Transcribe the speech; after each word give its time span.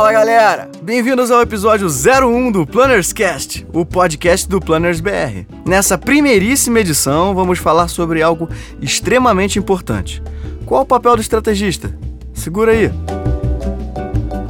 Fala 0.00 0.12
galera! 0.12 0.70
Bem-vindos 0.80 1.30
ao 1.30 1.42
episódio 1.42 1.86
01 1.86 2.52
do 2.52 2.66
Planners 2.66 3.12
Cast, 3.12 3.66
o 3.70 3.84
podcast 3.84 4.48
do 4.48 4.58
Planners 4.58 4.98
BR. 4.98 5.44
Nessa 5.66 5.98
primeiríssima 5.98 6.80
edição, 6.80 7.34
vamos 7.34 7.58
falar 7.58 7.86
sobre 7.86 8.22
algo 8.22 8.48
extremamente 8.80 9.58
importante. 9.58 10.22
Qual 10.64 10.84
o 10.84 10.86
papel 10.86 11.16
do 11.16 11.20
estrategista? 11.20 11.94
Segura 12.32 12.72
aí! 12.72 12.90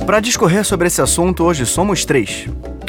Para 0.06 0.20
discorrer 0.20 0.64
sobre 0.64 0.86
esse 0.86 1.02
assunto, 1.02 1.42
hoje 1.42 1.66
somos 1.66 2.04
três. 2.04 2.46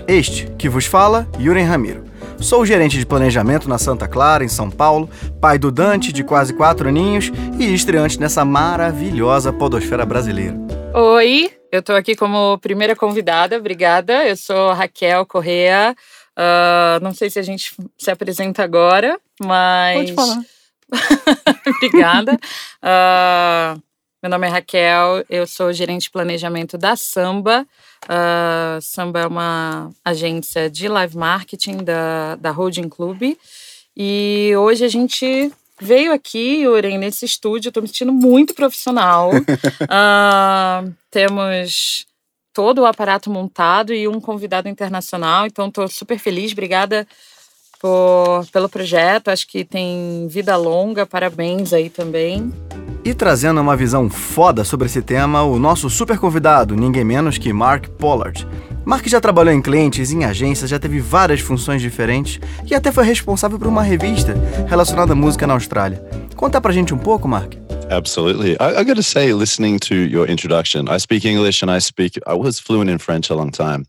Este, 0.07 0.45
que 0.55 0.69
vos 0.69 0.85
fala, 0.85 1.27
Yuren 1.39 1.65
Ramiro. 1.65 2.03
Sou 2.39 2.63
gerente 2.63 2.99
de 2.99 3.07
planejamento 3.07 3.67
na 3.67 3.79
Santa 3.79 4.07
Clara, 4.07 4.45
em 4.45 4.47
São 4.47 4.69
Paulo, 4.69 5.09
pai 5.41 5.57
do 5.57 5.71
Dante, 5.71 6.13
de 6.13 6.23
quase 6.23 6.53
quatro 6.53 6.87
aninhos, 6.87 7.31
e 7.57 7.73
estreante 7.73 8.19
nessa 8.19 8.45
maravilhosa 8.45 9.51
podosfera 9.51 10.05
brasileira. 10.05 10.55
Oi, 10.93 11.49
eu 11.71 11.81
tô 11.81 11.93
aqui 11.93 12.15
como 12.15 12.57
primeira 12.59 12.95
convidada, 12.95 13.57
obrigada. 13.57 14.27
Eu 14.27 14.35
sou 14.35 14.73
Raquel 14.73 15.25
Correa. 15.25 15.95
Uh, 16.37 17.01
não 17.01 17.13
sei 17.13 17.29
se 17.29 17.39
a 17.39 17.43
gente 17.43 17.73
se 17.97 18.11
apresenta 18.11 18.61
agora, 18.63 19.17
mas. 19.41 20.11
Pode 20.11 20.13
falar. 20.13 20.41
obrigada. 21.77 22.33
Uh, 22.83 23.81
meu 24.21 24.29
nome 24.29 24.47
é 24.47 24.49
Raquel, 24.49 25.25
eu 25.29 25.47
sou 25.47 25.73
gerente 25.73 26.03
de 26.03 26.11
planejamento 26.11 26.77
da 26.77 26.95
Samba. 26.95 27.65
Uh, 28.05 28.81
Samba 28.81 29.21
é 29.21 29.27
uma 29.27 29.91
agência 30.03 30.69
de 30.69 30.87
live 30.87 31.17
marketing 31.17 31.77
da, 31.77 32.35
da 32.35 32.51
Holding 32.51 32.89
Club. 32.89 33.35
E 33.95 34.53
hoje 34.57 34.85
a 34.85 34.89
gente 34.89 35.51
veio 35.79 36.13
aqui, 36.13 36.67
Uren, 36.67 36.97
nesse 36.97 37.25
estúdio. 37.25 37.69
Estou 37.69 37.81
me 37.81 37.87
sentindo 37.87 38.13
muito 38.13 38.53
profissional. 38.53 39.31
uh, 39.31 40.93
temos 41.11 42.05
todo 42.53 42.79
o 42.81 42.85
aparato 42.85 43.29
montado 43.29 43.93
e 43.93 44.07
um 44.07 44.19
convidado 44.19 44.67
internacional. 44.67 45.45
Então, 45.45 45.67
estou 45.67 45.87
super 45.87 46.17
feliz. 46.17 46.51
Obrigada 46.51 47.07
por, 47.81 48.45
pelo 48.51 48.69
projeto. 48.69 49.29
Acho 49.29 49.47
que 49.47 49.65
tem 49.65 50.27
vida 50.29 50.55
longa. 50.55 51.05
Parabéns 51.05 51.73
aí 51.73 51.89
também. 51.89 52.53
E 53.03 53.15
trazendo 53.15 53.59
uma 53.59 53.75
visão 53.75 54.09
foda 54.09 54.63
sobre 54.63 54.85
esse 54.85 55.01
tema, 55.01 55.41
o 55.41 55.57
nosso 55.57 55.89
super 55.89 56.19
convidado, 56.19 56.75
ninguém 56.75 57.03
menos 57.03 57.39
que 57.39 57.51
Mark 57.51 57.87
Pollard. 57.97 58.47
Mark 58.85 59.07
já 59.07 59.19
trabalhou 59.19 59.53
em 59.53 59.61
clientes, 59.61 60.11
em 60.11 60.23
agências, 60.23 60.69
já 60.69 60.77
teve 60.77 60.99
várias 60.99 61.39
funções 61.39 61.81
diferentes 61.81 62.39
e 62.69 62.75
até 62.75 62.91
foi 62.91 63.03
responsável 63.03 63.57
por 63.57 63.67
uma 63.67 63.81
revista 63.81 64.35
relacionada 64.67 65.13
à 65.13 65.15
música 65.15 65.47
na 65.47 65.53
Austrália. 65.53 66.03
Conta 66.35 66.61
pra 66.61 66.71
gente 66.71 66.93
um 66.93 66.97
pouco, 66.97 67.27
Mark. 67.27 67.55
Absolutely. 67.89 68.51
I, 68.53 68.81
I 68.81 68.83
got 68.83 68.95
to 68.95 69.03
say, 69.03 69.33
listening 69.33 69.79
to 69.79 69.95
your 69.95 70.29
introduction, 70.29 70.85
I 70.87 70.99
speak 70.99 71.27
English 71.27 71.63
and 71.63 71.75
I 71.75 71.81
speak, 71.81 72.19
I 72.27 72.33
was 72.33 72.59
fluent 72.59 72.89
in 72.89 72.99
French 72.99 73.31
a 73.31 73.35
long 73.35 73.51
time. 73.51 73.85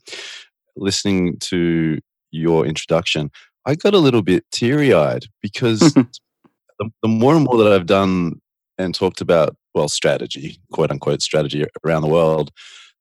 Listening 0.76 1.36
to 1.50 1.98
your 2.30 2.66
introduction, 2.66 3.30
I 3.66 3.74
got 3.74 3.94
a 3.94 3.98
little 3.98 4.22
bit 4.22 4.44
teary 4.50 4.92
eyed 4.92 5.26
because 5.40 5.80
the, 5.94 6.90
the 7.02 7.08
more 7.08 7.34
and 7.34 7.44
more 7.44 7.58
that 7.62 7.72
I've 7.72 7.86
done 7.86 8.40
and 8.78 8.94
talked 8.94 9.20
about, 9.20 9.56
well, 9.74 9.88
strategy, 9.88 10.58
quote 10.72 10.90
unquote, 10.90 11.22
strategy 11.22 11.64
around 11.84 12.02
the 12.02 12.08
world, 12.08 12.50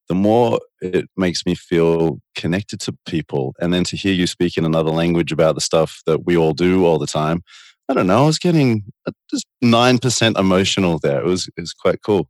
the 0.07 0.15
more 0.15 0.59
it 0.81 1.09
makes 1.15 1.45
me 1.45 1.55
feel 1.55 2.19
connected 2.35 2.79
to 2.81 2.95
people. 3.05 3.53
And 3.59 3.73
then 3.73 3.83
to 3.85 3.95
hear 3.95 4.13
you 4.13 4.27
speak 4.27 4.57
in 4.57 4.65
another 4.65 4.91
language 4.91 5.31
about 5.31 5.55
the 5.55 5.61
stuff 5.61 6.01
that 6.05 6.25
we 6.25 6.35
all 6.37 6.53
do 6.53 6.85
all 6.85 6.99
the 6.99 7.07
time, 7.07 7.43
I 7.89 7.93
don't 7.93 8.07
know, 8.07 8.23
I 8.23 8.25
was 8.25 8.39
getting 8.39 8.83
uh, 9.07 9.11
just 9.29 9.45
9% 9.63 10.39
emotional 10.39 10.99
there. 10.99 11.19
It 11.19 11.25
was, 11.25 11.47
it 11.47 11.61
was 11.61 11.73
quite 11.73 12.01
cool. 12.03 12.29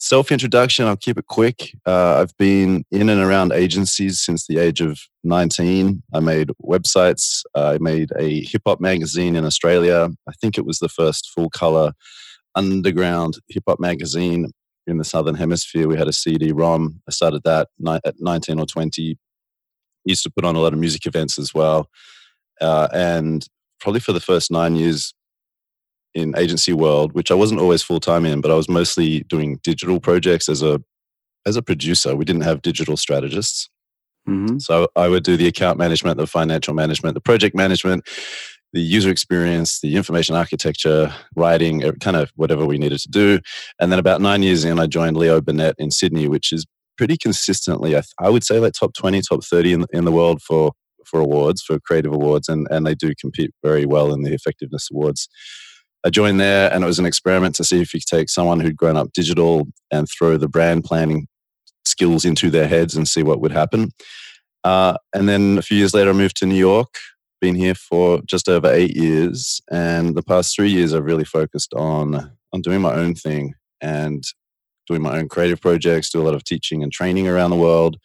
Self 0.00 0.30
introduction, 0.30 0.86
I'll 0.86 0.96
keep 0.96 1.18
it 1.18 1.26
quick. 1.26 1.74
Uh, 1.84 2.20
I've 2.20 2.36
been 2.36 2.84
in 2.92 3.08
and 3.08 3.20
around 3.20 3.52
agencies 3.52 4.20
since 4.20 4.46
the 4.46 4.58
age 4.58 4.80
of 4.80 5.00
19. 5.24 6.04
I 6.14 6.20
made 6.20 6.50
websites. 6.62 7.42
I 7.56 7.78
made 7.80 8.10
a 8.16 8.44
hip 8.44 8.62
hop 8.64 8.80
magazine 8.80 9.34
in 9.34 9.44
Australia. 9.44 10.08
I 10.28 10.32
think 10.40 10.56
it 10.56 10.64
was 10.64 10.78
the 10.78 10.88
first 10.88 11.30
full 11.34 11.50
color 11.50 11.92
underground 12.54 13.38
hip 13.48 13.64
hop 13.66 13.80
magazine 13.80 14.52
in 14.86 14.98
the 14.98 15.04
southern 15.04 15.34
hemisphere. 15.34 15.88
We 15.88 15.98
had 15.98 16.08
a 16.08 16.12
CD-ROM. 16.12 17.00
I 17.08 17.10
started 17.10 17.42
that 17.44 17.68
at 18.04 18.14
19 18.20 18.60
or 18.60 18.66
20. 18.66 19.18
Used 20.04 20.22
to 20.22 20.30
put 20.30 20.44
on 20.44 20.54
a 20.54 20.60
lot 20.60 20.72
of 20.72 20.78
music 20.78 21.06
events 21.06 21.40
as 21.40 21.52
well, 21.52 21.90
uh, 22.60 22.86
and 22.94 23.44
probably 23.80 24.00
for 24.00 24.12
the 24.12 24.20
first 24.20 24.50
nine 24.50 24.76
years 24.76 25.12
in 26.14 26.36
agency 26.36 26.72
world, 26.72 27.12
which 27.12 27.30
I 27.30 27.34
wasn't 27.34 27.60
always 27.60 27.82
full 27.82 28.00
time 28.00 28.24
in, 28.24 28.40
but 28.40 28.50
I 28.50 28.54
was 28.54 28.68
mostly 28.68 29.20
doing 29.20 29.60
digital 29.62 30.00
projects 30.00 30.48
as 30.48 30.62
a 30.62 30.82
as 31.46 31.56
a 31.56 31.62
producer. 31.62 32.16
We 32.16 32.24
didn't 32.24 32.42
have 32.42 32.62
digital 32.62 32.96
strategists. 32.96 33.68
Mm-hmm. 34.28 34.58
So 34.58 34.88
I 34.96 35.08
would 35.08 35.22
do 35.22 35.36
the 35.36 35.46
account 35.46 35.78
management, 35.78 36.18
the 36.18 36.26
financial 36.26 36.74
management, 36.74 37.14
the 37.14 37.20
project 37.20 37.56
management, 37.56 38.06
the 38.72 38.80
user 38.80 39.10
experience, 39.10 39.80
the 39.80 39.96
information 39.96 40.34
architecture, 40.34 41.14
writing, 41.34 41.80
kind 42.00 42.16
of 42.16 42.30
whatever 42.34 42.66
we 42.66 42.76
needed 42.76 42.98
to 43.00 43.08
do. 43.08 43.40
And 43.80 43.90
then 43.90 43.98
about 43.98 44.20
nine 44.20 44.42
years 44.42 44.64
in, 44.64 44.78
I 44.78 44.86
joined 44.86 45.16
Leo 45.16 45.40
Burnett 45.40 45.74
in 45.78 45.90
Sydney, 45.90 46.28
which 46.28 46.52
is 46.52 46.66
pretty 46.98 47.16
consistently, 47.16 47.96
I, 47.96 48.02
I 48.20 48.28
would 48.28 48.44
say, 48.44 48.58
like 48.58 48.74
top 48.74 48.92
20, 48.94 49.22
top 49.22 49.42
30 49.42 49.72
in, 49.72 49.86
in 49.92 50.04
the 50.04 50.12
world 50.12 50.42
for, 50.42 50.72
for 51.06 51.20
awards, 51.20 51.62
for 51.62 51.80
creative 51.80 52.12
awards. 52.12 52.48
And, 52.48 52.66
and 52.70 52.86
they 52.86 52.94
do 52.94 53.14
compete 53.18 53.52
very 53.62 53.86
well 53.86 54.12
in 54.12 54.22
the 54.22 54.34
effectiveness 54.34 54.88
awards. 54.92 55.28
I 56.08 56.10
joined 56.10 56.40
there 56.40 56.72
and 56.72 56.82
it 56.82 56.86
was 56.86 56.98
an 56.98 57.04
experiment 57.04 57.54
to 57.56 57.64
see 57.64 57.82
if 57.82 57.92
you 57.92 58.00
could 58.00 58.16
take 58.16 58.30
someone 58.30 58.60
who'd 58.60 58.78
grown 58.78 58.96
up 58.96 59.12
digital 59.12 59.68
and 59.90 60.08
throw 60.08 60.38
the 60.38 60.48
brand 60.48 60.84
planning 60.84 61.28
skills 61.84 62.24
into 62.24 62.50
their 62.50 62.66
heads 62.66 62.96
and 62.96 63.06
see 63.06 63.22
what 63.22 63.42
would 63.42 63.52
happen. 63.52 63.90
Uh, 64.64 64.94
and 65.14 65.28
then 65.28 65.58
a 65.58 65.62
few 65.62 65.76
years 65.76 65.92
later, 65.92 66.08
I 66.08 66.14
moved 66.14 66.38
to 66.38 66.46
New 66.46 66.54
York 66.54 66.88
been 67.40 67.54
here 67.54 67.74
for 67.74 68.20
just 68.26 68.48
over 68.48 68.70
eight 68.72 68.96
years, 68.96 69.60
and 69.70 70.16
the 70.16 70.22
past 70.22 70.54
three 70.54 70.70
years 70.70 70.94
I've 70.94 71.04
really 71.04 71.24
focused 71.24 71.72
on 71.74 72.32
on 72.52 72.62
doing 72.62 72.80
my 72.80 72.94
own 72.94 73.14
thing 73.14 73.54
and 73.80 74.24
doing 74.86 75.02
my 75.02 75.18
own 75.18 75.28
creative 75.28 75.60
projects. 75.60 76.10
Do 76.10 76.20
a 76.20 76.24
lot 76.24 76.34
of 76.34 76.44
teaching 76.44 76.82
and 76.82 76.90
training 76.90 77.28
around 77.28 77.50
the 77.50 77.56
world. 77.56 77.98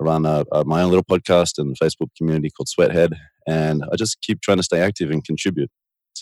I 0.00 0.04
run 0.04 0.24
a, 0.24 0.44
a, 0.52 0.64
my 0.64 0.82
own 0.82 0.90
little 0.90 1.04
podcast 1.04 1.58
and 1.58 1.76
Facebook 1.78 2.08
community 2.16 2.50
called 2.50 2.68
Sweathead, 2.68 3.14
and 3.46 3.84
I 3.92 3.96
just 3.96 4.20
keep 4.22 4.40
trying 4.40 4.58
to 4.58 4.62
stay 4.62 4.80
active 4.80 5.10
and 5.10 5.24
contribute. 5.24 5.70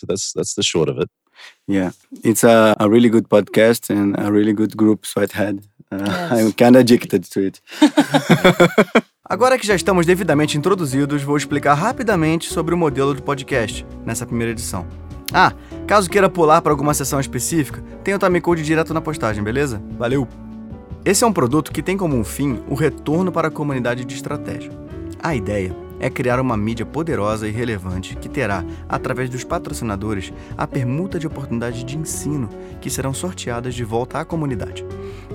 So 0.01 0.07
that's 0.07 0.33
that's 0.33 0.55
the 0.55 0.63
short 0.63 0.89
of 0.89 0.97
it. 0.97 1.09
Yeah, 1.67 1.91
it's 2.23 2.43
a, 2.43 2.75
a 2.79 2.89
really 2.89 3.09
good 3.09 3.29
podcast 3.29 3.91
and 3.91 4.15
a 4.17 4.31
really 4.31 4.53
good 4.53 4.75
group, 4.75 5.05
Sweathead. 5.05 5.63
Uh, 5.91 5.97
yes. 5.99 6.31
I'm 6.31 6.51
kind 6.53 6.75
of 6.75 6.81
addicted 6.81 7.23
to 7.29 7.45
it. 7.45 7.61
Agora 9.23 9.59
que 9.59 9.65
já 9.65 9.75
estamos 9.75 10.05
devidamente 10.05 10.57
introduzidos, 10.57 11.21
vou 11.21 11.37
explicar 11.37 11.75
rapidamente 11.75 12.51
sobre 12.51 12.73
o 12.73 12.77
modelo 12.77 13.13
do 13.13 13.21
podcast 13.21 13.85
nessa 14.03 14.25
primeira 14.25 14.51
edição. 14.51 14.87
Ah, 15.31 15.53
caso 15.87 16.09
queira 16.09 16.27
pular 16.27 16.61
para 16.61 16.73
alguma 16.73 16.93
sessão 16.93 17.19
específica, 17.19 17.81
tem 18.03 18.15
o 18.15 18.19
time 18.19 18.41
code 18.41 18.63
direto 18.63 18.93
na 18.93 18.99
postagem, 18.99 19.43
beleza? 19.43 19.81
Valeu! 19.97 20.27
Esse 21.05 21.23
é 21.23 21.27
um 21.27 21.31
produto 21.31 21.71
que 21.71 21.83
tem 21.83 21.95
como 21.95 22.21
fim 22.23 22.59
o 22.67 22.73
retorno 22.73 23.31
para 23.31 23.47
a 23.47 23.51
comunidade 23.51 24.03
de 24.03 24.15
estratégia. 24.15 24.71
A 25.21 25.35
ideia 25.35 25.73
é 26.01 26.09
criar 26.09 26.39
uma 26.39 26.57
mídia 26.57 26.85
poderosa 26.85 27.47
e 27.47 27.51
relevante 27.51 28.15
que 28.15 28.27
terá, 28.27 28.65
através 28.89 29.29
dos 29.29 29.43
patrocinadores, 29.43 30.33
a 30.57 30.65
permuta 30.65 31.19
de 31.19 31.27
oportunidades 31.27 31.85
de 31.85 31.95
ensino 31.95 32.49
que 32.81 32.89
serão 32.89 33.13
sorteadas 33.13 33.75
de 33.75 33.83
volta 33.83 34.19
à 34.19 34.25
comunidade. 34.25 34.83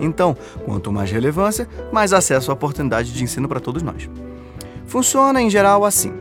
Então, 0.01 0.37
quanto 0.65 0.93
mais 0.93 1.11
relevância, 1.11 1.69
mais 1.93 2.13
acesso 2.13 2.51
à 2.51 2.55
oportunidade 2.55 3.13
de 3.13 3.23
ensino 3.23 3.49
para 3.49 3.61
todos 3.61 3.83
nós. 3.83 4.11
Funciona 4.87 5.41
em 5.41 5.49
geral 5.49 5.85
assim: 5.85 6.13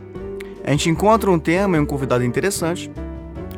a 0.64 0.70
gente 0.70 0.88
encontra 0.88 1.30
um 1.30 1.38
tema 1.38 1.76
e 1.76 1.80
um 1.80 1.86
convidado 1.86 2.24
interessante. 2.24 2.90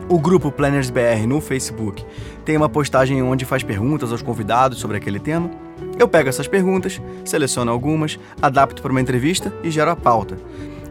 O 0.09 0.19
grupo 0.19 0.51
Planners 0.51 0.89
BR 0.89 1.27
no 1.27 1.39
Facebook 1.39 2.03
tem 2.43 2.57
uma 2.57 2.69
postagem 2.69 3.23
onde 3.23 3.45
faz 3.45 3.63
perguntas 3.63 4.11
aos 4.11 4.23
convidados 4.23 4.79
sobre 4.79 4.97
aquele 4.97 5.21
tema. 5.21 5.51
Eu 5.99 6.09
pego 6.09 6.31
essas 6.31 6.49
perguntas, 6.49 6.99
seleciono 7.27 7.71
algumas, 7.71 8.19
adapto 8.41 8.81
para 8.81 8.91
uma 8.91 9.03
entrevista 9.03 9.53
e 9.63 9.71
gero 9.71 9.91
a 9.91 9.97
pauta. 9.97 10.39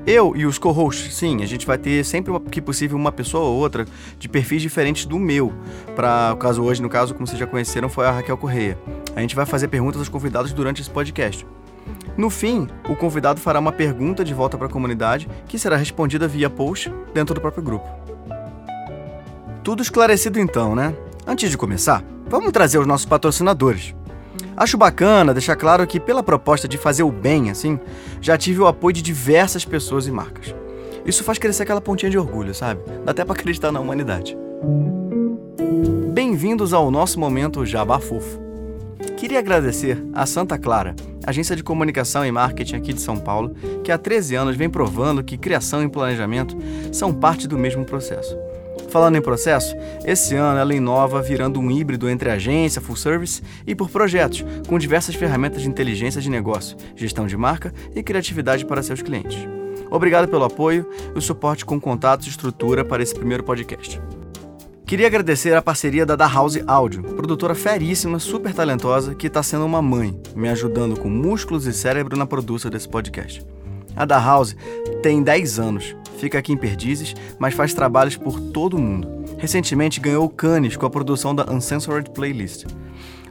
Eu 0.07 0.33
e 0.37 0.45
os 0.45 0.57
co-hosts, 0.57 1.13
sim, 1.13 1.43
a 1.43 1.45
gente 1.45 1.67
vai 1.67 1.77
ter 1.77 2.01
sempre 2.05 2.31
que 2.49 2.61
possível 2.61 2.95
uma 2.95 3.11
pessoa 3.11 3.43
ou 3.43 3.57
outra 3.57 3.85
de 4.17 4.29
perfis 4.29 4.61
diferentes 4.61 5.05
do 5.05 5.19
meu. 5.19 5.51
Para 5.97 6.31
o 6.33 6.37
caso 6.37 6.63
hoje, 6.63 6.81
no 6.81 6.87
caso, 6.87 7.13
como 7.13 7.27
vocês 7.27 7.37
já 7.37 7.45
conheceram, 7.45 7.89
foi 7.89 8.05
a 8.05 8.11
Raquel 8.11 8.37
Correia. 8.37 8.79
A 9.13 9.19
gente 9.19 9.35
vai 9.35 9.45
fazer 9.45 9.67
perguntas 9.67 9.99
aos 9.99 10.07
convidados 10.07 10.53
durante 10.53 10.81
esse 10.81 10.89
podcast. 10.89 11.45
No 12.15 12.29
fim, 12.29 12.69
o 12.87 12.95
convidado 12.95 13.41
fará 13.41 13.59
uma 13.59 13.73
pergunta 13.73 14.23
de 14.23 14.33
volta 14.33 14.57
para 14.57 14.67
a 14.67 14.69
comunidade 14.69 15.27
que 15.45 15.59
será 15.59 15.75
respondida 15.75 16.25
via 16.25 16.49
post 16.49 16.89
dentro 17.13 17.35
do 17.35 17.41
próprio 17.41 17.63
grupo. 17.63 17.85
Tudo 19.61 19.81
esclarecido 19.81 20.39
então, 20.39 20.73
né? 20.73 20.95
Antes 21.27 21.51
de 21.51 21.57
começar, 21.57 22.01
vamos 22.29 22.53
trazer 22.53 22.77
os 22.77 22.87
nossos 22.87 23.05
patrocinadores. 23.05 23.93
Acho 24.55 24.77
bacana 24.77 25.33
deixar 25.33 25.55
claro 25.55 25.85
que, 25.85 25.99
pela 25.99 26.23
proposta 26.23 26.67
de 26.67 26.77
fazer 26.77 27.03
o 27.03 27.11
bem, 27.11 27.49
assim, 27.49 27.79
já 28.19 28.37
tive 28.37 28.59
o 28.59 28.67
apoio 28.67 28.93
de 28.93 29.01
diversas 29.01 29.63
pessoas 29.63 30.07
e 30.07 30.11
marcas. 30.11 30.53
Isso 31.05 31.23
faz 31.23 31.37
crescer 31.37 31.63
aquela 31.63 31.79
pontinha 31.79 32.09
de 32.09 32.17
orgulho, 32.17 32.53
sabe? 32.53 32.81
Dá 33.05 33.11
até 33.11 33.23
para 33.23 33.33
acreditar 33.33 33.71
na 33.71 33.79
humanidade. 33.79 34.37
Bem-vindos 36.11 36.73
ao 36.73 36.89
nosso 36.91 37.19
momento 37.19 37.65
Jabá. 37.65 37.99
Queria 39.15 39.39
agradecer 39.39 40.03
a 40.13 40.25
Santa 40.25 40.57
Clara, 40.57 40.95
agência 41.25 41.55
de 41.55 41.63
comunicação 41.63 42.25
e 42.25 42.31
marketing 42.31 42.75
aqui 42.75 42.93
de 42.93 43.01
São 43.01 43.17
Paulo, 43.17 43.55
que 43.83 43.91
há 43.91 43.97
13 43.97 44.35
anos 44.35 44.55
vem 44.55 44.69
provando 44.69 45.23
que 45.23 45.37
criação 45.37 45.83
e 45.83 45.89
planejamento 45.89 46.57
são 46.91 47.13
parte 47.13 47.47
do 47.47 47.57
mesmo 47.57 47.85
processo. 47.85 48.37
Falando 48.89 49.17
em 49.17 49.21
processo, 49.21 49.75
esse 50.05 50.35
ano 50.35 50.59
ela 50.59 50.73
inova 50.73 51.21
virando 51.21 51.59
um 51.59 51.69
híbrido 51.69 52.09
entre 52.09 52.29
agência, 52.29 52.81
full 52.81 52.95
service 52.95 53.41
e 53.65 53.75
por 53.75 53.89
projetos, 53.89 54.45
com 54.67 54.79
diversas 54.79 55.15
ferramentas 55.15 55.61
de 55.61 55.67
inteligência 55.67 56.21
de 56.21 56.29
negócio, 56.29 56.77
gestão 56.95 57.27
de 57.27 57.35
marca 57.35 57.73
e 57.93 58.01
criatividade 58.01 58.65
para 58.65 58.81
seus 58.81 59.01
clientes. 59.01 59.37
Obrigado 59.89 60.27
pelo 60.27 60.45
apoio 60.45 60.89
e 61.13 61.17
o 61.17 61.21
suporte 61.21 61.65
com 61.65 61.79
contatos 61.79 62.27
e 62.27 62.29
estrutura 62.29 62.83
para 62.83 63.03
esse 63.03 63.13
primeiro 63.13 63.43
podcast. 63.43 64.01
Queria 64.85 65.07
agradecer 65.07 65.53
a 65.53 65.61
parceria 65.61 66.05
da 66.05 66.15
Da 66.15 66.27
House 66.27 66.63
Audio, 66.65 67.03
produtora 67.03 67.53
feríssima, 67.53 68.19
super 68.19 68.53
talentosa, 68.53 69.13
que 69.13 69.27
está 69.27 69.43
sendo 69.43 69.65
uma 69.65 69.81
mãe, 69.81 70.17
me 70.33 70.47
ajudando 70.47 70.97
com 70.97 71.09
músculos 71.09 71.65
e 71.65 71.73
cérebro 71.73 72.15
na 72.15 72.25
produção 72.25 72.71
desse 72.71 72.87
podcast. 72.87 73.45
A 73.97 74.05
Da 74.05 74.19
House 74.19 74.55
tem 75.01 75.23
10 75.23 75.59
anos, 75.59 75.95
fica 76.17 76.37
aqui 76.37 76.53
em 76.53 76.57
Perdizes, 76.57 77.15
mas 77.39 77.53
faz 77.53 77.73
trabalhos 77.73 78.15
por 78.15 78.39
todo 78.39 78.77
o 78.77 78.79
mundo. 78.79 79.25
Recentemente 79.37 79.99
ganhou 79.99 80.29
Cannes 80.29 80.77
com 80.77 80.85
a 80.85 80.89
produção 80.89 81.33
da 81.33 81.51
Uncensored 81.51 82.11
Playlist. 82.11 82.65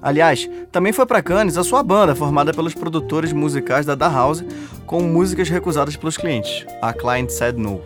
Aliás, 0.03 0.49
também 0.71 0.93
foi 0.93 1.07
para 1.07 1.23
Cannes 1.23 1.57
a 1.57 1.65
sua 1.65 1.83
banda, 1.83 2.15
formada 2.15 2.53
pelos 2.53 2.75
produtores 2.75 3.33
musicais 3.33 3.87
da 3.87 3.95
Da 3.95 4.09
House, 4.09 4.45
com 4.85 5.01
músicas 5.03 5.49
recusadas 5.49 5.97
pelos 5.97 6.17
clientes, 6.17 6.67
a 6.83 6.93
Client 6.93 7.31
Said 7.31 7.57
No. 7.59 7.81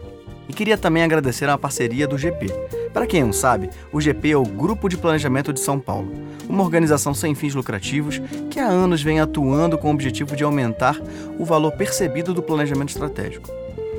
E 0.49 0.53
queria 0.53 0.77
também 0.77 1.03
agradecer 1.03 1.49
a 1.49 1.57
parceria 1.57 2.09
do 2.09 2.19
GP. 2.19 2.53
Para 2.93 3.07
quem 3.07 3.23
não 3.23 3.33
sabe, 3.33 3.71
o 3.93 4.01
GP 4.01 4.33
é 4.33 4.37
o 4.37 4.43
Grupo 4.43 4.89
de 4.89 4.97
Planejamento 4.97 5.53
de 5.53 5.61
São 5.61 5.79
Paulo, 5.79 6.13
uma 6.49 6.65
organização 6.65 7.15
sem 7.15 7.35
fins 7.37 7.55
lucrativos 7.55 8.21
que 8.51 8.59
há 8.59 8.67
anos 8.67 9.01
vem 9.01 9.21
atuando 9.21 9.79
com 9.79 9.89
o 9.89 9.95
objetivo 9.95 10.35
de 10.35 10.43
aumentar 10.43 11.01
o 11.39 11.45
valor 11.45 11.73
percebido 11.73 12.35
do 12.35 12.43
planejamento 12.43 12.89
estratégico. 12.89 13.49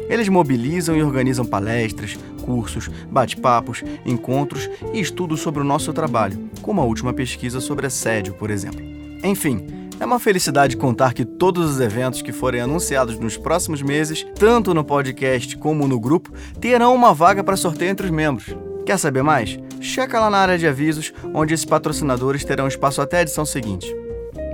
Eles 0.09 0.27
mobilizam 0.27 0.97
e 0.97 1.01
organizam 1.01 1.45
palestras, 1.45 2.19
cursos, 2.41 2.89
bate-papos, 3.09 3.81
encontros 4.05 4.69
e 4.93 4.99
estudos 4.99 5.39
sobre 5.39 5.61
o 5.61 5.65
nosso 5.65 5.93
trabalho, 5.93 6.37
como 6.61 6.81
a 6.81 6.83
última 6.83 7.13
pesquisa 7.13 7.61
sobre 7.61 7.87
assédio, 7.87 8.33
por 8.33 8.49
exemplo. 8.49 8.81
Enfim, 9.23 9.65
é 10.01 10.05
uma 10.05 10.19
felicidade 10.19 10.75
contar 10.75 11.13
que 11.13 11.23
todos 11.23 11.69
os 11.69 11.79
eventos 11.79 12.21
que 12.21 12.33
forem 12.33 12.59
anunciados 12.59 13.17
nos 13.19 13.37
próximos 13.37 13.81
meses, 13.81 14.25
tanto 14.35 14.73
no 14.73 14.83
podcast 14.83 15.55
como 15.55 15.87
no 15.87 15.97
grupo, 15.97 16.33
terão 16.59 16.93
uma 16.93 17.13
vaga 17.13 17.41
para 17.41 17.55
sorteio 17.55 17.91
entre 17.91 18.07
os 18.07 18.11
membros. 18.11 18.53
Quer 18.85 18.97
saber 18.97 19.23
mais? 19.23 19.59
Checa 19.79 20.19
lá 20.19 20.29
na 20.29 20.37
área 20.37 20.57
de 20.57 20.67
avisos, 20.67 21.13
onde 21.33 21.53
esses 21.53 21.65
patrocinadores 21.65 22.43
terão 22.43 22.67
espaço 22.67 23.01
até 23.01 23.17
a 23.17 23.21
edição 23.21 23.45
seguinte. 23.45 23.93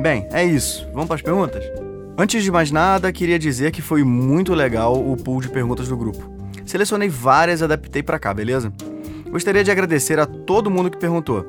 Bem, 0.01 0.27
é 0.31 0.44
isso. 0.44 0.88
Vamos 0.94 1.07
para 1.07 1.15
as 1.15 1.21
perguntas? 1.21 1.63
Antes 2.18 2.44
de 2.44 2.51
mais 2.51 2.71
nada, 2.71 3.12
queria 3.12 3.38
dizer 3.38 3.71
que 3.71 3.81
foi 3.81 4.03
muito 4.03 4.53
legal 4.53 4.95
o 4.95 5.15
pool 5.15 5.41
de 5.41 5.50
perguntas 5.50 5.88
do 5.88 5.97
grupo. 5.97 6.31
Selecionei 6.65 7.09
várias 7.09 7.62
e 7.62 7.63
adaptei 7.63 8.03
para 8.03 8.19
cá, 8.19 8.33
beleza? 8.33 8.74
Gostaria 9.29 9.63
de 9.63 9.71
agradecer 9.71 10.19
a 10.19 10.25
todo 10.25 10.71
mundo 10.71 10.89
que 10.89 10.97
perguntou. 10.97 11.45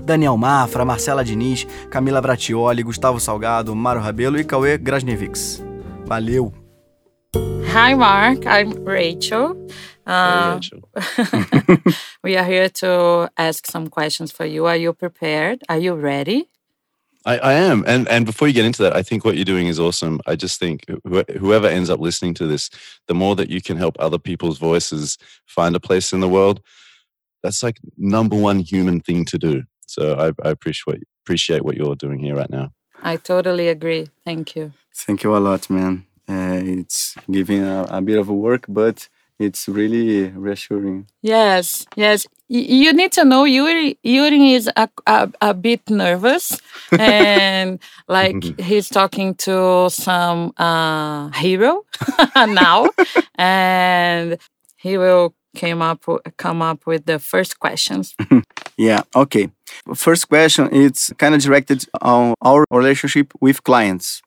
Daniel 0.00 0.36
Mafra, 0.36 0.84
Marcela 0.84 1.24
Diniz, 1.24 1.66
Camila 1.90 2.20
Bratioli, 2.20 2.82
Gustavo 2.82 3.20
Salgado, 3.20 3.74
Mário 3.74 4.02
Rabelo 4.02 4.38
e 4.38 4.44
Cauê 4.44 4.76
Grasnevics. 4.76 5.62
Valeu! 6.06 6.61
Hi, 7.72 7.94
Mark. 7.94 8.46
I'm 8.46 8.84
Rachel. 8.84 9.56
Uh, 10.06 10.60
we 12.22 12.36
are 12.36 12.44
here 12.44 12.68
to 12.68 13.30
ask 13.38 13.66
some 13.66 13.88
questions 13.88 14.30
for 14.30 14.44
you. 14.44 14.66
Are 14.66 14.76
you 14.76 14.92
prepared? 14.92 15.62
Are 15.70 15.78
you 15.78 15.94
ready? 15.94 16.50
I, 17.24 17.38
I, 17.38 17.52
am, 17.54 17.82
and 17.86 18.06
and 18.08 18.26
before 18.26 18.46
you 18.46 18.52
get 18.52 18.66
into 18.66 18.82
that, 18.82 18.94
I 18.94 19.02
think 19.02 19.24
what 19.24 19.36
you're 19.36 19.46
doing 19.46 19.68
is 19.68 19.80
awesome. 19.80 20.20
I 20.26 20.36
just 20.36 20.60
think 20.60 20.84
wh- 21.10 21.30
whoever 21.38 21.66
ends 21.66 21.88
up 21.88 21.98
listening 21.98 22.34
to 22.34 22.46
this, 22.46 22.68
the 23.08 23.14
more 23.14 23.34
that 23.36 23.48
you 23.48 23.62
can 23.62 23.78
help 23.78 23.96
other 23.98 24.18
people's 24.18 24.58
voices 24.58 25.16
find 25.46 25.74
a 25.74 25.80
place 25.80 26.12
in 26.12 26.20
the 26.20 26.28
world, 26.28 26.60
that's 27.42 27.62
like 27.62 27.78
number 27.96 28.36
one 28.36 28.58
human 28.58 29.00
thing 29.00 29.24
to 29.26 29.38
do. 29.38 29.62
So 29.86 30.14
I, 30.18 30.46
I 30.46 30.50
appreciate 30.50 31.04
appreciate 31.24 31.64
what 31.64 31.76
you're 31.76 31.96
doing 31.96 32.18
here 32.18 32.36
right 32.36 32.50
now. 32.50 32.70
I 33.02 33.16
totally 33.16 33.68
agree. 33.68 34.08
Thank 34.26 34.56
you. 34.56 34.72
Thank 34.94 35.22
you 35.22 35.34
a 35.34 35.38
lot, 35.38 35.70
man. 35.70 36.04
Uh, 36.32 36.62
it's 36.64 37.14
giving 37.30 37.62
a, 37.62 37.86
a 37.90 38.00
bit 38.00 38.18
of 38.18 38.28
work, 38.28 38.64
but 38.68 39.08
it's 39.38 39.68
really 39.68 40.28
reassuring. 40.28 41.06
Yes, 41.20 41.86
yes. 41.94 42.26
you 42.48 42.92
need 42.92 43.12
to 43.12 43.24
know 43.24 43.44
Yuri. 43.44 43.98
Yuri 44.02 44.52
is 44.54 44.70
a, 44.76 44.88
a, 45.06 45.30
a 45.42 45.52
bit 45.52 45.90
nervous, 45.90 46.58
and 46.98 47.78
like 48.08 48.42
he's 48.60 48.88
talking 48.88 49.34
to 49.46 49.90
some 49.90 50.52
uh, 50.56 51.28
hero 51.32 51.84
now, 52.36 52.88
and 53.34 54.38
he 54.76 54.96
will 54.96 55.34
came 55.54 55.82
up 55.82 56.02
come 56.38 56.62
up 56.62 56.86
with 56.86 57.04
the 57.04 57.18
first 57.18 57.58
questions. 57.58 58.14
yeah. 58.78 59.02
Okay. 59.14 59.50
First 59.94 60.28
question. 60.30 60.70
It's 60.72 61.12
kind 61.18 61.34
of 61.34 61.42
directed 61.42 61.84
on 62.00 62.34
our 62.40 62.64
relationship 62.70 63.32
with 63.40 63.62
clients 63.64 64.22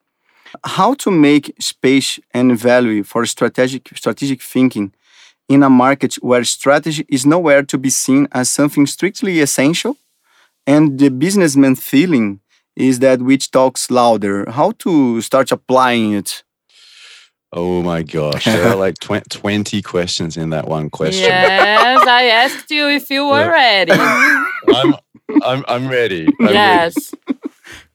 how 0.64 0.94
to 0.96 1.12
make 1.12 1.54
space 1.60 2.20
and 2.34 2.58
value 2.58 3.04
for 3.04 3.26
strategic 3.26 3.88
strategic 3.96 4.42
thinking 4.42 4.94
in 5.48 5.64
a 5.64 5.70
market 5.70 6.16
where 6.16 6.44
strategy 6.44 7.06
is 7.10 7.26
nowhere 7.26 7.64
to 7.64 7.78
be 7.78 7.90
seen 7.90 8.28
as 8.32 8.50
something 8.50 8.86
strictly 8.86 9.40
essential 9.40 9.98
and 10.66 11.00
the 11.00 11.10
businessman 11.10 11.76
feeling 11.76 12.40
is 12.76 13.00
that 13.00 13.22
which 13.22 13.52
talks 13.52 13.92
louder 13.92 14.50
how 14.52 14.72
to 14.72 15.22
start 15.22 15.52
applying 15.52 16.14
it 16.14 16.44
Oh 17.58 17.82
my 17.82 18.04
gosh, 18.04 18.44
there 18.44 18.68
are 18.68 18.76
like 18.76 18.96
tw 19.00 19.30
20 19.30 19.82
questions 19.82 20.36
in 20.36 20.50
that 20.50 20.68
one 20.68 20.90
question. 20.90 21.30
Yes, 21.30 22.06
I 22.06 22.26
asked 22.26 22.70
you 22.70 22.90
if 22.90 23.10
you 23.10 23.26
were 23.26 23.50
ready. 23.50 23.94
I'm, 24.76 24.96
I'm, 25.42 25.64
I'm 25.70 25.88
ready. 25.88 26.28
I'm 26.42 26.54
yes. 26.54 27.14
Ready. 27.28 27.40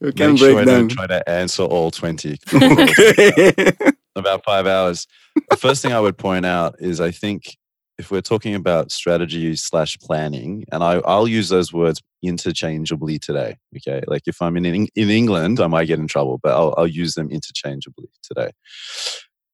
You 0.00 0.12
can 0.12 0.32
Make 0.32 0.40
break 0.40 0.50
sure 0.52 0.60
I 0.60 0.64
don't 0.64 0.88
try 0.88 1.06
to 1.06 1.28
answer 1.28 1.62
all 1.62 1.90
20. 1.90 2.38
About 4.16 4.44
five 4.44 4.66
hours. 4.66 5.06
The 5.50 5.56
first 5.56 5.82
thing 5.82 5.92
I 5.92 6.00
would 6.00 6.16
point 6.16 6.46
out 6.46 6.76
is 6.78 7.00
I 7.00 7.10
think 7.10 7.56
if 7.98 8.10
we're 8.10 8.22
talking 8.22 8.54
about 8.54 8.90
strategy 8.90 9.54
slash 9.56 9.98
planning, 9.98 10.64
and 10.72 10.82
I, 10.82 10.94
I'll 11.04 11.28
use 11.28 11.50
those 11.50 11.70
words 11.70 12.00
interchangeably 12.22 13.18
today. 13.18 13.58
Okay. 13.76 14.02
Like 14.06 14.22
if 14.26 14.40
I'm 14.40 14.56
in, 14.56 14.64
in 14.64 15.10
England, 15.10 15.60
I 15.60 15.66
might 15.66 15.84
get 15.84 15.98
in 15.98 16.08
trouble, 16.08 16.40
but 16.42 16.52
I'll, 16.52 16.74
I'll 16.78 16.86
use 16.86 17.14
them 17.14 17.30
interchangeably 17.30 18.08
today. 18.22 18.50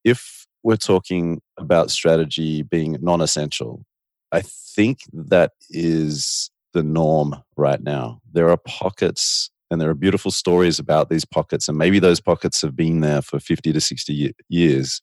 If 0.04 0.46
we're 0.62 0.76
talking 0.76 1.42
about 1.58 1.90
strategy 1.90 2.62
being 2.62 2.96
non 3.00 3.20
essential, 3.20 3.84
I 4.30 4.42
think 4.42 5.00
that 5.12 5.52
is 5.70 6.50
the 6.72 6.84
norm 6.84 7.42
right 7.56 7.82
now. 7.82 8.20
There 8.32 8.50
are 8.50 8.56
pockets 8.56 9.50
and 9.70 9.80
there 9.80 9.90
are 9.90 9.94
beautiful 9.94 10.30
stories 10.30 10.78
about 10.78 11.08
these 11.08 11.25
pockets 11.25 11.68
and 11.68 11.78
maybe 11.78 11.99
those 11.99 12.20
pockets 12.20 12.62
have 12.62 12.76
been 12.76 13.00
there 13.00 13.23
for 13.23 13.38
50 13.38 13.73
to 13.73 13.80
60 13.80 14.35
years 14.49 15.00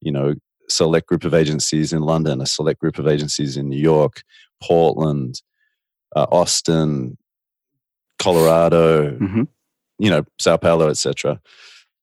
you 0.00 0.12
know 0.12 0.34
select 0.68 1.06
group 1.08 1.24
of 1.24 1.34
agencies 1.34 1.92
in 1.92 2.02
london 2.02 2.40
a 2.40 2.46
select 2.46 2.80
group 2.80 2.98
of 2.98 3.06
agencies 3.06 3.56
in 3.56 3.68
new 3.68 3.78
york 3.78 4.22
portland 4.62 5.42
uh, 6.16 6.26
austin 6.30 7.16
colorado 8.18 9.10
mm-hmm. 9.10 9.42
you 9.98 10.10
know 10.10 10.24
sao 10.38 10.56
paulo 10.56 10.88
etc 10.88 11.40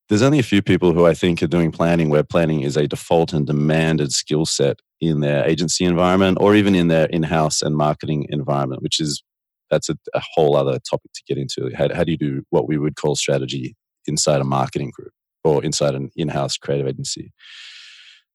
there's 0.09 0.21
only 0.21 0.39
a 0.39 0.43
few 0.43 0.61
people 0.61 0.93
who 0.93 1.05
i 1.05 1.13
think 1.13 1.41
are 1.41 1.47
doing 1.47 1.71
planning 1.71 2.09
where 2.09 2.23
planning 2.23 2.61
is 2.61 2.77
a 2.77 2.87
default 2.87 3.33
and 3.33 3.47
demanded 3.47 4.11
skill 4.11 4.45
set 4.45 4.79
in 4.99 5.21
their 5.21 5.43
agency 5.47 5.83
environment 5.83 6.37
or 6.39 6.53
even 6.53 6.75
in 6.75 6.87
their 6.87 7.07
in-house 7.07 7.63
and 7.63 7.75
marketing 7.75 8.27
environment 8.29 8.83
which 8.83 8.99
is 8.99 9.23
that's 9.71 9.89
a, 9.89 9.97
a 10.13 10.21
whole 10.33 10.55
other 10.55 10.77
topic 10.79 11.11
to 11.13 11.23
get 11.27 11.37
into. 11.37 11.71
How, 11.75 11.87
how 11.93 12.03
do 12.03 12.11
you 12.11 12.17
do 12.17 12.43
what 12.49 12.67
we 12.67 12.77
would 12.77 12.95
call 12.95 13.15
strategy 13.15 13.75
inside 14.05 14.41
a 14.41 14.43
marketing 14.43 14.91
group 14.93 15.13
or 15.43 15.63
inside 15.63 15.95
an 15.95 16.11
in-house 16.15 16.57
creative 16.57 16.87
agency? 16.87 17.33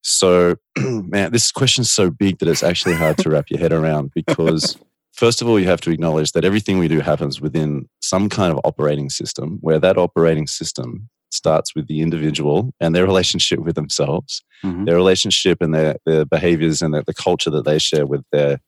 So, 0.02 0.56
man, 0.78 1.32
this 1.32 1.52
question's 1.52 1.90
so 1.90 2.10
big 2.10 2.38
that 2.38 2.48
it's 2.48 2.62
actually 2.62 2.94
hard 2.94 3.18
to 3.18 3.30
wrap 3.30 3.50
your 3.50 3.60
head 3.60 3.72
around 3.72 4.12
because 4.14 4.76
first 5.12 5.42
of 5.42 5.48
all, 5.48 5.58
you 5.58 5.66
have 5.66 5.80
to 5.82 5.90
acknowledge 5.90 6.32
that 6.32 6.44
everything 6.44 6.78
we 6.78 6.88
do 6.88 7.00
happens 7.00 7.40
within 7.40 7.88
some 8.00 8.28
kind 8.28 8.52
of 8.52 8.60
operating 8.64 9.10
system 9.10 9.58
where 9.60 9.78
that 9.78 9.98
operating 9.98 10.46
system 10.46 11.08
starts 11.30 11.74
with 11.74 11.88
the 11.88 12.00
individual 12.00 12.72
and 12.80 12.94
their 12.94 13.04
relationship 13.04 13.58
with 13.58 13.74
themselves, 13.74 14.42
mm-hmm. 14.64 14.84
their 14.84 14.94
relationship 14.94 15.60
and 15.60 15.74
their, 15.74 15.96
their 16.06 16.24
behaviors 16.24 16.82
and 16.82 16.94
the, 16.94 17.02
the 17.06 17.14
culture 17.14 17.50
that 17.50 17.64
they 17.64 17.78
share 17.78 18.06
with 18.06 18.22
their 18.32 18.60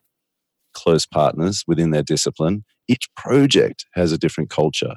close 0.79 1.05
partners 1.05 1.65
within 1.67 1.91
their 1.91 2.03
discipline. 2.03 2.65
Each 2.87 3.09
project 3.17 3.85
has 3.95 4.13
a 4.13 4.19
different 4.19 4.49
culture. 4.49 4.95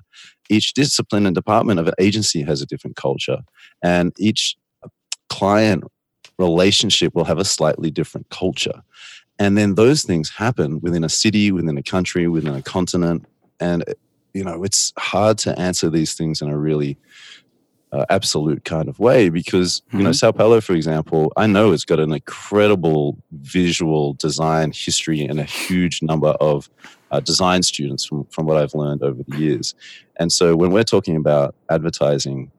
Each 0.50 0.74
discipline 0.74 1.26
and 1.26 1.36
department 1.36 1.80
of 1.80 1.88
an 1.88 1.96
agency 2.00 2.44
has 2.44 2.62
a 2.62 2.68
different 2.68 2.96
culture. 2.96 3.40
And 3.84 4.14
each 4.18 4.56
client 5.30 5.84
relationship 6.38 7.16
will 7.16 7.26
have 7.26 7.40
a 7.40 7.46
slightly 7.46 7.90
different 7.90 8.30
culture. 8.30 8.82
And 9.40 9.58
then 9.58 9.76
those 9.76 10.04
things 10.04 10.30
happen 10.30 10.80
within 10.82 11.04
a 11.04 11.10
city, 11.10 11.52
within 11.52 11.78
a 11.78 11.84
country, 11.84 12.28
within 12.28 12.54
a 12.54 12.62
continent. 12.62 13.26
And, 13.60 13.84
you 14.34 14.44
know, 14.44 14.64
it's 14.64 14.94
hard 15.00 15.38
to 15.40 15.58
answer 15.60 15.90
these 15.90 16.14
things 16.14 16.42
in 16.42 16.50
a 16.50 16.58
really 16.58 16.98
uh, 17.92 18.06
absolute 18.10 18.64
kind 18.64 18.88
of 18.88 19.00
way 19.00 19.28
because 19.30 19.82
you 19.92 20.00
know 20.04 20.12
Mhm. 20.12 20.16
Sao 20.16 20.32
Paulo, 20.32 20.62
for 20.62 20.74
example, 20.74 21.32
I 21.36 21.46
know 21.48 21.72
it's 21.74 21.84
got 21.86 22.00
an 22.00 22.14
incredible 22.14 23.18
visual 23.32 24.14
design 24.14 24.72
history 24.74 25.22
and 25.26 25.40
a 25.40 25.44
huge 25.44 26.02
number 26.02 26.30
of 26.40 26.70
uh, 27.12 27.20
design 27.20 27.64
students 27.64 28.06
from 28.06 28.26
from 28.32 28.46
what 28.46 28.58
I've 28.58 28.74
learned 28.74 29.04
over 29.04 29.22
the 29.28 29.38
years. 29.38 29.76
And 30.20 30.32
so 30.32 30.56
when 30.56 30.72
we're 30.72 30.84
talking 30.96 31.18
about 31.18 31.54
advertising 31.70 32.52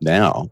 now, 0.00 0.50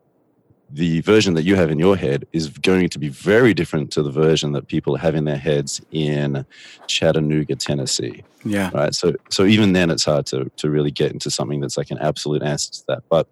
the 0.72 1.00
version 1.00 1.34
that 1.34 1.42
you 1.42 1.56
have 1.56 1.70
in 1.70 1.78
your 1.78 1.96
head 1.96 2.26
is 2.32 2.48
going 2.48 2.88
to 2.90 2.98
be 2.98 3.08
very 3.08 3.52
different 3.52 3.90
to 3.92 4.02
the 4.02 4.10
version 4.10 4.52
that 4.52 4.68
people 4.68 4.96
have 4.96 5.14
in 5.16 5.24
their 5.24 5.36
heads 5.36 5.80
in 5.90 6.46
Chattanooga, 6.86 7.56
Tennessee 7.56 8.22
Yeah. 8.44 8.70
right 8.72 8.94
so 8.94 9.12
so 9.30 9.44
even 9.44 9.72
then 9.72 9.90
it's 9.90 10.04
hard 10.04 10.26
to 10.26 10.50
to 10.56 10.70
really 10.70 10.92
get 10.92 11.10
into 11.12 11.28
something 11.30 11.60
that's 11.60 11.76
like 11.76 11.90
an 11.90 11.98
absolute 11.98 12.42
answer 12.42 12.70
to 12.72 12.82
that 12.88 13.02
but 13.10 13.26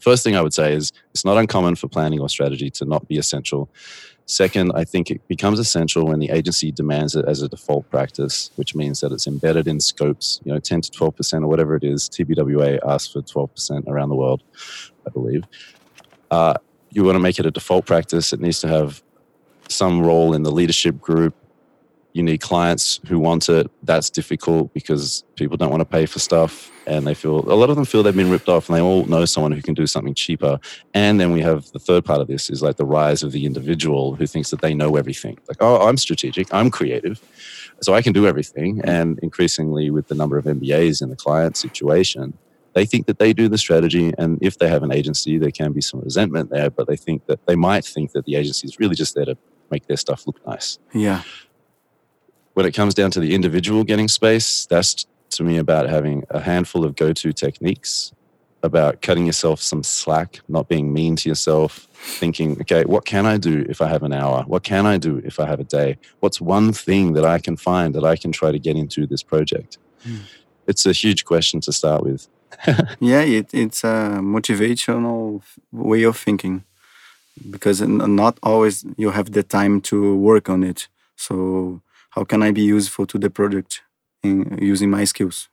first 0.00 0.24
thing 0.24 0.36
i 0.36 0.42
would 0.42 0.54
say 0.54 0.74
is 0.74 0.92
it's 1.12 1.24
not 1.24 1.36
uncommon 1.36 1.74
for 1.76 1.88
planning 1.88 2.20
or 2.20 2.28
strategy 2.28 2.70
to 2.70 2.84
not 2.84 3.06
be 3.08 3.18
essential. 3.18 3.68
Second 4.26 4.72
i 4.74 4.84
think 4.84 5.10
it 5.10 5.26
becomes 5.28 5.58
essential 5.58 6.06
when 6.06 6.20
the 6.20 6.30
agency 6.30 6.70
demands 6.70 7.16
it 7.16 7.24
as 7.26 7.42
a 7.42 7.48
default 7.48 7.88
practice 7.90 8.50
which 8.56 8.74
means 8.74 9.00
that 9.00 9.12
it's 9.12 9.26
embedded 9.26 9.66
in 9.66 9.80
scopes. 9.80 10.40
You 10.44 10.52
know 10.52 10.60
10 10.60 10.82
to 10.82 10.90
12% 10.90 11.42
or 11.42 11.48
whatever 11.48 11.74
it 11.74 11.84
is 11.84 12.08
tbwa 12.08 12.78
asks 12.86 13.12
for 13.12 13.22
12% 13.22 13.86
around 13.88 14.08
the 14.08 14.16
world 14.16 14.42
i 15.06 15.10
believe. 15.10 15.44
Uh, 16.30 16.54
you 16.90 17.04
want 17.04 17.16
to 17.16 17.20
make 17.20 17.38
it 17.38 17.46
a 17.46 17.50
default 17.50 17.86
practice 17.86 18.32
it 18.32 18.40
needs 18.40 18.60
to 18.60 18.68
have 18.68 19.02
some 19.68 20.00
role 20.00 20.34
in 20.34 20.42
the 20.42 20.50
leadership 20.50 21.00
group 21.00 21.34
you 22.12 22.22
need 22.22 22.40
clients 22.40 23.00
who 23.06 23.18
want 23.18 23.48
it. 23.48 23.70
That's 23.82 24.10
difficult 24.10 24.72
because 24.74 25.24
people 25.36 25.56
don't 25.56 25.70
want 25.70 25.80
to 25.80 25.84
pay 25.84 26.06
for 26.06 26.18
stuff 26.18 26.70
and 26.86 27.06
they 27.06 27.14
feel 27.14 27.38
a 27.38 27.54
lot 27.54 27.70
of 27.70 27.76
them 27.76 27.84
feel 27.84 28.02
they've 28.02 28.16
been 28.16 28.30
ripped 28.30 28.48
off 28.48 28.68
and 28.68 28.76
they 28.76 28.82
all 28.82 29.04
know 29.06 29.24
someone 29.24 29.52
who 29.52 29.62
can 29.62 29.74
do 29.74 29.86
something 29.86 30.14
cheaper. 30.14 30.58
And 30.92 31.20
then 31.20 31.32
we 31.32 31.40
have 31.40 31.70
the 31.72 31.78
third 31.78 32.04
part 32.04 32.20
of 32.20 32.26
this 32.26 32.50
is 32.50 32.62
like 32.62 32.76
the 32.76 32.84
rise 32.84 33.22
of 33.22 33.32
the 33.32 33.46
individual 33.46 34.16
who 34.16 34.26
thinks 34.26 34.50
that 34.50 34.60
they 34.60 34.74
know 34.74 34.96
everything. 34.96 35.38
Like, 35.48 35.58
oh, 35.60 35.86
I'm 35.86 35.96
strategic, 35.96 36.52
I'm 36.52 36.70
creative, 36.70 37.20
so 37.80 37.94
I 37.94 38.02
can 38.02 38.12
do 38.12 38.26
everything. 38.26 38.80
And 38.82 39.18
increasingly 39.20 39.90
with 39.90 40.08
the 40.08 40.14
number 40.14 40.36
of 40.36 40.46
MBAs 40.46 41.02
in 41.02 41.10
the 41.10 41.16
client 41.16 41.56
situation, 41.56 42.36
they 42.72 42.86
think 42.86 43.06
that 43.06 43.18
they 43.18 43.32
do 43.32 43.48
the 43.48 43.58
strategy. 43.58 44.12
And 44.18 44.38
if 44.40 44.58
they 44.58 44.68
have 44.68 44.82
an 44.82 44.92
agency, 44.92 45.38
there 45.38 45.50
can 45.50 45.72
be 45.72 45.80
some 45.80 46.00
resentment 46.00 46.50
there, 46.50 46.70
but 46.70 46.88
they 46.88 46.96
think 46.96 47.26
that 47.26 47.46
they 47.46 47.56
might 47.56 47.84
think 47.84 48.12
that 48.12 48.24
the 48.24 48.36
agency 48.36 48.66
is 48.66 48.78
really 48.78 48.94
just 48.94 49.14
there 49.14 49.24
to 49.24 49.36
make 49.70 49.86
their 49.86 49.96
stuff 49.96 50.26
look 50.26 50.44
nice 50.46 50.78
Yeah. 50.92 51.22
When 52.60 52.68
it 52.68 52.74
comes 52.74 52.92
down 52.92 53.10
to 53.10 53.20
the 53.20 53.34
individual 53.34 53.84
getting 53.84 54.06
space, 54.06 54.66
that's 54.66 55.06
to 55.30 55.42
me 55.42 55.56
about 55.56 55.88
having 55.88 56.24
a 56.28 56.38
handful 56.38 56.84
of 56.84 56.94
go 56.94 57.10
to 57.10 57.32
techniques, 57.32 58.12
about 58.62 59.00
cutting 59.00 59.24
yourself 59.24 59.62
some 59.62 59.82
slack, 59.82 60.40
not 60.46 60.68
being 60.68 60.92
mean 60.92 61.16
to 61.16 61.30
yourself, 61.30 61.88
thinking, 62.20 62.60
okay, 62.60 62.84
what 62.84 63.06
can 63.06 63.24
I 63.24 63.38
do 63.38 63.64
if 63.70 63.80
I 63.80 63.88
have 63.88 64.02
an 64.02 64.12
hour? 64.12 64.42
What 64.46 64.62
can 64.62 64.84
I 64.84 64.98
do 64.98 65.22
if 65.24 65.40
I 65.40 65.46
have 65.46 65.58
a 65.58 65.64
day? 65.64 65.96
What's 66.18 66.38
one 66.38 66.74
thing 66.74 67.14
that 67.14 67.24
I 67.24 67.38
can 67.38 67.56
find 67.56 67.94
that 67.94 68.04
I 68.04 68.14
can 68.16 68.30
try 68.30 68.52
to 68.52 68.58
get 68.58 68.76
into 68.76 69.06
this 69.06 69.22
project? 69.22 69.78
Hmm. 70.02 70.18
It's 70.66 70.84
a 70.84 70.92
huge 70.92 71.24
question 71.24 71.62
to 71.62 71.72
start 71.72 72.02
with. 72.02 72.28
Yeah, 73.00 73.22
it, 73.22 73.54
it's 73.54 73.84
a 73.84 74.20
motivational 74.20 75.40
way 75.72 76.02
of 76.02 76.18
thinking 76.18 76.64
because 77.48 77.80
not 77.80 78.38
always 78.42 78.84
you 78.98 79.12
have 79.12 79.32
the 79.32 79.44
time 79.44 79.80
to 79.82 80.14
work 80.14 80.50
on 80.50 80.62
it. 80.62 80.88
So 81.16 81.80
how 82.10 82.24
can 82.24 82.42
I 82.42 82.50
be 82.50 82.62
useful 82.62 83.06
to 83.06 83.18
the 83.18 83.30
project 83.30 83.82
in 84.22 84.58
using 84.60 84.90
my 84.90 85.04
skills? 85.04 85.48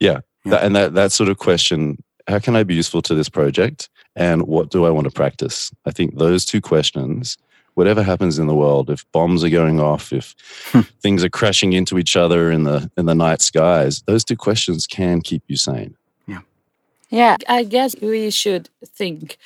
Yeah. 0.00 0.20
That, 0.46 0.64
and 0.64 0.76
that, 0.76 0.94
that 0.94 1.12
sort 1.12 1.30
of 1.30 1.38
question 1.38 2.02
how 2.28 2.38
can 2.38 2.56
I 2.56 2.62
be 2.62 2.74
useful 2.74 3.02
to 3.02 3.14
this 3.14 3.28
project? 3.28 3.88
And 4.16 4.42
what 4.46 4.70
do 4.70 4.84
I 4.84 4.90
want 4.90 5.06
to 5.06 5.10
practice? 5.10 5.70
I 5.84 5.90
think 5.90 6.18
those 6.18 6.44
two 6.44 6.60
questions, 6.60 7.36
whatever 7.74 8.02
happens 8.02 8.38
in 8.38 8.46
the 8.46 8.54
world, 8.54 8.90
if 8.90 9.04
bombs 9.12 9.44
are 9.44 9.50
going 9.50 9.80
off, 9.80 10.12
if 10.12 10.34
hmm. 10.72 10.80
things 11.02 11.24
are 11.24 11.30
crashing 11.30 11.72
into 11.72 11.98
each 11.98 12.16
other 12.16 12.50
in 12.50 12.64
the 12.64 12.90
in 12.96 13.06
the 13.06 13.14
night 13.14 13.42
skies, 13.42 14.02
those 14.06 14.24
two 14.24 14.36
questions 14.36 14.86
can 14.86 15.20
keep 15.20 15.42
you 15.48 15.56
sane. 15.56 15.96
Yeah, 17.10 17.36
I 17.48 17.64
guess 17.64 17.94
we 18.00 18.30
should 18.30 18.70
think 18.84 19.36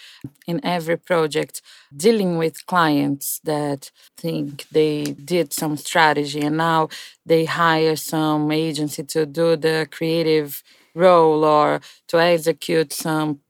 in 0.47 0.65
every 0.65 0.97
project 0.97 1.61
dealing 1.97 2.39
with 2.39 2.67
clients 2.67 3.41
that 3.45 3.91
think 4.17 4.67
they 4.71 5.05
did 5.05 5.53
some 5.53 5.77
strategy 5.77 6.41
and 6.41 6.57
now 6.57 6.89
they 7.27 7.45
hire 7.45 7.97
some 7.97 8.51
agency 8.53 9.03
to 9.05 9.27
do 9.27 9.57
the 9.57 9.89
creative 9.91 10.63
role 10.95 11.45
or 11.45 11.81
to 12.09 12.19
execute 12.21 12.93
some 12.93 13.41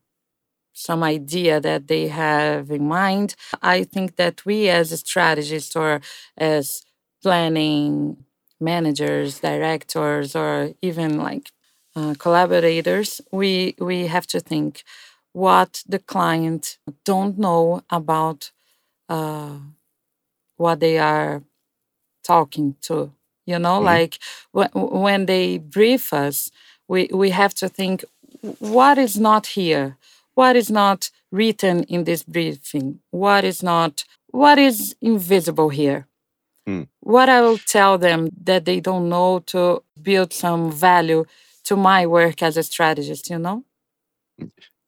some 0.72 1.02
idea 1.02 1.60
that 1.60 1.88
they 1.88 2.08
have 2.08 2.70
in 2.70 2.86
mind. 2.88 3.34
I 3.62 3.84
think 3.84 4.16
that 4.16 4.44
we 4.46 4.68
as 4.68 4.90
strategists 5.00 5.74
or 5.74 6.00
as 6.36 6.82
planning 7.22 8.24
managers, 8.60 9.40
directors, 9.40 10.36
or 10.36 10.72
even 10.82 11.18
like 11.18 11.50
uh, 11.98 12.14
collaborators, 12.18 13.10
we 13.32 13.74
we 13.80 14.06
have 14.08 14.26
to 14.28 14.40
think 14.40 14.84
what 15.32 15.72
the 15.94 15.98
client 15.98 16.78
don't 17.04 17.38
know 17.38 17.82
about 17.90 18.52
uh, 19.08 19.58
what 20.56 20.80
they 20.80 20.98
are 20.98 21.42
talking 22.24 22.76
to. 22.82 23.12
You 23.46 23.58
know, 23.58 23.80
Mhm. 23.80 23.84
like 23.84 24.18
when 24.52 24.70
when 24.74 25.26
they 25.26 25.58
brief 25.58 26.12
us, 26.12 26.50
we 26.88 27.08
we 27.12 27.30
have 27.30 27.54
to 27.56 27.68
think 27.68 28.04
what 28.58 28.98
is 28.98 29.16
not 29.18 29.46
here, 29.58 29.96
what 30.34 30.56
is 30.56 30.70
not 30.70 31.10
written 31.30 31.84
in 31.84 32.04
this 32.04 32.22
briefing, 32.24 33.00
what 33.10 33.44
is 33.44 33.62
not 33.62 34.04
what 34.32 34.58
is 34.58 34.96
invisible 35.00 35.70
here. 35.70 36.06
Mm. 36.68 36.88
What 37.00 37.28
I 37.28 37.40
will 37.40 37.58
tell 37.58 37.98
them 37.98 38.30
that 38.44 38.64
they 38.64 38.80
don't 38.80 39.08
know 39.08 39.40
to 39.46 39.82
build 40.02 40.32
some 40.32 40.70
value 40.72 41.24
to 41.68 41.76
my 41.76 42.06
work 42.06 42.42
as 42.42 42.56
a 42.56 42.62
strategist, 42.62 43.28
you 43.28 43.38
know? 43.38 43.62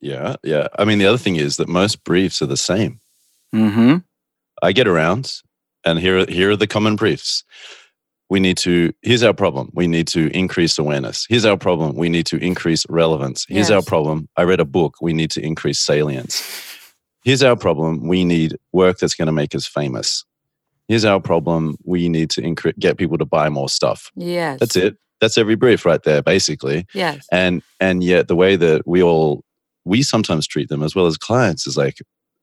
Yeah, 0.00 0.36
yeah. 0.42 0.68
I 0.78 0.84
mean, 0.86 0.98
the 0.98 1.06
other 1.06 1.18
thing 1.18 1.36
is 1.36 1.56
that 1.58 1.68
most 1.68 2.04
briefs 2.04 2.40
are 2.40 2.46
the 2.46 2.56
same. 2.56 3.00
Mm-hmm. 3.54 3.98
I 4.62 4.72
get 4.72 4.88
around, 4.88 5.42
and 5.84 5.98
here 5.98 6.20
are, 6.20 6.26
here 6.26 6.50
are 6.50 6.56
the 6.56 6.66
common 6.66 6.96
briefs. 6.96 7.44
We 8.30 8.40
need 8.40 8.56
to. 8.58 8.94
Here's 9.02 9.22
our 9.22 9.34
problem. 9.34 9.70
We 9.74 9.88
need 9.88 10.06
to 10.08 10.28
increase 10.34 10.78
awareness. 10.78 11.26
Here's 11.28 11.44
our 11.44 11.56
problem. 11.58 11.96
We 11.96 12.08
need 12.08 12.26
to 12.26 12.36
increase 12.38 12.86
relevance. 12.88 13.44
Here's 13.48 13.70
our 13.70 13.82
problem. 13.82 14.28
I 14.36 14.44
read 14.44 14.60
a 14.60 14.64
book. 14.64 14.94
We 15.02 15.12
need 15.12 15.30
to 15.32 15.44
increase 15.44 15.80
salience. 15.80 16.42
Here's 17.24 17.42
our 17.42 17.56
problem. 17.56 18.06
We 18.06 18.24
need 18.24 18.56
work 18.72 18.98
that's 18.98 19.14
going 19.16 19.26
to 19.26 19.32
make 19.32 19.54
us 19.54 19.66
famous. 19.66 20.24
Here's 20.88 21.04
our 21.04 21.20
problem. 21.20 21.76
We 21.84 22.08
need 22.08 22.30
to 22.30 22.40
incre- 22.40 22.78
get 22.78 22.96
people 22.96 23.18
to 23.18 23.26
buy 23.26 23.48
more 23.48 23.68
stuff. 23.68 24.10
Yes. 24.14 24.60
That's 24.60 24.76
it. 24.76 24.96
That's 25.20 25.38
every 25.38 25.54
brief 25.54 25.84
right 25.84 26.02
there, 26.02 26.22
basically 26.22 26.86
Yes. 26.94 27.26
and 27.30 27.62
and 27.78 28.02
yet 28.02 28.28
the 28.28 28.36
way 28.36 28.56
that 28.56 28.86
we 28.86 29.02
all 29.02 29.44
we 29.84 30.02
sometimes 30.02 30.46
treat 30.46 30.68
them 30.68 30.82
as 30.82 30.94
well 30.94 31.06
as 31.06 31.16
clients 31.16 31.66
is 31.66 31.76
like 31.76 31.98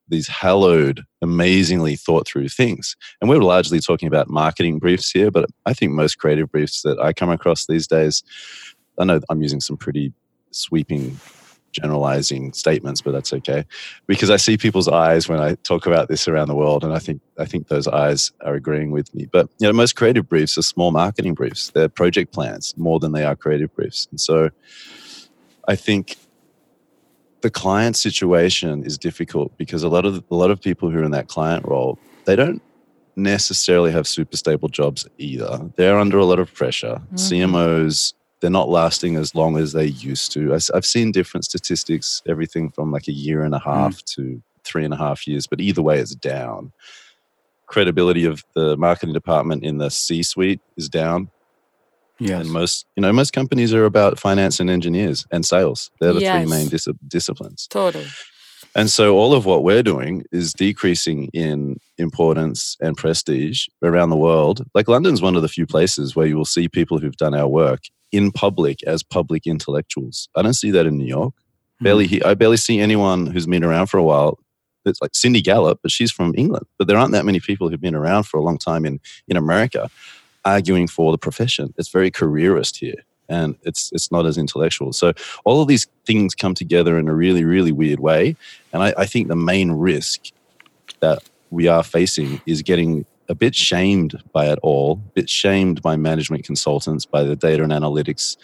these 0.10 0.28
hallowed 0.28 1.04
amazingly 1.22 1.96
thought 1.96 2.28
through 2.28 2.48
things 2.50 2.96
and 3.22 3.30
we're 3.30 3.42
largely 3.42 3.80
talking 3.80 4.08
about 4.08 4.30
marketing 4.30 4.80
briefs 4.80 5.12
here 5.12 5.30
but 5.30 5.46
i 5.66 5.74
think 5.74 5.92
most 5.92 6.18
creative 6.18 6.50
briefs 6.52 6.82
that 6.82 6.98
i 7.00 7.12
come 7.14 7.30
across 7.30 7.68
these 7.68 7.88
days 7.88 8.24
i 9.00 9.04
know 9.04 9.20
i'm 9.30 9.42
using 9.42 9.60
some 9.60 9.76
pretty 9.78 10.14
sweeping 10.52 11.20
generalizing 11.72 12.54
statements 12.54 13.02
but 13.02 13.12
that's 13.12 13.34
okay. 13.34 13.66
Because 14.08 14.30
i 14.30 14.38
see 14.38 14.58
people's 14.58 14.88
eyes 14.88 15.28
when 15.30 15.40
i 15.40 15.56
talk 15.64 15.86
about 15.86 16.08
this 16.10 16.28
around 16.28 16.48
the 16.48 16.56
world 16.56 16.84
and 16.84 16.94
i 16.94 17.00
think 17.00 17.22
i 17.38 17.46
think 17.46 17.68
those 17.68 17.88
eyes 17.88 18.32
are 18.46 18.56
agreeing 18.56 18.92
with 18.92 19.14
me. 19.14 19.28
But 19.32 19.50
you 19.60 19.68
know 19.68 19.74
most 19.74 19.96
creative 19.96 20.28
briefs 20.28 20.58
are 20.58 20.64
small 20.64 20.92
marketing 20.92 21.34
briefs. 21.34 21.70
They're 21.72 21.90
project 21.90 22.34
plans 22.34 22.74
more 22.78 23.00
than 23.00 23.12
they 23.12 23.24
are 23.24 23.36
creative 23.36 23.74
briefs. 23.76 24.08
And 24.12 24.20
so 24.20 24.50
i 25.68 25.76
think 25.76 26.16
the 27.42 27.50
client 27.52 27.96
situation 27.96 28.84
is 28.84 28.98
difficult 28.98 29.56
because 29.58 29.84
a 29.84 29.90
lot 29.90 30.06
of 30.06 30.24
a 30.32 30.36
lot 30.36 30.50
of 30.52 30.60
people 30.62 30.90
who 30.90 31.00
are 31.00 31.04
in 31.04 31.12
that 31.12 31.28
client 31.28 31.66
role 31.66 32.00
they 32.26 32.36
don't 32.36 32.62
necessarily 33.16 33.92
have 33.92 34.06
super 34.08 34.38
stable 34.38 34.70
jobs 34.70 35.08
either. 35.18 35.60
They're 35.76 35.98
under 35.98 36.18
a 36.20 36.26
lot 36.26 36.40
of 36.40 36.54
pressure. 36.54 37.02
Mhm. 37.14 37.18
cmos 37.50 38.14
they're 38.40 38.50
not 38.50 38.70
lasting 38.70 39.16
as 39.16 39.34
long 39.34 39.58
as 39.58 39.74
they 39.74 39.86
used 39.86 40.32
to. 40.34 40.54
I, 40.54 40.60
have 40.74 40.86
seen 40.86 41.12
different 41.12 41.46
statistics 41.46 42.22
everything 42.28 42.70
from 42.70 42.92
like 42.92 43.08
a 43.08 43.14
year 43.14 43.44
and 43.44 43.56
a 43.56 43.60
hmm. 43.60 43.70
half 43.70 44.04
to 44.16 44.42
three 44.64 44.84
and 44.84 44.94
a 44.94 44.98
half 44.98 45.28
years 45.28 45.48
but 45.48 45.62
either 45.62 45.82
way 45.82 46.00
it's 46.00 46.16
down. 46.16 46.72
Credibility 47.66 48.26
of 48.26 48.46
the 48.56 48.78
marketing 48.78 49.14
department 49.14 49.64
in 49.64 49.78
the 49.78 49.90
c 49.90 50.24
suite 50.24 50.62
is 50.78 50.90
down. 50.90 51.30
Yes. 52.20 52.42
and 52.42 52.52
most 52.52 52.88
you 52.96 53.02
know 53.02 53.14
most 53.14 53.32
companies 53.32 53.76
are 53.76 53.86
about 53.86 54.20
finance 54.20 54.60
and 54.60 54.70
engineers 54.70 55.28
and 55.32 55.46
sales. 55.46 55.92
They're 56.00 56.14
the 56.14 56.22
three 56.22 56.46
main 56.46 56.68
dis- 56.68 56.88
disciplines. 57.08 57.68
Totally. 57.68 58.08
and 58.76 58.90
so 58.90 59.16
all 59.18 59.34
of 59.34 59.46
what 59.46 59.64
we're 59.64 59.84
doing 59.84 60.24
is 60.32 60.54
decreasing 60.54 61.26
in 61.34 61.80
importance 62.00 62.76
and 62.82 62.98
prestige 62.98 63.68
around 63.84 64.10
the 64.10 64.18
world. 64.18 64.66
Like 64.74 64.88
London's 64.88 65.22
one 65.22 65.36
of 65.36 65.44
the 65.44 65.48
few 65.48 65.68
places 65.68 66.16
where 66.16 66.26
you 66.26 66.38
will 66.38 66.46
see 66.46 66.68
people 66.68 66.98
who've 66.98 67.18
done 67.18 67.36
our 67.36 67.48
work 67.48 67.82
in 68.12 68.32
public 68.32 68.84
as 68.84 69.04
public 69.04 69.46
intellectuals. 69.46 70.30
I 70.36 70.42
don't 70.42 70.54
see 70.54 70.72
that 70.72 70.86
in 70.86 70.98
New 70.98 71.06
York. 71.06 71.34
Hmm. 71.80 71.84
Barely, 71.84 72.24
I 72.24 72.34
barely 72.34 72.58
see 72.58 72.80
anyone 72.80 73.28
who's 73.28 73.48
been 73.48 73.64
around 73.64 73.88
for 73.88 73.98
a 73.98 74.04
while. 74.04 74.40
It's 74.86 75.02
like 75.02 75.16
Cindy 75.16 75.42
Gallop, 75.42 75.80
but 75.82 75.92
she's 75.92 76.12
from 76.12 76.34
England. 76.38 76.66
But 76.78 76.88
there 76.88 76.98
aren't 76.98 77.12
that 77.12 77.26
many 77.26 77.40
people 77.40 77.70
who've 77.70 77.82
been 77.82 77.96
around 77.96 78.24
for 78.24 78.38
a 78.38 78.44
long 78.44 78.58
time 78.58 78.86
in 78.86 79.00
in 79.28 79.36
America, 79.36 79.90
arguing 80.46 80.88
for 80.88 81.12
the 81.12 81.18
profession. 81.18 81.74
It's 81.78 81.90
very 81.90 82.10
careerist 82.10 82.78
here, 82.78 83.04
and 83.28 83.56
it's 83.64 83.92
it's 83.92 84.12
not 84.12 84.26
as 84.26 84.38
intellectual. 84.38 84.94
So 84.94 85.14
all 85.44 85.62
of 85.62 85.68
these 85.68 85.88
things 86.06 86.34
come 86.36 86.54
together 86.54 86.98
in 86.98 87.10
a 87.10 87.14
really 87.14 87.44
really 87.44 87.74
weird 87.74 88.00
way, 88.00 88.38
and 88.72 88.82
I, 88.82 88.94
I 88.98 89.06
think 89.06 89.28
the 89.28 89.36
main 89.36 89.72
risk 89.72 90.32
that 91.02 91.20
we 91.50 91.68
are 91.68 91.84
facing 91.84 92.42
is 92.46 92.62
getting 92.62 93.06
a 93.30 93.36
bit 93.36 93.56
shamed 93.56 94.22
by 94.34 94.46
it 94.48 94.60
all, 94.64 94.94
a 95.10 95.12
bit 95.14 95.30
shamed 95.30 95.82
by 95.82 95.96
management 95.98 96.44
consultants, 96.46 97.06
by 97.06 97.24
the 97.24 97.36
data 97.36 97.64
and 97.64 97.72
analytics 97.72 98.38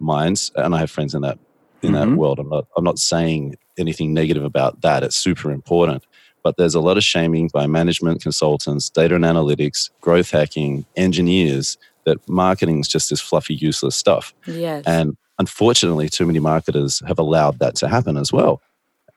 minds, 0.00 0.52
and 0.56 0.74
I 0.74 0.78
have 0.78 0.90
friends 0.90 1.14
in 1.14 1.22
that 1.22 1.38
in 1.82 1.92
Mhm. 1.92 1.94
that 2.10 2.16
world. 2.16 2.38
I'm 2.38 2.48
not 2.48 2.66
I'm 2.76 2.84
not 2.84 2.98
saying 2.98 3.56
anything 3.78 4.12
negative 4.14 4.42
about 4.44 4.80
that. 4.82 5.02
It's 5.02 5.16
super 5.16 5.50
important. 5.52 6.02
But 6.42 6.56
there's 6.56 6.74
a 6.76 6.80
lot 6.80 6.96
of 6.96 7.02
shaming 7.04 7.50
by 7.52 7.66
management 7.66 8.22
consultants, 8.22 8.88
data 8.88 9.14
and 9.16 9.24
analytics, 9.24 9.90
growth 10.00 10.30
hacking, 10.30 10.86
engineers 10.96 11.76
that 12.04 12.18
marketing 12.28 12.80
is 12.80 12.88
just 12.88 13.10
this 13.10 13.20
fluffy, 13.20 13.54
useless 13.54 13.96
stuff. 13.96 14.32
Yes. 14.46 14.84
And 14.86 15.16
unfortunately, 15.38 16.08
too 16.08 16.24
many 16.24 16.38
marketers 16.38 17.02
have 17.06 17.18
allowed 17.18 17.58
that 17.58 17.74
to 17.76 17.88
happen 17.88 18.16
as 18.16 18.32
well. 18.32 18.62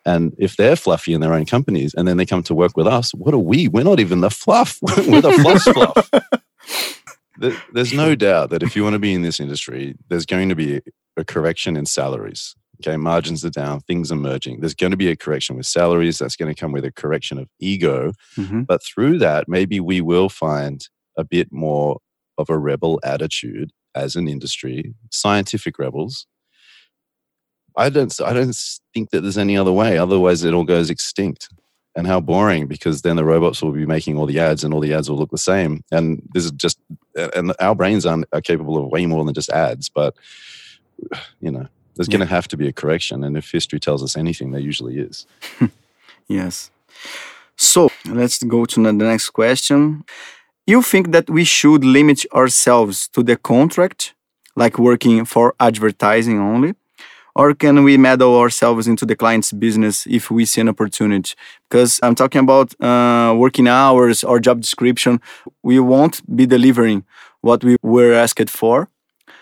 And 0.06 0.34
if 0.38 0.56
they're 0.56 0.76
fluffy 0.76 1.14
in 1.14 1.22
their 1.22 1.34
own 1.34 1.46
companies 1.46 1.94
and 1.94 2.08
then 2.08 2.18
they 2.18 2.26
come 2.26 2.44
to 2.44 2.56
work 2.56 2.78
with 2.78 2.88
us, 2.88 3.14
what 3.14 3.34
are 3.34 3.38
we? 3.40 3.68
We're 3.68 3.84
not 3.84 4.00
even 4.00 4.22
the 4.22 4.30
fluff. 4.30 4.80
We're 4.82 5.22
the 5.22 5.34
fluff 5.34 5.62
fluff. 7.40 7.60
There's 7.74 7.94
no 7.94 8.16
doubt 8.16 8.50
that 8.50 8.64
if 8.64 8.76
you 8.76 8.84
want 8.84 8.94
to 8.94 9.00
be 9.00 9.14
in 9.14 9.22
this 9.22 9.40
industry, 9.40 9.96
there's 10.10 10.26
going 10.26 10.50
to 10.50 10.56
be 10.56 10.82
a 11.18 11.24
correction 11.24 11.78
in 11.78 11.86
salaries. 11.86 12.56
Okay, 12.82 12.96
margins 12.96 13.44
are 13.44 13.50
down, 13.50 13.82
things 13.82 14.10
are 14.10 14.16
merging. 14.16 14.62
There's 14.62 14.74
going 14.74 14.92
to 14.92 14.98
be 14.98 15.10
a 15.10 15.16
correction 15.16 15.58
with 15.58 15.66
salaries. 15.66 16.18
That's 16.18 16.38
going 16.38 16.54
to 16.54 16.60
come 16.60 16.72
with 16.72 16.86
a 16.86 16.92
correction 16.94 17.38
of 17.38 17.50
ego. 17.60 18.14
Mhm. 18.38 18.66
But 18.66 18.82
through 18.84 19.20
that, 19.20 19.50
maybe 19.50 19.82
we 19.82 20.00
will 20.00 20.30
find 20.30 20.88
a 21.18 21.26
bit 21.26 21.52
more 21.52 22.00
of 22.38 22.50
a 22.50 22.58
rebel 22.58 23.00
attitude 23.04 23.72
as 23.96 24.16
an 24.16 24.30
industry, 24.30 24.94
scientific 25.12 25.78
rebels. 25.78 26.26
I 27.86 27.90
don't, 27.90 28.14
I 28.22 28.34
don't 28.34 28.56
think 28.94 29.10
that 29.12 29.22
there's 29.22 29.38
any 29.38 29.58
other 29.58 29.72
way. 29.72 29.98
Otherwise, 29.98 30.44
it 30.44 30.54
all 30.54 30.64
goes 30.66 30.90
extinct. 30.90 31.50
And 31.96 32.06
how 32.08 32.20
boring, 32.22 32.68
because 32.68 33.02
then 33.02 33.16
the 33.16 33.26
robots 33.26 33.62
will 33.62 33.72
be 33.72 33.86
making 33.86 34.18
all 34.18 34.28
the 34.28 34.40
ads 34.40 34.64
and 34.64 34.74
all 34.74 34.80
the 34.80 34.94
ads 34.94 35.10
will 35.10 35.18
look 35.18 35.32
the 35.32 35.38
same. 35.54 35.84
And 35.92 36.22
this 36.34 36.46
is 36.46 36.52
just, 36.52 36.78
and 37.16 37.54
our 37.60 37.76
brains 37.76 38.06
aren't, 38.06 38.26
are 38.32 38.42
capable 38.42 38.78
of 38.78 38.90
way 38.92 39.06
more 39.08 39.26
than 39.26 39.34
just 39.34 39.50
ads. 39.50 39.90
But, 39.90 40.16
you 41.42 41.52
know, 41.52 41.68
there's 41.96 42.08
Yeah. 42.08 42.18
going 42.18 42.28
to 42.28 42.34
have 42.36 42.48
to 42.50 42.58
be 42.58 42.68
a 42.68 42.74
correction. 42.74 43.24
And 43.24 43.36
if 43.36 43.52
history 43.52 43.80
tells 43.80 44.04
us 44.04 44.16
anything, 44.16 44.52
there 44.52 44.62
usually 44.62 44.98
is. 45.00 45.26
Yes. 46.28 46.70
So 47.58 47.90
let's 48.06 48.44
go 48.44 48.66
to 48.66 48.84
the 48.84 48.94
next 48.94 49.32
question. 49.32 50.04
You 50.68 50.82
think 50.84 51.12
that 51.12 51.28
we 51.30 51.44
should 51.44 51.84
limit 51.84 52.26
ourselves 52.34 53.08
to 53.14 53.24
the 53.24 53.36
contract, 53.36 54.14
like 54.56 54.78
working 54.78 55.26
for 55.26 55.56
advertising 55.60 56.40
only? 56.40 56.74
Or 57.40 57.54
can 57.54 57.86
we 57.86 57.96
meddle 57.98 58.38
ourselves 58.38 58.86
into 58.86 59.06
the 59.06 59.16
client's 59.16 59.54
business 59.54 60.06
if 60.06 60.30
we 60.30 60.44
see 60.44 60.60
an 60.60 60.68
opportunity? 60.68 61.36
Because 61.70 62.00
I'm 62.04 62.14
talking 62.14 62.42
about 62.42 62.68
uh, 62.82 63.34
working 63.34 63.68
hours 63.68 64.26
or 64.26 64.42
job 64.42 64.60
description. 64.60 65.22
We 65.64 65.80
won't 65.80 66.22
be 66.36 66.46
delivering 66.46 67.06
what 67.42 67.64
we 67.64 67.78
were 67.82 68.14
asked 68.14 68.50
for, 68.50 68.90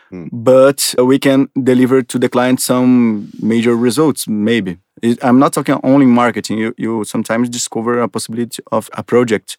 Hmm. 0.09 0.27
but 0.31 0.95
we 1.11 1.19
can 1.19 1.49
deliver 1.63 2.01
to 2.01 2.17
the 2.19 2.29
client 2.29 2.61
some 2.61 3.29
major 3.41 3.75
results, 3.75 4.27
maybe. 4.27 4.77
I'm 5.21 5.39
not 5.39 5.51
talking 5.53 5.79
only 5.83 6.05
marketing. 6.05 6.59
You, 6.59 6.73
you 6.77 7.03
sometimes 7.03 7.49
discover 7.49 7.99
a 7.99 8.07
possibility 8.07 8.63
of 8.71 8.89
a 8.93 9.03
project 9.03 9.57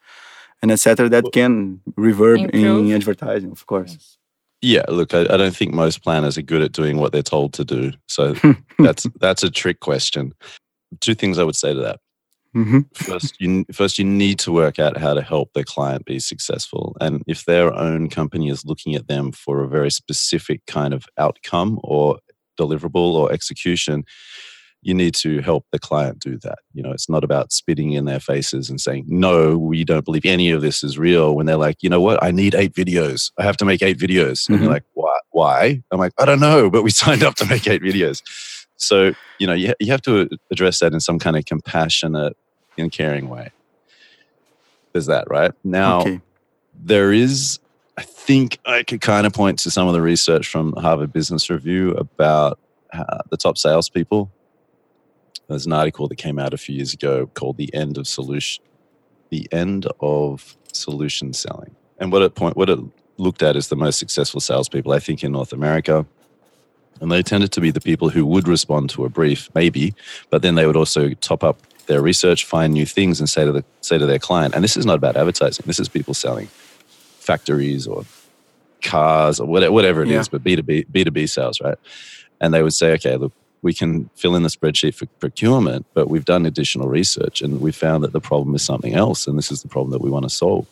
and 0.63 0.71
etc. 0.71 1.09
that 1.11 1.25
can 1.33 1.81
reverb 1.99 2.51
in 2.55 2.93
advertising, 2.93 3.51
of 3.51 3.67
course. 3.67 4.18
Yeah, 4.61 4.83
look, 4.89 5.15
I, 5.15 5.21
I 5.23 5.37
don't 5.37 5.55
think 5.55 5.73
most 5.73 6.03
planners 6.03 6.37
are 6.37 6.43
good 6.43 6.63
at 6.63 6.73
doing 6.73 6.99
what 6.99 7.13
they're 7.13 7.23
told 7.23 7.53
to 7.55 7.65
do. 7.65 7.93
So 8.09 8.35
that's 8.79 9.07
that's 9.21 9.43
a 9.43 9.51
trick 9.51 9.81
question. 9.81 10.33
Two 11.01 11.15
things 11.15 11.39
I 11.39 11.45
would 11.45 11.57
say 11.57 11.75
to 11.75 11.81
that. 11.81 12.01
hmm 12.55 12.81
First, 12.95 13.41
you 13.41 13.65
first 13.73 13.99
you 13.99 14.05
need 14.05 14.39
to 14.41 14.53
work 14.53 14.79
out 14.79 14.97
how 14.97 15.15
to 15.15 15.23
help 15.23 15.53
their 15.53 15.65
client 15.65 16.07
be 16.07 16.19
successful, 16.19 16.97
and 17.01 17.23
if 17.27 17.45
their 17.45 17.73
own 17.73 18.09
company 18.09 18.49
is 18.49 18.65
looking 18.65 18.95
at 18.95 19.07
them 19.07 19.33
for 19.33 19.63
a 19.63 19.69
very 19.69 19.91
specific 19.91 20.67
kind 20.67 20.93
of 20.93 21.07
outcome 21.19 21.79
or 21.85 22.19
deliverable 22.59 23.15
or 23.15 23.31
execution, 23.31 24.05
you 24.83 24.95
need 24.95 25.15
to 25.17 25.41
help 25.41 25.67
the 25.73 25.79
client 25.79 26.21
do 26.21 26.39
that. 26.39 26.59
You 26.73 26.83
know, 26.83 26.93
it's 26.93 27.09
not 27.09 27.25
about 27.25 27.53
spitting 27.53 27.93
in 27.93 28.05
their 28.05 28.21
faces 28.21 28.71
and 28.71 28.81
saying, 28.81 29.07
no, 29.09 29.59
we 29.59 29.85
don't 29.85 30.05
believe 30.05 30.25
any 30.25 30.51
of 30.51 30.63
this 30.63 30.85
is 30.85 30.99
real. 30.99 31.35
When 31.35 31.47
they're 31.47 31.57
like, 31.57 31.83
you 31.83 31.91
know 31.91 32.01
what, 32.01 32.23
I 32.23 32.31
need 32.31 32.55
eight 32.55 32.75
videos. 32.75 33.33
I 33.39 33.43
have 33.43 33.57
to 33.59 33.65
make 33.65 33.83
eight 33.83 33.99
videos. 33.99 34.49
And 34.49 34.59
Mhm. 34.59 34.63
you're 34.63 34.73
like, 34.73 34.85
why? 34.95 35.19
Why? 35.33 35.83
I'm 35.91 35.99
like, 35.99 36.13
I 36.19 36.25
don't 36.25 36.41
know, 36.41 36.71
but 36.71 36.83
we 36.83 36.91
signed 37.05 37.23
up 37.25 37.35
to 37.37 37.47
make 37.47 37.67
eight 37.67 37.83
videos. 37.83 38.23
So, 38.77 39.13
you 39.41 39.47
know, 39.49 39.53
you, 39.55 39.75
you 39.81 39.91
have 39.91 40.03
to 40.03 40.29
address 40.53 40.79
that 40.79 40.93
in 40.93 41.01
some 41.01 41.19
kind 41.19 41.37
of 41.37 41.45
compassionate 41.45 42.37
and 42.77 42.93
caring 42.93 43.29
way. 43.29 43.51
There's 44.93 45.07
that, 45.07 45.29
right? 45.29 45.53
Now, 45.65 46.01
okay. 46.01 46.21
there 46.75 47.13
is 47.13 47.59
i 47.97 48.03
think 48.03 48.59
i 48.65 48.85
could 48.85 49.01
kind 49.01 49.27
of 49.27 49.33
point 49.33 49.59
to 49.59 49.69
some 49.73 49.89
of 49.89 49.93
the 49.93 50.01
research 50.01 50.47
from 50.47 50.73
harvard 50.75 51.13
business 51.13 51.51
review 51.51 51.91
about 51.95 52.57
uh, 52.93 53.19
the 53.31 53.37
top 53.37 53.59
salespeople 53.59 54.31
there's 55.49 55.67
an 55.67 55.73
article 55.73 56.09
that 56.09 56.17
came 56.17 56.39
out 56.39 56.53
a 56.55 56.59
few 56.59 56.75
years 56.77 56.93
ago 56.93 57.27
called 57.35 57.57
the 57.57 57.73
end 57.75 57.99
of 57.99 58.07
solution 58.07 58.63
the 59.31 59.47
end 59.53 59.87
of 60.01 60.57
solution 60.73 61.33
selling 61.33 61.75
and 61.99 62.13
what 62.13 62.23
it 62.23 62.35
point 62.35 62.57
what 62.57 62.71
it 62.71 62.79
looked 63.19 63.43
at 63.43 63.57
is 63.57 63.69
the 63.69 63.77
most 63.77 63.99
successful 63.99 64.41
salespeople 64.41 64.93
i 64.93 64.99
think 64.99 65.23
in 65.25 65.33
north 65.33 65.53
america 65.53 66.07
and 67.01 67.13
they 67.13 67.23
tended 67.23 67.53
to 67.53 67.61
be 67.61 67.71
the 67.71 67.81
people 67.81 68.09
who 68.09 68.25
would 68.27 68.49
respond 68.49 68.89
to 68.91 69.05
a 69.05 69.09
brief 69.09 69.49
maybe 69.55 69.95
but 70.31 70.43
then 70.43 70.55
they 70.55 70.67
would 70.67 70.77
also 70.77 71.11
top 71.15 71.43
up 71.45 71.61
their 71.87 72.01
research 72.03 72.45
find 72.45 72.73
new 72.73 72.87
things 72.87 73.19
and 73.21 73.29
say 73.31 73.45
to 73.45 73.53
the 73.53 73.65
say 73.81 73.99
to 73.99 74.07
their 74.07 74.19
client 74.19 74.55
and 74.55 74.63
this 74.65 74.77
is 74.77 74.87
not 74.87 74.97
about 74.97 75.17
advertising 75.17 75.65
this 75.67 75.81
is 75.81 75.89
people 75.89 76.15
selling 76.15 76.49
factories 77.21 77.87
or 77.87 78.05
cars 78.83 79.41
or 79.41 79.47
whatever, 79.47 79.73
whatever 79.73 80.03
it 80.03 80.09
is, 80.09 80.29
Yeah. 80.29 80.39
but 80.39 80.45
B2B, 80.45 80.87
B2B 80.91 81.29
sales, 81.29 81.61
right? 81.61 81.77
And 82.41 82.55
they 82.55 82.63
would 82.63 82.73
say, 82.73 82.93
okay, 82.93 83.17
look, 83.17 83.33
we 83.63 83.75
can 83.75 84.09
fill 84.15 84.37
in 84.37 84.43
the 84.43 84.49
spreadsheet 84.49 84.95
for 84.95 85.07
procurement, 85.19 85.87
but 85.95 86.09
we've 86.09 86.25
done 86.25 86.47
additional 86.47 86.89
research 86.89 87.43
and 87.43 87.61
we 87.61 87.73
found 87.73 88.05
that 88.05 88.13
the 88.13 88.21
problem 88.21 88.55
is 88.55 88.63
something 88.63 88.95
else. 88.95 89.27
And 89.27 89.37
this 89.37 89.51
is 89.51 89.63
the 89.63 89.69
problem 89.69 89.91
that 89.93 90.01
we 90.01 90.11
want 90.11 90.25
to 90.25 90.31
solve. 90.31 90.67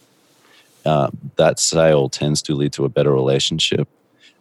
Uh, 0.85 1.11
that 1.37 1.59
sale 1.59 2.09
tends 2.09 2.41
to 2.43 2.55
lead 2.55 2.73
to 2.73 2.85
a 2.85 2.89
better 2.89 3.13
relationship. 3.13 3.89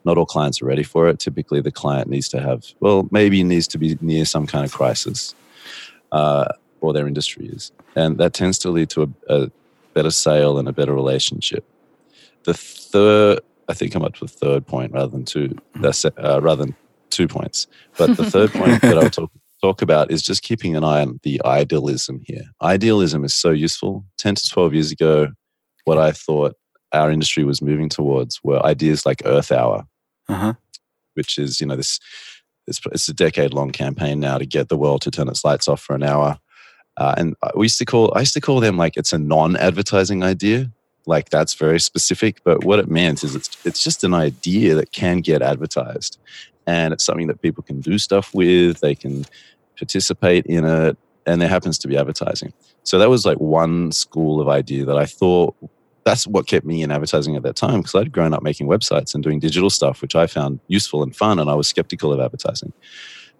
Not 0.03 0.17
all 0.17 0.27
clients 0.27 0.61
are 0.61 0.65
ready 0.65 0.83
for 0.83 1.07
it. 1.09 1.19
Typically, 1.19 1.59
the 1.59 1.71
client 1.71 2.07
needs 2.07 2.29
to 2.29 2.39
have, 2.39 2.65
well, 2.79 3.07
maybe 3.09 3.43
needs 3.43 3.67
to 3.69 3.79
be 3.79 3.97
near 4.01 4.25
some 4.25 4.45
kind 4.45 4.63
of 4.63 4.71
crisis, 4.71 5.33
uh, 6.11 6.45
or 6.81 6.93
their 6.93 7.07
industry 7.07 7.47
is. 7.47 7.71
And 7.95 8.19
that 8.19 8.33
tends 8.33 8.59
to 8.59 8.69
lead 8.69 8.91
to 8.91 9.03
a, 9.27 9.35
a 9.35 9.51
better 9.95 10.11
sale 10.11 10.59
and 10.59 10.67
a 10.67 10.73
better 10.73 10.93
relationship 10.93 11.65
the 12.45 12.53
third 12.53 13.39
i 13.67 13.73
think 13.73 13.93
i'm 13.93 14.03
up 14.03 14.15
to 14.15 14.25
the 14.25 14.31
third 14.31 14.65
point 14.65 14.93
rather 14.93 15.11
than 15.11 15.25
two 15.25 15.55
uh, 15.83 16.39
rather 16.41 16.65
than 16.65 16.75
two 17.09 17.27
points. 17.27 17.67
But 17.97 18.17
the 18.17 18.29
third 18.29 18.51
point 18.59 18.81
that 18.81 18.97
i'll 18.97 19.09
talk, 19.09 19.31
talk 19.61 19.81
about 19.81 20.11
is 20.11 20.21
just 20.21 20.41
keeping 20.43 20.75
an 20.75 20.83
eye 20.83 21.01
on 21.01 21.19
the 21.23 21.41
idealism 21.45 22.21
here. 22.25 22.43
Idealism 22.61 23.23
is 23.23 23.33
so 23.33 23.51
useful. 23.51 24.05
10 24.17 24.35
to 24.35 24.49
12 24.49 24.73
years 24.73 24.91
ago 24.91 25.27
what 25.85 25.97
i 25.97 26.11
thought 26.11 26.55
our 26.93 27.11
industry 27.11 27.43
was 27.43 27.61
moving 27.61 27.89
towards 27.89 28.39
were 28.43 28.63
ideas 28.65 29.05
like 29.05 29.21
earth 29.25 29.51
hour 29.51 29.85
Uh-huh. 30.29 30.53
which 31.13 31.37
is 31.37 31.59
you 31.61 31.67
know 31.67 31.75
this 31.75 31.99
it's, 32.67 32.79
it's 32.91 33.07
a 33.09 33.13
decade 33.13 33.53
long 33.53 33.71
campaign 33.71 34.19
now 34.19 34.37
to 34.39 34.45
get 34.45 34.69
the 34.69 34.77
world 34.77 35.01
to 35.03 35.11
turn 35.11 35.27
its 35.29 35.45
lights 35.45 35.67
off 35.67 35.79
for 35.81 35.95
an 35.95 36.01
hour. 36.01 36.39
Uh, 36.97 37.13
and 37.17 37.35
we 37.55 37.65
used 37.65 37.77
to 37.77 37.85
call 37.85 38.11
i 38.15 38.21
used 38.21 38.33
to 38.33 38.41
call 38.41 38.59
them 38.59 38.77
like 38.77 38.97
it's 38.97 39.13
a 39.13 39.19
non-advertising 39.19 40.23
idea. 40.23 40.71
Like 41.05 41.29
that's 41.29 41.53
very 41.53 41.79
specific 41.79 42.41
but 42.43 42.63
what 42.63 42.79
it 42.79 42.89
meant 42.89 43.23
is 43.23 43.35
it's 43.35 43.49
it's 43.65 43.83
just 43.83 44.03
an 44.03 44.13
idea 44.15 44.73
that 44.75 44.91
can 44.91 45.19
get 45.19 45.41
advertised 45.43 46.17
and 46.67 46.93
it's 46.93 47.03
something 47.03 47.27
that 47.27 47.41
people 47.41 47.63
can 47.63 47.79
do 47.81 47.97
stuff 47.97 48.33
with 48.33 48.79
they 48.79 48.95
can 48.95 49.25
participate 49.77 50.45
in 50.45 50.65
it 50.65 50.97
and 51.25 51.41
there 51.41 51.49
happens 51.49 51.77
to 51.79 51.87
be 51.87 51.97
advertising. 51.97 52.53
So 52.83 52.99
that 52.99 53.09
was 53.09 53.25
like 53.25 53.39
one 53.39 53.91
school 53.91 54.39
of 54.41 54.47
idea 54.47 54.85
that 54.85 54.97
i 54.97 55.05
thought 55.05 55.55
that's 56.03 56.27
what 56.27 56.45
kept 56.45 56.65
me 56.65 56.83
in 56.83 56.91
advertising 56.91 57.35
at 57.35 57.41
that 57.41 57.55
time 57.55 57.81
because 57.81 57.95
i'd 57.95 58.11
grown 58.11 58.31
up 58.33 58.43
making 58.43 58.67
websites 58.67 59.15
and 59.15 59.23
doing 59.23 59.39
digital 59.39 59.71
stuff 59.71 60.03
which 60.03 60.15
i 60.15 60.27
found 60.27 60.59
useful 60.67 61.01
and 61.01 61.15
fun 61.15 61.39
and 61.39 61.49
i 61.49 61.55
was 61.55 61.67
skeptical 61.67 62.13
of 62.13 62.19
advertising. 62.19 62.71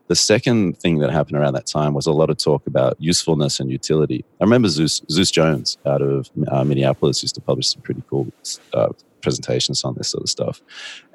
The 0.07 0.15
second 0.15 0.77
thing 0.77 0.99
that 0.99 1.09
happened 1.09 1.37
around 1.37 1.53
that 1.53 1.65
time 1.65 1.95
was 1.95 2.05
a 2.05 2.11
lot 2.11 2.29
of 2.29 2.37
talk 2.37 2.67
about 2.67 2.95
usefulness 2.99 3.59
and 3.59 3.71
utility. 3.71 4.23
I 4.39 4.43
remember 4.43 4.67
Zeus, 4.67 5.01
Zeus 5.09 5.31
Jones 5.31 5.79
out 5.83 6.03
of 6.03 6.29
uh, 6.47 6.63
Minneapolis 6.63 7.23
used 7.23 7.33
to 7.35 7.41
publish 7.41 7.69
some 7.69 7.81
pretty 7.81 8.03
cool 8.07 8.31
uh, 8.73 8.89
presentations 9.25 9.83
on 9.83 9.95
this 9.95 10.07
sort 10.07 10.23
of 10.23 10.29
stuff. 10.29 10.61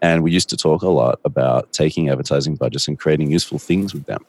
And 0.03 0.23
we 0.23 0.33
used 0.33 0.51
to 0.51 0.57
talk 0.57 0.83
a 0.83 0.88
lot 0.88 1.18
about 1.25 1.73
taking 1.73 2.11
advertising 2.11 2.57
budgets 2.57 2.88
and 2.88 2.99
creating 2.99 3.31
useful 3.31 3.59
things 3.59 3.94
with 3.94 4.05
them. 4.05 4.27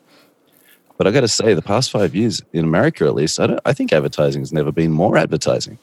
But 0.98 1.08
I 1.08 1.12
got 1.12 1.22
to 1.22 1.28
say, 1.28 1.56
the 1.56 1.64
past 1.64 1.90
five 1.90 2.14
years 2.14 2.44
in 2.54 2.64
America, 2.64 3.06
at 3.06 3.16
least, 3.16 3.40
I, 3.40 3.58
I 3.66 3.74
think 3.74 3.92
advertising 3.92 4.42
has 4.44 4.54
never 4.54 4.72
been 4.72 4.92
more 4.92 5.18
advertising. 5.18 5.80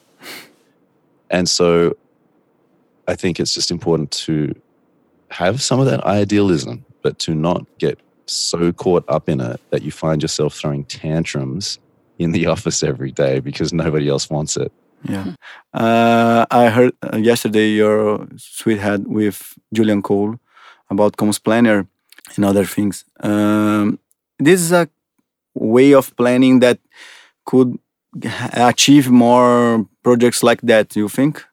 And 1.29 1.49
so 1.49 1.97
I 3.09 3.17
think 3.17 3.41
it's 3.41 3.53
just 3.53 3.73
important 3.73 4.13
to 4.13 4.55
have 5.31 5.61
some 5.61 5.81
of 5.81 5.87
that 5.87 6.05
idealism, 6.05 6.85
but 7.03 7.19
to 7.21 7.35
not 7.35 7.67
get 7.79 7.99
so 8.27 8.73
caught 8.73 9.05
up 9.09 9.29
in 9.29 9.41
it 9.41 9.61
that 9.71 9.83
you 9.83 9.91
find 9.91 10.23
yourself 10.23 10.55
throwing 10.55 10.85
tantrums 10.85 11.79
in 12.19 12.33
the 12.33 12.47
office 12.55 12.83
every 12.83 13.11
day 13.11 13.41
because 13.41 13.73
nobody 13.73 14.09
else 14.09 14.31
wants 14.31 14.57
it. 14.57 14.71
Yeah. 15.05 15.35
Uh, 15.73 16.47
I 16.51 16.69
heard 16.69 16.93
uh, 17.03 17.17
yesterday 17.17 17.71
your 17.71 18.27
Sweathead 18.37 19.07
with 19.07 19.59
Julian 19.73 20.03
Cole 20.03 20.39
about 20.91 21.17
Comms 21.17 21.43
Planner 21.43 21.87
and 22.37 22.45
other 22.45 22.65
things. 22.65 23.05
Um, 23.21 23.99
this 24.39 24.61
is 24.61 24.73
a 24.73 24.89
way 25.55 25.95
of 25.95 26.15
planning 26.17 26.61
that 26.61 26.79
could 27.45 27.79
achieve 28.53 29.11
more 29.11 29.87
projects 30.03 30.43
like 30.43 30.61
that, 30.63 30.97
you 30.97 31.09
think? 31.09 31.45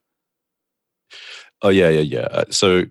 Oh, 1.62 1.70
yeah, 1.70 1.90
yeah, 1.90 2.02
yeah. 2.02 2.28
Uh, 2.32 2.46
so 2.50 2.86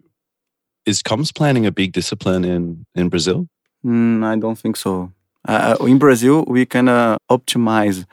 is 0.86 1.02
comms 1.02 1.34
planning 1.34 1.66
a 1.66 1.72
big 1.72 1.92
discipline 1.92 2.44
in, 2.44 2.84
in 2.94 3.08
Brazil? 3.08 3.48
Mm, 3.84 4.24
I 4.24 4.36
don't 4.36 4.58
think 4.58 4.76
so. 4.76 5.12
Uh, 5.46 5.76
uh 5.80 5.84
in 5.84 5.98
Brazil, 5.98 6.44
we 6.46 6.64
can 6.66 6.88
uh, 6.88 7.16
optimize 7.30 8.06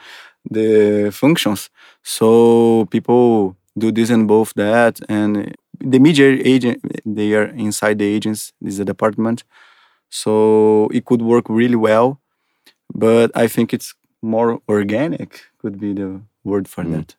the 0.50 1.12
functions. 1.14 1.70
So 2.04 2.86
people 2.92 3.56
do 3.78 3.92
this 3.92 4.10
and 4.10 4.28
both 4.28 4.54
that. 4.56 5.00
And 5.10 5.56
the 5.80 6.00
media 6.00 6.40
agent, 6.44 6.82
they 7.06 7.34
are 7.34 7.46
inside 7.46 8.00
the 8.00 8.06
agents, 8.06 8.54
this 8.62 8.76
is 8.76 8.80
a 8.80 8.86
department. 8.86 9.44
So 10.10 10.90
it 10.94 11.06
could 11.06 11.22
work 11.22 11.46
really 11.50 11.76
well. 11.76 12.20
But 12.94 13.32
I 13.36 13.48
think 13.48 13.74
it's 13.74 13.94
more 14.22 14.60
organic, 14.68 15.42
could 15.60 15.80
be 15.80 15.94
the 15.94 16.22
word 16.44 16.68
for 16.68 16.84
mm. 16.84 16.92
that. 16.92 17.16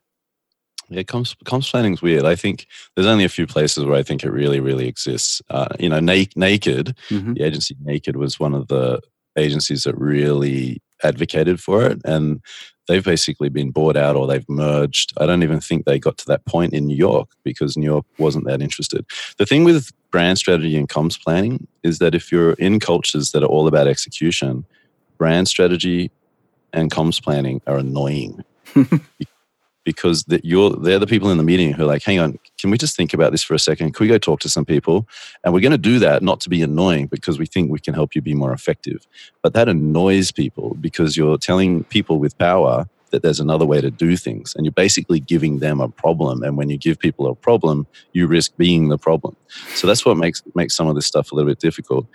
Yeah, 0.89 1.03
comms 1.05 1.71
planning 1.71 1.95
is 1.95 2.03
weird. 2.03 2.25
I 2.25 2.37
think 2.37 2.67
there's 2.95 3.07
only 3.07 3.25
a 3.25 3.31
few 3.31 3.47
places 3.47 3.85
where 3.85 3.99
I 3.99 4.03
think 4.03 4.25
it 4.25 4.31
really, 4.31 4.61
really 4.61 4.87
exists. 4.87 5.41
Uh, 5.49 5.69
you 5.81 5.89
know, 5.89 6.01
Na- 6.01 6.25
Naked, 6.37 6.95
mm-hmm. 7.09 7.33
the 7.33 7.45
agency 7.45 7.75
Naked 7.83 8.17
was 8.17 8.39
one 8.39 8.53
of 8.53 8.69
the 8.69 9.01
agencies 9.39 9.85
that 9.85 9.97
really 9.97 10.83
advocated 11.03 11.61
for 11.61 11.85
it. 11.85 12.01
And 12.05 12.41
they've 12.89 13.05
basically 13.05 13.49
been 13.49 13.71
bought 13.71 13.97
out 13.97 14.17
or 14.17 14.27
they've 14.27 14.49
merged. 14.49 15.13
I 15.19 15.27
don't 15.27 15.43
even 15.43 15.61
think 15.61 15.85
they 15.85 15.99
got 15.99 16.19
to 16.19 16.27
that 16.27 16.45
point 16.45 16.73
in 16.73 16.87
New 16.87 16.97
York 16.97 17.29
because 17.45 17.77
New 17.77 17.87
York 17.87 18.07
wasn't 18.19 18.47
that 18.47 18.63
interested. 18.63 19.07
The 19.39 19.47
thing 19.47 19.65
with 19.65 19.91
brand 20.11 20.39
strategy 20.39 20.77
and 20.77 20.89
comms 20.89 21.21
planning 21.21 21.67
is 21.83 21.99
that 21.99 22.15
if 22.15 22.31
you're 22.31 22.53
in 22.55 22.81
cultures 22.81 23.33
that 23.33 23.43
are 23.43 23.47
all 23.47 23.67
about 23.67 23.87
execution, 23.87 24.65
brand 25.19 25.49
strategy 25.49 26.11
and 26.73 26.91
comms 26.91 27.23
planning 27.23 27.61
are 27.67 27.79
annoying 27.79 28.45
because 29.85 30.25
that 30.25 30.45
you're 30.45 30.71
they're 30.71 30.99
the 30.99 31.07
people 31.07 31.31
in 31.31 31.39
the 31.39 31.45
meeting 31.45 31.73
who 31.73 31.83
are 31.83 31.87
like, 31.87 32.03
hang 32.03 32.19
on, 32.19 32.39
can 32.59 32.71
we 32.71 32.79
just 32.79 32.97
think 32.97 33.13
about 33.13 33.33
this 33.33 33.43
for 33.43 33.55
a 33.55 33.59
second? 33.59 33.95
Can 33.95 34.05
we 34.05 34.09
go 34.09 34.19
talk 34.19 34.41
to 34.41 34.49
some 34.49 34.65
people? 34.65 35.07
And 35.45 35.53
we're 35.53 35.61
going 35.61 35.73
to 35.73 35.79
do 35.79 35.99
that 36.01 36.23
not 36.23 36.41
to 36.41 36.49
be 36.49 36.63
annoying 36.63 37.07
because 37.07 37.39
we 37.39 37.47
think 37.47 37.71
we 37.71 37.81
can 37.81 37.95
help 37.95 38.15
you 38.15 38.23
be 38.23 38.35
more 38.35 38.53
effective. 38.53 39.07
But 39.43 39.55
that 39.55 39.69
annoys 39.69 40.31
people 40.33 40.77
because 40.81 41.17
you're 41.17 41.39
telling 41.39 41.85
people 41.85 42.19
with 42.19 42.37
power 42.39 42.87
that 43.13 43.23
there's 43.23 43.41
another 43.41 43.67
way 43.67 43.81
to 43.81 43.91
do 43.91 44.17
things. 44.17 44.55
And 44.55 44.65
you're 44.65 44.73
basically 44.73 45.21
giving 45.21 45.61
them 45.61 45.81
a 45.81 45.89
problem. 45.89 46.43
And 46.43 46.57
when 46.57 46.69
you 46.69 46.79
give 46.79 46.99
people 46.99 47.29
a 47.29 47.35
problem, 47.35 47.87
you 48.13 48.27
risk 48.27 48.57
being 48.57 48.89
the 48.89 48.99
problem. 48.99 49.37
So 49.75 49.87
that's 49.87 50.05
what 50.05 50.17
makes 50.17 50.43
makes 50.55 50.75
some 50.75 50.89
of 50.89 50.97
this 50.97 51.07
stuff 51.07 51.31
a 51.31 51.35
little 51.35 51.51
bit 51.51 51.61
difficult. 51.61 52.07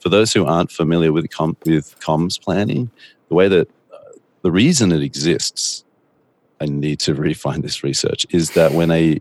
For 0.00 0.08
those 0.08 0.32
who 0.32 0.44
aren't 0.44 0.72
familiar 0.72 1.12
with 1.12 1.30
com- 1.30 1.56
with 1.64 1.98
comms 2.00 2.40
planning, 2.40 2.90
the 3.28 3.34
way 3.34 3.48
that 3.48 3.68
uh, 3.92 3.98
the 4.42 4.50
reason 4.50 4.92
it 4.92 5.02
exists 5.02 5.84
I 6.60 6.66
need 6.66 7.00
to 7.00 7.14
refine 7.28 7.62
this 7.62 7.82
research 7.82 8.26
is 8.30 8.50
that 8.50 8.72
when 8.72 8.90
a 8.90 9.18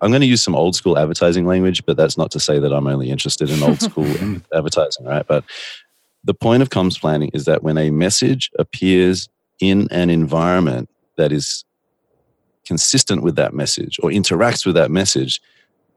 I'm 0.00 0.10
going 0.10 0.20
to 0.20 0.26
use 0.26 0.40
some 0.40 0.54
old 0.54 0.76
school 0.76 0.96
advertising 0.96 1.46
language, 1.46 1.84
but 1.84 1.96
that's 1.96 2.16
not 2.16 2.30
to 2.30 2.38
say 2.38 2.60
that 2.60 2.72
I'm 2.72 2.86
only 2.86 3.10
interested 3.10 3.50
in 3.50 3.60
old 3.60 3.80
school 3.80 4.06
advertising, 4.54 5.04
right? 5.04 5.26
But 5.26 5.44
the 6.22 6.34
point 6.34 6.62
of 6.62 6.70
comms 6.70 7.00
planning 7.00 7.30
is 7.34 7.44
that 7.46 7.64
when 7.64 7.76
a 7.76 7.90
message 7.90 8.52
appears 8.56 9.28
in 9.58 9.88
an 9.90 10.10
environment 10.10 10.88
that 11.16 11.32
is 11.32 11.64
consistent 12.64 13.22
with 13.22 13.34
that 13.34 13.52
message 13.52 13.98
or 14.00 14.10
interacts 14.10 14.64
with 14.64 14.76
that 14.76 14.92
message, 14.92 15.40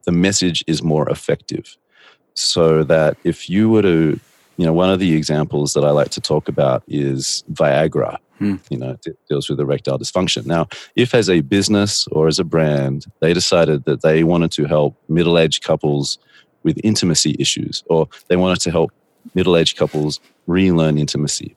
the 0.06 0.12
message 0.12 0.63
is 0.65 0.82
more 0.82 1.08
effective. 1.10 1.78
So 2.34 2.84
that 2.84 3.17
if 3.23 3.50
you 3.50 3.69
were 3.69 3.84
to, 3.84 4.19
you 4.58 4.65
know, 4.65 4.73
one 4.73 4.89
of 4.89 5.00
the 5.00 5.15
examples 5.15 5.73
that 5.73 5.84
I 5.84 5.91
like 5.91 6.10
to 6.10 6.21
talk 6.21 6.47
about 6.47 6.84
is 6.88 7.43
Viagra 7.52 8.17
Hmm. 8.39 8.56
You 8.69 8.78
know, 8.78 8.97
it 9.06 9.17
deals 9.28 9.50
with 9.50 9.60
erectile 9.60 9.97
dysfunction. 9.97 10.45
Now, 10.45 10.67
if 10.95 11.15
as 11.15 11.30
a 11.30 11.41
business 11.41 12.08
or 12.12 12.28
as 12.28 12.39
a 12.39 12.43
brand, 12.43 13.06
they 13.19 13.34
decided 13.34 13.86
that 13.86 14.02
they 14.02 14.23
wanted 14.23 14.52
to 14.54 14.65
help 14.65 14.95
middle 15.10 15.39
aged 15.39 15.63
couples 15.63 16.19
with 16.63 16.80
intimacy 16.84 17.36
issues, 17.39 17.84
or 17.88 18.08
they 18.28 18.36
wanted 18.36 18.60
to 18.62 18.71
help 18.71 18.91
middle 19.34 19.58
aged 19.58 19.78
couples 19.78 20.19
relearn 20.45 20.97
intimacy. 20.97 21.56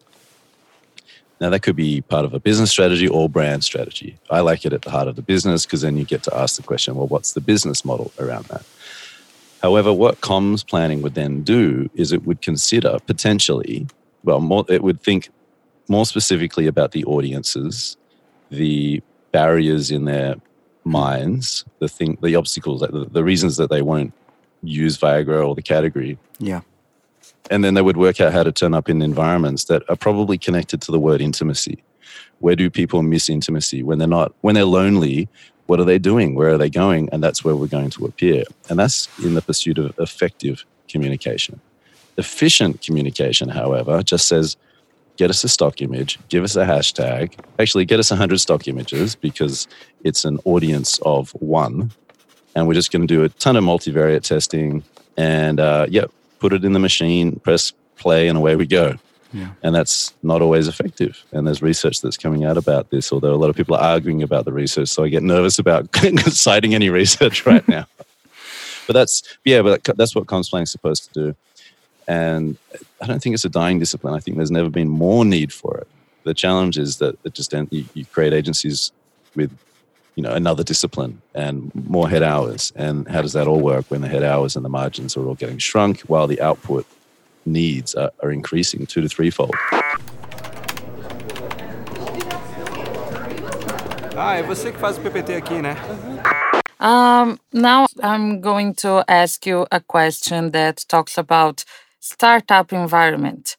Now, 1.40 1.48
that 1.50 1.60
could 1.60 1.76
be 1.76 2.02
part 2.02 2.26
of 2.26 2.34
a 2.34 2.40
business 2.40 2.70
strategy 2.70 3.08
or 3.08 3.28
brand 3.28 3.64
strategy. 3.64 4.18
I 4.28 4.40
like 4.40 4.66
it 4.66 4.74
at 4.74 4.82
the 4.82 4.90
heart 4.90 5.08
of 5.08 5.16
the 5.16 5.22
business 5.22 5.64
because 5.64 5.80
then 5.80 5.96
you 5.96 6.04
get 6.04 6.22
to 6.24 6.36
ask 6.36 6.56
the 6.56 6.62
question 6.62 6.94
well, 6.94 7.06
what's 7.06 7.32
the 7.32 7.40
business 7.40 7.84
model 7.84 8.12
around 8.18 8.44
that? 8.46 8.64
However, 9.62 9.92
what 9.92 10.20
comms 10.20 10.66
planning 10.66 11.02
would 11.02 11.14
then 11.14 11.42
do 11.42 11.90
is 11.94 12.12
it 12.12 12.24
would 12.24 12.40
consider 12.40 12.98
potentially, 13.06 13.86
well, 14.22 14.40
more, 14.40 14.64
it 14.68 14.82
would 14.82 15.00
think 15.00 15.30
more 15.90 16.06
specifically 16.06 16.68
about 16.68 16.92
the 16.92 17.04
audiences, 17.04 17.96
the 18.48 19.02
barriers 19.32 19.90
in 19.90 20.04
their 20.04 20.36
minds, 20.84 21.64
the 21.80 21.88
thing, 21.88 22.16
the 22.22 22.36
obstacles, 22.36 22.80
the, 22.80 23.08
the 23.10 23.24
reasons 23.24 23.56
that 23.56 23.70
they 23.70 23.82
won't 23.82 24.14
use 24.62 24.96
Viagra 24.96 25.46
or 25.46 25.54
the 25.54 25.62
category. 25.62 26.16
Yeah. 26.38 26.60
And 27.50 27.64
then 27.64 27.74
they 27.74 27.82
would 27.82 27.96
work 27.96 28.20
out 28.20 28.32
how 28.32 28.44
to 28.44 28.52
turn 28.52 28.72
up 28.72 28.88
in 28.88 29.02
environments 29.02 29.64
that 29.64 29.82
are 29.90 29.96
probably 29.96 30.38
connected 30.38 30.80
to 30.82 30.92
the 30.92 31.00
word 31.00 31.20
intimacy. 31.20 31.82
Where 32.38 32.54
do 32.54 32.70
people 32.70 33.02
miss 33.02 33.28
intimacy 33.28 33.82
when 33.82 33.98
they're 33.98 34.08
not, 34.08 34.32
when 34.42 34.54
they're 34.54 34.64
lonely? 34.64 35.28
What 35.66 35.80
are 35.80 35.84
they 35.84 35.98
doing? 35.98 36.36
Where 36.36 36.50
are 36.50 36.58
they 36.58 36.70
going? 36.70 37.08
And 37.10 37.22
that's 37.22 37.44
where 37.44 37.56
we're 37.56 37.66
going 37.66 37.90
to 37.90 38.06
appear. 38.06 38.44
And 38.68 38.78
that's 38.78 39.08
in 39.24 39.34
the 39.34 39.42
pursuit 39.42 39.78
of 39.78 39.92
effective 39.98 40.64
communication. 40.88 41.60
Efficient 42.16 42.80
communication, 42.80 43.48
however, 43.48 44.02
just 44.04 44.28
says, 44.28 44.56
get 45.20 45.28
us 45.28 45.44
a 45.44 45.50
stock 45.50 45.82
image, 45.82 46.18
give 46.30 46.42
us 46.42 46.56
a 46.56 46.64
hashtag. 46.64 47.34
Actually, 47.58 47.84
get 47.84 48.00
us 48.00 48.10
100 48.10 48.40
stock 48.40 48.66
images 48.66 49.14
because 49.14 49.68
it's 50.02 50.24
an 50.24 50.38
audience 50.46 50.98
of 51.00 51.32
one. 51.32 51.90
And 52.54 52.66
we're 52.66 52.72
just 52.72 52.90
going 52.90 53.06
to 53.06 53.06
do 53.06 53.22
a 53.22 53.28
ton 53.28 53.54
of 53.54 53.62
multivariate 53.62 54.22
testing 54.22 54.82
and, 55.18 55.60
uh, 55.60 55.84
yep, 55.90 56.10
put 56.38 56.54
it 56.54 56.64
in 56.64 56.72
the 56.72 56.78
machine, 56.78 57.38
press 57.40 57.70
play, 57.96 58.28
and 58.28 58.38
away 58.38 58.56
we 58.56 58.66
go. 58.66 58.94
Yeah. 59.34 59.50
And 59.62 59.74
that's 59.74 60.14
not 60.22 60.40
always 60.40 60.68
effective. 60.68 61.22
And 61.32 61.46
there's 61.46 61.60
research 61.60 62.00
that's 62.00 62.16
coming 62.16 62.46
out 62.46 62.56
about 62.56 62.88
this, 62.88 63.12
although 63.12 63.34
a 63.34 63.36
lot 63.36 63.50
of 63.50 63.56
people 63.56 63.76
are 63.76 63.82
arguing 63.82 64.22
about 64.22 64.46
the 64.46 64.54
research. 64.54 64.88
So 64.88 65.04
I 65.04 65.10
get 65.10 65.22
nervous 65.22 65.58
about 65.58 65.94
citing 66.30 66.74
any 66.74 66.88
research 66.88 67.44
right 67.44 67.66
now. 67.68 67.86
but 68.86 68.94
that's, 68.94 69.22
yeah, 69.44 69.60
but 69.60 69.84
that's 69.98 70.14
what 70.14 70.24
comms 70.24 70.48
planning 70.48 70.62
is 70.62 70.72
supposed 70.72 71.12
to 71.12 71.12
do. 71.12 71.36
And 72.08 72.56
I 73.00 73.06
don't 73.06 73.22
think 73.22 73.34
it's 73.34 73.44
a 73.44 73.50
dying 73.50 73.78
discipline. 73.78 74.14
I 74.14 74.20
think 74.20 74.36
there's 74.36 74.50
never 74.50 74.70
been 74.70 74.88
more 74.88 75.24
need 75.24 75.52
for 75.52 75.78
it. 75.78 75.88
The 76.24 76.34
challenge 76.34 76.78
is 76.78 76.98
that 76.98 77.18
it 77.24 77.34
just 77.34 77.52
you, 77.52 77.84
you 77.94 78.04
create 78.04 78.32
agencies 78.32 78.92
with 79.34 79.50
you 80.16 80.22
know 80.22 80.32
another 80.32 80.62
discipline 80.62 81.22
and 81.34 81.72
more 81.74 82.08
head 82.08 82.22
hours. 82.22 82.72
And 82.76 83.08
how 83.08 83.22
does 83.22 83.32
that 83.32 83.46
all 83.46 83.60
work 83.60 83.86
when 83.88 84.00
the 84.00 84.08
head 84.08 84.22
hours 84.22 84.56
and 84.56 84.64
the 84.64 84.68
margins 84.68 85.16
are 85.16 85.26
all 85.26 85.34
getting 85.34 85.58
shrunk 85.58 86.00
while 86.02 86.26
the 86.26 86.40
output 86.40 86.86
needs 87.46 87.94
are, 87.94 88.10
are 88.22 88.30
increasing 88.30 88.86
two 88.86 89.00
to 89.00 89.08
threefold? 89.08 89.54
Ah, 94.16 94.36
é 94.36 94.42
você 94.42 94.70
que 94.70 94.78
faz 94.78 94.98
o 94.98 95.00
PPT 95.00 95.34
aqui, 95.34 95.62
né? 95.62 95.76
Um, 96.78 97.38
now 97.52 97.86
I'm 98.02 98.40
going 98.40 98.74
to 98.76 99.04
ask 99.06 99.46
you 99.46 99.66
a 99.70 99.80
question 99.80 100.50
that 100.50 100.84
talks 100.88 101.18
about 101.18 101.64
startup 102.00 102.72
environment. 102.72 103.56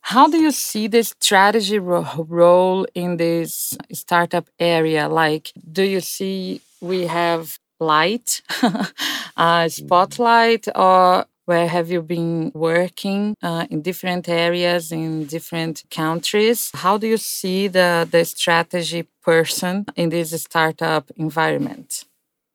How 0.00 0.28
do 0.28 0.38
you 0.38 0.50
see 0.50 0.88
the 0.88 1.04
strategy 1.04 1.78
ro 1.78 2.04
role 2.28 2.86
in 2.94 3.18
this 3.18 3.76
startup 3.92 4.48
area? 4.58 5.08
Like, 5.08 5.52
do 5.70 5.84
you 5.84 6.00
see 6.00 6.60
we 6.80 7.06
have 7.06 7.58
light, 7.78 8.42
uh, 9.36 9.68
spotlight, 9.68 10.66
or 10.74 11.26
where 11.44 11.68
have 11.68 11.90
you 11.90 12.02
been 12.02 12.50
working 12.54 13.36
uh, 13.42 13.66
in 13.70 13.82
different 13.82 14.28
areas 14.28 14.92
in 14.92 15.26
different 15.26 15.84
countries? 15.90 16.70
How 16.74 16.98
do 16.98 17.06
you 17.06 17.16
see 17.16 17.68
the, 17.68 18.08
the 18.10 18.24
strategy 18.24 19.06
person 19.22 19.86
in 19.96 20.10
this 20.10 20.30
startup 20.42 21.10
environment? 21.16 22.04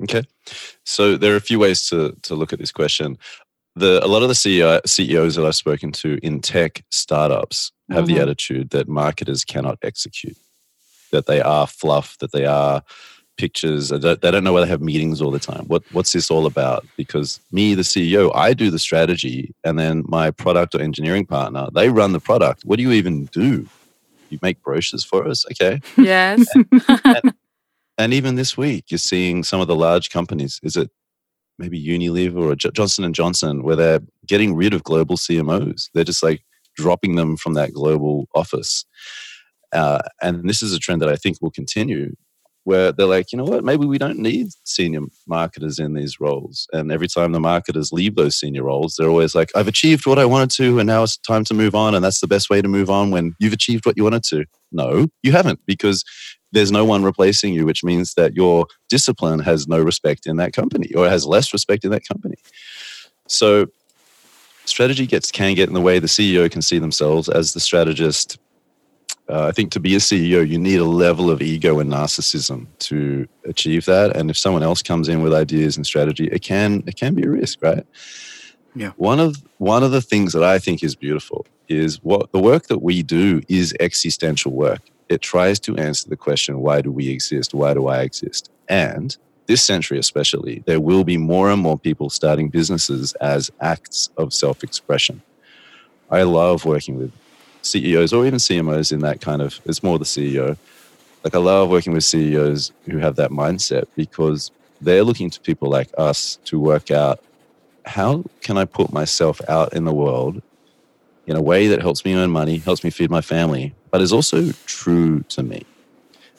Okay. 0.04 0.24
So 0.84 1.18
there 1.18 1.34
are 1.34 1.38
a 1.38 1.42
few 1.42 1.60
ways 1.60 1.88
to, 1.90 2.16
to 2.24 2.36
look 2.36 2.54
at 2.54 2.60
this 2.60 2.72
question 2.72 3.18
the 3.78 4.04
a 4.04 4.08
lot 4.08 4.22
of 4.24 4.28
the 4.30 4.34
CEO, 4.36 4.82
CEOs 4.86 5.36
that 5.36 5.46
I've 5.46 5.56
spoken 5.56 5.92
to 5.94 6.20
in 6.24 6.42
tech 6.42 6.84
startups 6.92 7.72
have 7.92 8.08
the 8.08 8.16
Mhm. 8.16 8.22
attitude 8.24 8.70
that 8.72 8.88
marketers 8.88 9.46
cannot 9.46 9.78
execute, 9.82 10.38
that 11.12 11.26
they 11.26 11.42
are 11.42 11.68
fluff, 11.68 12.18
that 12.20 12.32
they 12.32 12.46
are 12.46 12.84
pictures. 13.38 13.90
They 13.90 14.00
don't, 14.16 14.44
know 14.44 14.52
why 14.52 14.62
they 14.62 14.68
have 14.68 14.82
meetings 14.82 15.22
all 15.22 15.32
the 15.32 15.40
time. 15.40 15.66
What 15.68 15.84
what's 15.92 16.12
this 16.12 16.32
all 16.32 16.46
about? 16.48 16.86
Because 16.98 17.40
me, 17.52 17.76
the 17.76 17.84
CEO, 17.84 18.32
I 18.36 18.54
do 18.54 18.72
the 18.72 18.80
strategy, 18.80 19.54
and 19.64 19.78
then 19.78 20.04
my 20.08 20.32
product 20.32 20.74
or 20.76 20.82
engineering 20.82 21.26
partner, 21.26 21.68
they 21.74 21.90
run 21.90 22.14
the 22.14 22.20
product. 22.20 22.64
What 22.66 22.78
do 22.78 22.84
you 22.84 22.92
even 22.92 23.26
do? 23.26 23.68
You 24.30 24.40
make 24.42 24.62
brochures 24.64 25.06
for 25.06 25.26
us, 25.28 25.46
okay? 25.52 25.80
Yes. 25.98 26.46
And 27.98 28.14
even 28.20 28.36
this 28.36 28.58
week, 28.58 28.86
you're 28.90 28.98
seeing 28.98 29.44
some 29.44 29.62
of 29.62 29.68
the 29.68 29.76
large 29.76 30.10
companies. 30.10 30.60
Is 30.64 30.76
it 30.76 30.90
maybe 31.58 31.84
Unilever 31.84 32.52
or 32.52 32.56
Jo- 32.56 32.72
Johnson 32.72 33.04
and 33.04 33.16
Johnson, 33.16 33.64
where 33.64 33.76
they're 33.76 34.02
getting 34.26 34.56
rid 34.56 34.74
of 34.74 34.84
global 34.84 35.18
CMOs? 35.18 35.90
They're 35.94 36.04
just 36.04 36.24
like 36.24 36.44
dropping 36.76 37.16
them 37.16 37.38
from 37.38 37.54
that 37.54 37.74
global 37.74 38.28
office. 38.36 38.86
Uh, 39.74 40.00
and 40.22 40.48
this 40.48 40.62
is 40.62 40.74
a 40.74 40.80
trend 40.80 41.02
that 41.02 41.10
I 41.10 41.16
think 41.16 41.38
will 41.42 41.52
continue, 41.52 42.16
where 42.68 42.92
they're 42.92 43.06
like, 43.06 43.32
you 43.32 43.38
know 43.38 43.46
what, 43.46 43.64
maybe 43.64 43.86
we 43.86 43.98
don't 43.98 44.20
need 44.20 44.48
senior 44.66 45.00
marketers 45.26 45.80
in 45.80 45.94
these 45.94 46.20
roles. 46.20 46.68
And 46.74 46.92
every 46.92 47.08
time 47.08 47.32
the 47.32 47.40
marketers 47.40 47.94
leave 47.94 48.16
those 48.16 48.38
senior 48.38 48.64
roles, 48.64 48.96
they're 48.96 49.08
always 49.08 49.34
like, 49.34 49.50
I've 49.56 49.70
achieved 49.70 50.06
what 50.06 50.20
I 50.20 50.26
wanted 50.26 50.52
to, 50.58 50.78
and 50.78 50.86
now 50.86 51.04
it's 51.04 51.16
time 51.16 51.46
to 51.46 51.54
move 51.54 51.76
on. 51.76 51.96
And 51.96 52.04
that's 52.04 52.20
the 52.20 52.28
best 52.28 52.50
way 52.50 52.62
to 52.62 52.68
move 52.68 52.90
on 52.90 53.10
when 53.10 53.36
you've 53.40 53.54
achieved 53.54 53.86
what 53.86 53.96
you 53.96 54.04
wanted 54.04 54.24
to. 54.24 54.44
No, 54.74 55.08
you 55.24 55.32
haven't, 55.32 55.62
because 55.66 56.04
there's 56.52 56.70
no 56.70 56.84
one 56.84 57.06
replacing 57.06 57.54
you, 57.54 57.66
which 57.66 57.86
means 57.86 58.16
that 58.16 58.36
your 58.36 58.68
discipline 58.90 59.40
has 59.40 59.66
no 59.70 59.80
respect 59.82 60.28
in 60.28 60.36
that 60.36 60.52
company 60.52 60.92
or 60.94 61.08
has 61.08 61.26
less 61.26 61.54
respect 61.54 61.86
in 61.86 61.92
that 61.92 62.06
company. 62.06 62.36
So 63.30 63.68
strategy 64.66 65.08
gets 65.08 65.32
can 65.32 65.56
get 65.56 65.70
in 65.70 65.74
the 65.74 65.80
way. 65.80 66.00
The 66.00 66.08
CEO 66.08 66.52
can 66.52 66.62
see 66.62 66.80
themselves 66.80 67.30
as 67.30 67.54
the 67.54 67.62
strategist. 67.62 68.38
Uh, 69.30 69.48
I 69.48 69.52
think 69.52 69.72
to 69.72 69.80
be 69.80 69.94
a 69.96 70.00
CEO, 70.00 70.48
you 70.48 70.58
need 70.58 70.80
a 70.80 70.86
level 70.86 71.30
of 71.30 71.42
ego 71.42 71.80
and 71.80 71.92
narcissism 71.92 72.68
to 72.80 73.28
achieve 73.44 73.86
that. 73.86 74.16
And 74.16 74.30
if 74.30 74.38
someone 74.38 74.64
else 74.64 74.82
comes 74.82 75.10
in 75.10 75.22
with 75.22 75.34
ideas 75.34 75.76
and 75.76 75.86
strategy, 75.86 76.28
it 76.28 76.42
can 76.42 76.84
it 76.88 76.96
can 76.96 77.14
be 77.14 77.24
a 77.24 77.30
risk, 77.30 77.62
right? 77.62 77.86
Yeah. 78.74 78.92
One 78.96 79.20
of 79.20 79.44
one 79.58 79.84
of 79.84 79.92
the 79.92 80.02
things 80.02 80.34
that 80.34 80.44
I 80.44 80.60
think 80.60 80.82
is 80.84 80.96
beautiful 80.96 81.46
is 81.68 82.02
what 82.04 82.32
the 82.32 82.40
work 82.40 82.68
that 82.68 82.82
we 82.82 83.04
do 83.04 83.42
is 83.50 83.76
existential 83.80 84.54
work. 84.54 84.82
It 85.10 85.22
tries 85.22 85.60
to 85.62 85.76
answer 85.78 86.10
the 86.10 86.16
question, 86.16 86.60
why 86.60 86.82
do 86.82 86.92
we 86.92 87.10
exist? 87.10 87.54
Why 87.54 87.74
do 87.74 87.88
I 87.88 88.02
exist? 88.02 88.50
And 88.70 89.16
this 89.48 89.64
century 89.64 89.98
especially, 89.98 90.64
there 90.66 90.80
will 90.80 91.04
be 91.04 91.18
more 91.18 91.50
and 91.50 91.62
more 91.62 91.80
people 91.80 92.10
starting 92.10 92.50
businesses 92.50 93.14
as 93.14 93.50
acts 93.62 94.10
of 94.18 94.34
self-expression. 94.34 95.22
I 96.12 96.24
love 96.24 96.66
working 96.66 96.98
with 96.98 97.12
CEOs 97.62 98.14
or 98.14 98.26
even 98.26 98.40
CMOs 98.40 98.92
in 98.92 99.00
that 99.00 99.22
kind 99.22 99.42
of 99.42 99.60
it's 99.66 99.84
more 99.84 100.00
the 100.00 100.06
CEO. 100.06 100.58
Like 101.24 101.36
I 101.36 101.40
love 101.40 101.70
working 101.70 101.94
with 101.94 102.04
CEOs 102.04 102.72
who 102.86 102.98
have 102.98 103.16
that 103.18 103.32
mindset 103.32 103.86
because 103.96 104.52
they're 104.82 105.04
looking 105.04 105.30
to 105.30 105.42
people 105.42 105.70
like 105.70 105.90
us 105.98 106.38
to 106.46 106.60
work 106.60 106.92
out 106.92 107.20
how 107.86 108.24
can 108.42 108.58
I 108.58 108.66
put 108.66 108.92
myself 108.92 109.42
out 109.50 109.74
in 109.74 109.86
the 109.86 109.94
world 109.94 110.42
in 111.26 111.36
a 111.36 111.42
way 111.42 111.68
that 111.68 111.82
helps 111.82 112.06
me 112.06 112.16
earn 112.16 112.30
money, 112.30 112.58
helps 112.58 112.84
me 112.84 112.90
feed 112.90 113.10
my 113.10 113.22
family, 113.22 113.74
but 113.92 114.02
is 114.02 114.14
also 114.14 114.52
true 114.66 115.24
to 115.30 115.44
me. 115.44 115.66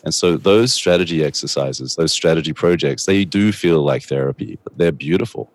And 0.04 0.14
so 0.14 0.36
those 0.36 0.72
strategy 0.72 1.24
exercises, 1.24 1.96
those 1.96 2.12
strategy 2.12 2.52
projects, 2.52 3.04
they 3.04 3.24
do 3.24 3.52
feel 3.52 3.82
like 3.82 4.04
therapy. 4.04 4.58
They're 4.76 4.92
beautiful. 4.92 5.50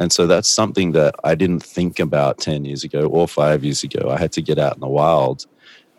And 0.00 0.10
so 0.10 0.26
that's 0.26 0.48
something 0.48 0.92
that 0.92 1.14
I 1.24 1.34
didn't 1.34 1.62
think 1.62 2.00
about 2.00 2.38
10 2.38 2.64
years 2.64 2.84
ago 2.84 3.06
or 3.06 3.28
five 3.28 3.62
years 3.62 3.84
ago. 3.84 4.08
I 4.10 4.18
had 4.18 4.32
to 4.32 4.42
get 4.42 4.58
out 4.58 4.74
in 4.74 4.80
the 4.80 4.88
wild. 4.88 5.44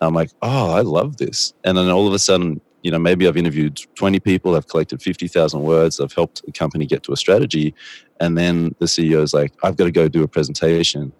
And 0.02 0.08
I'm 0.08 0.16
like, 0.16 0.32
oh, 0.42 0.72
I 0.72 0.82
love 0.82 1.18
this. 1.18 1.54
And 1.64 1.78
then 1.78 1.88
all 1.90 2.08
of 2.08 2.14
a 2.14 2.20
sudden, 2.20 2.60
you 2.82 2.90
know, 2.90 2.98
maybe 2.98 3.28
I've 3.28 3.38
interviewed 3.38 3.80
20 3.94 4.20
people, 4.20 4.56
I've 4.56 4.68
collected 4.68 5.04
50,000 5.04 5.62
words, 5.62 6.00
I've 6.00 6.14
helped 6.14 6.42
a 6.48 6.52
company 6.52 6.88
get 6.88 7.04
to 7.04 7.14
a 7.14 7.16
strategy. 7.16 7.76
And 8.20 8.36
then 8.36 8.76
the 8.80 8.88
CEO 8.88 9.22
is 9.22 9.36
like, 9.36 9.54
I've 9.62 9.78
got 9.78 9.84
to 9.84 9.92
go 9.92 10.08
do 10.08 10.24
a 10.24 10.28
presentation 10.28 11.14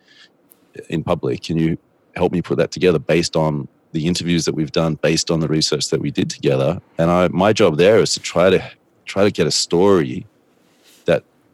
in 0.90 1.04
public. 1.04 1.44
Can 1.44 1.58
you 1.58 1.78
help 2.16 2.32
me 2.32 2.42
put 2.42 2.58
that 2.58 2.72
together 2.72 2.98
based 2.98 3.36
on 3.36 3.68
the 3.92 4.08
interviews 4.08 4.46
that 4.46 4.56
we've 4.56 4.72
done, 4.72 4.96
based 4.96 5.30
on 5.30 5.40
the 5.40 5.48
research 5.48 5.90
that 5.90 6.02
we 6.02 6.10
did 6.10 6.32
together? 6.32 6.82
And 6.98 7.12
I, 7.12 7.28
my 7.28 7.54
job 7.54 7.78
there 7.78 8.00
is 8.00 8.16
to 8.16 8.20
try 8.20 8.50
to 8.50 8.72
try 9.06 9.24
to 9.24 9.32
get 9.32 9.46
a 9.46 9.52
story 9.52 10.26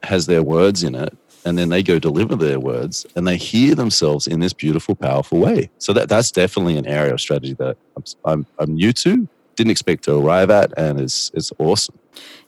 has 0.04 0.26
their 0.26 0.44
words 0.44 0.84
in 0.84 0.96
it 0.96 1.16
and 1.46 1.58
then 1.58 1.70
they 1.70 1.82
go 1.82 1.98
deliver 2.00 2.36
their 2.36 2.60
words 2.60 3.06
and 3.16 3.28
they 3.28 3.38
hear 3.38 3.74
themselves 3.76 4.28
in 4.28 4.40
this 4.40 4.54
beautiful 4.54 4.96
powerful 4.96 5.40
way. 5.40 5.70
So 5.78 5.94
that 5.94 6.10
that's 6.10 6.32
definitely 6.32 6.78
an 6.78 6.86
area 6.86 7.14
of 7.14 7.22
strategy 7.22 7.54
that 7.54 7.78
i'm, 7.96 8.04
I'm, 8.26 8.46
I'm 8.60 8.76
new 8.76 8.94
to 8.94 9.28
didn't 9.58 9.72
expect 9.72 10.04
to 10.06 10.16
arrive 10.16 10.50
at 10.50 10.72
and 10.78 11.02
it's, 11.02 11.32
it's 11.34 11.52
awesome. 11.58 12.00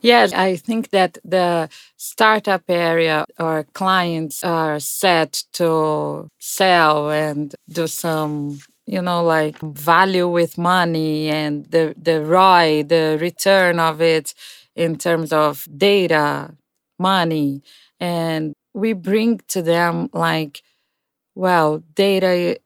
Yes, 0.01 0.31
I 0.31 0.55
think 0.55 0.91
that 0.91 1.17
the 1.25 1.69
startup 1.97 2.63
area 2.69 3.25
or 3.37 3.65
clients 3.73 4.43
are 4.43 4.79
set 4.79 5.43
to 5.53 6.29
sell 6.39 7.11
and 7.11 7.53
do 7.67 7.87
some, 7.87 8.59
you 8.85 9.01
know, 9.01 9.23
like 9.23 9.59
value 9.59 10.27
with 10.27 10.57
money 10.57 11.29
and 11.29 11.65
the, 11.65 11.93
the 12.01 12.23
ROI, 12.23 12.83
the 12.83 13.17
return 13.19 13.79
of 13.79 14.01
it 14.01 14.33
in 14.75 14.97
terms 14.97 15.33
of 15.33 15.67
data, 15.75 16.55
money. 16.99 17.63
And 17.99 18.53
we 18.73 18.93
bring 18.93 19.39
to 19.49 19.61
them 19.61 20.09
like, 20.13 20.61
well, 21.35 21.83
data 21.95 22.59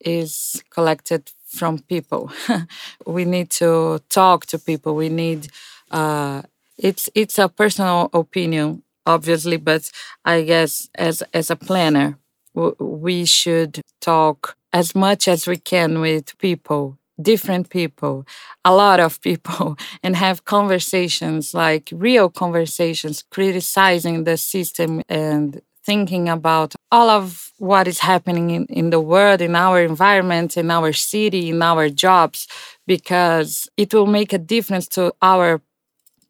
is 0.00 0.62
collected 0.70 1.30
from 1.46 1.80
people. 1.80 2.30
we 3.06 3.24
need 3.24 3.50
to 3.50 4.00
talk 4.08 4.46
to 4.46 4.58
people. 4.58 4.94
We 4.94 5.08
need 5.08 5.48
uh, 5.90 6.42
it's 6.78 7.10
it's 7.14 7.38
a 7.38 7.48
personal 7.48 8.10
opinion, 8.14 8.82
obviously, 9.06 9.56
but 9.58 9.90
I 10.24 10.42
guess 10.42 10.88
as 10.94 11.22
as 11.34 11.50
a 11.50 11.56
planner, 11.56 12.18
we 12.54 13.24
should 13.24 13.80
talk 14.00 14.56
as 14.72 14.94
much 14.94 15.28
as 15.28 15.46
we 15.46 15.56
can 15.58 16.00
with 16.00 16.36
people, 16.38 16.98
different 17.20 17.70
people, 17.70 18.26
a 18.64 18.74
lot 18.74 19.00
of 19.00 19.20
people, 19.20 19.76
and 20.02 20.16
have 20.16 20.44
conversations 20.44 21.54
like 21.54 21.90
real 21.92 22.28
conversations, 22.28 23.24
criticizing 23.30 24.24
the 24.24 24.36
system 24.36 25.02
and 25.08 25.60
thinking 25.84 26.28
about 26.28 26.74
all 26.92 27.10
of 27.10 27.50
what 27.58 27.88
is 27.88 27.98
happening 27.98 28.50
in, 28.50 28.66
in 28.66 28.90
the 28.90 29.00
world, 29.00 29.40
in 29.40 29.56
our 29.56 29.82
environment, 29.82 30.56
in 30.56 30.70
our 30.70 30.92
city, 30.92 31.50
in 31.50 31.60
our 31.60 31.88
jobs, 31.88 32.46
because 32.86 33.68
it 33.76 33.92
will 33.92 34.06
make 34.06 34.32
a 34.32 34.38
difference 34.38 34.86
to 34.86 35.12
our 35.20 35.60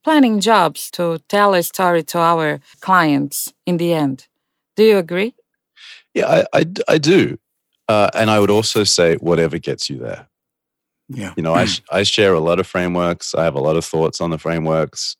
planning 0.02 0.40
jobs 0.40 0.90
to 0.90 1.18
tell 1.28 1.54
a 1.54 1.62
story 1.62 2.02
to 2.02 2.18
our 2.18 2.60
clients 2.80 3.52
in 3.66 3.76
the 3.76 3.92
end. 3.92 4.26
Do 4.74 4.84
you 4.84 4.96
agree? 4.96 5.34
yeah 6.14 6.44
i, 6.52 6.58
I, 6.60 6.66
I 6.88 6.98
do 6.98 7.38
uh, 7.88 8.10
and 8.14 8.30
i 8.30 8.38
would 8.38 8.50
also 8.50 8.84
say 8.84 9.16
whatever 9.16 9.58
gets 9.58 9.88
you 9.90 9.98
there 9.98 10.28
Yeah. 11.08 11.34
you 11.36 11.42
know 11.42 11.52
I, 11.54 11.64
sh- 11.66 11.82
I 11.90 12.04
share 12.04 12.32
a 12.32 12.40
lot 12.40 12.58
of 12.60 12.66
frameworks 12.66 13.34
i 13.34 13.44
have 13.44 13.54
a 13.54 13.60
lot 13.60 13.76
of 13.76 13.84
thoughts 13.84 14.20
on 14.20 14.30
the 14.30 14.38
frameworks 14.38 15.16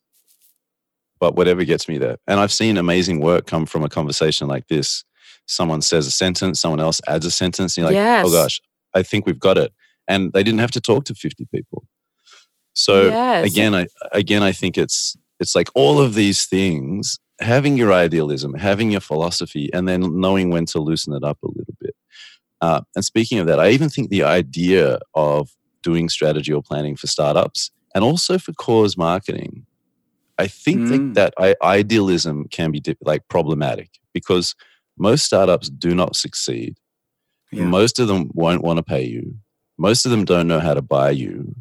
but 1.19 1.35
whatever 1.35 1.63
gets 1.63 1.87
me 1.87 1.97
there 1.97 2.17
and 2.27 2.39
i've 2.39 2.51
seen 2.51 2.77
amazing 2.77 3.19
work 3.19 3.45
come 3.45 3.65
from 3.65 3.83
a 3.83 3.89
conversation 3.89 4.47
like 4.47 4.67
this 4.67 5.03
someone 5.45 5.81
says 5.81 6.07
a 6.07 6.11
sentence 6.11 6.61
someone 6.61 6.79
else 6.79 6.99
adds 7.07 7.25
a 7.25 7.31
sentence 7.31 7.77
and 7.77 7.83
you're 7.83 7.89
like 7.89 7.95
Yes. 7.95 8.25
oh 8.27 8.31
gosh 8.31 8.61
i 8.93 9.03
think 9.03 9.25
we've 9.25 9.39
got 9.39 9.57
it 9.57 9.71
and 10.07 10.31
they 10.33 10.43
didn't 10.43 10.59
have 10.61 10.71
to 10.71 10.81
talk 10.81 11.05
to 11.05 11.13
50 11.15 11.45
people 11.53 11.83
so 12.73 13.07
Yes. 13.07 13.45
again 13.51 13.75
i 13.75 13.85
again 14.11 14.41
i 14.41 14.51
think 14.51 14.77
it's 14.77 15.15
it's 15.39 15.55
like 15.55 15.69
all 15.75 15.99
of 15.99 16.13
these 16.15 16.45
things 16.45 17.19
having 17.39 17.77
your 17.77 17.91
idealism 17.93 18.53
having 18.55 18.89
your 18.91 19.01
philosophy 19.01 19.69
and 19.73 19.87
then 19.87 20.19
knowing 20.19 20.49
when 20.49 20.65
to 20.67 20.79
loosen 20.79 21.13
it 21.13 21.23
up 21.23 21.37
a 21.43 21.47
little 21.47 21.75
bit 21.79 21.95
uh, 22.61 22.81
and 22.95 23.03
speaking 23.05 23.37
of 23.39 23.47
that 23.47 23.59
i 23.59 23.69
even 23.69 23.89
think 23.89 24.09
the 24.09 24.23
idea 24.23 24.97
of 25.13 25.49
doing 25.83 26.09
strategy 26.09 26.51
or 26.51 26.61
planning 26.63 26.95
for 26.95 27.07
startups 27.07 27.69
and 27.93 28.03
also 28.03 28.37
for 28.39 28.53
cause 28.53 28.97
marketing. 28.97 29.65
I 30.39 30.47
think 30.47 30.81
Mm. 30.81 31.13
that, 31.13 31.35
that 31.37 31.55
I, 31.61 31.77
idealism 31.79 32.47
can 32.49 32.71
be 32.71 32.81
like 33.01 33.27
problematic 33.27 33.89
because 34.13 34.55
most 34.97 35.25
startups 35.25 35.69
do 35.69 35.93
not 35.93 36.15
succeed. 36.15 36.77
Yeah. 37.51 37.65
most 37.65 37.99
of 37.99 38.07
them 38.07 38.31
won't 38.33 38.63
want 38.63 38.77
to 38.77 38.83
pay 38.83 39.03
you. 39.03 39.35
Most 39.77 40.05
of 40.05 40.11
them 40.11 40.25
don't 40.25 40.47
know 40.47 40.59
how 40.59 40.73
to 40.73 40.81
buy 40.81 41.11
you. 41.11 41.55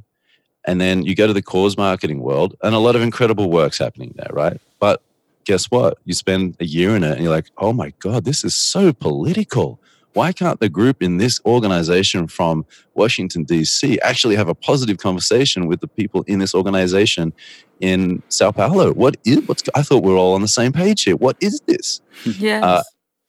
And 0.67 0.81
then 0.81 1.03
you 1.03 1.15
go 1.15 1.27
to 1.27 1.35
the 1.35 1.43
cause 1.43 1.77
marketing 1.77 2.21
world 2.21 2.55
and 2.63 2.75
a 2.75 2.79
lot 2.79 2.97
of 2.97 3.03
incredible 3.03 3.51
work's 3.51 3.77
happening 3.79 4.15
there 4.17 4.31
right? 4.33 4.59
But 4.81 5.03
guess 5.45 5.67
what? 5.67 5.99
You 6.07 6.15
spend 6.15 6.57
a 6.61 6.65
year 6.65 6.97
in 6.97 7.05
it 7.05 7.13
and 7.13 7.21
you're 7.23 7.33
like 7.35 7.51
oh 7.59 7.75
my 7.75 7.93
god 7.99 8.25
this 8.25 8.43
is 8.43 8.55
so 8.55 8.93
political 8.95 9.81
why 10.15 10.33
can't 10.33 10.61
the 10.61 10.69
group 10.69 11.03
in 11.03 11.17
this 11.17 11.41
organization 11.47 12.27
from 12.27 12.65
washington 12.95 13.45
d.c 13.45 13.99
actually 14.01 14.37
have 14.37 14.49
a 14.49 14.55
positive 14.55 14.99
conversation 14.99 15.67
with 15.67 15.81
the 15.81 15.89
people 15.89 16.23
in 16.27 16.39
this 16.39 16.55
organization 16.55 17.33
in 17.81 18.23
sao 18.29 18.53
paulo? 18.53 18.93
What 18.93 19.17
is 19.25 19.47
what's 19.47 19.63
i 19.75 19.83
thought 19.83 20.03
we 20.03 20.13
are 20.13 20.17
all 20.17 20.35
on 20.35 20.41
the 20.41 20.49
same 20.49 20.73
page 20.73 21.03
here. 21.03 21.17
What 21.17 21.37
is 21.41 21.61
this? 21.67 22.01
Yes. 22.25 22.63
Uh, 22.63 22.83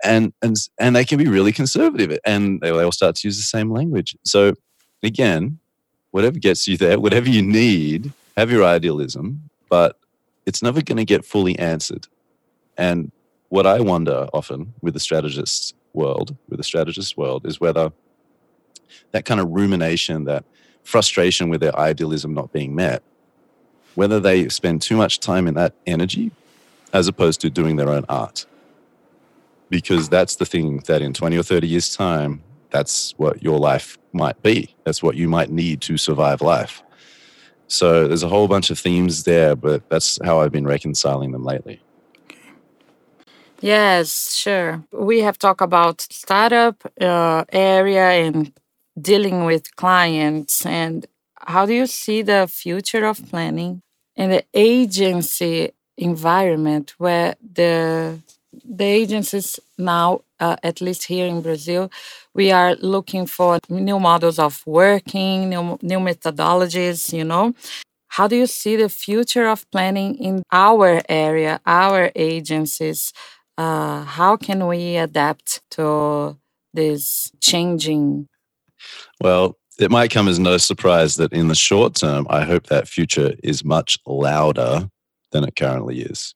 and 0.03 0.33
and 0.41 0.55
and 0.79 0.95
they 0.95 1.05
can 1.05 1.17
be 1.17 1.27
really 1.27 1.51
conservative 1.51 2.17
and 2.25 2.61
they 2.61 2.69
all 2.69 2.91
start 2.91 3.15
to 3.15 3.27
use 3.27 3.37
the 3.37 3.43
same 3.43 3.71
language. 3.71 4.15
So 4.23 4.53
again 5.01 5.59
whatever 6.11 6.37
gets 6.37 6.67
you 6.67 6.77
there 6.77 6.99
whatever 6.99 7.27
you 7.27 7.41
need 7.41 8.13
have 8.37 8.51
your 8.51 8.63
idealism 8.63 9.49
but 9.69 9.97
it's 10.45 10.61
never 10.61 10.81
going 10.81 10.97
to 10.97 11.05
get 11.05 11.25
fully 11.25 11.57
answered. 11.57 12.07
And 12.77 13.11
what 13.49 13.65
i 13.67 13.79
wonder 13.79 14.27
often 14.33 14.73
with 14.81 14.93
the 14.93 14.99
strategist 14.99 15.75
world 15.93 16.35
with 16.49 16.57
the 16.57 16.63
strategist 16.63 17.17
world 17.17 17.45
is 17.45 17.59
whether 17.59 17.91
that 19.11 19.25
kind 19.25 19.39
of 19.39 19.49
rumination 19.51 20.25
that 20.25 20.43
frustration 20.83 21.49
with 21.49 21.61
their 21.61 21.77
idealism 21.77 22.33
not 22.33 22.51
being 22.51 22.75
met 22.75 23.03
whether 23.95 24.19
they 24.19 24.49
spend 24.49 24.81
too 24.81 24.97
much 24.97 25.19
time 25.19 25.47
in 25.47 25.53
that 25.53 25.73
energy 25.85 26.31
as 26.91 27.07
opposed 27.07 27.39
to 27.41 27.49
doing 27.49 27.75
their 27.75 27.89
own 27.89 28.05
art 28.09 28.45
because 29.73 30.07
that's 30.07 30.35
the 30.35 30.45
thing 30.45 30.83
that 30.85 31.01
in 31.01 31.13
20 31.13 31.35
or 31.35 31.41
30 31.41 31.67
years' 31.67 31.95
time, 31.95 32.43
that's 32.69 33.15
what 33.17 33.41
your 33.41 33.57
life 33.57 33.97
might 34.11 34.39
be. 34.43 34.75
That's 34.83 35.01
what 35.01 35.15
you 35.15 35.27
might 35.27 35.49
need 35.49 35.81
to 35.81 35.97
survive 35.97 36.43
life. 36.43 36.83
So 37.67 38.07
there's 38.07 38.21
a 38.21 38.27
whole 38.27 38.47
bunch 38.47 38.69
of 38.69 38.77
themes 38.77 39.23
there, 39.23 39.55
but 39.55 39.89
that's 39.89 40.19
how 40.23 40.41
I've 40.41 40.51
been 40.51 40.67
reconciling 40.67 41.31
them 41.31 41.43
lately. 41.43 41.81
Yes, 43.63 44.35
sure. 44.35 44.83
We 44.91 45.21
have 45.21 45.39
talked 45.39 45.61
about 45.61 46.01
startup 46.01 46.83
uh, 46.99 47.45
area 47.51 48.09
and 48.09 48.51
dealing 48.99 49.45
with 49.45 49.75
clients. 49.77 50.65
And 50.65 51.05
how 51.37 51.65
do 51.65 51.73
you 51.73 51.87
see 51.87 52.23
the 52.23 52.47
future 52.47 53.05
of 53.05 53.25
planning 53.29 53.81
in 54.17 54.31
the 54.31 54.43
agency 54.53 55.71
environment 55.97 56.95
where 56.97 57.35
the 57.41 58.19
the 58.65 58.83
agencies 58.85 59.59
now, 59.79 60.21
uh, 60.39 60.55
at 60.63 60.79
least 60.79 61.05
here 61.05 61.25
in 61.25 61.41
Brazil, 61.41 61.89
we 62.35 62.51
are 62.51 62.75
looking 62.75 63.25
for 63.25 63.59
new 63.69 63.99
models 63.99 64.37
of 64.37 64.61
working, 64.67 65.49
new, 65.49 65.79
new 65.81 65.99
methodologies, 65.99 67.11
you 67.11 67.23
know. 67.23 67.55
How 68.09 68.27
do 68.27 68.35
you 68.35 68.47
see 68.47 68.75
the 68.75 68.89
future 68.89 69.47
of 69.47 69.69
planning 69.71 70.15
in 70.17 70.43
our 70.51 71.01
area, 71.09 71.61
our 71.65 72.11
agencies? 72.15 73.13
Uh, 73.57 74.03
how 74.03 74.35
can 74.35 74.67
we 74.67 74.97
adapt 74.97 75.61
to 75.71 76.37
this 76.73 77.31
changing? 77.39 78.27
Well, 79.21 79.57
it 79.79 79.91
might 79.91 80.11
come 80.11 80.27
as 80.27 80.39
no 80.39 80.57
surprise 80.57 81.15
that 81.15 81.33
in 81.33 81.47
the 81.47 81.55
short 81.55 81.95
term, 81.95 82.27
I 82.29 82.43
hope 82.43 82.67
that 82.67 82.87
future 82.87 83.33
is 83.43 83.63
much 83.63 83.97
louder 84.05 84.89
than 85.31 85.43
it 85.43 85.55
currently 85.55 86.01
is. 86.01 86.35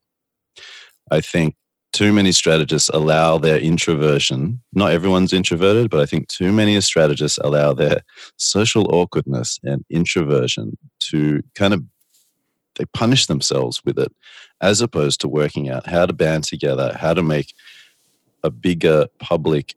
I 1.12 1.22
think 1.22 1.56
too 1.94 2.14
many 2.14 2.32
strategists 2.32 2.90
allow 2.90 3.38
their 3.38 3.58
introversion. 3.58 4.62
Not 4.74 4.92
everyone's 4.92 5.34
introverted, 5.34 5.90
but 5.90 6.00
I 6.00 6.06
think 6.06 6.28
too 6.28 6.52
many 6.52 6.80
strategists 6.82 7.40
allow 7.40 7.74
their 7.74 8.02
social 8.38 8.94
awkwardness 8.94 9.60
and 9.64 9.84
introversion 9.90 10.78
to 11.12 11.42
kind 11.56 11.74
of 11.74 11.84
they 12.76 12.86
punish 12.94 13.26
themselves 13.26 13.82
with 13.84 13.98
it 13.98 14.12
as 14.62 14.82
opposed 14.82 15.22
to 15.22 15.28
working 15.28 15.70
out 15.70 15.88
how 15.88 16.06
to 16.06 16.14
band 16.14 16.44
together, 16.44 16.96
how 17.00 17.14
to 17.14 17.24
make 17.24 17.54
a 18.44 18.50
bigger 18.50 19.08
public 19.20 19.76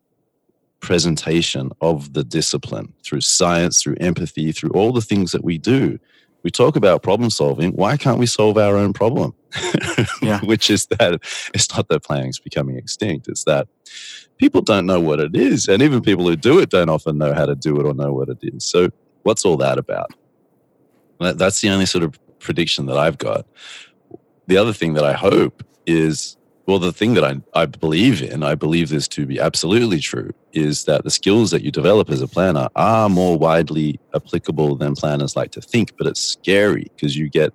presentation 0.79 1.71
of 1.81 2.13
the 2.13 2.23
discipline 2.23 2.93
through 3.03 3.21
science, 3.21 3.81
through 3.81 3.95
empathy, 3.99 4.51
through 4.51 4.71
all 4.71 4.91
the 4.91 5.01
things 5.01 5.31
that 5.31 5.43
we 5.43 5.57
do 5.57 5.99
we 6.43 6.51
talk 6.51 6.75
about 6.75 7.03
problem 7.03 7.29
solving. 7.29 7.71
Why 7.71 7.97
can't 7.97 8.17
we 8.17 8.25
solve 8.25 8.57
our 8.57 8.75
own 8.75 8.93
problem? 8.93 9.33
yeah. 10.21 10.39
Which 10.41 10.69
is 10.69 10.87
that 10.87 11.19
it's 11.53 11.73
not 11.75 11.87
that 11.89 12.03
planning 12.03 12.29
is 12.29 12.39
becoming 12.39 12.77
extinct. 12.77 13.27
It's 13.27 13.43
that 13.45 13.67
people 14.37 14.61
don't 14.61 14.85
know 14.85 14.99
what 14.99 15.19
it 15.19 15.35
is. 15.35 15.67
And 15.67 15.81
even 15.81 16.01
people 16.01 16.27
who 16.27 16.35
do 16.35 16.59
it 16.59 16.69
don't 16.69 16.89
often 16.89 17.17
know 17.17 17.33
how 17.33 17.45
to 17.45 17.55
do 17.55 17.79
it 17.79 17.85
or 17.85 17.93
know 17.93 18.13
what 18.13 18.29
it 18.29 18.39
is. 18.41 18.65
So, 18.65 18.89
what's 19.23 19.45
all 19.45 19.57
that 19.57 19.77
about? 19.77 20.11
That's 21.19 21.61
the 21.61 21.69
only 21.69 21.85
sort 21.85 22.03
of 22.03 22.17
prediction 22.39 22.87
that 22.87 22.97
I've 22.97 23.19
got. 23.19 23.45
The 24.51 24.57
other 24.57 24.73
thing 24.73 24.95
that 24.95 25.05
I 25.05 25.13
hope 25.13 25.63
is 25.85 26.35
well, 26.65 26.77
the 26.77 26.91
thing 26.91 27.13
that 27.13 27.23
I, 27.23 27.35
I 27.53 27.65
believe 27.65 28.21
in, 28.21 28.43
I 28.43 28.53
believe 28.53 28.89
this 28.89 29.07
to 29.07 29.25
be 29.25 29.39
absolutely 29.39 30.01
true, 30.01 30.31
is 30.51 30.83
that 30.83 31.05
the 31.05 31.09
skills 31.09 31.51
that 31.51 31.61
you 31.61 31.71
develop 31.71 32.09
as 32.09 32.21
a 32.21 32.27
planner 32.27 32.67
are 32.75 33.07
more 33.07 33.37
widely 33.37 33.97
applicable 34.13 34.75
than 34.75 34.93
planners 34.93 35.37
like 35.37 35.51
to 35.51 35.61
think. 35.61 35.95
But 35.97 36.07
it's 36.07 36.21
scary 36.21 36.91
because 36.93 37.15
you 37.15 37.29
get 37.29 37.53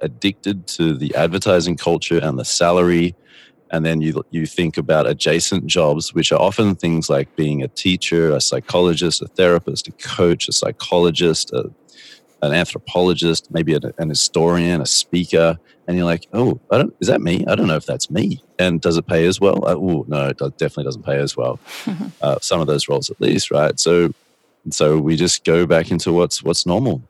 addicted 0.00 0.66
to 0.68 0.96
the 0.96 1.14
advertising 1.14 1.76
culture 1.76 2.18
and 2.18 2.38
the 2.38 2.46
salary. 2.46 3.14
And 3.70 3.84
then 3.84 4.00
you, 4.00 4.24
you 4.30 4.46
think 4.46 4.78
about 4.78 5.06
adjacent 5.06 5.66
jobs, 5.66 6.14
which 6.14 6.32
are 6.32 6.40
often 6.40 6.76
things 6.76 7.10
like 7.10 7.36
being 7.36 7.62
a 7.62 7.68
teacher, 7.68 8.34
a 8.34 8.40
psychologist, 8.40 9.20
a 9.20 9.28
therapist, 9.28 9.86
a 9.86 9.92
coach, 9.92 10.48
a 10.48 10.52
psychologist, 10.52 11.52
a 11.52 11.70
an 12.42 12.52
anthropologist, 12.52 13.50
maybe 13.52 13.74
an, 13.74 13.92
an 13.98 14.08
historian, 14.08 14.80
a 14.80 14.86
speaker, 14.86 15.58
and 15.86 15.96
you're 15.96 16.06
like, 16.06 16.26
oh, 16.32 16.60
I 16.70 16.78
don't, 16.78 16.94
is 17.00 17.08
that 17.08 17.20
me? 17.20 17.44
I 17.46 17.54
don't 17.54 17.68
know 17.68 17.76
if 17.76 17.86
that's 17.86 18.10
me. 18.10 18.42
And 18.58 18.80
does 18.80 18.96
it 18.96 19.06
pay 19.06 19.26
as 19.26 19.40
well? 19.40 19.64
Uh, 19.64 19.76
oh, 19.76 20.04
no, 20.08 20.28
it 20.28 20.38
definitely 20.38 20.84
doesn't 20.84 21.04
pay 21.04 21.18
as 21.18 21.36
well. 21.36 21.58
uh, 22.22 22.38
some 22.40 22.60
of 22.60 22.66
those 22.66 22.88
roles, 22.88 23.10
at 23.10 23.20
least, 23.20 23.50
right? 23.50 23.78
So, 23.78 24.12
so 24.70 24.98
we 24.98 25.16
just 25.16 25.44
go 25.44 25.66
back 25.66 25.90
into 25.90 26.12
what's 26.12 26.42
what's 26.42 26.66
normal. 26.66 27.02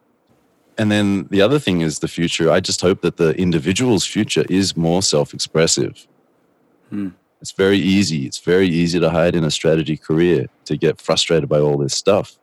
And 0.78 0.90
then 0.90 1.28
the 1.30 1.42
other 1.42 1.58
thing 1.58 1.82
is 1.82 1.98
the 1.98 2.08
future. 2.08 2.50
I 2.50 2.60
just 2.60 2.80
hope 2.80 3.02
that 3.02 3.16
the 3.18 3.30
individual's 3.38 4.06
future 4.06 4.44
is 4.48 4.76
more 4.76 5.02
self-expressive. 5.02 6.06
Hmm. 6.88 7.10
It's 7.42 7.52
very 7.52 7.78
easy. 7.78 8.26
It's 8.26 8.38
very 8.38 8.68
easy 8.68 9.00
to 9.00 9.10
hide 9.10 9.34
in 9.34 9.44
a 9.44 9.50
strategy 9.50 9.96
career 9.96 10.46
to 10.64 10.76
get 10.76 11.00
frustrated 11.00 11.48
by 11.48 11.58
all 11.58 11.76
this 11.76 11.94
stuff. 11.94 12.38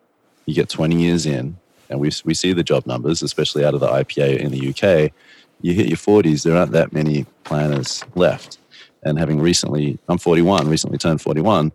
You 0.46 0.54
get 0.54 0.70
20 0.70 0.96
years 0.96 1.26
in, 1.26 1.58
and 1.90 2.00
we, 2.00 2.12
we 2.26 2.34
see 2.34 2.54
the 2.54 2.64
job 2.64 2.86
numbers, 2.86 3.22
especially 3.22 3.66
out 3.66 3.74
of 3.74 3.80
the 3.80 3.88
IPA 3.88 4.38
in 4.38 4.52
the 4.52 4.70
UK. 4.70 5.12
You 5.62 5.74
hit 5.74 5.88
your 5.88 5.98
40s, 5.98 6.44
there 6.44 6.56
aren't 6.56 6.72
that 6.72 6.94
many 6.94 7.26
planners 7.44 8.04
left. 8.16 8.60
And 9.04 9.18
having 9.18 9.40
recently, 9.40 9.98
I'm 10.08 10.18
41, 10.18 10.68
recently 10.68 10.98
turned 10.98 11.22
41. 11.22 11.72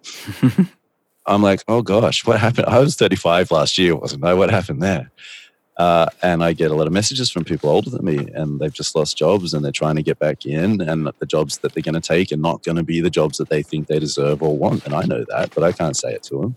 I'm 1.26 1.42
like, 1.42 1.62
oh 1.68 1.82
gosh, 1.82 2.26
what 2.26 2.38
happened? 2.38 2.66
I 2.66 2.78
was 2.78 2.96
35 2.96 3.50
last 3.50 3.78
year, 3.78 3.96
wasn't 3.96 4.24
I? 4.24 4.34
What 4.34 4.50
happened 4.50 4.82
there? 4.82 5.10
Uh, 5.76 6.06
and 6.22 6.44
I 6.44 6.52
get 6.52 6.70
a 6.70 6.74
lot 6.74 6.86
of 6.86 6.92
messages 6.92 7.30
from 7.30 7.44
people 7.44 7.68
older 7.68 7.90
than 7.90 8.04
me, 8.04 8.28
and 8.34 8.60
they've 8.60 8.72
just 8.72 8.94
lost 8.94 9.16
jobs 9.16 9.54
and 9.54 9.64
they're 9.64 9.72
trying 9.72 9.96
to 9.96 10.02
get 10.02 10.18
back 10.18 10.46
in. 10.46 10.80
And 10.80 11.10
the 11.18 11.26
jobs 11.26 11.58
that 11.58 11.72
they're 11.72 11.82
going 11.82 12.00
to 12.00 12.00
take 12.00 12.30
are 12.30 12.36
not 12.36 12.62
going 12.62 12.76
to 12.76 12.84
be 12.84 13.00
the 13.00 13.10
jobs 13.10 13.38
that 13.38 13.48
they 13.48 13.62
think 13.62 13.88
they 13.88 13.98
deserve 13.98 14.42
or 14.42 14.56
want. 14.56 14.84
And 14.84 14.94
I 14.94 15.02
know 15.02 15.24
that, 15.28 15.52
but 15.54 15.64
I 15.64 15.72
can't 15.72 15.96
say 15.96 16.12
it 16.12 16.22
to 16.24 16.40
them. 16.40 16.56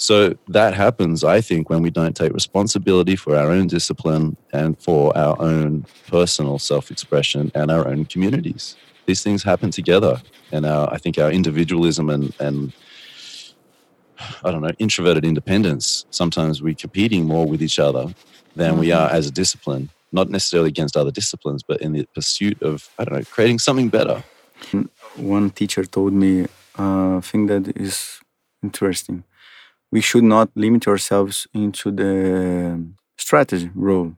So 0.00 0.34
that 0.48 0.72
happens, 0.72 1.22
I 1.24 1.42
think, 1.42 1.68
when 1.68 1.82
we 1.82 1.90
don't 1.90 2.16
take 2.16 2.32
responsibility 2.32 3.16
for 3.16 3.36
our 3.36 3.50
own 3.50 3.66
discipline 3.66 4.38
and 4.50 4.80
for 4.80 5.16
our 5.16 5.36
own 5.38 5.84
personal 6.08 6.58
self 6.58 6.90
expression 6.90 7.52
and 7.54 7.70
our 7.70 7.86
own 7.86 8.06
communities. 8.06 8.76
These 9.04 9.22
things 9.22 9.42
happen 9.42 9.70
together. 9.70 10.22
And 10.52 10.64
our, 10.64 10.90
I 10.90 10.96
think 10.96 11.18
our 11.18 11.30
individualism 11.30 12.08
and, 12.08 12.34
and 12.40 12.72
I 14.42 14.50
don't 14.50 14.62
know, 14.62 14.72
introverted 14.78 15.26
independence, 15.26 16.06
sometimes 16.08 16.62
we're 16.62 16.74
competing 16.74 17.26
more 17.26 17.46
with 17.46 17.62
each 17.62 17.78
other 17.78 18.14
than 18.56 18.70
mm-hmm. 18.70 18.80
we 18.80 18.92
are 18.92 19.10
as 19.10 19.26
a 19.26 19.30
discipline, 19.30 19.90
not 20.12 20.30
necessarily 20.30 20.68
against 20.70 20.96
other 20.96 21.10
disciplines, 21.10 21.62
but 21.62 21.82
in 21.82 21.92
the 21.92 22.06
pursuit 22.14 22.62
of, 22.62 22.88
I 22.98 23.04
don't 23.04 23.18
know, 23.18 23.24
creating 23.24 23.58
something 23.58 23.90
better. 23.90 24.24
One 25.16 25.50
teacher 25.50 25.84
told 25.84 26.14
me 26.14 26.46
a 26.76 27.20
thing 27.20 27.48
that 27.48 27.76
is 27.76 28.18
interesting 28.62 29.24
we 29.92 30.00
should 30.00 30.24
not 30.24 30.50
limit 30.54 30.86
ourselves 30.88 31.46
into 31.54 31.90
the 31.90 32.82
strategy 33.18 33.70
role. 33.74 34.14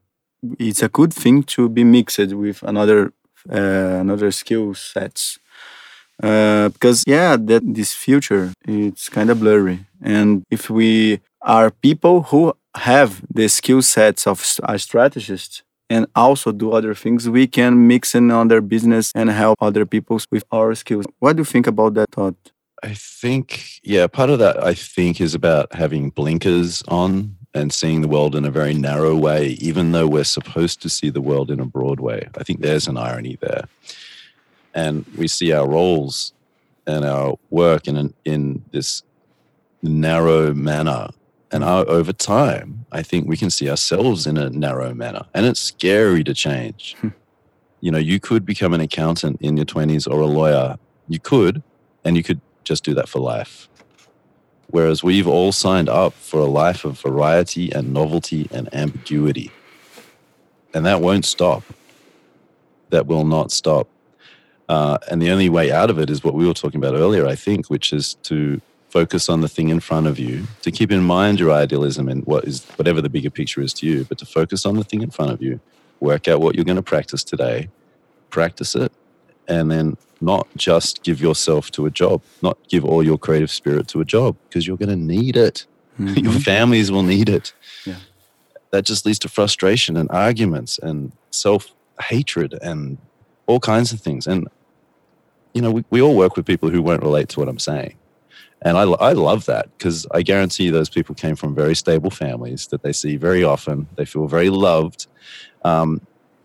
It's 0.58 0.82
a 0.82 0.88
good 0.88 1.12
thing 1.14 1.42
to 1.54 1.68
be 1.68 1.84
mixed 1.84 2.18
with 2.34 2.62
another 2.62 3.12
uh, 3.50 3.98
another 4.04 4.30
skill 4.30 4.74
sets 4.74 5.38
uh, 6.22 6.68
because 6.70 7.04
yeah, 7.06 7.36
that 7.36 7.62
this 7.74 7.92
future 7.94 8.52
it's 8.66 9.08
kind 9.08 9.30
of 9.30 9.40
blurry, 9.40 9.86
and 10.02 10.44
if 10.50 10.70
we 10.70 11.20
are 11.42 11.70
people 11.70 12.22
who 12.24 12.54
have 12.76 13.22
the 13.32 13.48
skill 13.48 13.82
sets 13.82 14.26
of 14.26 14.38
a 14.64 14.78
strategist 14.78 15.62
and 15.90 16.06
also 16.14 16.52
do 16.52 16.72
other 16.72 16.94
things, 16.94 17.28
we 17.28 17.46
can 17.46 17.86
mix 17.86 18.14
in 18.14 18.30
other 18.30 18.60
business 18.60 19.12
and 19.14 19.30
help 19.30 19.58
other 19.60 19.84
people 19.84 20.20
with 20.30 20.44
our 20.52 20.74
skills. 20.74 21.04
What 21.18 21.36
do 21.36 21.40
you 21.40 21.44
think 21.44 21.66
about 21.66 21.94
that 21.94 22.10
thought? 22.12 22.36
I 22.82 22.94
think, 22.94 23.80
yeah, 23.84 24.06
part 24.08 24.30
of 24.30 24.40
that 24.40 24.62
I 24.62 24.74
think 24.74 25.20
is 25.20 25.34
about 25.34 25.72
having 25.74 26.10
blinkers 26.10 26.82
on 26.88 27.36
and 27.54 27.72
seeing 27.72 28.00
the 28.00 28.08
world 28.08 28.34
in 28.34 28.44
a 28.44 28.50
very 28.50 28.74
narrow 28.74 29.14
way, 29.14 29.50
even 29.60 29.92
though 29.92 30.08
we're 30.08 30.24
supposed 30.24 30.82
to 30.82 30.88
see 30.88 31.10
the 31.10 31.20
world 31.20 31.50
in 31.50 31.60
a 31.60 31.64
broad 31.64 32.00
way. 32.00 32.28
I 32.36 32.42
think 32.42 32.60
there's 32.60 32.88
an 32.88 32.96
irony 32.96 33.38
there. 33.40 33.64
And 34.74 35.04
we 35.16 35.28
see 35.28 35.52
our 35.52 35.68
roles 35.68 36.32
and 36.86 37.04
our 37.04 37.38
work 37.50 37.86
in, 37.86 38.14
in 38.24 38.64
this 38.72 39.02
narrow 39.82 40.52
manner. 40.54 41.10
And 41.52 41.62
our, 41.62 41.86
over 41.88 42.12
time, 42.12 42.86
I 42.90 43.02
think 43.02 43.28
we 43.28 43.36
can 43.36 43.50
see 43.50 43.68
ourselves 43.68 44.26
in 44.26 44.38
a 44.38 44.48
narrow 44.50 44.94
manner. 44.94 45.26
And 45.34 45.46
it's 45.46 45.60
scary 45.60 46.24
to 46.24 46.34
change. 46.34 46.96
Hmm. 47.00 47.08
you 47.80 47.90
know, 47.90 47.98
you 47.98 48.18
could 48.18 48.46
become 48.46 48.72
an 48.72 48.80
accountant 48.80 49.40
in 49.42 49.56
your 49.56 49.66
20s 49.66 50.10
or 50.10 50.20
a 50.20 50.26
lawyer. 50.26 50.78
You 51.08 51.20
could, 51.20 51.62
and 52.04 52.16
you 52.16 52.22
could 52.22 52.40
just 52.64 52.84
do 52.84 52.94
that 52.94 53.08
for 53.08 53.20
life. 53.20 53.68
Whereas 54.68 55.02
we've 55.02 55.28
all 55.28 55.52
signed 55.52 55.88
up 55.88 56.14
for 56.14 56.40
a 56.40 56.46
life 56.46 56.84
of 56.84 56.98
variety 56.98 57.70
and 57.72 57.92
novelty 57.92 58.48
and 58.50 58.72
ambiguity. 58.74 59.50
And 60.72 60.86
that 60.86 61.00
won't 61.00 61.26
stop. 61.26 61.62
That 62.90 63.06
will 63.06 63.24
not 63.24 63.52
stop. 63.52 63.88
Uh, 64.68 64.96
and 65.10 65.20
the 65.20 65.30
only 65.30 65.50
way 65.50 65.70
out 65.70 65.90
of 65.90 65.98
it 65.98 66.08
is 66.08 66.24
what 66.24 66.34
we 66.34 66.46
were 66.46 66.54
talking 66.54 66.82
about 66.82 66.94
earlier, 66.94 67.26
I 67.26 67.34
think, 67.34 67.68
which 67.68 67.92
is 67.92 68.14
to 68.22 68.60
focus 68.88 69.28
on 69.28 69.40
the 69.40 69.48
thing 69.48 69.68
in 69.68 69.80
front 69.80 70.06
of 70.06 70.18
you, 70.18 70.46
to 70.62 70.70
keep 70.70 70.90
in 70.90 71.02
mind 71.02 71.40
your 71.40 71.50
idealism 71.50 72.08
and 72.08 72.24
what 72.26 72.44
is 72.44 72.64
whatever 72.76 73.00
the 73.00 73.08
bigger 73.08 73.30
picture 73.30 73.60
is 73.60 73.72
to 73.74 73.86
you, 73.86 74.04
but 74.04 74.18
to 74.18 74.26
focus 74.26 74.64
on 74.64 74.76
the 74.76 74.84
thing 74.84 75.02
in 75.02 75.10
front 75.10 75.30
of 75.30 75.42
you, 75.42 75.60
work 76.00 76.28
out 76.28 76.40
what 76.40 76.54
you're 76.54 76.64
going 76.64 76.76
to 76.76 76.82
practice 76.82 77.24
today, 77.24 77.68
practice 78.30 78.74
it, 78.74 78.92
and 79.48 79.70
then 79.70 79.96
not 80.20 80.46
just 80.56 81.02
give 81.02 81.20
yourself 81.20 81.70
to 81.72 81.86
a 81.86 81.90
job, 81.90 82.22
not 82.42 82.56
give 82.68 82.84
all 82.84 83.02
your 83.02 83.18
creative 83.18 83.50
spirit 83.50 83.88
to 83.88 84.00
a 84.00 84.04
job 84.04 84.36
because 84.48 84.66
you're 84.66 84.76
going 84.76 84.88
to 84.88 84.96
need 84.96 85.36
it. 85.36 85.66
Mm-hmm. 85.98 86.24
Your 86.24 86.32
families 86.40 86.90
will 86.90 87.02
need 87.02 87.28
it. 87.28 87.52
Yeah. 87.84 87.96
That 88.70 88.86
just 88.86 89.04
leads 89.04 89.18
to 89.20 89.28
frustration 89.28 89.98
and 89.98 90.10
arguments 90.10 90.78
and 90.78 91.12
self 91.30 91.74
hatred 92.00 92.54
and 92.62 92.96
all 93.46 93.60
kinds 93.60 93.92
of 93.92 94.00
things. 94.00 94.26
And, 94.26 94.48
you 95.52 95.60
know, 95.60 95.70
we, 95.70 95.84
we 95.90 96.00
all 96.00 96.16
work 96.16 96.34
with 96.34 96.46
people 96.46 96.70
who 96.70 96.80
won't 96.80 97.02
relate 97.02 97.28
to 97.28 97.40
what 97.40 97.48
I'm 97.48 97.58
saying. 97.58 97.94
And 98.62 98.78
I, 98.78 98.82
I 98.82 99.12
love 99.12 99.44
that 99.46 99.68
because 99.76 100.06
I 100.12 100.22
guarantee 100.22 100.70
those 100.70 100.88
people 100.88 101.14
came 101.14 101.36
from 101.36 101.54
very 101.54 101.74
stable 101.74 102.10
families 102.10 102.68
that 102.68 102.82
they 102.82 102.92
see 102.92 103.16
very 103.16 103.44
often. 103.44 103.88
They 103.96 104.06
feel 104.06 104.28
very 104.28 104.48
loved. 104.50 105.08
Um, 105.62 106.00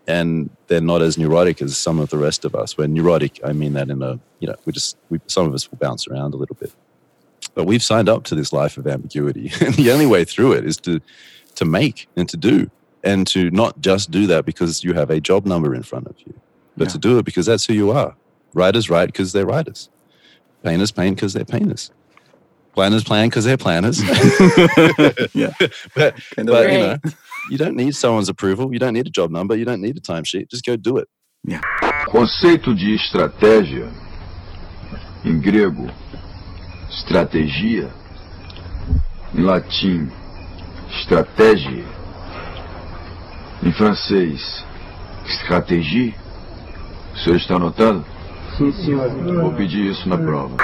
and 0.08 0.48
they're 0.68 0.80
not 0.80 1.02
as 1.02 1.18
neurotic 1.18 1.60
as 1.60 1.76
some 1.76 2.00
of 2.00 2.08
the 2.08 2.16
rest 2.16 2.46
of 2.46 2.54
us. 2.54 2.78
We're 2.78 2.88
neurotic. 2.88 3.38
I 3.44 3.52
mean 3.52 3.74
that 3.74 3.90
in 3.90 4.02
a, 4.02 4.18
you 4.40 4.48
know, 4.48 4.56
we 4.64 4.72
just, 4.72 4.96
we, 5.10 5.20
some 5.26 5.46
of 5.46 5.54
us 5.54 5.70
will 5.70 5.76
bounce 5.76 6.08
around 6.08 6.32
a 6.32 6.38
little 6.38 6.56
bit. 6.56 6.72
But 7.54 7.66
we've 7.66 7.82
signed 7.82 8.08
up 8.08 8.24
to 8.24 8.34
this 8.34 8.50
life 8.52 8.78
of 8.78 8.86
ambiguity. 8.86 9.52
And 9.60 9.74
the 9.74 9.92
only 9.92 10.06
way 10.06 10.24
through 10.24 10.52
it 10.52 10.64
is 10.64 10.78
to, 10.78 11.00
to 11.56 11.64
make 11.66 12.08
and 12.16 12.26
to 12.30 12.38
do. 12.38 12.70
And 13.04 13.26
to 13.28 13.50
not 13.50 13.80
just 13.80 14.10
do 14.10 14.26
that 14.26 14.44
because 14.44 14.82
you 14.82 14.94
have 14.94 15.10
a 15.10 15.20
job 15.20 15.46
number 15.46 15.74
in 15.74 15.82
front 15.82 16.08
of 16.08 16.16
you, 16.26 16.34
but 16.76 16.88
yeah. 16.88 16.92
to 16.92 16.98
do 16.98 17.18
it 17.18 17.24
because 17.24 17.46
that's 17.46 17.66
who 17.66 17.74
you 17.74 17.90
are. 17.92 18.16
Writers 18.54 18.90
write 18.90 19.06
because 19.06 19.32
they're 19.32 19.46
writers. 19.46 19.88
Painters 20.64 20.90
paint 20.90 21.16
because 21.16 21.34
they're 21.34 21.44
painters. 21.44 21.92
Planners 22.74 23.04
plan 23.04 23.28
because 23.28 23.44
they're 23.44 23.56
planners. 23.56 24.00
yeah. 25.34 25.52
but, 25.94 26.14
but 26.36 26.72
you 26.72 26.78
know, 26.78 26.98
you 27.48 27.58
don't 27.58 27.76
need 27.76 27.94
someone's 27.94 28.28
approval. 28.28 28.72
You 28.72 28.78
don't 28.78 28.94
need 28.94 29.06
a 29.06 29.10
job 29.10 29.30
number. 29.30 29.56
You 29.56 29.64
don't 29.64 29.80
need 29.80 29.96
a 29.96 30.00
timesheet. 30.00 30.50
Just 30.50 30.64
go 30.64 30.76
do 30.76 30.98
it. 30.98 31.08
Yeah. 31.46 31.60
Conceito 32.06 32.74
de 32.74 32.94
estratégia, 32.94 33.88
em 35.24 35.38
grego, 35.40 35.88
estratégia, 36.90 37.90
em 39.34 39.42
latim, 39.42 40.10
stratégie, 41.02 41.84
em 43.62 43.72
francês, 43.72 44.64
stratégie. 45.26 46.14
O 47.14 47.18
senhor 47.18 47.36
está 47.36 47.56
anotando? 47.56 48.04
Sim, 48.56 48.72
senhor. 48.72 49.08
Vou 49.10 49.54
pedir 49.54 49.90
isso 49.90 50.08
na 50.08 50.16
prova. 50.16 50.56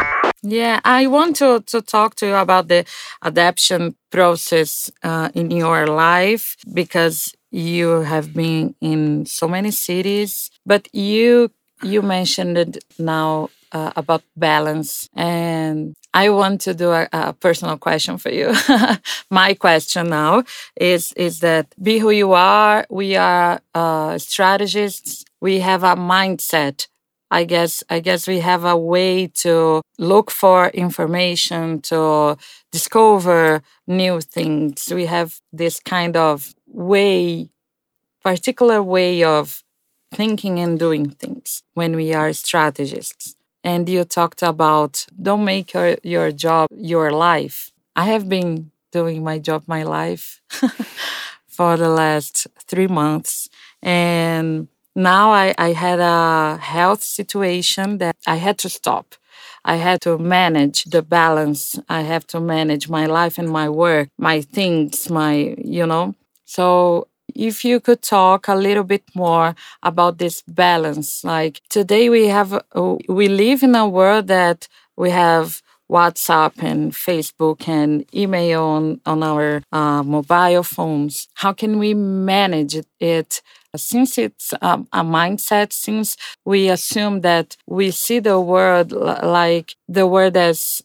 Yeah, 0.47 0.81
I 0.85 1.07
want 1.07 1.37
to, 1.37 1.63
to 1.69 1.81
talk 1.81 2.17
to 2.17 2.27
you 2.27 2.35
about 2.35 2.69
the 2.69 2.85
adaptation 3.23 3.97
process 4.11 4.91
uh, 5.03 5.31
in 5.35 5.51
your 5.51 5.87
life 5.87 6.57
because 6.75 7.35
you 7.51 8.01
have 8.03 8.35
been 8.35 8.75
in 8.81 9.25
so 9.25 9.49
many 9.49 9.71
cities, 9.71 10.51
but 10.67 10.89
you 10.95 11.51
you 11.83 12.03
mentioned 12.03 12.57
it 12.59 12.85
now 12.99 13.49
uh, 13.73 13.93
about 13.97 14.23
balance, 14.37 15.09
and 15.15 15.95
I 16.13 16.29
want 16.31 16.61
to 16.63 16.75
do 16.75 16.91
a, 16.93 17.09
a 17.13 17.33
personal 17.33 17.79
question 17.79 18.19
for 18.19 18.31
you. 18.31 18.53
My 19.31 19.55
question 19.55 20.11
now 20.11 20.45
is 20.77 21.13
is 21.15 21.41
that 21.41 21.75
be 21.83 21.99
who 22.01 22.11
you 22.11 22.33
are. 22.33 22.87
We 22.91 23.17
are 23.17 23.61
uh, 23.75 24.19
strategists. 24.19 25.25
We 25.41 25.61
have 25.61 25.83
a 25.85 25.95
mindset 25.97 26.87
I 27.35 27.43
guess 27.43 27.83
I 27.91 27.99
guess 27.99 28.29
we 28.29 28.39
have 28.51 28.65
a 28.65 28.77
way 28.77 29.27
to 29.43 29.83
look 29.99 30.31
for 30.31 30.69
information 30.69 31.81
to 31.91 32.37
discover 32.71 33.63
new 33.89 34.21
things. 34.21 34.93
We 34.95 35.07
have 35.07 35.41
this 35.53 35.81
kind 35.81 36.17
of 36.17 36.55
way, 36.69 37.51
particular 38.23 38.81
way 38.83 39.25
of 39.25 39.65
thinking 40.13 40.61
and 40.61 40.79
doing 40.79 41.11
things 41.11 41.65
when 41.75 41.97
we 41.97 42.15
are 42.15 42.33
strategists. 42.33 43.35
And 43.65 43.89
you 43.89 44.05
talked 44.05 44.43
about 44.43 45.05
don't 45.21 45.45
make 45.45 45.75
your, 45.75 45.97
your 46.05 46.31
job 46.31 46.69
your 46.71 47.11
life. 47.11 47.73
I 47.97 48.05
have 48.15 48.29
been 48.29 48.71
doing 48.93 49.25
my 49.25 49.41
job 49.41 49.65
my 49.67 49.83
life 49.83 50.41
for 51.49 51.77
the 51.77 51.89
last 51.89 52.47
three 52.69 52.87
months. 52.87 53.49
And 53.83 54.69
now 54.95 55.31
I, 55.33 55.55
I 55.59 55.73
had 55.73 56.01
a 56.01 56.57
health 56.59 57.03
situation 57.03 57.99
that 57.99 58.17
I 58.27 58.37
had 58.37 58.59
to 58.59 58.69
stop. 58.69 59.15
I 59.65 59.77
had 59.77 60.01
to 60.03 60.19
manage 60.19 60.85
the 60.85 61.03
balance. 61.03 61.79
I 61.89 62.03
have 62.03 62.27
to 62.29 62.41
manage 62.41 62.89
my 62.89 63.07
life 63.07 63.39
and 63.39 63.49
my 63.49 63.69
work, 63.69 64.09
my 64.19 64.41
things, 64.41 65.11
my, 65.11 65.55
you 65.59 65.87
know. 65.87 66.15
So 66.45 67.09
if 67.35 67.65
you 67.65 67.81
could 67.81 68.03
talk 68.03 68.47
a 68.49 68.55
little 68.55 68.85
bit 68.85 69.03
more 69.15 69.55
about 69.83 70.19
this 70.19 70.43
balance. 70.47 71.25
Like 71.25 71.61
today 71.69 72.09
we 72.09 72.29
have, 72.29 72.63
we 73.09 73.29
live 73.29 73.63
in 73.63 73.75
a 73.75 73.89
world 73.89 74.29
that 74.29 74.69
we 74.97 75.11
have 75.11 75.61
WhatsApp 75.91 76.63
and 76.63 76.93
Facebook 76.93 77.69
and 77.69 78.05
email 78.15 78.63
on, 78.63 79.01
on 79.05 79.23
our 79.23 79.63
uh, 79.73 80.03
mobile 80.03 80.63
phones. 80.63 81.29
How 81.35 81.53
can 81.53 81.79
we 81.79 81.95
manage 81.95 82.77
it 83.01 83.43
since 83.77 84.19
it's 84.19 84.53
um, 84.61 84.89
a 84.93 85.03
mindset, 85.03 85.73
since 85.73 86.17
we 86.45 86.69
assume 86.69 87.21
that 87.23 87.57
we 87.67 87.91
see 87.91 88.19
the 88.19 88.41
world 88.41 88.93
like 88.93 89.77
the 89.89 90.07
world 90.07 90.37
as 90.37 90.83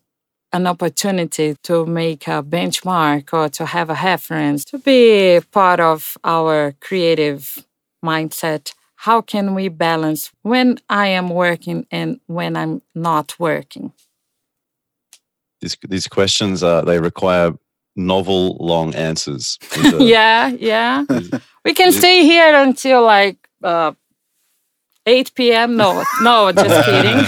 an 0.51 0.65
opportunity 0.65 1.55
to 1.63 1.85
make 1.85 2.27
a 2.27 2.41
benchmark 2.41 3.33
or 3.33 3.49
to 3.49 3.65
have 3.65 3.89
a 3.89 3.99
reference, 4.03 4.65
to 4.65 4.79
be 4.79 5.39
part 5.51 5.79
of 5.79 6.17
our 6.23 6.73
creative 6.81 7.65
mindset. 8.03 8.73
How 8.95 9.21
can 9.21 9.55
we 9.55 9.69
balance 9.69 10.31
when 10.41 10.79
I 10.89 11.07
am 11.07 11.29
working 11.29 11.85
and 11.91 12.19
when 12.27 12.57
I'm 12.57 12.81
not 12.95 13.35
working? 13.39 13.93
These, 15.61 15.77
these 15.87 16.07
questions, 16.07 16.63
uh, 16.63 16.81
they 16.81 16.99
require 16.99 17.53
novel, 17.99 18.57
long 18.59 18.95
answers. 18.95 19.59
yeah, 19.99 20.47
yeah. 20.47 21.05
We 21.65 21.73
can 21.73 21.91
stay 21.91 22.23
here 22.23 22.55
until 22.55 23.03
like 23.03 23.37
uh, 23.61 23.91
8 25.05 25.35
p.m. 25.35 25.75
No, 25.75 26.03
no, 26.21 26.51
just 26.53 26.85
kidding. 26.89 27.25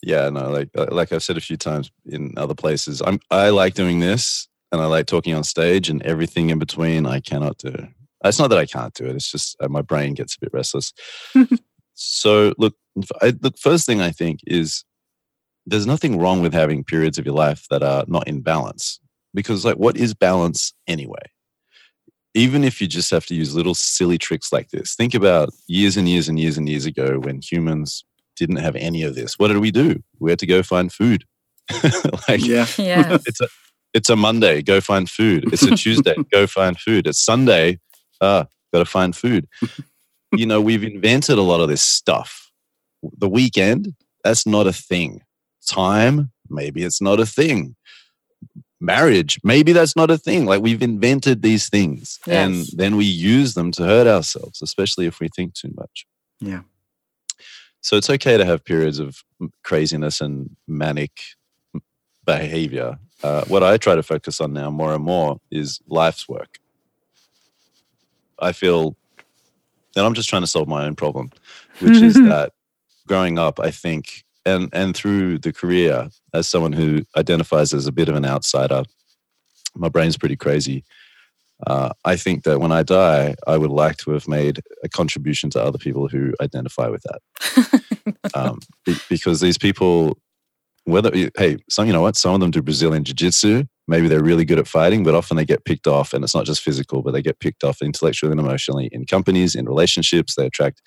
yeah, 0.00 0.30
no, 0.30 0.50
like 0.50 0.70
uh, 0.78 0.86
like 0.92 1.12
I've 1.12 1.24
said 1.24 1.36
a 1.36 1.40
few 1.40 1.56
times 1.56 1.90
in 2.06 2.32
other 2.36 2.54
places, 2.54 3.02
I'm 3.04 3.18
I 3.30 3.50
like 3.50 3.74
doing 3.74 3.98
this 3.98 4.48
and 4.70 4.80
I 4.80 4.86
like 4.86 5.06
talking 5.06 5.34
on 5.34 5.42
stage 5.42 5.90
and 5.90 6.00
everything 6.04 6.50
in 6.50 6.60
between 6.60 7.06
I 7.06 7.18
cannot 7.20 7.58
do. 7.58 7.88
It's 8.24 8.38
not 8.38 8.48
that 8.50 8.58
I 8.58 8.66
can't 8.66 8.94
do 8.94 9.06
it. 9.06 9.16
It's 9.16 9.30
just 9.30 9.56
uh, 9.60 9.68
my 9.68 9.82
brain 9.82 10.14
gets 10.14 10.36
a 10.36 10.40
bit 10.40 10.50
restless. 10.52 10.92
so 11.94 12.54
look, 12.56 12.76
I, 13.20 13.32
the 13.32 13.52
first 13.58 13.84
thing 13.84 14.00
I 14.00 14.12
think 14.12 14.40
is 14.46 14.84
there's 15.68 15.86
nothing 15.86 16.18
wrong 16.18 16.40
with 16.40 16.54
having 16.54 16.82
periods 16.82 17.18
of 17.18 17.26
your 17.26 17.34
life 17.34 17.66
that 17.70 17.82
are 17.82 18.04
not 18.08 18.26
in 18.26 18.40
balance 18.40 19.00
because 19.34 19.64
like 19.64 19.76
what 19.76 19.96
is 19.96 20.14
balance 20.14 20.72
anyway? 20.86 21.22
Even 22.34 22.64
if 22.64 22.80
you 22.80 22.86
just 22.86 23.10
have 23.10 23.26
to 23.26 23.34
use 23.34 23.54
little 23.54 23.74
silly 23.74 24.18
tricks 24.18 24.52
like 24.52 24.70
this 24.70 24.94
think 24.94 25.14
about 25.14 25.50
years 25.66 25.96
and 25.96 26.08
years 26.08 26.28
and 26.28 26.40
years 26.40 26.56
and 26.56 26.68
years 26.68 26.86
ago 26.86 27.18
when 27.18 27.40
humans 27.42 28.04
didn't 28.36 28.56
have 28.56 28.76
any 28.76 29.02
of 29.02 29.14
this. 29.14 29.38
What 29.38 29.48
did 29.48 29.58
we 29.58 29.70
do? 29.70 30.02
We 30.20 30.30
had 30.30 30.38
to 30.40 30.46
go 30.46 30.62
find 30.62 30.92
food. 30.92 31.24
Like 32.28 32.44
yeah, 32.44 32.66
yeah. 32.78 33.18
it's 33.26 33.40
a 33.40 33.48
it's 33.94 34.10
a 34.10 34.16
monday 34.16 34.62
go 34.62 34.80
find 34.80 35.08
food. 35.08 35.52
It's 35.52 35.62
a 35.62 35.76
tuesday 35.84 36.14
go 36.32 36.46
find 36.46 36.78
food. 36.78 37.06
It's 37.06 37.22
sunday 37.22 37.78
ah 38.20 38.46
gotta 38.72 38.86
find 38.86 39.14
food. 39.14 39.46
You 40.32 40.46
know 40.46 40.60
we've 40.62 40.84
invented 40.84 41.36
a 41.36 41.42
lot 41.42 41.60
of 41.60 41.68
this 41.68 41.82
stuff. 41.82 42.50
The 43.02 43.28
weekend 43.28 43.94
that's 44.24 44.46
not 44.46 44.66
a 44.66 44.72
thing 44.72 45.22
time, 45.68 46.30
maybe 46.48 46.82
it's 46.82 47.00
not 47.00 47.20
a 47.20 47.26
thing. 47.26 47.76
Marriage, 48.80 49.40
maybe 49.42 49.72
that's 49.72 49.96
not 49.96 50.10
a 50.10 50.18
thing. 50.18 50.46
Like 50.46 50.62
we've 50.62 50.82
invented 50.82 51.42
these 51.42 51.68
things 51.68 52.18
yes. 52.26 52.36
and 52.36 52.66
then 52.78 52.96
we 52.96 53.04
use 53.04 53.54
them 53.54 53.72
to 53.72 53.84
hurt 53.84 54.06
ourselves, 54.06 54.62
especially 54.62 55.06
if 55.06 55.18
we 55.20 55.28
think 55.28 55.54
too 55.54 55.72
much. 55.76 56.06
Yeah. 56.40 56.60
So 57.80 57.96
it's 57.96 58.10
okay 58.10 58.36
to 58.36 58.44
have 58.44 58.64
periods 58.64 58.98
of 58.98 59.24
craziness 59.64 60.20
and 60.20 60.56
manic 60.66 61.20
behavior. 62.24 62.98
Uh, 63.22 63.44
what 63.46 63.62
I 63.62 63.78
try 63.78 63.96
to 63.96 64.02
focus 64.02 64.40
on 64.40 64.52
now 64.52 64.70
more 64.70 64.94
and 64.94 65.02
more 65.02 65.40
is 65.50 65.80
life's 65.88 66.28
work. 66.28 66.58
I 68.38 68.52
feel 68.52 68.96
that 69.94 70.04
I'm 70.04 70.14
just 70.14 70.28
trying 70.28 70.42
to 70.42 70.46
solve 70.46 70.68
my 70.68 70.84
own 70.84 70.94
problem, 70.94 71.30
which 71.80 72.00
is 72.00 72.14
that 72.28 72.52
growing 73.08 73.38
up, 73.38 73.58
I 73.58 73.70
think 73.70 74.24
and 74.48 74.68
and 74.72 74.96
through 74.96 75.38
the 75.38 75.52
career, 75.52 76.08
as 76.32 76.48
someone 76.48 76.72
who 76.72 77.04
identifies 77.16 77.72
as 77.72 77.86
a 77.86 77.92
bit 77.92 78.08
of 78.08 78.14
an 78.16 78.24
outsider, 78.24 78.84
my 79.74 79.88
brain's 79.88 80.16
pretty 80.16 80.36
crazy. 80.36 80.84
Uh, 81.66 81.90
I 82.04 82.16
think 82.16 82.44
that 82.44 82.60
when 82.60 82.70
I 82.70 82.82
die, 82.84 83.34
I 83.46 83.56
would 83.56 83.70
like 83.70 83.96
to 83.98 84.12
have 84.12 84.28
made 84.28 84.60
a 84.84 84.88
contribution 84.88 85.50
to 85.50 85.62
other 85.62 85.78
people 85.78 86.06
who 86.08 86.32
identify 86.40 86.88
with 86.88 87.02
that. 87.02 88.16
um, 88.34 88.60
be, 88.86 88.94
because 89.08 89.40
these 89.40 89.58
people, 89.58 90.18
whether 90.84 91.10
hey, 91.36 91.58
some 91.68 91.86
you 91.86 91.92
know 91.92 92.02
what, 92.02 92.16
some 92.16 92.34
of 92.34 92.40
them 92.40 92.52
do 92.52 92.62
Brazilian 92.62 93.04
jiu-jitsu. 93.04 93.64
Maybe 93.88 94.06
they're 94.06 94.22
really 94.22 94.44
good 94.44 94.58
at 94.58 94.68
fighting, 94.68 95.02
but 95.02 95.14
often 95.14 95.36
they 95.36 95.46
get 95.46 95.64
picked 95.64 95.86
off, 95.86 96.12
and 96.12 96.22
it's 96.22 96.34
not 96.34 96.44
just 96.46 96.62
physical, 96.62 97.02
but 97.02 97.12
they 97.12 97.22
get 97.22 97.40
picked 97.40 97.64
off 97.64 97.82
intellectually 97.82 98.32
and 98.32 98.40
emotionally 98.40 98.88
in 98.92 99.06
companies, 99.06 99.54
in 99.54 99.64
relationships. 99.66 100.34
They 100.34 100.46
attract 100.46 100.82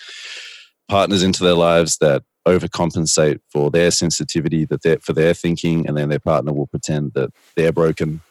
partners 0.88 1.24
into 1.24 1.44
their 1.44 1.56
lives 1.56 1.98
that 1.98 2.24
overcompensate 2.46 3.40
for 3.50 3.70
their 3.70 3.92
sensitivity, 3.92 4.66
that 4.66 4.82
they're, 4.82 5.00
for 5.00 5.14
their 5.14 5.34
thinking, 5.34 5.88
and 5.88 5.98
then 5.98 6.10
their 6.10 6.20
partner 6.20 6.54
will 6.54 6.68
pretend 6.68 7.14
that 7.14 7.32
they're 7.56 7.72
broken 7.72 8.22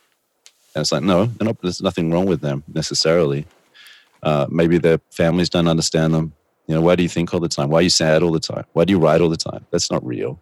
and 0.74 0.82
it's 0.82 0.92
like, 0.92 1.02
no, 1.02 1.30
not, 1.40 1.60
there's 1.62 1.82
nothing 1.82 2.12
wrong 2.12 2.26
with 2.26 2.40
them 2.40 2.62
necessarily. 2.72 3.46
Uh, 4.22 4.46
maybe 4.48 4.78
their 4.78 4.98
families 5.10 5.48
don't 5.48 5.66
understand 5.66 6.14
them. 6.14 6.32
You 6.66 6.76
know, 6.76 6.80
why 6.80 6.94
do 6.94 7.02
you 7.02 7.08
think 7.08 7.34
all 7.34 7.40
the 7.40 7.48
time? 7.48 7.70
Why 7.70 7.80
are 7.80 7.82
you 7.82 7.90
sad 7.90 8.22
all 8.22 8.30
the 8.30 8.38
time? 8.40 8.64
Why 8.72 8.84
do 8.84 8.92
you 8.92 8.98
write 8.98 9.20
all 9.20 9.28
the 9.28 9.36
time? 9.36 9.66
That's 9.70 9.90
not 9.90 10.04
real. 10.06 10.38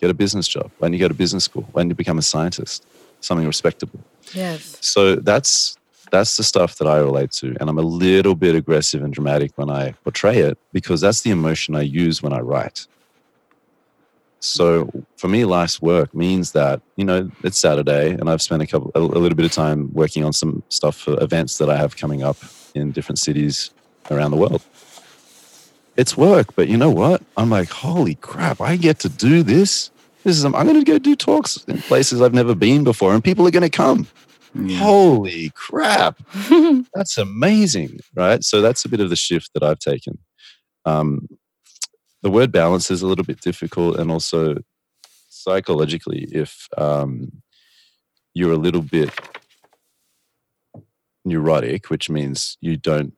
Get 0.00 0.10
a 0.10 0.14
business 0.14 0.48
job. 0.48 0.72
Why 0.78 0.88
don't 0.88 0.94
you 0.94 0.98
go 0.98 1.06
to 1.06 1.14
business 1.14 1.44
school? 1.44 1.68
Why 1.70 1.82
don't 1.82 1.90
you 1.90 1.94
become 1.94 2.18
a 2.18 2.22
scientist? 2.22 2.84
Something 3.20 3.46
respectable. 3.46 4.00
Yes. 4.34 4.76
So 4.80 5.14
that's 5.14 5.76
that's 6.12 6.36
the 6.36 6.44
stuff 6.44 6.76
that 6.76 6.86
I 6.86 6.98
relate 6.98 7.32
to. 7.32 7.56
And 7.58 7.68
I'm 7.68 7.78
a 7.78 7.82
little 7.82 8.34
bit 8.34 8.54
aggressive 8.54 9.02
and 9.02 9.12
dramatic 9.12 9.52
when 9.56 9.70
I 9.70 9.92
portray 10.04 10.38
it 10.38 10.58
because 10.72 11.00
that's 11.00 11.22
the 11.22 11.30
emotion 11.30 11.74
I 11.74 11.80
use 11.80 12.22
when 12.22 12.34
I 12.34 12.40
write. 12.40 12.86
So 14.38 14.90
for 15.16 15.28
me, 15.28 15.44
life's 15.44 15.80
work 15.80 16.14
means 16.14 16.52
that 16.52 16.82
you 16.96 17.04
know 17.04 17.30
it's 17.42 17.58
Saturday, 17.58 18.10
and 18.10 18.28
I've 18.28 18.42
spent 18.42 18.60
a 18.60 18.66
couple, 18.66 18.90
a, 18.94 19.00
little 19.00 19.36
bit 19.36 19.46
of 19.46 19.52
time 19.52 19.92
working 19.94 20.24
on 20.24 20.32
some 20.32 20.62
stuff 20.68 20.96
for 20.96 21.22
events 21.22 21.58
that 21.58 21.70
I 21.70 21.76
have 21.76 21.96
coming 21.96 22.22
up 22.22 22.36
in 22.74 22.90
different 22.90 23.20
cities 23.20 23.70
around 24.10 24.32
the 24.32 24.36
world. 24.36 24.62
It's 25.96 26.16
work, 26.16 26.56
but 26.56 26.66
you 26.66 26.76
know 26.76 26.90
what? 26.90 27.22
I'm 27.36 27.50
like, 27.50 27.70
holy 27.70 28.16
crap! 28.16 28.60
I 28.60 28.74
get 28.76 28.98
to 29.00 29.08
do 29.08 29.44
this. 29.44 29.92
This 30.24 30.36
is 30.36 30.44
I'm 30.44 30.52
going 30.52 30.74
to 30.74 30.84
go 30.84 30.98
do 30.98 31.14
talks 31.14 31.62
in 31.68 31.78
places 31.78 32.20
I've 32.20 32.34
never 32.34 32.56
been 32.56 32.82
before, 32.82 33.14
and 33.14 33.22
people 33.22 33.46
are 33.46 33.52
going 33.52 33.62
to 33.62 33.70
come. 33.70 34.08
Yeah. 34.54 34.78
Holy 34.78 35.50
crap! 35.54 36.18
that's 36.94 37.16
amazing, 37.18 38.00
right? 38.14 38.44
So 38.44 38.60
that's 38.60 38.84
a 38.84 38.88
bit 38.88 39.00
of 39.00 39.10
the 39.10 39.16
shift 39.16 39.50
that 39.54 39.62
I've 39.62 39.78
taken. 39.78 40.18
Um, 40.84 41.28
the 42.22 42.30
word 42.30 42.52
balance 42.52 42.90
is 42.90 43.02
a 43.02 43.06
little 43.06 43.24
bit 43.24 43.40
difficult, 43.40 43.98
and 43.98 44.10
also 44.10 44.56
psychologically, 45.28 46.28
if 46.32 46.68
um, 46.76 47.42
you're 48.34 48.52
a 48.52 48.56
little 48.56 48.82
bit 48.82 49.10
neurotic, 51.24 51.90
which 51.90 52.10
means 52.10 52.56
you 52.60 52.76
don't, 52.76 53.14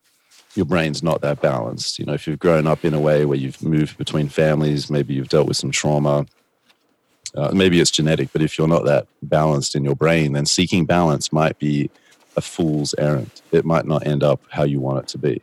your 0.55 0.66
brain's 0.66 1.03
not 1.03 1.20
that 1.22 1.41
balanced. 1.41 1.99
You 1.99 2.07
know, 2.07 2.14
if 2.14 2.26
you've 2.26 2.39
grown 2.39 2.66
up 2.66 2.85
in 2.85 2.95
a 2.95 3.01
way 3.01 3.24
where 3.24 3.39
you've 3.39 3.62
moved 3.62 3.99
between 3.99 4.28
families, 4.28 4.91
maybe 4.91 5.14
you've 5.14 5.28
dealt 5.28 5.49
with 5.49 5.57
some 5.57 5.70
trauma. 5.70 6.26
Uh, 7.37 7.51
maybe 7.53 7.80
it's 7.80 7.91
genetic, 7.91 8.28
but 8.32 8.43
if 8.43 8.57
you're 8.57 8.68
not 8.68 8.85
that 8.85 9.07
balanced 9.22 9.74
in 9.74 9.85
your 9.85 9.97
brain, 9.97 10.32
then 10.32 10.47
seeking 10.47 10.85
balance 10.85 11.32
might 11.32 11.59
be 11.59 11.91
a 12.37 12.41
fool's 12.41 12.95
errand. 12.99 13.43
It 13.51 13.64
might 13.64 13.87
not 13.87 14.07
end 14.07 14.22
up 14.22 14.41
how 14.51 14.62
you 14.62 14.80
want 14.80 15.01
it 15.01 15.09
to 15.09 15.18
be. 15.18 15.43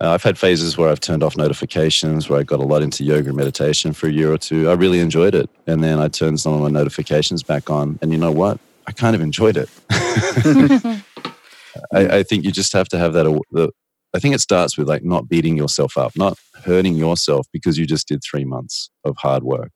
Uh, 0.00 0.12
I've 0.12 0.22
had 0.22 0.38
phases 0.38 0.78
where 0.78 0.88
I've 0.88 1.00
turned 1.00 1.22
off 1.22 1.36
notifications, 1.36 2.30
where 2.30 2.40
I 2.40 2.42
got 2.42 2.60
a 2.60 2.64
lot 2.64 2.80
into 2.82 3.04
yoga 3.04 3.28
and 3.28 3.36
meditation 3.36 3.92
for 3.92 4.06
a 4.06 4.12
year 4.12 4.32
or 4.32 4.38
two. 4.38 4.70
I 4.70 4.72
really 4.72 5.00
enjoyed 5.00 5.34
it. 5.34 5.50
And 5.66 5.84
then 5.84 5.98
I 5.98 6.08
turned 6.08 6.40
some 6.40 6.54
of 6.54 6.60
my 6.60 6.70
notifications 6.70 7.42
back 7.42 7.68
on. 7.68 7.98
And 8.00 8.10
you 8.10 8.16
know 8.16 8.32
what? 8.32 8.58
I 8.86 8.92
kind 8.92 9.14
of 9.14 9.20
enjoyed 9.20 9.58
it. 9.58 9.68
I, 11.92 12.18
I, 12.18 12.22
think 12.22 12.44
you 12.44 12.50
just 12.50 12.72
have 12.72 12.88
to 12.88 12.98
have 12.98 13.12
that. 13.12 13.24
The, 13.50 13.70
I 14.14 14.18
think 14.18 14.34
it 14.34 14.40
starts 14.40 14.78
with 14.78 14.88
like 14.88 15.04
not 15.04 15.28
beating 15.28 15.56
yourself 15.56 15.98
up, 15.98 16.16
not 16.16 16.38
hurting 16.64 16.94
yourself 16.94 17.46
because 17.52 17.78
you 17.78 17.86
just 17.86 18.08
did 18.08 18.22
three 18.22 18.44
months 18.44 18.88
of 19.04 19.16
hard 19.18 19.42
work. 19.42 19.70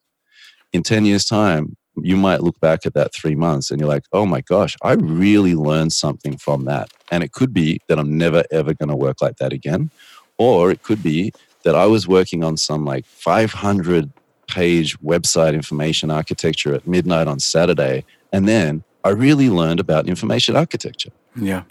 In 0.74 0.82
10 0.82 1.04
years' 1.04 1.24
time, 1.24 1.76
you 2.02 2.16
might 2.16 2.42
look 2.42 2.58
back 2.58 2.84
at 2.84 2.94
that 2.94 3.14
three 3.14 3.36
months 3.36 3.70
and 3.70 3.80
you're 3.80 3.88
like, 3.88 4.04
oh 4.12 4.26
my 4.26 4.40
gosh, 4.40 4.76
I 4.82 4.94
really 4.94 5.54
learned 5.54 5.92
something 5.92 6.36
from 6.36 6.64
that. 6.64 6.90
And 7.12 7.22
it 7.22 7.30
could 7.30 7.54
be 7.54 7.80
that 7.88 7.98
I'm 7.98 8.18
never, 8.18 8.42
ever 8.50 8.74
going 8.74 8.88
to 8.88 8.96
work 8.96 9.22
like 9.22 9.36
that 9.36 9.52
again. 9.52 9.90
Or 10.36 10.72
it 10.72 10.82
could 10.82 11.00
be 11.00 11.32
that 11.62 11.76
I 11.76 11.86
was 11.86 12.08
working 12.08 12.42
on 12.42 12.56
some 12.56 12.84
like 12.84 13.06
500 13.06 14.10
page 14.48 14.98
website 15.00 15.54
information 15.54 16.10
architecture 16.10 16.74
at 16.74 16.88
midnight 16.88 17.28
on 17.28 17.38
Saturday. 17.38 18.04
And 18.32 18.48
then 18.48 18.82
I 19.04 19.10
really 19.10 19.50
learned 19.50 19.78
about 19.78 20.08
information 20.08 20.56
architecture. 20.56 21.12
Yeah. 21.36 21.62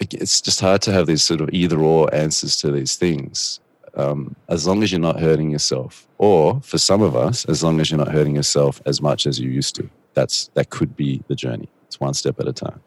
It's 0.00 0.40
just 0.40 0.60
hard 0.60 0.82
to 0.82 0.92
have 0.92 1.06
these 1.06 1.22
sort 1.22 1.40
of 1.40 1.50
either 1.52 1.78
or 1.78 2.12
answers 2.12 2.56
to 2.56 2.72
these 2.72 2.96
things. 2.96 3.60
Um, 3.94 4.34
as 4.48 4.66
long 4.66 4.82
as 4.82 4.90
you're 4.90 5.00
not 5.00 5.20
hurting 5.20 5.50
yourself, 5.50 6.06
or 6.18 6.60
for 6.62 6.78
some 6.78 7.02
of 7.02 7.14
us, 7.14 7.44
as 7.44 7.62
long 7.62 7.80
as 7.80 7.90
you're 7.90 7.98
not 7.98 8.10
hurting 8.12 8.36
yourself 8.36 8.80
as 8.86 9.02
much 9.02 9.26
as 9.26 9.38
you 9.38 9.50
used 9.50 9.74
to. 9.76 9.88
That's 10.14 10.48
that 10.54 10.70
could 10.70 10.96
be 10.96 11.22
the 11.28 11.34
journey. 11.34 11.68
It's 11.86 12.00
one 12.00 12.14
step 12.14 12.40
at 12.40 12.48
a 12.48 12.52
time. 12.52 12.80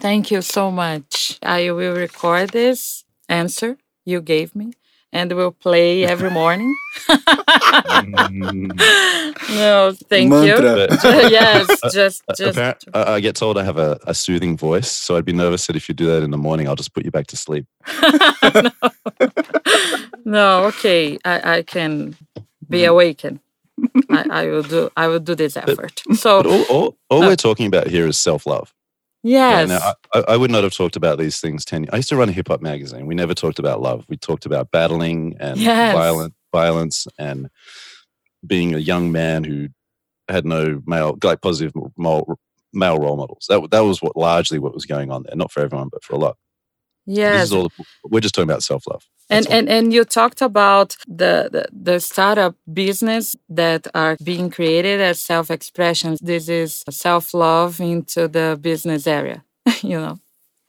Thank 0.00 0.30
you 0.30 0.42
so 0.42 0.70
much. 0.70 1.38
I 1.42 1.70
will 1.70 1.94
record 1.94 2.50
this 2.50 3.04
answer 3.28 3.76
you 4.04 4.20
gave 4.20 4.56
me 4.56 4.72
and 5.12 5.32
we'll 5.32 5.52
play 5.52 6.04
every 6.04 6.30
morning. 6.30 6.74
no, 9.50 9.92
thank 10.08 10.30
Mantra. 10.30 10.82
you. 10.82 10.88
yes, 11.30 11.68
just, 11.92 12.22
just. 12.36 12.84
I 12.94 13.20
get 13.20 13.36
told 13.36 13.58
I 13.58 13.64
have 13.64 13.78
a, 13.78 13.98
a, 14.06 14.14
soothing 14.14 14.56
voice, 14.56 14.90
so 14.90 15.16
I'd 15.16 15.24
be 15.24 15.32
nervous 15.32 15.66
that 15.66 15.76
if 15.76 15.88
you 15.88 15.94
do 15.94 16.06
that 16.06 16.22
in 16.22 16.30
the 16.30 16.38
morning, 16.38 16.68
I'll 16.68 16.76
just 16.76 16.94
put 16.94 17.04
you 17.04 17.10
back 17.10 17.26
to 17.28 17.36
sleep. 17.36 17.66
no. 18.42 18.70
no, 20.24 20.64
okay, 20.66 21.18
I, 21.24 21.56
I 21.58 21.62
can 21.62 22.16
be 22.68 22.84
awakened. 22.84 23.40
I, 24.10 24.26
I, 24.30 24.46
will 24.46 24.62
do. 24.62 24.90
I 24.96 25.08
will 25.08 25.20
do 25.20 25.34
this 25.34 25.56
effort. 25.56 26.02
But, 26.06 26.16
so, 26.16 26.42
but 26.42 26.50
all, 26.50 26.62
all, 26.64 26.96
all 27.08 27.22
uh, 27.22 27.28
we're 27.28 27.36
talking 27.36 27.66
about 27.66 27.86
here 27.86 28.06
is 28.06 28.18
self 28.18 28.46
love. 28.46 28.72
Yes. 29.22 29.68
Yeah, 29.68 29.92
I, 30.14 30.32
I, 30.32 30.36
would 30.36 30.50
not 30.50 30.64
have 30.64 30.72
talked 30.72 30.96
about 30.96 31.18
these 31.18 31.40
things 31.40 31.64
10 31.64 31.84
years. 31.84 31.90
I 31.92 31.96
used 31.96 32.08
to 32.08 32.16
run 32.16 32.30
a 32.30 32.32
hip 32.32 32.48
hop 32.48 32.62
magazine. 32.62 33.06
We 33.06 33.14
never 33.14 33.34
talked 33.34 33.58
about 33.58 33.82
love. 33.82 34.04
We 34.08 34.16
talked 34.16 34.46
about 34.46 34.70
battling 34.70 35.36
and 35.38 35.58
yes. 35.58 35.94
violent, 35.94 36.34
violence 36.52 37.06
and 37.18 37.50
being 38.46 38.74
a 38.74 38.78
young 38.78 39.12
man 39.12 39.44
who 39.44 39.68
had 40.28 40.46
no 40.46 40.80
male, 40.86 41.18
like 41.22 41.42
positive 41.42 41.72
male, 41.98 42.38
male 42.72 42.98
role 42.98 43.16
models. 43.16 43.46
That, 43.48 43.70
that 43.70 43.80
was 43.80 44.00
what 44.00 44.16
largely 44.16 44.58
what 44.58 44.74
was 44.74 44.86
going 44.86 45.10
on 45.10 45.24
there. 45.24 45.36
Not 45.36 45.52
for 45.52 45.60
everyone, 45.60 45.88
but 45.92 46.02
for 46.02 46.14
a 46.14 46.18
lot. 46.18 46.36
Yes. 47.10 47.52
All, 47.52 47.72
we're 48.04 48.20
just 48.20 48.34
talking 48.34 48.50
about 48.50 48.62
self 48.62 48.86
love. 48.86 49.04
And, 49.28 49.46
and 49.48 49.68
and 49.68 49.92
you 49.92 50.04
talked 50.04 50.42
about 50.42 50.96
the, 51.06 51.48
the, 51.52 51.66
the 51.72 52.00
startup 52.00 52.56
business 52.72 53.36
that 53.48 53.86
are 53.94 54.16
being 54.22 54.50
created 54.50 55.00
as 55.00 55.20
self 55.20 55.50
expressions. 55.50 56.20
This 56.20 56.48
is 56.48 56.84
self 56.90 57.34
love 57.34 57.80
into 57.80 58.28
the 58.28 58.58
business 58.60 59.06
area. 59.06 59.44
you 59.82 60.00
know. 60.00 60.18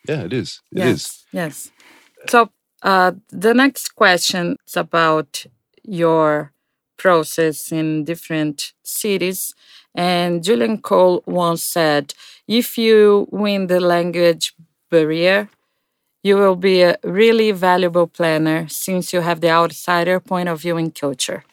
Yeah, 0.07 0.23
it 0.23 0.33
is. 0.33 0.61
It 0.71 0.79
yes. 0.79 0.89
is. 0.89 1.23
Yes. 1.31 1.71
So 2.27 2.49
uh, 2.81 3.11
the 3.29 3.53
next 3.53 3.95
question 3.95 4.57
is 4.67 4.75
about 4.75 5.45
your 5.83 6.53
process 6.97 7.71
in 7.71 8.03
different 8.03 8.73
cities. 8.83 9.53
And 9.93 10.43
Julian 10.43 10.81
Cole 10.81 11.23
once 11.25 11.63
said, 11.63 12.13
if 12.47 12.77
you 12.77 13.27
win 13.31 13.67
the 13.67 13.79
language 13.79 14.53
barrier, 14.89 15.49
you 16.24 16.36
will 16.38 16.55
be 16.55 16.82
a 16.82 16.97
really 17.03 17.51
valuable 17.51 18.07
planner 18.07 18.67
since 18.67 19.13
you 19.13 19.22
have 19.22 19.41
the 19.41 19.49
outsider 19.49 20.19
point 20.19 20.49
of 20.49 20.61
view 20.61 20.78
in 20.78 20.91
culture. 20.91 21.43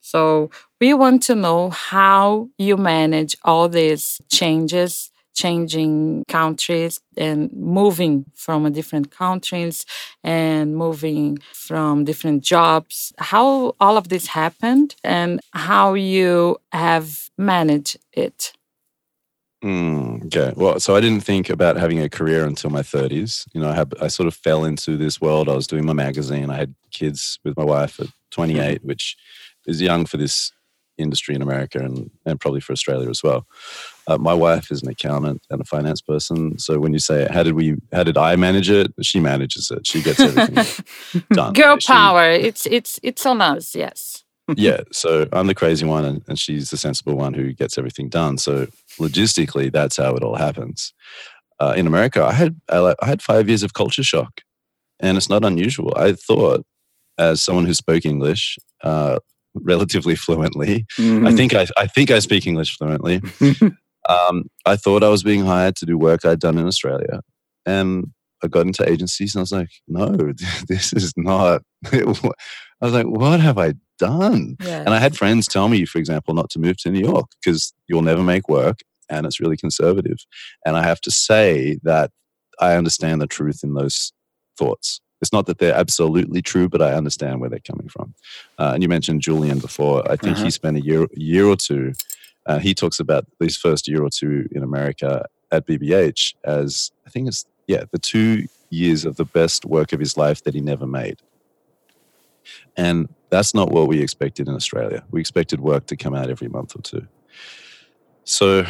So, 0.00 0.50
we 0.80 0.94
want 0.94 1.22
to 1.24 1.34
know 1.34 1.70
how 1.70 2.48
you 2.58 2.76
manage 2.76 3.36
all 3.44 3.68
these 3.68 4.20
changes, 4.30 5.10
changing 5.34 6.24
countries 6.28 7.00
and 7.16 7.52
moving 7.52 8.24
from 8.34 8.70
different 8.72 9.10
countries 9.10 9.84
and 10.22 10.76
moving 10.76 11.38
from 11.52 12.04
different 12.04 12.42
jobs. 12.42 13.12
How 13.18 13.74
all 13.80 13.96
of 13.96 14.08
this 14.08 14.28
happened 14.28 14.96
and 15.02 15.40
how 15.52 15.94
you 15.94 16.58
have 16.72 17.30
managed 17.36 17.98
it. 18.12 18.52
Mm, 19.64 20.26
okay. 20.26 20.52
Well, 20.54 20.78
so 20.80 20.94
I 20.94 21.00
didn't 21.00 21.24
think 21.24 21.48
about 21.48 21.76
having 21.76 22.00
a 22.00 22.08
career 22.08 22.44
until 22.44 22.70
my 22.70 22.82
30s. 22.82 23.46
You 23.54 23.60
know, 23.60 23.70
I 23.70 23.74
had 23.74 23.94
I 24.00 24.08
sort 24.08 24.26
of 24.26 24.34
fell 24.34 24.64
into 24.64 24.96
this 24.96 25.20
world. 25.20 25.48
I 25.48 25.54
was 25.54 25.66
doing 25.66 25.86
my 25.86 25.92
magazine. 25.92 26.50
I 26.50 26.56
had 26.56 26.74
kids 26.90 27.38
with 27.44 27.56
my 27.56 27.64
wife 27.64 27.98
at 27.98 28.08
28, 28.30 28.84
which 28.84 29.16
is 29.66 29.80
young 29.80 30.04
for 30.06 30.18
this 30.18 30.52
industry 30.98 31.34
in 31.34 31.42
America 31.42 31.78
and, 31.78 32.10
and 32.24 32.40
probably 32.40 32.60
for 32.60 32.72
Australia 32.72 33.10
as 33.10 33.22
well. 33.22 33.46
Uh, 34.06 34.18
my 34.18 34.32
wife 34.32 34.70
is 34.70 34.82
an 34.82 34.88
accountant 34.88 35.42
and 35.50 35.60
a 35.60 35.64
finance 35.64 36.00
person. 36.00 36.58
So 36.58 36.78
when 36.78 36.92
you 36.92 36.98
say 36.98 37.28
how 37.30 37.42
did 37.42 37.54
we 37.54 37.76
how 37.92 38.02
did 38.02 38.16
I 38.16 38.36
manage 38.36 38.70
it? 38.70 38.92
She 39.02 39.20
manages 39.20 39.70
it. 39.70 39.86
She 39.86 40.02
gets 40.02 40.20
everything 40.20 40.84
done. 41.32 41.52
Girl 41.52 41.78
she, 41.78 41.92
power. 41.92 42.30
It's 42.30 42.66
it's 42.66 43.00
it's 43.02 43.26
on 43.26 43.40
us. 43.40 43.74
Yes. 43.74 44.24
Yeah, 44.56 44.80
so 44.92 45.26
I'm 45.32 45.46
the 45.46 45.54
crazy 45.54 45.84
one, 45.86 46.04
and, 46.04 46.22
and 46.28 46.38
she's 46.38 46.70
the 46.70 46.76
sensible 46.76 47.16
one 47.16 47.34
who 47.34 47.52
gets 47.52 47.78
everything 47.78 48.08
done. 48.08 48.38
So 48.38 48.66
logistically, 49.00 49.72
that's 49.72 49.96
how 49.96 50.14
it 50.14 50.22
all 50.22 50.36
happens. 50.36 50.92
Uh, 51.58 51.74
in 51.76 51.86
America, 51.86 52.22
I 52.22 52.32
had 52.32 52.60
I 52.70 52.94
had 53.02 53.22
five 53.22 53.48
years 53.48 53.62
of 53.62 53.74
culture 53.74 54.02
shock, 54.04 54.42
and 55.00 55.16
it's 55.16 55.28
not 55.30 55.44
unusual. 55.44 55.92
I 55.96 56.12
thought, 56.12 56.64
as 57.18 57.42
someone 57.42 57.64
who 57.66 57.74
spoke 57.74 58.04
English 58.04 58.58
uh, 58.84 59.18
relatively 59.54 60.14
fluently, 60.24 60.84
Mhm. 60.98 61.26
I 61.26 61.34
think 61.34 61.54
I, 61.54 61.66
I 61.76 61.86
think 61.86 62.10
I 62.10 62.18
speak 62.20 62.46
English 62.46 62.76
fluently. 62.76 63.20
um, 64.08 64.44
I 64.66 64.76
thought 64.76 65.02
I 65.02 65.08
was 65.08 65.22
being 65.22 65.44
hired 65.44 65.76
to 65.76 65.86
do 65.86 65.98
work 65.98 66.24
I'd 66.24 66.40
done 66.40 66.58
in 66.58 66.66
Australia, 66.66 67.20
and 67.64 68.12
I 68.44 68.48
got 68.48 68.66
into 68.66 68.88
agencies, 68.88 69.34
and 69.34 69.40
I 69.40 69.42
was 69.42 69.52
like, 69.52 69.70
no, 69.88 70.32
this 70.68 70.92
is 70.92 71.12
not. 71.16 71.62
I 71.92 72.04
was 72.04 72.92
like, 72.92 73.06
what 73.06 73.40
have 73.40 73.56
I 73.58 73.72
done? 73.98 74.56
Yeah. 74.62 74.80
And 74.80 74.90
I 74.90 74.98
had 74.98 75.16
friends 75.16 75.46
tell 75.46 75.68
me, 75.68 75.84
for 75.84 75.98
example, 75.98 76.34
not 76.34 76.50
to 76.50 76.58
move 76.58 76.76
to 76.78 76.90
New 76.90 77.00
York 77.00 77.26
because 77.42 77.72
you'll 77.88 78.02
never 78.02 78.22
make 78.22 78.48
work 78.48 78.80
and 79.08 79.26
it's 79.26 79.40
really 79.40 79.56
conservative. 79.56 80.18
And 80.64 80.76
I 80.76 80.82
have 80.82 81.00
to 81.02 81.10
say 81.10 81.78
that 81.82 82.10
I 82.60 82.74
understand 82.74 83.20
the 83.20 83.26
truth 83.26 83.60
in 83.62 83.74
those 83.74 84.12
thoughts. 84.58 85.00
It's 85.22 85.32
not 85.32 85.46
that 85.46 85.58
they're 85.58 85.74
absolutely 85.74 86.42
true, 86.42 86.68
but 86.68 86.82
I 86.82 86.92
understand 86.94 87.40
where 87.40 87.48
they're 87.48 87.58
coming 87.60 87.88
from. 87.88 88.14
Uh, 88.58 88.72
and 88.74 88.82
you 88.82 88.88
mentioned 88.88 89.22
Julian 89.22 89.58
before. 89.58 90.02
I 90.10 90.16
think 90.16 90.36
Uh-huh. 90.36 90.44
he 90.44 90.50
spent 90.50 90.76
a 90.76 90.80
year, 90.80 91.06
year 91.14 91.46
or 91.46 91.56
two. 91.56 91.92
Uh, 92.46 92.58
he 92.58 92.74
talks 92.74 93.00
about 93.00 93.26
his 93.40 93.56
first 93.56 93.88
year 93.88 94.02
or 94.02 94.10
two 94.10 94.48
in 94.52 94.62
America 94.62 95.24
at 95.50 95.66
BBH 95.66 96.34
as 96.44 96.90
I 97.06 97.10
think 97.10 97.28
it's 97.28 97.44
yeah 97.66 97.84
the 97.92 97.98
two 97.98 98.46
years 98.70 99.04
of 99.04 99.16
the 99.16 99.24
best 99.24 99.64
work 99.64 99.92
of 99.92 100.00
his 100.00 100.16
life 100.16 100.42
that 100.44 100.54
he 100.54 100.60
never 100.60 100.86
made. 100.86 101.20
And 102.76 103.08
that's 103.30 103.54
not 103.54 103.70
what 103.70 103.88
we 103.88 104.00
expected 104.00 104.48
in 104.48 104.54
Australia. 104.54 105.04
We 105.10 105.20
expected 105.20 105.60
work 105.60 105.86
to 105.86 105.96
come 105.96 106.14
out 106.14 106.30
every 106.30 106.48
month 106.48 106.76
or 106.76 106.82
two. 106.82 107.06
So 108.24 108.66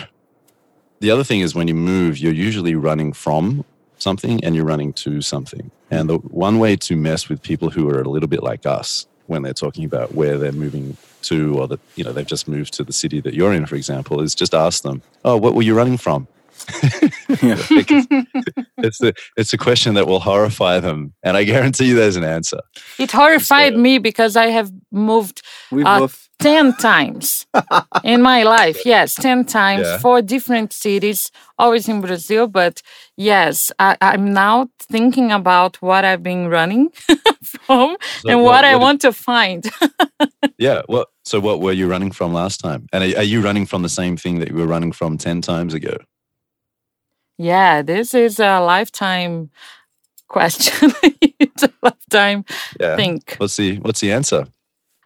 the 1.00 1.10
other 1.10 1.24
thing 1.24 1.40
is 1.40 1.54
when 1.54 1.68
you 1.68 1.74
move, 1.74 2.18
you're 2.18 2.32
usually 2.32 2.74
running 2.74 3.12
from 3.12 3.64
something 3.98 4.42
and 4.44 4.54
you're 4.54 4.64
running 4.64 4.92
to 4.92 5.20
something. 5.22 5.70
And 5.90 6.08
the 6.08 6.18
one 6.18 6.58
way 6.58 6.76
to 6.76 6.96
mess 6.96 7.28
with 7.28 7.42
people 7.42 7.70
who 7.70 7.88
are 7.88 8.00
a 8.00 8.08
little 8.08 8.28
bit 8.28 8.42
like 8.42 8.66
us 8.66 9.06
when 9.26 9.42
they're 9.42 9.54
talking 9.54 9.84
about 9.84 10.14
where 10.14 10.38
they're 10.38 10.52
moving 10.52 10.96
to 11.22 11.58
or 11.58 11.66
that 11.66 11.80
you 11.96 12.04
know 12.04 12.12
they've 12.12 12.26
just 12.26 12.46
moved 12.46 12.72
to 12.74 12.84
the 12.84 12.92
city 12.92 13.20
that 13.20 13.34
you're 13.34 13.52
in, 13.52 13.66
for 13.66 13.74
example, 13.74 14.20
is 14.20 14.34
just 14.34 14.54
ask 14.54 14.82
them, 14.82 15.02
Oh, 15.24 15.36
what 15.36 15.54
were 15.54 15.62
you 15.62 15.74
running 15.74 15.96
from? 15.96 16.28
it's 18.86 18.98
the 18.98 19.12
it's 19.36 19.52
a 19.52 19.58
question 19.58 19.94
that 19.94 20.06
will 20.06 20.20
horrify 20.20 20.80
them. 20.80 21.12
And 21.22 21.36
I 21.36 21.44
guarantee 21.44 21.86
you 21.88 21.96
there's 21.96 22.16
an 22.16 22.24
answer. 22.24 22.60
It 22.98 23.10
horrified 23.12 23.72
So- 23.74 23.78
me 23.80 23.98
because 23.98 24.36
I 24.36 24.46
have 24.46 24.70
moved 24.92 25.42
Uh, 25.72 25.98
both. 26.00 26.22
10 26.38 26.74
times 26.76 27.46
in 28.04 28.20
my 28.22 28.42
life. 28.42 28.84
Yes, 28.84 29.14
10 29.14 29.44
times, 29.46 29.86
Yeah. 29.86 29.98
four 29.98 30.20
different 30.22 30.72
cities, 30.72 31.30
always 31.58 31.88
in 31.88 32.00
Brazil. 32.02 32.46
But 32.46 32.82
yes, 33.16 33.72
I, 33.78 33.96
I'm 34.00 34.32
now 34.34 34.68
thinking 34.92 35.32
about 35.32 35.76
what 35.80 36.04
I've 36.04 36.22
been 36.22 36.48
running 36.48 36.90
from 37.42 37.96
So 38.20 38.28
and 38.28 38.42
what- 38.42 38.52
what, 38.52 38.64
I 38.64 38.74
what- 38.74 38.82
want 38.82 39.00
to 39.02 39.12
find. 39.12 39.64
Yeah. 40.58 40.82
What? 40.86 41.08
So 41.24 41.38
what 41.40 41.60
were 41.60 41.72
you 41.72 41.86
running 41.90 42.12
from 42.12 42.32
last 42.32 42.60
time? 42.60 42.86
And 42.92 43.04
are, 43.04 43.18
are 43.18 43.22
you 43.32 43.42
running 43.42 43.66
from 43.66 43.82
the 43.82 43.88
same 43.90 44.16
thing 44.16 44.38
that 44.40 44.48
you 44.48 44.56
were 44.56 44.66
running 44.66 44.92
from 44.92 45.18
ten 45.18 45.42
times 45.42 45.74
ago? 45.74 45.96
Yeah, 47.38 47.82
this 47.82 48.14
is 48.14 48.38
a 48.40 48.60
lifetime 48.60 49.50
question. 50.28 50.92
it's 51.38 51.62
a 51.62 51.72
lifetime 51.82 52.44
Yeah. 52.80 52.96
think. 52.96 53.36
What's 53.38 53.56
the 53.56 53.78
What's 53.78 54.00
the 54.00 54.12
answer? 54.12 54.46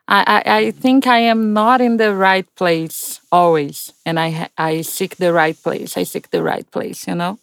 I, 0.08 0.42
I, 0.44 0.56
I 0.56 0.70
think 0.72 1.06
I 1.06 1.18
am 1.18 1.52
not 1.52 1.80
in 1.80 1.96
the 1.96 2.14
right 2.14 2.46
place 2.56 3.20
always, 3.30 3.92
and 4.04 4.18
I 4.18 4.48
I 4.58 4.82
seek 4.82 5.16
the 5.16 5.32
right 5.32 5.56
place. 5.62 5.96
I 5.96 6.02
seek 6.04 6.30
the 6.30 6.42
right 6.42 6.68
place. 6.70 7.06
You 7.06 7.14
know. 7.14 7.38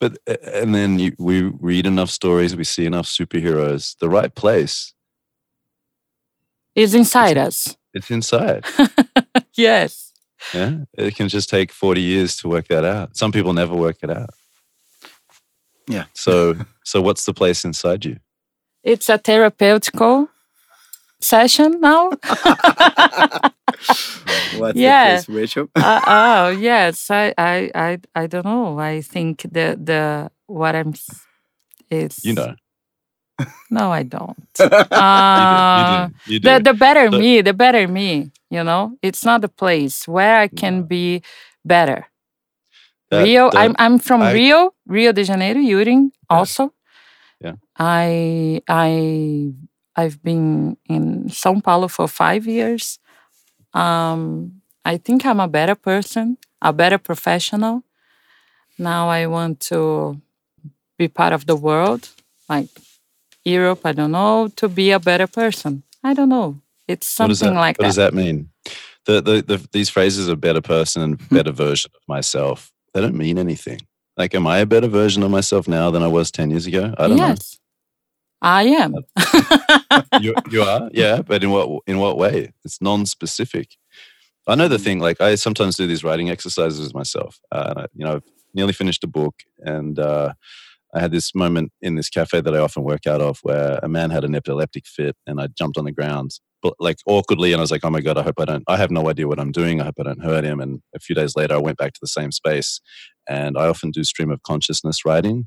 But 0.00 0.18
uh, 0.28 0.36
and 0.54 0.74
then 0.74 0.98
you, 0.98 1.12
we 1.18 1.42
read 1.42 1.86
enough 1.86 2.10
stories, 2.10 2.54
we 2.56 2.64
see 2.64 2.86
enough 2.86 3.06
superheroes. 3.06 3.96
The 3.98 4.08
right 4.08 4.34
place, 4.34 4.94
Is 6.74 6.94
inside 6.94 7.36
us. 7.36 7.76
it's 7.94 8.10
inside. 8.10 8.64
Yes. 9.54 10.07
Yeah. 10.52 10.78
It 10.94 11.16
can 11.16 11.28
just 11.28 11.48
take 11.50 11.72
forty 11.72 12.00
years 12.02 12.36
to 12.38 12.48
work 12.48 12.68
that 12.68 12.84
out. 12.84 13.16
Some 13.16 13.32
people 13.32 13.52
never 13.52 13.74
work 13.74 13.98
it 14.02 14.10
out. 14.10 14.30
Yeah. 15.88 16.04
So 16.14 16.56
so 16.84 17.00
what's 17.02 17.24
the 17.24 17.34
place 17.34 17.64
inside 17.64 18.04
you? 18.04 18.18
It's 18.84 19.08
a 19.08 19.18
therapeutical 19.18 20.28
session 21.20 21.80
now. 21.80 22.10
What's 24.50 24.78
Yeah. 24.78 25.22
the 25.22 25.24
place, 25.24 25.28
Rachel? 25.28 25.68
uh, 25.76 26.00
oh 26.06 26.48
yes, 26.50 27.10
I, 27.10 27.34
I 27.38 27.70
I 27.74 27.98
I 28.14 28.26
don't 28.26 28.44
know. 28.44 28.78
I 28.78 29.00
think 29.02 29.42
the 29.42 29.78
the 29.82 30.30
what 30.46 30.74
I'm 30.74 30.90
s- 30.90 31.26
is 31.90 32.18
You 32.22 32.34
know. 32.34 32.54
No, 33.70 33.92
I 33.92 34.02
don't. 34.02 34.36
You 34.58 34.68
do. 34.68 34.74
Uh, 34.96 36.08
You 36.26 36.28
do. 36.28 36.34
You 36.34 36.40
do. 36.40 36.48
the 36.48 36.60
the 36.72 36.74
better 36.74 37.10
me, 37.10 37.40
the 37.42 37.52
better 37.54 37.86
me. 37.88 38.30
You 38.50 38.64
know, 38.64 38.96
it's 39.02 39.24
not 39.24 39.40
the 39.42 39.48
place 39.48 40.08
where 40.08 40.38
I 40.40 40.48
can 40.48 40.82
be 40.84 41.22
better. 41.64 42.06
That- 43.10 43.24
Rio. 43.24 43.50
that- 43.50 43.58
I'm 43.60 43.74
I'm 43.78 43.98
from 43.98 44.22
I- 44.22 44.32
Rio, 44.32 44.72
Rio 44.86 45.12
de 45.12 45.22
Janeiro, 45.24 45.60
Uring 45.60 46.10
also. 46.28 46.72
Yeah. 47.40 47.54
I 47.78 48.62
I 48.68 49.52
I've 49.96 50.22
been 50.22 50.76
in 50.88 51.28
São 51.28 51.62
Paulo 51.62 51.88
for 51.88 52.08
five 52.08 52.46
years. 52.46 52.98
Um, 53.74 54.62
I 54.84 54.96
think 54.98 55.24
I'm 55.26 55.40
a 55.40 55.48
better 55.48 55.74
person, 55.76 56.38
a 56.62 56.72
better 56.72 56.98
professional. 56.98 57.84
Now 58.78 59.08
I 59.10 59.26
want 59.26 59.60
to 59.70 60.20
be 60.98 61.08
part 61.08 61.32
of 61.32 61.46
the 61.46 61.56
world, 61.56 62.08
like 62.48 62.68
Europe. 63.48 63.80
I 63.84 63.92
don't 63.92 64.12
know 64.12 64.48
to 64.56 64.68
be 64.68 64.90
a 64.92 64.98
better 65.00 65.26
person. 65.26 65.82
I 66.04 66.14
don't 66.14 66.28
know. 66.28 66.60
It's 66.86 67.18
What 67.18 67.36
something 67.36 67.54
that, 67.54 67.60
like 67.60 67.78
what 67.78 67.86
does 67.86 67.96
that. 67.96 68.14
that 68.14 68.16
mean? 68.16 68.50
The, 69.06 69.20
the, 69.22 69.42
the, 69.42 69.68
these 69.72 69.88
phrases 69.90 70.28
of 70.28 70.40
better 70.40 70.60
person 70.60 71.02
and 71.02 71.28
better 71.30 71.52
version 71.52 71.90
of 71.94 72.02
myself, 72.08 72.70
they 72.94 73.00
don't 73.00 73.16
mean 73.16 73.38
anything. 73.38 73.80
Like, 74.16 74.34
am 74.34 74.46
I 74.46 74.58
a 74.58 74.66
better 74.66 74.88
version 74.88 75.22
of 75.22 75.30
myself 75.30 75.68
now 75.68 75.90
than 75.90 76.02
I 76.02 76.08
was 76.08 76.30
10 76.30 76.50
years 76.50 76.66
ago? 76.66 76.94
I 76.98 77.08
don't 77.08 77.16
yes, 77.18 77.58
I 78.42 78.64
am. 78.64 78.94
You, 80.20 80.34
you 80.50 80.62
are? 80.62 80.90
Yeah. 80.92 81.22
But 81.22 81.42
in 81.44 81.50
what, 81.50 81.82
in 81.86 81.98
what 81.98 82.18
way? 82.18 82.52
It's 82.64 82.80
non 82.82 83.06
specific. 83.06 83.76
I 84.46 84.54
know 84.54 84.68
the 84.68 84.78
thing, 84.78 84.98
like, 84.98 85.20
I 85.20 85.34
sometimes 85.34 85.76
do 85.76 85.86
these 85.86 86.02
writing 86.04 86.30
exercises 86.30 86.94
myself. 86.94 87.38
Uh, 87.52 87.64
and 87.70 87.78
I, 87.80 87.86
you 87.94 88.04
know, 88.04 88.16
I've 88.16 88.22
nearly 88.54 88.72
finished 88.72 89.04
a 89.04 89.08
book 89.08 89.34
and, 89.58 89.98
uh, 89.98 90.32
I 90.94 91.00
had 91.00 91.10
this 91.10 91.34
moment 91.34 91.72
in 91.82 91.96
this 91.96 92.08
cafe 92.08 92.40
that 92.40 92.54
I 92.54 92.58
often 92.58 92.82
work 92.82 93.06
out 93.06 93.20
of 93.20 93.38
where 93.42 93.78
a 93.82 93.88
man 93.88 94.10
had 94.10 94.24
an 94.24 94.34
epileptic 94.34 94.86
fit 94.86 95.16
and 95.26 95.40
I 95.40 95.48
jumped 95.48 95.76
on 95.76 95.84
the 95.84 95.92
ground, 95.92 96.32
but 96.62 96.74
like 96.80 96.98
awkwardly. 97.06 97.52
And 97.52 97.60
I 97.60 97.62
was 97.62 97.70
like, 97.70 97.84
oh 97.84 97.90
my 97.90 98.00
God, 98.00 98.16
I 98.16 98.22
hope 98.22 98.40
I 98.40 98.46
don't, 98.46 98.64
I 98.68 98.76
have 98.76 98.90
no 98.90 99.08
idea 99.08 99.28
what 99.28 99.38
I'm 99.38 99.52
doing. 99.52 99.80
I 99.80 99.84
hope 99.84 99.96
I 100.00 100.04
don't 100.04 100.24
hurt 100.24 100.44
him. 100.44 100.60
And 100.60 100.80
a 100.94 100.98
few 100.98 101.14
days 101.14 101.36
later, 101.36 101.54
I 101.54 101.58
went 101.58 101.78
back 101.78 101.92
to 101.92 102.00
the 102.00 102.08
same 102.08 102.32
space. 102.32 102.80
And 103.28 103.58
I 103.58 103.68
often 103.68 103.90
do 103.90 104.02
stream 104.04 104.30
of 104.30 104.42
consciousness 104.42 105.04
writing. 105.04 105.46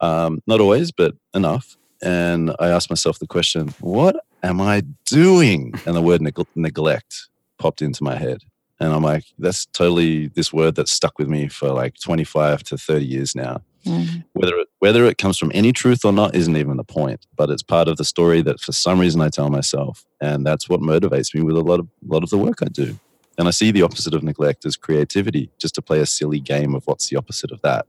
Um, 0.00 0.40
not 0.46 0.60
always, 0.60 0.90
but 0.90 1.14
enough. 1.34 1.76
And 2.02 2.54
I 2.58 2.68
asked 2.68 2.90
myself 2.90 3.18
the 3.18 3.26
question, 3.26 3.74
what 3.80 4.16
am 4.42 4.60
I 4.60 4.84
doing? 5.06 5.74
And 5.84 5.94
the 5.94 6.02
word 6.02 6.22
neg- 6.22 6.46
neglect 6.54 7.28
popped 7.58 7.82
into 7.82 8.02
my 8.02 8.16
head. 8.16 8.38
And 8.80 8.92
I'm 8.92 9.02
like, 9.02 9.24
that's 9.38 9.66
totally 9.66 10.28
this 10.28 10.52
word 10.52 10.74
that's 10.74 10.92
stuck 10.92 11.18
with 11.18 11.28
me 11.28 11.48
for 11.48 11.70
like 11.70 11.94
25 12.02 12.62
to 12.64 12.78
30 12.78 13.04
years 13.06 13.34
now 13.34 13.62
Mhm. 13.86 14.24
whether 14.34 14.58
it, 14.58 14.68
whether 14.80 15.04
it 15.06 15.18
comes 15.18 15.38
from 15.38 15.52
any 15.54 15.72
truth 15.72 16.04
or 16.04 16.12
not 16.12 16.34
isn't 16.36 16.56
even 16.56 16.76
the 16.76 16.84
point 16.84 17.26
but 17.36 17.50
it's 17.50 17.62
part 17.62 17.88
of 17.88 17.96
the 17.98 18.04
story 18.04 18.42
that 18.42 18.60
for 18.60 18.72
some 18.72 18.98
reason 19.00 19.20
i 19.22 19.28
tell 19.30 19.50
myself 19.50 20.04
and 20.20 20.46
that's 20.46 20.68
what 20.68 20.80
motivates 20.80 21.34
me 21.34 21.42
with 21.42 21.56
a 21.56 21.60
lot 21.62 21.80
of 21.80 21.86
a 22.08 22.12
lot 22.14 22.22
of 22.24 22.30
the 22.30 22.38
work 22.38 22.58
i 22.62 22.66
do. 22.66 22.98
And 23.38 23.48
i 23.48 23.52
see 23.52 23.70
the 23.72 23.82
opposite 23.82 24.14
of 24.14 24.22
neglect 24.24 24.66
as 24.66 24.76
creativity 24.76 25.50
just 25.60 25.74
to 25.76 25.82
play 25.82 26.00
a 26.00 26.06
silly 26.06 26.40
game 26.40 26.74
of 26.74 26.84
what's 26.86 27.08
the 27.10 27.16
opposite 27.16 27.52
of 27.52 27.62
that 27.62 27.86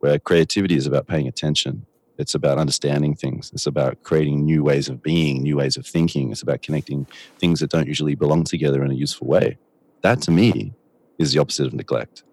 where 0.00 0.18
creativity 0.18 0.76
is 0.76 0.86
about 0.86 1.06
paying 1.06 1.28
attention. 1.28 1.86
It's 2.18 2.34
about 2.34 2.58
understanding 2.58 3.14
things. 3.14 3.50
It's 3.52 3.66
about 3.66 4.02
creating 4.02 4.44
new 4.44 4.62
ways 4.62 4.88
of 4.88 5.02
being 5.02 5.42
new 5.42 5.56
ways 5.58 5.76
of 5.76 5.86
thinking. 5.86 6.30
It's 6.32 6.42
about 6.42 6.62
connecting 6.62 7.06
things 7.40 7.60
that 7.60 7.70
don't 7.70 7.88
usually 7.88 8.14
belong 8.14 8.44
together 8.44 8.84
in 8.84 8.90
a 8.90 8.94
useful 8.94 9.26
way. 9.28 9.58
That 10.02 10.20
to 10.22 10.30
me 10.30 10.74
is 11.18 11.32
the 11.32 11.40
opposite 11.40 11.66
of 11.66 11.72
neglect. 11.74 12.24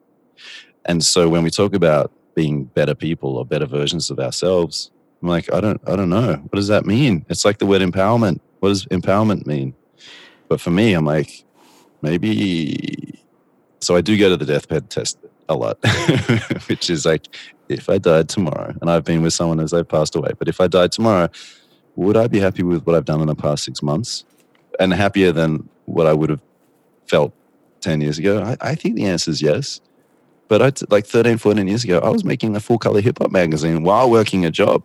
And 0.86 1.04
so 1.04 1.30
when 1.30 1.44
we 1.44 1.50
talk 1.50 1.74
about 1.76 2.12
being 2.40 2.64
better 2.64 2.96
people 2.96 3.36
or 3.36 3.46
better 3.46 3.66
versions 3.66 4.10
of 4.10 4.18
ourselves. 4.18 4.92
I'm 5.22 5.28
like, 5.28 5.52
I 5.52 5.60
don't, 5.60 5.82
I 5.86 5.98
don't 5.98 6.10
know. 6.10 6.36
What 6.36 6.56
does 6.56 6.70
that 6.70 6.86
mean? 6.86 7.26
It's 7.28 7.44
like 7.44 7.58
the 7.58 7.66
word 7.66 7.82
empowerment. 7.82 8.40
What 8.62 8.70
does 8.70 8.86
empowerment 8.86 9.46
mean? 9.46 9.76
But 10.48 10.62
for 10.62 10.72
me, 10.72 10.94
I'm 10.94 11.04
like, 11.04 11.44
maybe. 12.02 13.20
So 13.82 13.98
I 13.98 14.00
do 14.00 14.18
go 14.18 14.30
to 14.30 14.38
the 14.38 14.46
deathbed 14.46 14.90
test 14.90 15.18
a 15.50 15.56
lot, 15.56 15.80
which 16.68 16.90
is 16.90 17.06
like, 17.06 17.28
if 17.68 17.90
I 17.90 17.98
died 17.98 18.30
tomorrow, 18.30 18.74
and 18.80 18.90
I've 18.90 19.04
been 19.04 19.22
with 19.22 19.34
someone 19.34 19.60
as 19.60 19.72
they've 19.72 19.86
passed 19.86 20.16
away, 20.16 20.32
but 20.40 20.48
if 20.48 20.62
I 20.62 20.68
died 20.68 20.94
tomorrow, 20.94 21.28
would 21.98 22.16
I 22.16 22.28
be 22.28 22.40
happy 22.40 22.64
with 22.64 22.86
what 22.86 22.96
I've 22.96 23.04
done 23.04 23.20
in 23.20 23.28
the 23.28 23.36
past 23.36 23.66
six 23.66 23.84
months 23.84 24.24
and 24.80 24.94
happier 24.94 25.34
than 25.34 25.68
what 25.88 26.08
I 26.08 26.14
would 26.14 26.30
have 26.30 26.42
felt 27.06 27.34
10 27.82 28.00
years 28.00 28.18
ago? 28.18 28.42
I, 28.42 28.72
I 28.72 28.76
think 28.76 28.96
the 28.96 29.08
answer 29.08 29.30
is 29.30 29.42
yes. 29.42 29.82
But 30.50 30.62
I, 30.62 30.72
like 30.90 31.06
13, 31.06 31.38
14 31.38 31.68
years 31.68 31.86
ago, 31.86 32.00
I 32.00 32.10
was 32.10 32.26
making 32.26 32.56
a 32.56 32.60
full 32.60 32.80
color 32.80 33.00
hip 33.00 33.20
hop 33.20 33.32
magazine 33.32 33.84
while 33.84 34.10
working 34.10 34.46
a 34.46 34.52
job. 34.52 34.84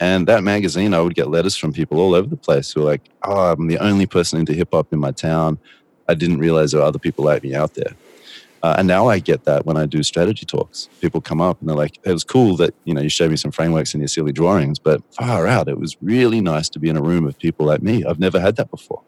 And 0.00 0.26
that 0.28 0.42
magazine, 0.42 0.94
I 0.94 1.00
would 1.00 1.14
get 1.14 1.28
letters 1.28 1.56
from 1.56 1.72
people 1.72 2.00
all 2.00 2.14
over 2.14 2.28
the 2.28 2.36
place 2.36 2.72
who 2.72 2.80
were 2.80 2.86
like, 2.86 3.02
oh, 3.24 3.52
I'm 3.52 3.66
the 3.66 3.78
only 3.78 4.06
person 4.06 4.38
into 4.38 4.54
hip 4.54 4.70
hop 4.72 4.92
in 4.92 4.98
my 4.98 5.10
town. 5.10 5.58
I 6.08 6.14
didn't 6.14 6.38
realize 6.38 6.70
there 6.70 6.80
were 6.80 6.86
other 6.86 6.98
people 6.98 7.24
like 7.24 7.42
me 7.42 7.54
out 7.54 7.74
there. 7.74 7.92
Uh, 8.62 8.76
and 8.78 8.88
now 8.88 9.08
I 9.08 9.18
get 9.18 9.44
that 9.44 9.66
when 9.66 9.76
I 9.76 9.84
do 9.84 10.02
strategy 10.02 10.46
talks. 10.46 10.88
People 11.00 11.20
come 11.20 11.40
up 11.40 11.60
and 11.60 11.68
they're 11.68 11.76
like, 11.76 11.98
it 12.04 12.12
was 12.12 12.24
cool 12.24 12.56
that, 12.56 12.74
you 12.84 12.94
know, 12.94 13.02
you 13.02 13.10
showed 13.10 13.30
me 13.30 13.36
some 13.36 13.50
frameworks 13.50 13.94
in 13.94 14.00
your 14.00 14.08
silly 14.08 14.32
drawings, 14.32 14.78
but 14.78 15.02
far 15.12 15.46
out, 15.46 15.68
it 15.68 15.78
was 15.78 15.96
really 16.00 16.40
nice 16.40 16.68
to 16.70 16.78
be 16.78 16.88
in 16.88 16.96
a 16.96 17.02
room 17.02 17.26
of 17.26 17.38
people 17.38 17.66
like 17.66 17.82
me. 17.82 18.04
I've 18.04 18.18
never 18.18 18.40
had 18.40 18.56
that 18.56 18.70
before. 18.70 19.02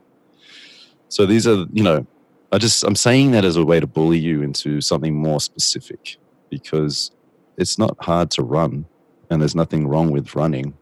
So 1.09 1.25
these 1.25 1.47
are, 1.47 1.65
you 1.73 1.83
know, 1.83 2.07
I 2.53 2.59
just, 2.59 2.85
I'm 2.85 2.97
saying 2.97 3.33
that 3.33 3.45
as 3.45 3.57
a 3.57 3.65
way 3.65 3.81
to 3.81 3.87
bully 3.87 4.19
you 4.19 4.43
into 4.43 4.81
something 4.81 5.15
more 5.15 5.41
specific 5.41 6.17
because 6.51 7.11
it's 7.57 7.79
not 7.79 7.97
hard 8.01 8.31
to 8.33 8.43
run 8.43 8.87
and 9.31 9.41
there's 9.41 9.55
nothing 9.55 9.89
wrong 9.89 10.11
with 10.11 10.35
running. 10.35 10.75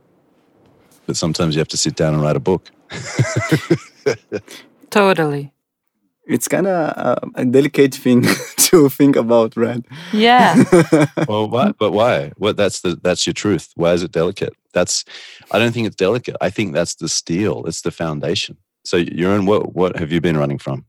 But 1.07 1.17
sometimes 1.17 1.55
you 1.55 1.61
have 1.61 1.69
to 1.69 1.77
sit 1.77 1.97
down 1.97 2.15
and 2.15 2.23
write 2.23 2.37
a 2.37 2.41
book. 2.41 2.71
Totally. 4.91 5.53
It's 6.27 6.49
kind 6.49 6.67
of 6.67 6.97
uh, 6.97 7.17
a 7.35 7.45
delicate 7.45 7.95
thing 7.95 8.23
to 8.57 8.89
think 8.89 9.17
about, 9.17 9.57
right? 9.57 9.85
Yeah. 10.13 10.63
well, 11.29 11.51
why? 11.51 11.73
But 11.79 11.93
why? 11.93 12.33
What? 12.39 12.57
That's 12.57 12.81
the 12.81 12.99
that's 13.03 13.27
your 13.27 13.35
truth. 13.35 13.73
Why 13.77 13.93
is 13.93 14.03
it 14.03 14.13
delicate? 14.13 14.55
That's. 14.73 15.05
I 15.51 15.59
don't 15.59 15.73
think 15.73 15.87
it's 15.87 15.97
delicate. 15.97 16.37
I 16.41 16.49
think 16.49 16.73
that's 16.73 16.95
the 16.95 17.11
steel. 17.11 17.67
It's 17.67 17.83
the 17.83 17.91
foundation. 17.91 18.57
So, 18.85 19.05
Jeroen, 19.05 19.47
what 19.47 19.75
what 19.75 19.99
have 19.99 20.13
you 20.13 20.23
been 20.23 20.39
running 20.39 20.59
from? 20.59 20.87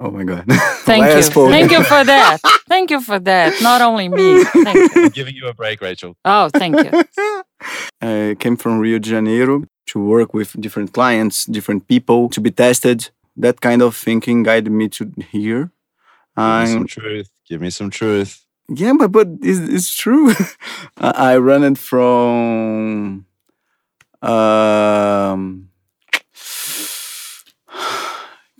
Oh 0.00 0.10
my 0.10 0.22
god! 0.22 0.44
Thank 0.84 1.06
you. 1.06 1.10
Last 1.10 1.32
poem. 1.32 1.50
Thank 1.50 1.72
you 1.72 1.82
for 1.82 2.04
that. 2.04 2.38
Thank 2.68 2.90
you 2.90 3.00
for 3.00 3.18
that. 3.18 3.60
Not 3.60 3.80
only 3.80 4.08
me. 4.08 4.44
Thank 4.64 4.94
you. 4.94 5.04
I'm 5.04 5.08
giving 5.08 5.34
you 5.34 5.48
a 5.48 5.54
break, 5.54 5.80
Rachel. 5.80 6.16
Oh, 6.24 6.48
thank 6.50 6.76
you. 6.76 7.04
I 8.00 8.36
came 8.38 8.56
from 8.56 8.78
Rio 8.78 8.98
de 8.98 9.08
Janeiro 9.08 9.64
to 9.86 9.98
work 9.98 10.34
with 10.34 10.60
different 10.60 10.92
clients, 10.92 11.46
different 11.46 11.88
people, 11.88 12.28
to 12.28 12.40
be 12.40 12.50
tested. 12.50 13.10
That 13.36 13.60
kind 13.60 13.82
of 13.82 13.96
thinking 13.96 14.44
guided 14.44 14.72
me 14.72 14.88
to 14.90 15.12
here. 15.30 15.72
Give 16.36 16.46
me 16.46 16.66
some 16.66 16.78
I'm, 16.78 16.86
truth. 16.86 17.30
Give 17.48 17.60
me 17.60 17.70
some 17.70 17.90
truth. 17.90 18.44
yeah, 18.68 18.92
but 18.96 19.10
but 19.10 19.28
it's, 19.42 19.58
it's 19.58 19.94
true. 19.94 20.32
I 20.98 21.32
I 21.32 21.38
run 21.38 21.64
it 21.64 21.78
from 21.78 23.26
um. 24.22 25.67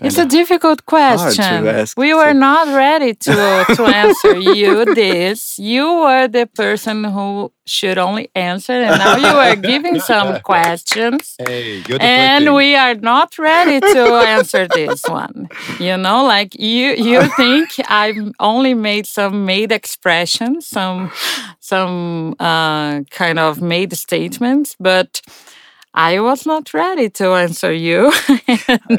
It's 0.01 0.18
a 0.18 0.26
difficult 0.26 0.86
question. 0.86 1.64
We 1.96 2.14
were 2.14 2.32
not 2.34 2.68
ready 2.68 3.14
to 3.14 3.64
to 3.76 3.82
answer 4.03 4.38
you 4.38 4.84
this. 4.94 5.59
You 5.59 5.86
were 6.05 6.28
the 6.28 6.46
person 6.46 7.05
who 7.05 7.53
should 7.66 7.99
only 7.99 8.30
answer, 8.34 8.72
and 8.72 8.99
now 8.99 9.16
you 9.16 9.26
are 9.26 9.57
giving 9.57 10.01
some 10.01 10.40
questions. 10.53 11.34
Hey, 11.38 11.82
And 12.01 12.55
we 12.55 12.76
are 12.76 12.94
not 12.94 13.38
ready 13.38 13.80
to 13.80 14.03
answer 14.36 14.68
this 14.68 15.03
one. 15.09 15.49
You 15.80 15.96
know, 15.96 16.24
like 16.24 16.55
you 16.55 16.94
you 16.94 17.28
think 17.36 17.68
I've 17.88 18.32
only 18.38 18.74
made 18.74 19.07
some 19.07 19.44
made 19.44 19.72
expressions, 19.72 20.66
some 20.66 21.11
some 21.61 22.34
uh, 22.38 23.03
kind 23.11 23.38
of 23.38 23.61
made 23.61 23.92
statements, 23.96 24.76
but 24.78 25.20
I 25.99 26.20
was 26.20 26.46
not 26.46 26.72
ready 26.74 27.11
to 27.11 27.34
answer 27.34 27.72
you. 27.72 28.12
I 28.12 28.38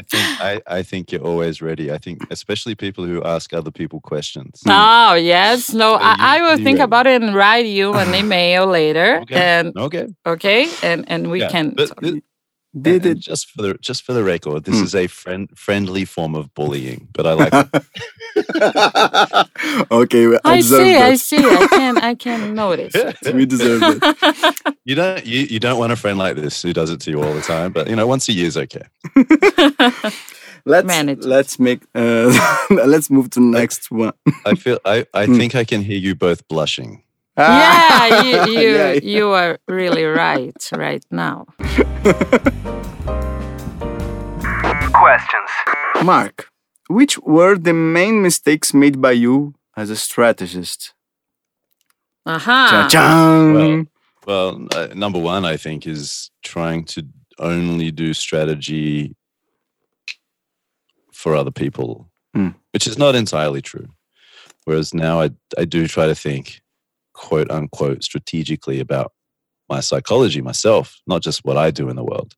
think 0.10 0.40
I, 0.40 0.60
I 0.66 0.82
think 0.82 1.12
you're 1.12 1.22
always 1.26 1.62
ready. 1.62 1.90
I 1.92 1.98
think 1.98 2.18
especially 2.30 2.74
people 2.74 3.04
who 3.06 3.22
ask 3.24 3.52
other 3.54 3.70
people 3.72 4.00
questions. 4.00 4.62
Oh 4.66 5.14
yes, 5.14 5.72
no. 5.72 5.78
So 5.78 5.92
you- 5.94 5.98
I, 6.02 6.38
I 6.38 6.42
will 6.42 6.56
think 6.58 6.78
ready? 6.78 6.82
about 6.82 7.06
it 7.06 7.22
and 7.22 7.34
write 7.34 7.66
you 7.66 7.94
an 7.94 8.14
email 8.14 8.66
later, 8.66 9.20
Okay. 9.22 9.34
and 9.36 9.76
Okay. 9.76 10.06
okay, 10.26 10.68
and 10.82 11.04
and 11.08 11.30
we 11.30 11.40
Yeah, 11.40 11.50
can. 11.50 11.70
But, 11.76 11.90
but- 12.74 12.82
Did 12.82 13.06
and 13.06 13.16
it? 13.16 13.20
just 13.20 13.50
for 13.50 13.62
the 13.62 13.74
just 13.80 14.04
for 14.04 14.12
the 14.12 14.22
record, 14.24 14.64
this 14.64 14.76
Mm. 14.76 14.82
is 14.84 14.94
a 14.94 15.06
friend 15.08 15.48
friendly 15.56 16.04
form 16.04 16.34
of 16.34 16.54
bullying, 16.54 17.08
but 17.12 17.26
I 17.26 17.32
like 17.34 17.52
okay, 19.90 20.26
we- 20.26 20.36
I, 20.44 20.52
I 20.52 20.56
deserve 20.56 20.86
see, 20.86 20.92
that. 20.94 21.02
I 21.02 21.14
see. 21.16 21.36
I 21.38 21.66
can, 21.68 21.98
I 21.98 22.14
can 22.14 22.54
notice. 22.54 22.94
we 23.34 23.46
deserve 23.46 23.82
it. 23.82 24.74
you 24.84 24.94
don't 24.94 25.24
you, 25.26 25.40
you 25.40 25.58
don't 25.60 25.78
want 25.78 25.92
a 25.92 25.96
friend 25.96 26.18
like 26.18 26.36
this 26.36 26.62
who 26.62 26.72
does 26.72 26.90
it 26.90 27.00
to 27.02 27.10
you 27.10 27.22
all 27.22 27.34
the 27.34 27.42
time, 27.42 27.72
but 27.72 27.88
you 27.88 27.96
know, 27.96 28.06
once 28.06 28.28
a 28.28 28.32
year 28.32 28.46
is 28.46 28.56
okay. 28.56 28.82
Let's 30.66 30.86
Manage 30.86 31.24
let's 31.24 31.58
make 31.58 31.80
uh, 31.94 32.28
let's 32.70 33.08
move 33.10 33.30
to 33.30 33.40
the 33.40 33.46
next 33.46 33.90
one. 33.90 34.12
I 34.44 34.54
feel 34.54 34.78
I, 34.84 35.06
I 35.14 35.26
Mm. 35.26 35.36
think 35.38 35.54
I 35.54 35.64
can 35.64 35.82
hear 35.82 35.96
you 35.98 36.14
both 36.14 36.46
blushing. 36.48 37.02
yeah, 37.38 38.22
you 38.22 38.52
you, 38.52 38.60
Yeah, 38.76 38.92
yeah. 38.92 39.00
you 39.02 39.28
are 39.30 39.58
really 39.68 40.04
right 40.04 40.52
right 40.76 41.04
now. 41.10 41.46
Questions. 44.92 45.50
Mark, 46.04 46.48
which 46.88 47.18
were 47.20 47.56
the 47.56 47.72
main 47.72 48.22
mistakes 48.22 48.72
made 48.74 49.00
by 49.00 49.12
you 49.12 49.54
as 49.76 49.90
a 49.90 49.96
strategist? 49.96 50.94
Aha. 52.26 52.68
Cha-chang! 52.70 53.54
Well- 53.54 53.84
Well, 54.26 54.66
uh, 54.74 54.88
number 54.94 55.18
one, 55.18 55.44
I 55.46 55.56
think, 55.56 55.86
is 55.86 56.30
trying 56.44 56.84
to 56.86 57.06
only 57.38 57.90
do 57.90 58.12
strategy 58.12 59.16
for 61.12 61.34
other 61.34 61.50
people, 61.50 62.10
Mm. 62.36 62.54
which 62.72 62.86
is 62.86 62.98
not 62.98 63.14
entirely 63.16 63.62
true. 63.62 63.88
Whereas 64.66 64.92
now 64.92 65.22
I, 65.22 65.30
I 65.58 65.64
do 65.64 65.86
try 65.88 66.06
to 66.06 66.14
think, 66.14 66.60
quote 67.14 67.50
unquote, 67.50 68.04
strategically 68.04 68.78
about 68.78 69.12
my 69.70 69.80
psychology 69.80 70.42
myself, 70.42 71.00
not 71.06 71.22
just 71.22 71.44
what 71.44 71.56
I 71.56 71.70
do 71.70 71.88
in 71.88 71.96
the 71.96 72.04
world. 72.04 72.34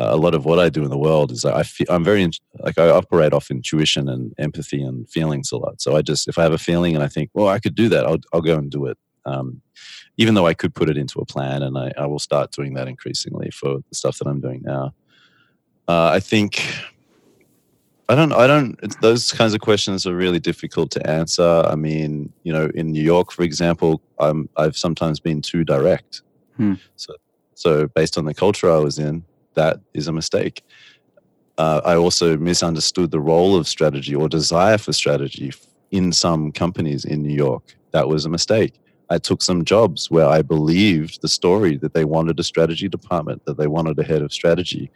Uh, 0.00 0.10
a 0.12 0.16
lot 0.16 0.34
of 0.34 0.44
what 0.44 0.58
I 0.58 0.68
do 0.68 0.84
in 0.84 0.90
the 0.90 0.98
world 0.98 1.32
is 1.32 1.44
I 1.44 1.62
feel, 1.62 1.86
I'm 1.90 2.04
very, 2.04 2.28
like, 2.60 2.78
I 2.78 2.88
operate 2.88 3.32
off 3.32 3.50
intuition 3.50 4.08
and 4.08 4.32
empathy 4.38 4.80
and 4.82 5.08
feelings 5.10 5.50
a 5.52 5.56
lot. 5.56 5.80
So 5.80 5.96
I 5.96 6.02
just, 6.02 6.28
if 6.28 6.38
I 6.38 6.42
have 6.42 6.52
a 6.52 6.58
feeling 6.58 6.94
and 6.94 7.04
I 7.04 7.08
think, 7.08 7.30
well, 7.34 7.48
I 7.48 7.58
could 7.58 7.74
do 7.74 7.88
that, 7.88 8.06
I'll, 8.06 8.18
I'll 8.32 8.40
go 8.40 8.56
and 8.56 8.70
do 8.70 8.86
it. 8.86 8.98
Um, 9.26 9.60
even 10.16 10.34
though 10.34 10.46
I 10.46 10.54
could 10.54 10.74
put 10.74 10.88
it 10.88 10.96
into 10.96 11.20
a 11.20 11.26
plan, 11.26 11.62
and 11.62 11.76
I, 11.76 11.92
I 11.96 12.06
will 12.06 12.18
start 12.18 12.52
doing 12.52 12.74
that 12.74 12.88
increasingly 12.88 13.50
for 13.50 13.78
the 13.88 13.94
stuff 13.94 14.18
that 14.18 14.28
I'm 14.28 14.40
doing 14.40 14.62
now. 14.64 14.94
Uh, 15.86 16.10
I 16.12 16.20
think 16.20 16.64
I 18.08 18.14
don't. 18.14 18.32
I 18.32 18.46
don't. 18.46 18.78
Those 19.02 19.32
kinds 19.32 19.52
of 19.54 19.60
questions 19.60 20.06
are 20.06 20.14
really 20.14 20.40
difficult 20.40 20.90
to 20.92 21.10
answer. 21.10 21.62
I 21.66 21.76
mean, 21.76 22.32
you 22.42 22.52
know, 22.52 22.70
in 22.74 22.90
New 22.90 23.02
York, 23.02 23.30
for 23.30 23.42
example, 23.42 24.00
I'm, 24.18 24.48
I've 24.56 24.76
sometimes 24.76 25.20
been 25.20 25.42
too 25.42 25.62
direct. 25.62 26.22
Hmm. 26.58 26.74
So, 26.96 27.14
so 27.54 27.88
based 27.88 28.18
on 28.18 28.24
the 28.26 28.34
culture 28.34 28.70
I 28.70 28.78
was 28.78 28.98
in, 28.98 29.24
that 29.54 29.80
is 29.94 30.06
a 30.06 30.12
mistake. 30.12 30.62
Uh, 31.56 31.80
I 31.84 31.96
also 31.96 32.36
misunderstood 32.36 33.10
the 33.10 33.20
role 33.20 33.56
of 33.56 33.66
strategy 33.66 34.14
or 34.14 34.28
desire 34.28 34.78
for 34.78 34.92
strategy 34.92 35.52
in 35.90 36.12
some 36.12 36.52
companies 36.52 37.04
in 37.04 37.22
New 37.22 37.34
York. 37.34 37.74
That 37.92 38.08
was 38.08 38.24
a 38.24 38.28
mistake. 38.28 38.74
I 39.10 39.18
took 39.18 39.42
some 39.42 39.64
jobs 39.64 40.10
where 40.10 40.26
I 40.26 40.42
believed 40.42 41.22
the 41.22 41.28
story 41.28 41.78
that 41.78 41.94
they 41.94 42.04
wanted 42.04 42.38
a 42.38 42.44
strategy 42.44 42.88
department, 42.88 43.44
that 43.46 43.56
they 43.56 43.66
wanted 43.66 43.98
a 43.98 44.04
head 44.04 44.22
of 44.22 44.32
strategy. 44.32 44.90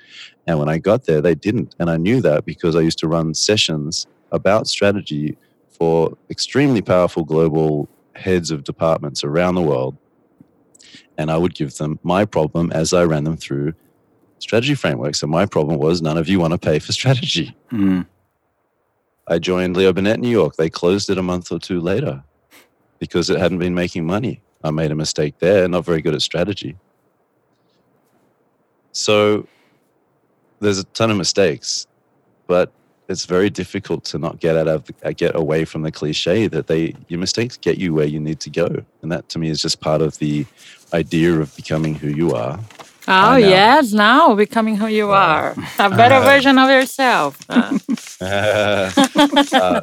And 0.46 0.58
when 0.58 0.68
I 0.68 0.78
got 0.78 1.06
there, 1.06 1.22
they 1.22 1.34
didn't. 1.34 1.74
And 1.78 1.88
I 1.88 1.96
knew 1.96 2.20
that 2.20 2.44
because 2.44 2.76
I 2.76 2.80
used 2.80 2.98
to 2.98 3.08
run 3.08 3.32
sessions 3.32 4.06
about 4.30 4.68
strategy 4.68 5.36
for 5.70 6.16
extremely 6.28 6.82
powerful 6.82 7.24
global 7.24 7.88
heads 8.14 8.50
of 8.50 8.64
departments 8.64 9.24
around 9.24 9.54
the 9.54 9.62
world. 9.62 9.96
And 11.18 11.30
I 11.30 11.36
would 11.36 11.54
give 11.54 11.76
them 11.76 11.98
my 12.02 12.24
problem 12.24 12.72
as 12.72 12.92
I 12.92 13.04
ran 13.04 13.24
them 13.24 13.36
through 13.36 13.74
strategy 14.38 14.74
frameworks. 14.74 15.22
And 15.22 15.30
my 15.30 15.46
problem 15.46 15.78
was 15.78 16.02
none 16.02 16.18
of 16.18 16.28
you 16.28 16.40
want 16.40 16.52
to 16.52 16.58
pay 16.58 16.78
for 16.78 16.92
strategy. 16.92 17.56
Mm. 17.70 18.06
I 19.28 19.38
joined 19.38 19.76
Leo 19.76 19.92
Burnett 19.92 20.20
New 20.20 20.30
York. 20.30 20.56
They 20.56 20.68
closed 20.68 21.08
it 21.10 21.18
a 21.18 21.22
month 21.22 21.52
or 21.52 21.58
two 21.58 21.80
later 21.80 22.24
because 22.98 23.30
it 23.30 23.38
hadn't 23.38 23.58
been 23.58 23.74
making 23.74 24.06
money. 24.06 24.42
I 24.64 24.70
made 24.70 24.90
a 24.90 24.94
mistake 24.94 25.38
there, 25.38 25.66
not 25.68 25.84
very 25.84 26.02
good 26.02 26.14
at 26.14 26.22
strategy. 26.22 26.76
So 28.92 29.46
there's 30.60 30.78
a 30.78 30.84
ton 30.84 31.10
of 31.10 31.16
mistakes, 31.16 31.86
but 32.46 32.72
it's 33.12 33.26
very 33.26 33.50
difficult 33.50 34.04
to 34.06 34.18
not 34.18 34.40
get 34.40 34.56
out 34.56 34.66
of 34.66 34.90
uh, 35.04 35.12
get 35.12 35.36
away 35.36 35.64
from 35.64 35.82
the 35.82 35.92
cliche 35.92 36.48
that 36.48 36.66
they 36.66 36.94
your 37.08 37.20
mistakes 37.20 37.56
get 37.56 37.78
you 37.78 37.94
where 37.94 38.06
you 38.06 38.18
need 38.18 38.40
to 38.40 38.50
go, 38.50 38.68
and 39.02 39.12
that 39.12 39.28
to 39.28 39.38
me 39.38 39.48
is 39.50 39.62
just 39.62 39.80
part 39.80 40.02
of 40.02 40.18
the 40.18 40.44
idea 40.92 41.38
of 41.38 41.54
becoming 41.54 41.94
who 41.94 42.08
you 42.08 42.34
are. 42.34 42.58
Oh 43.08 43.12
I 43.12 43.40
know. 43.40 43.48
yes, 43.48 43.92
now 43.92 44.34
becoming 44.34 44.76
who 44.76 44.86
you 44.86 45.10
are, 45.10 45.54
a 45.78 45.90
better 45.90 46.20
version 46.20 46.58
of 46.58 46.68
yourself. 46.68 47.38
Uh, 48.22 48.88
uh, 49.52 49.80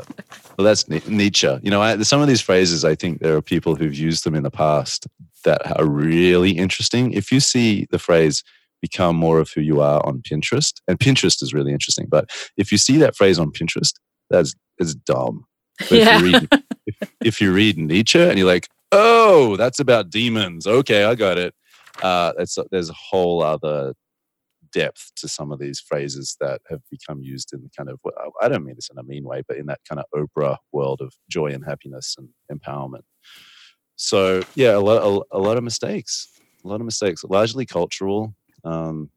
well, 0.57 0.65
that's 0.65 0.87
Nietzsche. 0.87 1.59
You 1.61 1.71
know, 1.71 1.81
I, 1.81 2.01
some 2.03 2.21
of 2.21 2.29
these 2.29 2.39
phrases, 2.39 2.85
I 2.85 2.95
think 2.95 3.19
there 3.19 3.35
are 3.35 3.41
people 3.41 3.75
who've 3.75 3.93
used 3.93 4.23
them 4.23 4.33
in 4.33 4.43
the 4.43 4.49
past 4.49 5.07
that 5.43 5.77
are 5.77 5.85
really 5.85 6.51
interesting. 6.51 7.11
If 7.11 7.33
you 7.33 7.41
see 7.41 7.85
the 7.91 7.99
phrase 7.99 8.45
become 8.81 9.15
more 9.15 9.39
of 9.39 9.49
who 9.53 9.61
you 9.61 9.81
are 9.81 10.05
on 10.05 10.21
Pinterest. 10.21 10.73
And 10.87 10.99
Pinterest 10.99 11.41
is 11.43 11.53
really 11.53 11.71
interesting. 11.73 12.07
But 12.09 12.29
if 12.57 12.71
you 12.71 12.77
see 12.77 12.97
that 12.97 13.15
phrase 13.15 13.39
on 13.39 13.51
Pinterest, 13.51 13.93
that's 14.29 14.53
it's 14.77 14.95
dumb. 14.95 15.45
But 15.79 15.91
Yeah. 15.91 16.15
if, 16.17 16.21
you 16.21 16.31
read, 16.31 16.49
if, 16.85 16.95
if 17.25 17.41
you 17.41 17.53
read 17.53 17.77
Nietzsche 17.77 18.19
and 18.21 18.37
you're 18.37 18.47
like, 18.47 18.67
oh, 18.91 19.55
that's 19.57 19.79
about 19.79 20.09
demons. 20.09 20.65
Okay, 20.67 21.03
I 21.03 21.15
got 21.15 21.37
it. 21.37 21.53
Uh, 22.01 22.33
it's, 22.37 22.57
there's 22.71 22.89
a 22.89 22.93
whole 22.93 23.43
other 23.43 23.93
depth 24.71 25.11
to 25.17 25.27
some 25.27 25.51
of 25.51 25.59
these 25.59 25.79
phrases 25.79 26.37
that 26.39 26.61
have 26.69 26.81
become 26.91 27.21
used 27.21 27.53
in 27.53 27.61
the 27.61 27.69
kind 27.75 27.89
of, 27.89 27.99
I 28.41 28.47
don't 28.47 28.63
mean 28.63 28.75
this 28.75 28.89
in 28.91 28.97
a 28.97 29.03
mean 29.03 29.23
way, 29.23 29.41
but 29.47 29.57
in 29.57 29.65
that 29.65 29.79
kind 29.87 29.99
of 29.99 30.05
Oprah 30.15 30.57
world 30.71 31.01
of 31.01 31.13
joy 31.29 31.47
and 31.47 31.65
happiness 31.65 32.15
and 32.17 32.29
empowerment. 32.51 33.01
So 33.95 34.43
yeah, 34.55 34.75
a 34.75 34.79
lot, 34.79 35.01
a, 35.01 35.37
a 35.37 35.39
lot 35.39 35.57
of 35.57 35.63
mistakes, 35.63 36.29
a 36.63 36.67
lot 36.67 36.79
of 36.79 36.85
mistakes, 36.85 37.23
largely 37.23 37.65
cultural. 37.65 38.33
Um, 38.63 39.09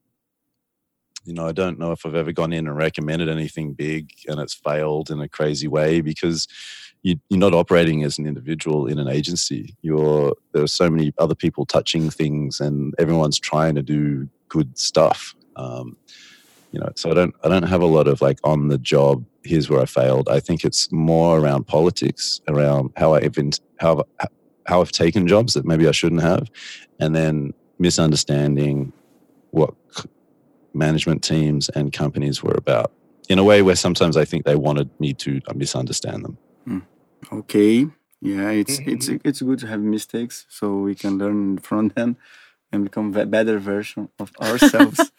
you 1.25 1.33
know, 1.33 1.47
I 1.47 1.53
don't 1.53 1.79
know 1.79 1.93
if 1.93 2.05
I've 2.05 2.15
ever 2.15 2.33
gone 2.33 2.53
in 2.53 2.67
and 2.67 2.77
recommended 2.77 3.29
anything 3.29 3.75
big 3.75 4.11
and 4.27 4.41
it's 4.41 4.55
failed 4.55 5.11
in 5.11 5.21
a 5.21 5.29
crazy 5.29 5.69
way 5.69 6.01
because 6.01 6.49
you, 7.03 7.17
you're 7.29 7.39
not 7.39 7.55
operating 7.55 8.03
as 8.03 8.19
an 8.19 8.27
individual 8.27 8.87
in 8.87 8.99
an 8.99 9.09
agency. 9.09 9.77
You're 9.83 10.35
there 10.53 10.63
are 10.63 10.69
so 10.69 10.91
many 10.91 11.13
other 11.19 11.35
people 11.35 11.67
touching 11.67 12.11
things, 12.11 12.61
and 12.61 12.95
everyone's 12.99 13.39
trying 13.39 13.75
to 13.75 13.83
do 13.83 14.29
good 14.49 14.79
stuff. 14.79 15.35
Um, 15.57 15.97
you 16.71 16.81
know, 16.81 16.91
so 16.95 17.11
I 17.11 17.15
don't 17.15 17.35
I 17.45 17.49
don't 17.49 17.65
have 17.65 17.83
a 17.83 17.87
lot 17.87 18.09
of 18.09 18.21
like 18.21 18.39
on 18.45 18.69
the 18.69 18.79
job. 18.79 19.25
Here's 19.45 19.69
where 19.69 19.81
I 19.81 19.87
failed. 19.87 20.29
I 20.29 20.39
think 20.39 20.65
it's 20.65 20.91
more 20.93 21.39
around 21.39 21.67
politics, 21.67 22.41
around 22.49 22.93
how 22.97 23.15
I've 23.15 23.37
how 23.79 24.05
how 24.67 24.81
I've 24.81 24.93
taken 24.93 25.27
jobs 25.27 25.55
that 25.55 25.65
maybe 25.65 25.89
I 25.89 25.93
shouldn't 25.93 26.23
have, 26.23 26.49
and 27.01 27.17
then 27.17 27.53
misunderstanding 27.79 28.93
what 29.53 29.75
management 30.75 31.23
teams 31.23 31.69
and 31.71 31.93
companies 31.93 32.43
were 32.43 32.57
about 32.57 32.93
in 33.29 33.39
a 33.39 33.45
way 33.45 33.63
where 33.63 33.77
sometimes 33.77 34.17
I 34.17 34.25
think 34.25 34.45
they 34.45 34.57
wanted 34.57 34.91
me 34.99 35.15
to 35.15 35.41
uh, 35.47 35.55
misunderstand 35.55 36.25
them. 36.25 36.37
Okay. 37.31 37.87
Yeah, 38.21 38.51
it's 38.51 38.79
it's 38.87 39.09
it's 39.09 39.43
good 39.43 39.59
to 39.61 39.67
have 39.67 39.81
mistakes 39.81 40.47
so 40.49 40.79
we 40.79 40.95
can 40.95 41.19
learn 41.19 41.59
from 41.69 41.89
them 41.89 42.17
and 42.71 42.85
become 42.85 43.15
a 43.17 43.27
better 43.27 43.59
version 43.59 44.09
of 44.19 44.33
ourselves. 44.41 45.01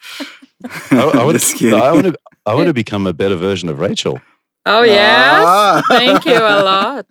I, 0.90 0.96
I 0.96 1.24
want 1.24 1.38
Just 1.38 1.58
to. 1.58 1.76
I 1.76 1.92
want 1.92 2.06
to 2.06 2.14
I 2.46 2.54
want 2.54 2.66
to 2.68 2.74
become 2.74 3.06
a 3.06 3.12
better 3.12 3.36
version 3.36 3.68
of 3.68 3.78
Rachel. 3.78 4.20
Oh, 4.66 4.82
yes. 4.82 5.44
Ah. 5.46 5.82
Thank 5.88 6.24
you 6.24 6.38
a 6.38 6.62
lot. 6.62 7.06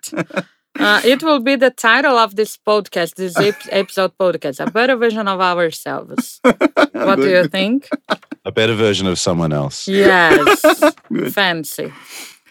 Uh, 0.80 1.02
it 1.06 1.22
will 1.22 1.40
be 1.40 1.56
the 1.56 1.70
title 1.70 2.18
of 2.18 2.36
this 2.36 2.58
podcast, 2.58 3.16
this 3.16 3.38
ep- 3.38 3.62
episode 3.70 4.12
podcast, 4.18 4.66
a 4.66 4.72
better 4.72 4.96
version 4.96 5.28
of 5.28 5.40
ourselves. 5.40 6.42
What 6.94 7.18
do 7.18 7.30
you 7.30 7.48
think? 7.48 7.90
A 8.46 8.52
better 8.52 8.76
version 8.76 9.08
of 9.08 9.20
someone 9.20 9.54
else. 9.54 9.88
Yes. 9.88 10.62
Fancy. 11.32 11.92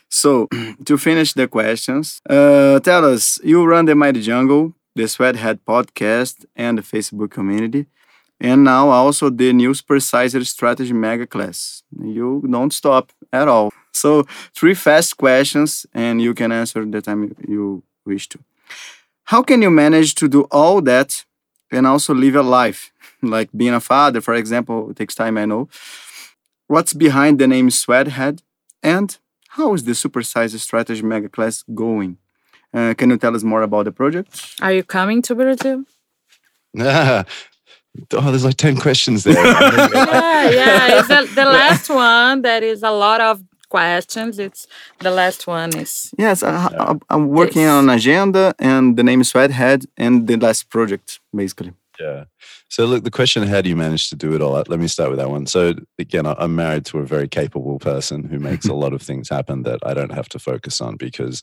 So, 0.09 0.49
to 0.85 0.99
finish 0.99 1.33
the 1.33 1.49
questions, 1.49 2.21
uh, 2.29 2.81
tell 2.81 3.05
us 3.05 3.39
you 3.43 3.65
run 3.65 3.87
the 3.87 3.95
Mighty 3.95 4.21
Jungle, 4.21 4.75
the 4.95 5.09
Sweathead 5.09 5.61
podcast, 5.65 6.45
and 6.55 6.79
the 6.79 6.83
Facebook 6.83 7.31
community, 7.31 7.87
and 8.39 8.63
now 8.63 8.91
also 8.91 9.31
the 9.31 9.53
News 9.53 9.81
Supersizer 9.83 10.45
Strategy 10.47 10.93
Mega 10.93 11.27
Class. 11.27 11.83
You 11.99 12.45
don't 12.51 12.73
stop 12.73 13.11
at 13.33 13.49
all. 13.49 13.73
So, 13.95 14.25
three 14.55 14.75
fast 14.75 15.17
questions, 15.17 15.87
and 15.95 16.21
you 16.21 16.35
can 16.35 16.53
answer 16.53 16.85
the 16.85 17.01
time 17.01 17.35
you 17.49 17.83
wish 18.05 18.29
to. 18.29 18.39
How 19.25 19.43
can 19.43 19.63
you 19.63 19.71
manage 19.71 20.15
to 20.17 20.29
do 20.29 20.43
all 20.51 20.81
that 20.83 21.25
and 21.71 21.87
also 21.87 22.15
live 22.15 22.37
a 22.37 22.43
life? 22.43 22.93
Like 23.25 23.51
being 23.57 23.73
a 23.73 23.79
father, 23.81 24.21
for 24.21 24.35
example, 24.35 24.91
it 24.91 24.97
takes 24.97 25.15
time, 25.15 25.39
I 25.39 25.45
know. 25.45 25.69
What's 26.67 26.93
behind 26.93 27.39
the 27.39 27.47
name 27.47 27.71
Sweathead? 27.71 28.43
And 28.83 29.17
how 29.51 29.75
is 29.75 29.85
the 29.85 29.93
Supersize 29.93 30.59
Strategy 30.59 31.03
Mega 31.03 31.29
Class 31.29 31.63
going? 31.73 32.19
Uh, 32.75 32.95
can 32.95 33.11
you 33.11 33.19
tell 33.19 33.37
us 33.37 33.43
more 33.43 33.63
about 33.63 33.85
the 33.85 33.93
project? 33.93 34.57
Are 34.61 34.73
you 34.73 34.83
coming 34.83 35.23
to 35.23 35.35
Brazil? 35.35 35.85
Ah, 36.81 37.25
oh, 38.15 38.31
there's 38.31 38.45
like 38.45 38.57
ten 38.57 38.77
questions 38.77 39.25
there. 39.25 39.35
yeah, 39.35 40.51
yeah. 40.51 40.99
It's 40.99 41.09
the, 41.09 41.29
the 41.35 41.45
last 41.45 41.91
one. 41.91 42.43
There 42.43 42.65
is 42.65 42.83
a 42.83 42.91
lot 42.91 43.21
of 43.21 43.43
questions. 43.77 44.39
It's 44.39 44.67
the 45.07 45.11
last 45.11 45.47
one 45.47 45.71
is 45.85 45.93
Yes, 46.19 46.43
I, 46.43 46.53
I, 46.79 46.95
I'm 47.13 47.27
working 47.29 47.63
Yes. 47.63 47.73
on 47.79 47.89
an 47.89 47.95
agenda, 47.97 48.45
and 48.59 48.97
the 48.99 49.03
name 49.03 49.21
is 49.23 49.29
Sweathead, 49.33 49.81
and 49.97 50.27
the 50.29 50.37
last 50.37 50.63
project, 50.71 51.21
basically. 51.35 51.73
Yeah. 52.01 52.25
So 52.69 52.87
look, 52.87 53.05
the 53.05 53.11
question, 53.19 53.43
how 53.53 53.61
do 53.63 53.69
you 53.69 53.77
manage 53.77 54.09
to 54.11 54.17
do 54.17 54.35
it 54.35 54.41
all? 54.43 54.55
Let 54.73 54.81
me 54.81 54.89
start 54.89 55.11
with 55.11 55.19
that 55.21 55.31
one. 55.31 55.47
So 55.47 55.61
again, 55.99 56.27
I- 56.27 56.37
I'm 56.43 56.55
married 56.55 56.85
to 56.91 56.99
a 56.99 57.07
very 57.15 57.29
capable 57.29 57.79
person 57.79 58.25
who 58.31 58.39
makes 58.39 58.67
a 58.67 58.75
lot 58.85 58.93
of 58.97 59.03
things 59.03 59.29
happen 59.29 59.63
that 59.69 59.79
I 59.91 59.93
don't 59.95 60.13
have 60.13 60.29
to 60.31 60.39
focus 60.39 60.81
on 60.81 60.97
because 60.97 61.43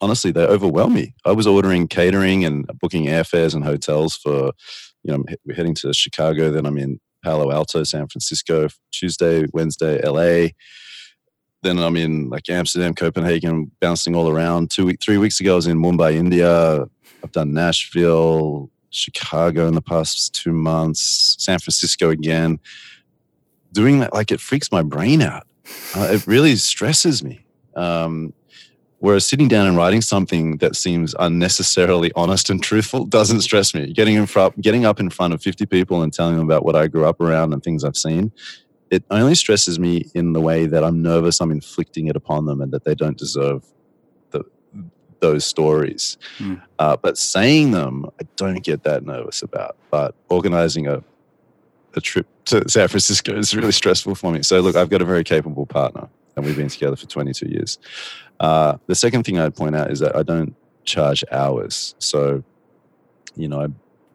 honestly, 0.00 0.30
they 0.32 0.46
overwhelm 0.46 0.92
me. 0.94 1.14
I 1.24 1.32
was 1.32 1.46
ordering 1.46 1.88
catering 1.88 2.44
and 2.44 2.66
booking 2.80 3.06
airfares 3.06 3.54
and 3.54 3.64
hotels 3.64 4.12
for, 4.22 4.52
you 5.04 5.10
know, 5.12 5.24
we're 5.44 5.56
heading 5.56 5.74
to 5.82 5.92
Chicago, 5.92 6.50
then 6.50 6.66
I'm 6.66 6.78
in 6.78 7.00
Palo 7.24 7.50
Alto, 7.50 7.82
San 7.84 8.06
Francisco, 8.08 8.68
Tuesday, 8.92 9.46
Wednesday, 9.52 9.94
LA. 10.06 10.50
Then 11.62 11.78
I'm 11.78 11.96
in 11.96 12.28
like 12.28 12.48
Amsterdam, 12.48 12.94
Copenhagen, 12.94 13.70
bouncing 13.80 14.14
all 14.14 14.28
around. 14.28 14.70
Two 14.70 14.86
week, 14.86 15.00
three 15.02 15.18
weeks 15.18 15.40
ago, 15.40 15.54
I 15.54 15.56
was 15.56 15.66
in 15.66 15.78
Mumbai, 15.78 16.14
India. 16.14 16.88
I've 17.22 17.32
done 17.32 17.52
Nashville, 17.52 18.70
Chicago 18.90 19.66
in 19.66 19.74
the 19.74 19.82
past 19.82 20.34
two 20.34 20.52
months, 20.52 21.36
San 21.38 21.58
Francisco 21.58 22.10
again. 22.10 22.60
Doing 23.72 23.98
that, 24.00 24.14
like, 24.14 24.30
it 24.30 24.40
freaks 24.40 24.70
my 24.70 24.82
brain 24.82 25.20
out. 25.20 25.46
Uh, 25.94 26.08
it 26.12 26.26
really 26.26 26.56
stresses 26.56 27.22
me. 27.22 27.44
Um, 27.74 28.32
whereas 28.98 29.26
sitting 29.26 29.48
down 29.48 29.66
and 29.66 29.76
writing 29.76 30.00
something 30.00 30.56
that 30.58 30.74
seems 30.76 31.14
unnecessarily 31.18 32.12
honest 32.16 32.50
and 32.50 32.62
truthful 32.62 33.04
doesn't 33.04 33.42
stress 33.42 33.74
me. 33.74 33.92
Getting 33.92 34.14
in 34.14 34.26
front, 34.26 34.60
getting 34.60 34.84
up 34.84 35.00
in 35.00 35.10
front 35.10 35.34
of 35.34 35.42
50 35.42 35.66
people 35.66 36.02
and 36.02 36.12
telling 36.12 36.36
them 36.36 36.44
about 36.44 36.64
what 36.64 36.76
I 36.76 36.86
grew 36.86 37.04
up 37.04 37.20
around 37.20 37.52
and 37.52 37.62
things 37.62 37.84
I've 37.84 37.96
seen, 37.96 38.32
it 38.90 39.04
only 39.10 39.34
stresses 39.34 39.78
me 39.78 40.06
in 40.14 40.32
the 40.32 40.40
way 40.40 40.66
that 40.66 40.84
I'm 40.84 41.02
nervous 41.02 41.40
I'm 41.40 41.50
inflicting 41.50 42.06
it 42.06 42.16
upon 42.16 42.46
them 42.46 42.60
and 42.60 42.72
that 42.72 42.84
they 42.84 42.94
don't 42.94 43.18
deserve 43.18 43.64
the, 44.30 44.44
those 45.20 45.44
stories. 45.44 46.16
Mm. 46.38 46.62
Uh, 46.78 46.96
but 46.96 47.18
saying 47.18 47.72
them, 47.72 48.06
I 48.20 48.26
don't 48.36 48.62
get 48.62 48.84
that 48.84 49.04
nervous 49.04 49.42
about. 49.42 49.76
But 49.90 50.14
organizing 50.28 50.86
a 50.86 51.02
a 51.94 52.00
trip 52.00 52.26
to 52.46 52.68
San 52.68 52.88
Francisco 52.88 53.36
is 53.36 53.54
really 53.54 53.72
stressful 53.72 54.14
for 54.14 54.32
me. 54.32 54.42
So 54.42 54.60
look, 54.60 54.76
I've 54.76 54.90
got 54.90 55.02
a 55.02 55.04
very 55.04 55.24
capable 55.24 55.66
partner, 55.66 56.08
and 56.36 56.44
we've 56.44 56.56
been 56.56 56.68
together 56.68 56.96
for 56.96 57.06
22 57.06 57.48
years. 57.48 57.78
Uh, 58.40 58.78
the 58.86 58.94
second 58.94 59.24
thing 59.24 59.38
I'd 59.38 59.56
point 59.56 59.76
out 59.76 59.90
is 59.90 59.98
that 60.00 60.16
I 60.16 60.22
don't 60.22 60.54
charge 60.84 61.24
hours. 61.30 61.94
So, 61.98 62.42
you 63.36 63.48
know, 63.48 63.62
I 63.62 63.66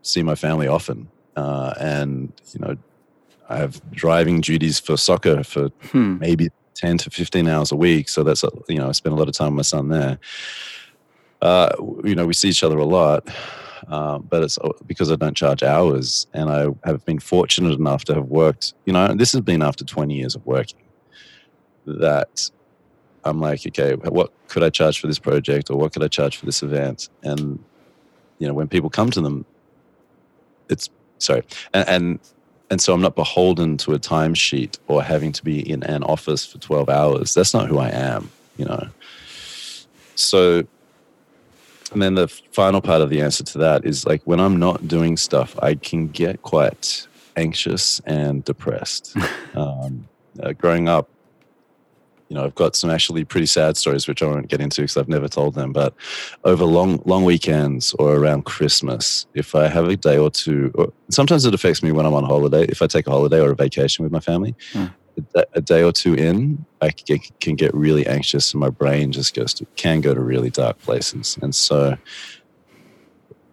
see 0.02 0.24
my 0.24 0.36
family 0.36 0.68
often, 0.68 1.10
uh, 1.36 1.74
and 1.80 2.32
you 2.54 2.60
know, 2.60 2.78
I 3.50 3.58
have 3.58 3.82
driving 3.92 4.42
duties 4.42 4.80
for 4.80 4.98
soccer 4.98 5.44
for 5.44 5.70
Hmm. 5.92 6.18
maybe 6.20 6.50
10 6.76 6.98
to 7.00 7.10
15 7.10 7.48
hours 7.48 7.72
a 7.72 7.76
week. 7.76 8.10
So 8.10 8.24
that's, 8.24 8.44
uh, 8.44 8.50
you 8.68 8.78
know, 8.78 8.90
I 8.90 8.92
spend 8.94 9.14
a 9.14 9.18
lot 9.18 9.28
of 9.28 9.34
time 9.36 9.56
with 9.56 9.58
my 9.58 9.62
son 9.64 9.90
there. 9.90 10.18
Uh, 11.42 11.70
you 12.04 12.16
know, 12.16 12.26
we 12.26 12.34
see 12.34 12.50
each 12.50 12.64
other 12.64 12.78
a 12.78 12.86
lot, 12.86 13.28
um, 13.88 14.26
but 14.30 14.44
it's 14.44 14.58
uh, 14.58 14.70
because 14.88 15.12
I 15.12 15.16
don't 15.18 15.36
charge 15.36 15.62
hours. 15.62 16.26
And 16.34 16.50
I 16.50 16.68
have 16.86 17.06
been 17.06 17.20
fortunate 17.20 17.74
enough 17.78 18.06
to 18.06 18.16
have 18.16 18.28
worked, 18.28 18.74
you 18.86 18.94
know, 18.94 19.14
this 19.14 19.34
has 19.34 19.42
been 19.42 19.62
after 19.62 19.84
20 19.84 20.14
years 20.16 20.36
of 20.36 20.46
working, 20.46 20.80
that 21.86 22.50
I'm 23.26 23.40
like, 23.42 23.66
okay, 23.68 23.96
what 23.96 24.32
could 24.48 24.64
I 24.64 24.70
charge 24.70 25.00
for 25.00 25.08
this 25.08 25.20
project 25.20 25.70
or 25.70 25.78
what 25.78 25.94
could 25.94 26.04
I 26.04 26.08
charge 26.08 26.38
for 26.38 26.46
this 26.46 26.64
event? 26.64 27.10
And, 27.24 27.60
you 28.40 28.48
know, 28.48 28.54
when 28.54 28.68
people 28.68 28.90
come 28.90 29.12
to 29.12 29.22
them, 29.22 29.46
it's, 30.70 30.90
sorry, 31.18 31.44
and, 31.74 31.88
and 31.90 32.20
and 32.70 32.82
so 32.82 32.94
I'm 32.94 33.02
not 33.02 33.16
beholden 33.16 33.78
to 33.78 33.94
a 33.94 34.00
timesheet 34.00 34.78
or 34.88 35.04
having 35.04 35.32
to 35.34 35.44
be 35.44 35.60
in 35.70 35.84
an 35.84 36.04
office 36.04 36.46
for 36.46 36.58
12 36.58 36.90
hours. 36.90 37.34
That's 37.34 37.54
not 37.54 37.68
who 37.68 37.78
I 37.78 37.90
am, 37.90 38.32
you 38.58 38.66
know. 38.66 38.88
So, 40.16 40.64
and 41.92 42.02
then 42.02 42.16
the 42.16 42.28
final 42.28 42.82
part 42.82 43.02
of 43.02 43.10
the 43.10 43.22
answer 43.22 43.44
to 43.44 43.58
that 43.60 43.86
is 43.86 44.06
like 44.06 44.22
when 44.26 44.40
I'm 44.40 44.58
not 44.58 44.88
doing 44.88 45.18
stuff, 45.18 45.58
I 45.62 45.76
can 45.76 46.08
get 46.08 46.42
quite 46.42 47.08
anxious 47.36 48.00
and 48.06 48.44
depressed. 48.44 49.16
um, 49.56 50.08
uh, 50.42 50.54
growing 50.54 50.88
up, 50.88 51.10
you 52.34 52.40
know, 52.40 52.46
I've 52.46 52.56
got 52.56 52.76
some 52.76 52.90
actually 52.90 53.24
pretty 53.26 53.46
sad 53.46 53.78
stories, 53.78 54.08
which 54.08 54.24
I 54.24 54.26
won't 54.26 54.48
get 54.48 54.60
into 54.60 54.82
because 54.82 54.98
I've 54.98 55.08
never 55.08 55.28
told 55.28 55.54
them. 55.54 55.72
But 55.72 55.94
over 56.44 56.66
long, 56.66 57.00
long 57.06 57.26
weekends 57.26 57.94
or 58.00 58.16
around 58.16 58.46
Christmas, 58.46 59.28
if 59.36 59.54
I 59.54 59.68
have 59.68 59.88
a 59.88 59.96
day 59.96 60.18
or 60.18 60.32
two, 60.32 60.72
or 60.74 60.92
sometimes 61.12 61.46
it 61.46 61.54
affects 61.54 61.84
me 61.84 61.92
when 61.92 62.08
I'm 62.08 62.16
on 62.16 62.24
holiday. 62.24 62.64
If 62.64 62.82
I 62.82 62.88
take 62.88 63.06
a 63.06 63.12
holiday 63.12 63.40
or 63.40 63.52
a 63.52 63.56
vacation 63.56 64.02
with 64.02 64.12
my 64.12 64.20
family, 64.20 64.56
Hmm. 64.72 64.86
a, 65.36 65.46
a 65.54 65.62
day 65.62 65.84
or 65.84 65.92
two 65.92 66.16
in, 66.16 66.66
I 66.82 66.90
can 66.90 67.04
get, 67.06 67.40
can 67.40 67.56
get 67.56 67.72
really 67.76 68.08
anxious, 68.08 68.52
and 68.52 68.60
my 68.60 68.70
brain 68.70 69.12
just 69.12 69.36
goes 69.36 69.54
to 69.54 69.68
can 69.76 70.02
go 70.02 70.16
to 70.16 70.20
really 70.20 70.50
dark 70.50 70.80
places. 70.80 71.38
And 71.40 71.54
so, 71.54 71.98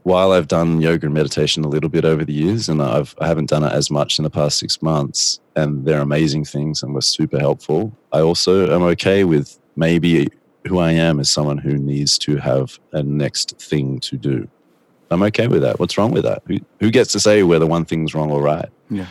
while 0.03 0.33
I've 0.33 0.49
done 0.49 0.81
yoga 0.81 1.07
and 1.07 1.15
meditation 1.15 1.65
a 1.65 1.69
little 1.69 1.91
bit 1.91 2.05
over 2.05 2.25
the 2.25 2.33
years, 2.33 2.69
and 2.69 2.83
I've 2.83 3.15
I 3.21 3.27
haven't 3.27 3.51
done 3.51 3.65
it 3.65 3.73
as 3.73 3.91
much 3.91 4.19
in 4.19 4.23
the 4.23 4.31
past 4.31 4.59
six 4.59 4.81
months, 4.83 5.41
and 5.57 5.85
they're 5.85 6.01
amazing 6.01 6.45
things 6.45 6.83
and 6.83 6.95
were 6.95 7.03
super 7.03 7.39
helpful. 7.39 7.97
I 8.13 8.21
also 8.21 8.75
am 8.75 8.83
okay 8.83 9.25
with 9.25 9.59
maybe 9.77 10.29
who 10.67 10.79
I 10.79 10.93
am 10.93 11.21
as 11.21 11.31
someone 11.31 11.59
who 11.59 11.77
needs 11.77 12.19
to 12.19 12.37
have 12.37 12.79
a 12.93 13.03
next 13.03 13.59
thing 13.61 14.01
to 14.01 14.17
do. 14.17 14.49
I'm 15.11 15.23
okay 15.25 15.49
with 15.49 15.63
that. 15.63 15.81
What's 15.81 15.99
wrong 15.99 16.13
with 16.13 16.25
that? 16.25 16.43
Who, 16.47 16.59
who 16.79 16.91
gets 16.91 17.13
to 17.13 17.21
say 17.21 17.43
whether 17.43 17.67
one 17.67 17.85
thing's 17.85 18.15
wrong 18.15 18.31
or 18.31 18.43
right? 18.43 18.69
Yeah. 18.89 19.07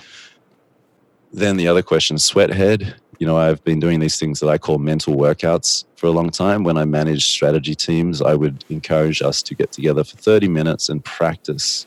Then 1.34 1.58
the 1.58 1.68
other 1.68 1.82
question, 1.82 2.18
sweathead. 2.18 2.96
You 3.20 3.28
know, 3.28 3.38
I've 3.38 3.62
been 3.66 3.80
doing 3.82 4.00
these 4.00 4.18
things 4.18 4.40
that 4.40 4.48
I 4.48 4.58
call 4.58 4.78
mental 4.78 5.16
workouts 5.16 5.84
for 5.98 6.08
a 6.08 6.12
long 6.12 6.30
time. 6.30 6.64
When 6.64 6.78
I 6.78 6.86
manage 6.86 7.26
strategy 7.26 7.76
teams, 7.76 8.22
I 8.22 8.34
would 8.34 8.64
encourage 8.70 9.22
us 9.22 9.42
to 9.44 9.54
get 9.56 9.74
together 9.74 10.04
for 10.06 10.16
30 10.16 10.48
minutes 10.48 10.88
and 10.88 11.04
practice 11.04 11.86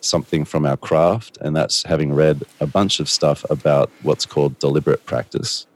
something 0.00 0.44
from 0.44 0.66
our 0.66 0.76
craft. 0.76 1.38
And 1.40 1.54
that's 1.54 1.84
having 1.84 2.12
read 2.12 2.42
a 2.60 2.66
bunch 2.66 2.98
of 2.98 3.08
stuff 3.08 3.44
about 3.48 3.90
what's 4.02 4.26
called 4.26 4.58
deliberate 4.58 5.06
practice. 5.06 5.66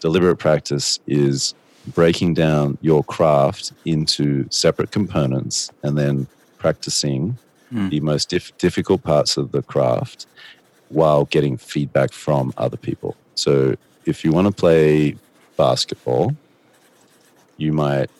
Deliberate 0.00 0.36
practice 0.36 1.00
is 1.06 1.54
breaking 1.94 2.34
down 2.34 2.76
your 2.82 3.02
craft 3.02 3.72
into 3.86 4.46
separate 4.50 4.90
components 4.90 5.70
and 5.82 5.96
then 5.96 6.26
practicing 6.58 7.38
Mm. 7.72 7.90
the 7.90 7.98
most 7.98 8.28
dif- 8.28 8.56
difficult 8.58 9.02
parts 9.02 9.36
of 9.36 9.50
the 9.50 9.60
craft 9.60 10.26
while 10.88 11.24
getting 11.24 11.56
feedback 11.56 12.12
from 12.12 12.52
other 12.56 12.76
people. 12.76 13.16
So 13.36 13.76
if 14.04 14.24
you 14.24 14.32
want 14.32 14.48
to 14.48 14.52
play 14.52 15.16
basketball, 15.56 16.34
you 17.56 17.72
might 17.72 18.10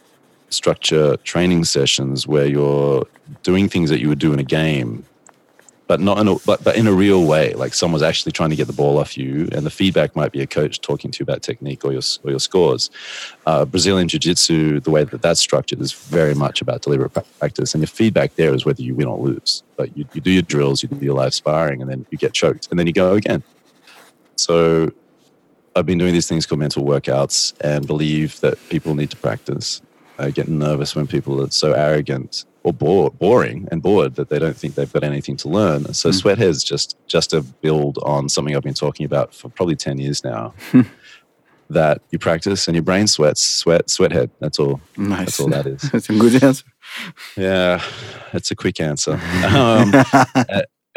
structure 0.49 1.17
training 1.19 1.65
sessions 1.65 2.27
where 2.27 2.47
you're 2.47 3.07
doing 3.43 3.69
things 3.69 3.91
that 3.91 4.01
you 4.01 4.09
would 4.09 4.21
do 4.21 4.33
in 4.33 4.39
a 4.39 4.45
game 4.45 5.05
but 5.87 6.01
not 6.01 6.19
in 6.19 6.27
a 6.29 6.35
but, 6.45 6.65
but 6.65 6.77
in 6.77 6.87
a 6.87 6.93
real 6.93 7.25
way. 7.27 7.55
Like 7.55 7.73
someone's 7.73 8.03
actually 8.03 8.33
trying 8.33 8.51
to 8.51 8.57
get 8.57 8.67
the 8.67 8.73
ball 8.73 8.99
off 8.99 9.17
you 9.17 9.49
and 9.53 9.65
the 9.65 9.71
feedback 9.71 10.17
might 10.17 10.33
be 10.33 10.43
a 10.43 10.47
coach 10.47 10.81
talking 10.81 11.11
to 11.13 11.21
you 11.21 11.23
about 11.23 11.43
technique 11.43 11.85
or 11.85 11.93
your, 11.93 12.03
or 12.25 12.31
your 12.31 12.41
scores. 12.41 12.91
Uh, 13.47 13.65
brazilian 13.65 14.09
jiu-jitsu 14.09 14.81
the 14.81 14.91
way 14.91 15.05
that 15.05 15.23
that's 15.23 15.41
structured 15.41 15.81
is 15.81 15.93
very 15.93 16.35
much 16.35 16.61
about 16.61 16.83
deliberate 16.83 17.11
practice 17.39 17.75
and 17.75 17.83
your 17.83 17.89
feedback 17.89 18.35
there 18.35 18.53
is 18.55 18.65
whether 18.65 18.83
you 18.83 18.95
win 18.95 19.07
or 19.07 19.19
lose. 19.19 19.63
But 19.77 19.97
you, 19.97 20.07
you 20.13 20.21
do 20.21 20.31
your 20.31 20.43
drills 20.43 20.83
you 20.83 20.89
do 20.89 21.05
your 21.05 21.15
live 21.15 21.35
sparring 21.35 21.81
and 21.81 21.91
then 21.91 22.05
you 22.11 22.19
get 22.19 22.33
choked 22.33 22.69
and 22.71 22.79
then 22.79 22.87
you 22.87 22.93
go 22.93 23.15
again. 23.15 23.43
So 24.37 24.93
i've 25.77 25.87
been 25.87 25.99
doing 25.99 26.13
these 26.13 26.27
things 26.29 26.47
called 26.47 26.59
mental 26.59 26.85
workouts 26.85 27.53
and 27.61 27.87
believe 27.87 28.41
that 28.41 28.59
people 28.71 28.95
need 28.95 29.11
to 29.11 29.17
practice 29.17 29.81
I 30.19 30.31
get 30.31 30.49
nervous 30.49 30.97
when 30.97 31.07
people 31.07 31.43
are 31.43 31.51
so 31.51 31.73
arrogant 31.75 32.47
or 32.63 32.73
bore, 32.73 33.11
boring 33.11 33.69
and 33.71 33.83
bored 33.83 34.15
that 34.15 34.31
they 34.31 34.39
don't 34.39 34.57
think 34.57 34.75
they've 34.75 34.91
got 34.91 35.05
anything 35.05 35.37
to 35.37 35.49
learn. 35.51 35.93
So 35.93 36.09
Mm. 36.09 36.15
Sweathead's 36.15 36.65
just 36.65 36.97
just 37.07 37.35
a 37.35 37.43
build 37.43 37.99
on 38.03 38.31
something 38.31 38.57
I've 38.57 38.63
been 38.63 38.73
talking 38.73 39.05
about 39.05 39.35
for 39.35 39.51
probably 39.51 39.77
ten 39.77 39.99
years 39.99 40.25
now. 40.25 40.55
that 41.69 42.01
you 42.11 42.19
practice 42.19 42.67
and 42.67 42.75
your 42.75 42.83
brain 42.83 43.07
sweats, 43.09 43.43
sweat, 43.43 43.91
sweathead. 43.91 44.31
That's 44.41 44.59
all. 44.59 44.81
Nice. 44.97 45.19
That's 45.19 45.41
all 45.41 45.49
that 45.49 45.67
is. 45.67 45.83
That's 45.93 46.09
a 46.09 46.15
good 46.19 46.43
answer. 46.43 46.65
Yeah, 47.37 47.83
that's 48.33 48.51
a 48.51 48.57
quick 48.57 48.81
answer. 48.81 49.21
Um, 49.45 49.93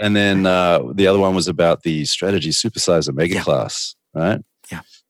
and 0.02 0.16
then 0.16 0.46
uh, 0.46 0.80
the 0.94 1.08
other 1.08 1.20
one 1.20 1.36
was 1.36 1.50
about 1.50 1.84
the 1.84 2.06
strategy 2.06 2.52
supersizer 2.52 3.14
mega 3.14 3.36
Yeah. 3.36 3.42
class, 3.44 3.96
right? 4.14 4.40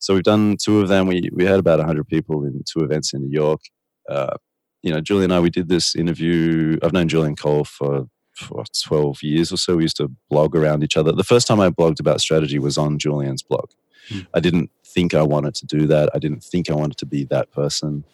So 0.00 0.14
we've 0.14 0.22
done 0.22 0.56
two 0.56 0.80
of 0.80 0.88
them. 0.88 1.06
We 1.06 1.30
we 1.32 1.44
had 1.44 1.60
about 1.60 1.78
hundred 1.80 2.08
people 2.08 2.44
in 2.44 2.62
two 2.66 2.80
events 2.80 3.12
in 3.12 3.22
New 3.22 3.30
York. 3.30 3.60
Uh, 4.08 4.34
you 4.82 4.92
know, 4.92 5.00
Julie 5.00 5.24
and 5.24 5.32
I, 5.32 5.40
we 5.40 5.50
did 5.50 5.68
this 5.68 5.94
interview. 5.94 6.78
I've 6.82 6.94
known 6.94 7.06
Julian 7.08 7.36
Cole 7.36 7.64
for 7.64 8.06
for 8.34 8.64
twelve 8.82 9.22
years 9.22 9.52
or 9.52 9.58
so. 9.58 9.76
We 9.76 9.84
used 9.84 9.98
to 9.98 10.10
blog 10.30 10.56
around 10.56 10.82
each 10.82 10.96
other. 10.96 11.12
The 11.12 11.22
first 11.22 11.46
time 11.46 11.60
I 11.60 11.68
blogged 11.68 12.00
about 12.00 12.22
strategy 12.22 12.58
was 12.58 12.78
on 12.78 12.98
Julian's 12.98 13.42
blog. 13.42 13.70
Hmm. 14.08 14.20
I 14.32 14.40
didn't 14.40 14.70
think 14.86 15.12
I 15.12 15.22
wanted 15.22 15.54
to 15.56 15.66
do 15.66 15.86
that. 15.88 16.08
I 16.14 16.18
didn't 16.18 16.42
think 16.42 16.70
I 16.70 16.74
wanted 16.74 16.96
to 16.98 17.06
be 17.06 17.24
that 17.24 17.52
person. 17.52 18.04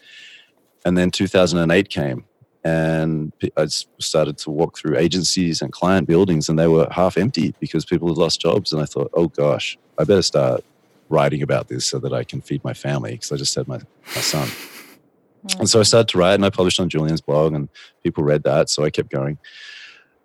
And 0.85 0.99
then 0.99 1.11
2008 1.13 1.89
came, 1.89 2.25
and 2.65 3.33
I 3.57 3.67
started 3.67 4.39
to 4.39 4.51
walk 4.51 4.77
through 4.77 4.99
agencies 4.99 5.63
and 5.63 5.71
client 5.71 6.09
buildings, 6.09 6.49
and 6.49 6.59
they 6.59 6.67
were 6.67 6.89
half 6.91 7.17
empty 7.17 7.55
because 7.61 7.85
people 7.85 8.09
had 8.09 8.19
lost 8.19 8.41
jobs. 8.41 8.73
And 8.73 8.83
I 8.83 8.87
thought, 8.87 9.11
oh 9.15 9.29
gosh, 9.29 9.79
I 9.99 10.05
better 10.05 10.23
start 10.23 10.65
writing 11.09 11.43
about 11.43 11.69
this 11.69 11.87
so 11.87 11.99
that 12.01 12.13
I 12.13 12.25
can 12.25 12.41
feed 12.41 12.63
my 12.65 12.75
family 12.75 13.13
because 13.13 13.33
I 13.33 13.37
just 13.37 13.55
had 13.55 13.69
my, 13.69 13.79
my 14.15 14.21
son. 14.21 14.49
And 15.59 15.69
so 15.69 15.79
I 15.79 15.85
started 15.85 16.09
to 16.09 16.19
write, 16.19 16.35
and 16.35 16.45
I 16.45 16.51
published 16.51 16.81
on 16.81 16.89
Julian's 16.89 17.21
blog, 17.21 17.53
and 17.55 17.69
people 18.03 18.25
read 18.25 18.43
that, 18.43 18.69
so 18.69 18.85
I 18.85 18.91
kept 18.91 19.11
going. 19.11 19.39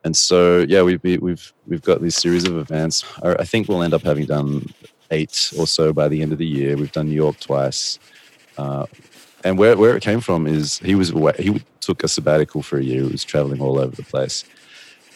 And 0.03 0.15
so, 0.17 0.65
yeah, 0.67 0.82
we've 0.82 0.99
we- 1.03 1.19
we've 1.19 1.53
we've 1.67 1.82
got 1.84 2.01
this 2.01 2.15
series 2.15 2.45
of 2.47 2.57
events. 2.57 3.05
I 3.21 3.34
I 3.34 3.43
think 3.43 3.67
we'll 3.69 3.84
end 3.84 3.93
up 3.93 4.01
having 4.01 4.25
done 4.25 4.65
eight 5.11 5.53
or 5.59 5.67
so 5.67 5.93
by 5.93 6.07
the 6.07 6.23
end 6.23 6.32
of 6.32 6.39
the 6.39 6.47
year. 6.47 6.75
We've 6.75 6.91
done 6.91 7.07
New 7.07 7.13
York 7.15 7.39
twice, 7.39 7.99
uh, 8.57 8.88
and 9.43 9.59
where 9.59 9.77
where 9.77 9.95
it 9.95 10.01
came 10.01 10.19
from 10.19 10.47
is 10.47 10.79
he 10.79 10.95
was 10.95 11.11
away, 11.11 11.34
he 11.38 11.61
took 11.82 12.03
a 12.03 12.07
sabbatical 12.07 12.63
for 12.63 12.79
a 12.79 12.84
year. 12.84 13.03
He 13.03 13.11
was 13.11 13.23
traveling 13.23 13.61
all 13.61 13.77
over 13.77 13.95
the 13.95 14.03
place, 14.03 14.43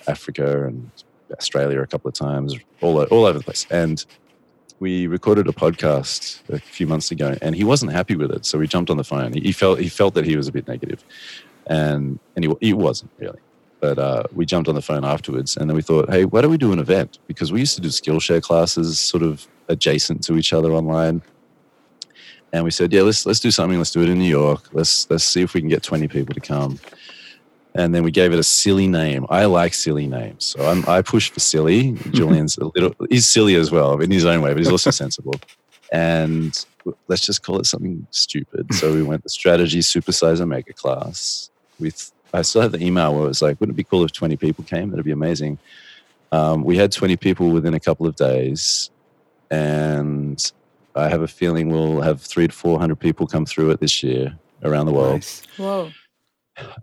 Africa 0.08 0.68
and 0.68 0.92
Australia 1.32 1.82
a 1.82 1.88
couple 1.88 2.08
of 2.10 2.14
times, 2.14 2.54
all 2.82 3.02
all 3.06 3.26
over 3.26 3.40
the 3.40 3.44
place, 3.44 3.66
and 3.72 4.06
we 4.80 5.08
recorded 5.08 5.48
a 5.48 5.52
podcast 5.52 6.42
a 6.50 6.60
few 6.60 6.88
months 6.88 7.12
ago, 7.12 7.36
and 7.42 7.56
he 7.56 7.64
wasn't 7.64 7.92
happy 7.92 8.16
with 8.16 8.32
it. 8.32 8.46
So 8.46 8.58
we 8.58 8.68
jumped 8.68 8.90
on 8.90 8.98
the 8.98 9.04
phone. 9.04 9.34
He, 9.34 9.52
felt 9.52 9.80
he 9.80 9.90
felt 9.90 10.14
that 10.16 10.26
he 10.26 10.36
was 10.36 10.48
a 10.48 10.52
bit 10.52 10.68
negative, 10.68 11.04
and 11.68 12.20
and 12.36 12.46
he, 12.46 12.54
he 12.62 12.74
wasn't 12.74 13.12
really. 13.18 13.40
But 13.80 14.00
uh, 14.00 14.24
we 14.34 14.46
jumped 14.46 14.68
on 14.68 14.76
the 14.76 14.82
phone 14.82 15.06
afterwards, 15.06 15.58
and 15.58 15.70
then 15.70 15.76
we 15.76 15.82
thought, 15.82 16.10
hey, 16.10 16.26
why 16.26 16.42
don't 16.42 16.52
we 16.52 16.58
do 16.58 16.74
an 16.74 16.80
event? 16.80 17.20
Because 17.28 17.52
we 17.52 17.60
used 17.60 17.76
to 17.76 17.82
do 17.82 17.90
Skillshare 17.90 18.42
classes, 18.42 19.00
sort 19.00 19.24
of 19.24 19.48
adjacent 19.68 20.24
to 20.24 20.38
each 20.38 20.54
other 20.54 20.72
online. 20.72 21.22
And 22.54 22.64
we 22.64 22.72
said, 22.72 22.94
yeah, 22.94 23.02
let's 23.02 23.26
let's 23.26 23.40
do 23.40 23.52
something. 23.52 23.78
Let's 23.78 23.92
do 23.92 24.02
it 24.02 24.10
in 24.10 24.18
New 24.18 24.30
York. 24.30 24.70
Let's 24.74 25.10
let's 25.10 25.24
see 25.24 25.42
if 25.42 25.54
we 25.54 25.62
can 25.62 25.70
get 25.70 25.84
twenty 25.84 26.08
people 26.08 26.34
to 26.34 26.42
come. 26.42 26.80
And 27.76 27.94
then 27.94 28.04
we 28.04 28.12
gave 28.12 28.32
it 28.32 28.40
a 28.40 28.44
silly 28.44 28.88
name. 28.88 29.26
I 29.30 29.46
like 29.46 29.74
silly 29.74 30.08
names, 30.08 30.46
so 30.46 30.66
I'm, 30.66 30.88
I 30.88 31.02
pushed 31.02 31.34
for 31.34 31.42
silly. 31.42 31.92
Julian's 32.12 32.58
a 32.58 32.66
little 32.66 32.96
he's 33.10 33.28
silly 33.28 33.56
as 33.56 33.70
well 33.70 34.00
in 34.00 34.10
his 34.10 34.26
own 34.26 34.42
way, 34.42 34.52
but 34.52 34.60
he's 34.60 34.72
also 34.72 34.92
sensible. 35.04 35.36
And 35.92 36.66
let's 37.08 37.26
just 37.26 37.44
call 37.44 37.60
it 37.60 37.66
something 37.66 38.08
stupid. 38.12 38.74
So 38.74 38.94
we 38.94 39.04
went 39.04 39.24
the 39.24 39.30
strategy 39.30 39.80
supersizer 39.80 40.48
mega 40.48 40.74
class. 40.74 41.50
With 41.80 42.12
I 42.34 42.42
still 42.44 42.62
have 42.62 42.72
the 42.72 42.84
email 42.84 43.14
where 43.14 43.26
it 43.26 43.28
was 43.28 43.42
like, 43.42 43.60
wouldn't 43.60 43.76
it 43.76 43.78
be 43.78 43.84
cool 43.84 44.04
if 44.04 44.12
20 44.12 44.38
people 44.38 44.64
came? 44.64 44.90
That'd 44.90 45.06
be 45.06 45.12
amazing. 45.12 45.58
Um, 46.32 46.64
we 46.64 46.78
had 46.78 46.92
20 46.92 47.18
people 47.18 47.50
within 47.50 47.74
a 47.74 47.80
couple 47.80 48.08
of 48.08 48.16
days, 48.16 48.90
and 49.52 50.52
I 50.96 51.10
have 51.10 51.22
a 51.22 51.28
feeling 51.28 51.70
we'll 51.70 52.02
have 52.02 52.22
three 52.22 52.48
to 52.48 52.54
400 52.54 53.00
people 53.00 53.28
come 53.28 53.46
through 53.46 53.72
it 53.72 53.80
this 53.80 54.02
year 54.04 54.38
around 54.64 54.88
the 54.88 54.94
world. 54.94 55.16
Nice. 55.16 55.44
Whoa. 55.58 55.92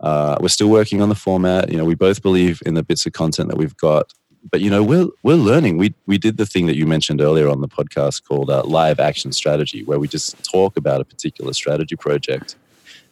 Uh, 0.01 0.37
we're 0.39 0.47
still 0.47 0.69
working 0.69 1.01
on 1.01 1.09
the 1.09 1.15
format. 1.15 1.71
You 1.71 1.77
know, 1.77 1.85
we 1.85 1.95
both 1.95 2.21
believe 2.21 2.61
in 2.65 2.73
the 2.73 2.83
bits 2.83 3.05
of 3.05 3.13
content 3.13 3.49
that 3.49 3.57
we've 3.57 3.75
got, 3.77 4.13
but 4.51 4.61
you 4.61 4.69
know, 4.69 4.83
we're 4.83 5.07
we're 5.23 5.35
learning. 5.35 5.77
We 5.77 5.93
we 6.05 6.17
did 6.17 6.37
the 6.37 6.45
thing 6.45 6.65
that 6.67 6.75
you 6.75 6.85
mentioned 6.85 7.21
earlier 7.21 7.47
on 7.47 7.61
the 7.61 7.67
podcast 7.67 8.23
called 8.23 8.49
uh, 8.49 8.63
live 8.63 8.99
action 8.99 9.31
strategy, 9.31 9.83
where 9.83 9.99
we 9.99 10.07
just 10.07 10.43
talk 10.43 10.75
about 10.77 11.01
a 11.01 11.05
particular 11.05 11.53
strategy 11.53 11.95
project. 11.95 12.55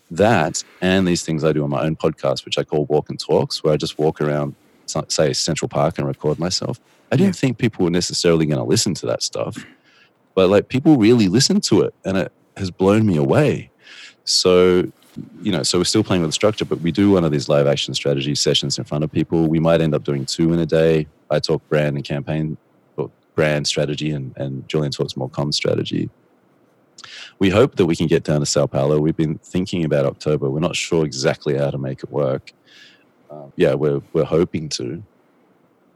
That 0.09 0.63
and 0.81 1.07
these 1.07 1.23
things 1.23 1.43
I 1.43 1.53
do 1.53 1.63
on 1.63 1.69
my 1.69 1.83
own 1.83 1.95
podcast, 1.95 2.43
which 2.43 2.57
I 2.57 2.63
call 2.63 2.85
Walk 2.85 3.09
and 3.09 3.19
Talks, 3.19 3.63
where 3.63 3.73
I 3.73 3.77
just 3.77 3.97
walk 3.97 4.19
around, 4.19 4.55
say 5.07 5.31
Central 5.31 5.69
Park, 5.69 5.97
and 5.97 6.07
record 6.07 6.37
myself. 6.37 6.81
I 7.13 7.15
didn't 7.15 7.35
think 7.35 7.57
people 7.57 7.85
were 7.85 7.91
necessarily 7.91 8.45
going 8.45 8.57
to 8.57 8.63
listen 8.63 8.93
to 8.95 9.05
that 9.05 9.23
stuff, 9.23 9.65
but 10.35 10.49
like 10.49 10.67
people 10.67 10.97
really 10.97 11.29
listen 11.29 11.61
to 11.61 11.81
it, 11.81 11.93
and 12.03 12.17
it 12.17 12.31
has 12.57 12.71
blown 12.71 13.05
me 13.05 13.15
away. 13.15 13.69
So 14.25 14.91
you 15.41 15.51
know, 15.51 15.63
so 15.63 15.77
we're 15.77 15.83
still 15.85 16.03
playing 16.03 16.21
with 16.21 16.29
the 16.29 16.33
structure, 16.33 16.65
but 16.65 16.79
we 16.81 16.91
do 16.91 17.11
one 17.11 17.23
of 17.23 17.31
these 17.31 17.49
live 17.49 17.67
action 17.67 17.93
strategy 17.93 18.35
sessions 18.35 18.77
in 18.77 18.83
front 18.85 19.03
of 19.03 19.11
people. 19.11 19.47
We 19.47 19.59
might 19.59 19.81
end 19.81 19.93
up 19.93 20.03
doing 20.03 20.25
two 20.25 20.53
in 20.53 20.59
a 20.59 20.65
day. 20.65 21.07
I 21.29 21.39
talk 21.39 21.67
brand 21.69 21.95
and 21.95 22.05
campaign, 22.05 22.57
or 22.97 23.11
brand 23.35 23.67
strategy, 23.67 24.11
and, 24.11 24.35
and 24.37 24.67
Julian 24.69 24.91
talks 24.91 25.15
more 25.17 25.29
com 25.29 25.51
strategy. 25.51 26.09
We 27.39 27.49
hope 27.49 27.75
that 27.75 27.85
we 27.87 27.95
can 27.95 28.07
get 28.07 28.23
down 28.23 28.39
to 28.41 28.45
Sao 28.45 28.67
Paulo. 28.67 28.99
We've 28.99 29.17
been 29.17 29.37
thinking 29.39 29.83
about 29.83 30.05
October. 30.05 30.49
We're 30.49 30.59
not 30.59 30.75
sure 30.75 31.05
exactly 31.05 31.57
how 31.57 31.71
to 31.71 31.77
make 31.77 32.03
it 32.03 32.11
work. 32.11 32.51
Um, 33.29 33.51
yeah, 33.55 33.73
we're 33.73 34.01
we're 34.13 34.25
hoping 34.25 34.69
to. 34.69 35.03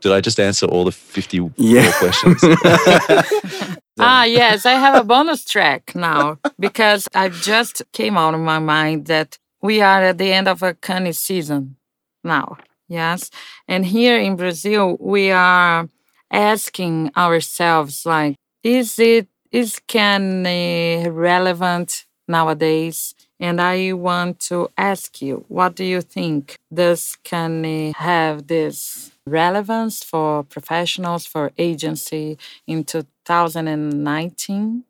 Did 0.01 0.11
I 0.11 0.21
just 0.21 0.39
answer 0.39 0.65
all 0.65 0.83
the 0.85 0.91
fifty 0.91 1.39
Yeah. 1.57 1.91
questions? 1.99 2.43
Ah, 3.97 4.25
yes, 4.25 4.65
I 4.65 4.73
have 4.73 4.95
a 4.95 5.03
bonus 5.05 5.45
track 5.45 5.95
now 5.95 6.37
because 6.59 7.07
I 7.15 7.29
just 7.29 7.81
came 7.93 8.17
out 8.17 8.33
of 8.33 8.41
my 8.41 8.59
mind 8.59 9.05
that 9.07 9.37
we 9.61 9.81
are 9.81 10.03
at 10.03 10.17
the 10.17 10.33
end 10.33 10.47
of 10.47 10.61
a 10.61 10.73
Cannes 10.73 11.17
season 11.17 11.77
now. 12.23 12.57
Yes. 12.87 13.31
And 13.67 13.85
here 13.85 14.17
in 14.19 14.35
Brazil, 14.35 14.97
we 14.99 15.31
are 15.31 15.89
asking 16.29 17.11
ourselves, 17.15 18.05
like, 18.05 18.35
is 18.63 18.99
it, 18.99 19.27
is 19.51 19.79
Cannes 19.87 21.07
relevant 21.09 22.05
nowadays? 22.27 23.15
And 23.39 23.61
I 23.61 23.93
want 23.93 24.39
to 24.51 24.69
ask 24.77 25.21
you, 25.21 25.45
what 25.47 25.75
do 25.75 25.83
you 25.83 26.01
think? 26.01 26.57
This 26.69 27.15
can 27.23 27.65
uh, 27.65 27.93
have 27.97 28.47
this 28.47 29.11
relevance 29.25 30.03
for 30.03 30.43
professionals, 30.43 31.25
for 31.25 31.51
agency 31.57 32.37
in 32.67 32.83
2019? 32.83 34.83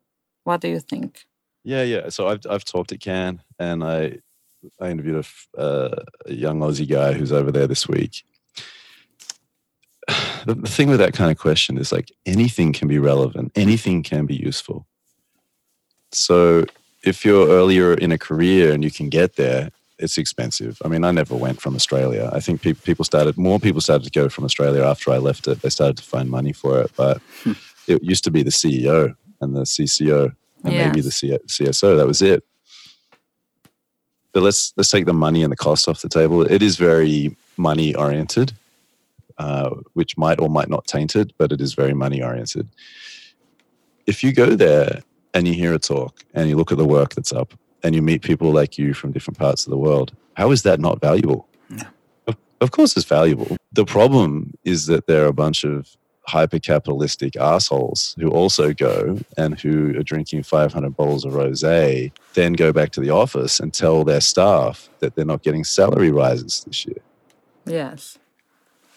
What 0.44 0.60
do 0.60 0.68
you 0.68 0.80
think? 0.80 1.26
Yeah, 1.64 1.82
yeah. 1.82 2.10
So 2.10 2.28
I've 2.28 2.40
I've 2.48 2.64
talked 2.64 2.92
at 2.92 3.00
Cannes, 3.00 3.40
and 3.58 3.82
I 3.82 4.18
I 4.80 4.90
interviewed 4.90 5.26
a, 5.56 5.60
uh, 5.60 6.04
a 6.26 6.32
young 6.32 6.60
Aussie 6.60 6.88
guy 6.88 7.12
who's 7.12 7.32
over 7.32 7.50
there 7.50 7.66
this 7.66 7.88
week. 7.88 8.24
The, 10.46 10.54
the 10.54 10.68
thing 10.68 10.88
with 10.88 11.00
that 11.00 11.12
kind 11.12 11.32
of 11.32 11.38
question 11.38 11.76
is 11.76 11.90
like 11.90 12.12
anything 12.24 12.72
can 12.72 12.86
be 12.86 13.00
relevant, 13.00 13.50
anything 13.56 14.04
can 14.04 14.26
be 14.26 14.36
useful. 14.36 14.86
So 16.12 16.66
if 17.02 17.24
you're 17.24 17.48
earlier 17.48 17.94
in 17.94 18.12
a 18.12 18.18
career 18.18 18.72
and 18.72 18.84
you 18.84 18.92
can 18.92 19.08
get 19.08 19.34
there, 19.34 19.72
it's 19.98 20.18
expensive. 20.18 20.78
I 20.84 20.88
mean, 20.88 21.04
I 21.04 21.10
never 21.10 21.34
went 21.34 21.60
from 21.60 21.74
Australia. 21.74 22.30
I 22.32 22.40
think 22.40 22.60
people 22.60 22.82
people 22.84 23.04
started 23.04 23.36
more 23.38 23.58
people 23.58 23.80
started 23.80 24.04
to 24.04 24.10
go 24.10 24.28
from 24.28 24.44
Australia 24.44 24.82
after 24.84 25.10
I 25.10 25.18
left 25.18 25.46
it. 25.48 25.62
They 25.62 25.70
started 25.70 25.96
to 25.98 26.02
find 26.02 26.28
money 26.28 26.52
for 26.52 26.80
it, 26.80 26.90
but 26.96 27.20
it 27.86 28.02
used 28.02 28.24
to 28.24 28.30
be 28.30 28.42
the 28.42 28.50
CEO 28.50 29.16
and 29.40 29.56
the 29.56 29.62
CCO 29.62 30.34
and 30.64 30.74
maybe 30.86 31.00
the 31.00 31.10
C- 31.10 31.38
CSO. 31.46 31.96
That 31.96 32.06
was 32.06 32.22
it. 32.22 32.44
But 34.32 34.42
let's 34.42 34.72
let's 34.76 34.90
take 34.90 35.06
the 35.06 35.14
money 35.14 35.42
and 35.42 35.52
the 35.52 35.56
cost 35.56 35.88
off 35.88 36.02
the 36.02 36.08
table. 36.08 36.42
It 36.42 36.62
is 36.62 36.76
very 36.76 37.34
money 37.56 37.94
oriented, 37.94 38.52
uh, 39.38 39.70
which 39.94 40.18
might 40.18 40.40
or 40.40 40.50
might 40.50 40.68
not 40.68 40.86
taint 40.86 41.16
it, 41.16 41.32
but 41.38 41.52
it 41.52 41.60
is 41.60 41.72
very 41.72 41.94
money 41.94 42.22
oriented. 42.22 42.68
If 44.06 44.22
you 44.22 44.32
go 44.32 44.54
there 44.54 45.00
and 45.32 45.48
you 45.48 45.54
hear 45.54 45.72
a 45.72 45.78
talk 45.78 46.22
and 46.34 46.48
you 46.48 46.56
look 46.56 46.70
at 46.70 46.78
the 46.78 46.84
work 46.84 47.14
that's 47.14 47.32
up 47.32 47.54
and 47.86 47.94
you 47.94 48.02
meet 48.02 48.22
people 48.22 48.50
like 48.50 48.78
you 48.78 48.92
from 48.94 49.12
different 49.12 49.38
parts 49.38 49.64
of 49.64 49.70
the 49.70 49.78
world, 49.78 50.12
how 50.34 50.50
is 50.50 50.64
that 50.64 50.80
not 50.80 51.00
valuable? 51.00 51.46
Of, 52.26 52.36
of 52.60 52.72
course, 52.72 52.96
it's 52.96 53.06
valuable. 53.06 53.56
The 53.72 53.84
problem 53.84 54.54
is 54.64 54.86
that 54.86 55.06
there 55.06 55.22
are 55.24 55.28
a 55.28 55.32
bunch 55.32 55.62
of 55.62 55.96
hyper 56.26 56.58
capitalistic 56.58 57.36
assholes 57.36 58.16
who 58.18 58.28
also 58.28 58.74
go 58.74 59.20
and 59.38 59.60
who 59.60 59.96
are 59.96 60.02
drinking 60.02 60.42
500 60.42 60.96
bottles 60.96 61.24
of 61.24 61.34
rose, 61.34 61.60
then 61.60 62.54
go 62.54 62.72
back 62.72 62.90
to 62.90 63.00
the 63.00 63.10
office 63.10 63.60
and 63.60 63.72
tell 63.72 64.02
their 64.02 64.20
staff 64.20 64.88
that 64.98 65.14
they're 65.14 65.24
not 65.24 65.44
getting 65.44 65.62
salary 65.62 66.10
rises 66.10 66.64
this 66.66 66.84
year. 66.86 66.98
Yes. 67.66 68.18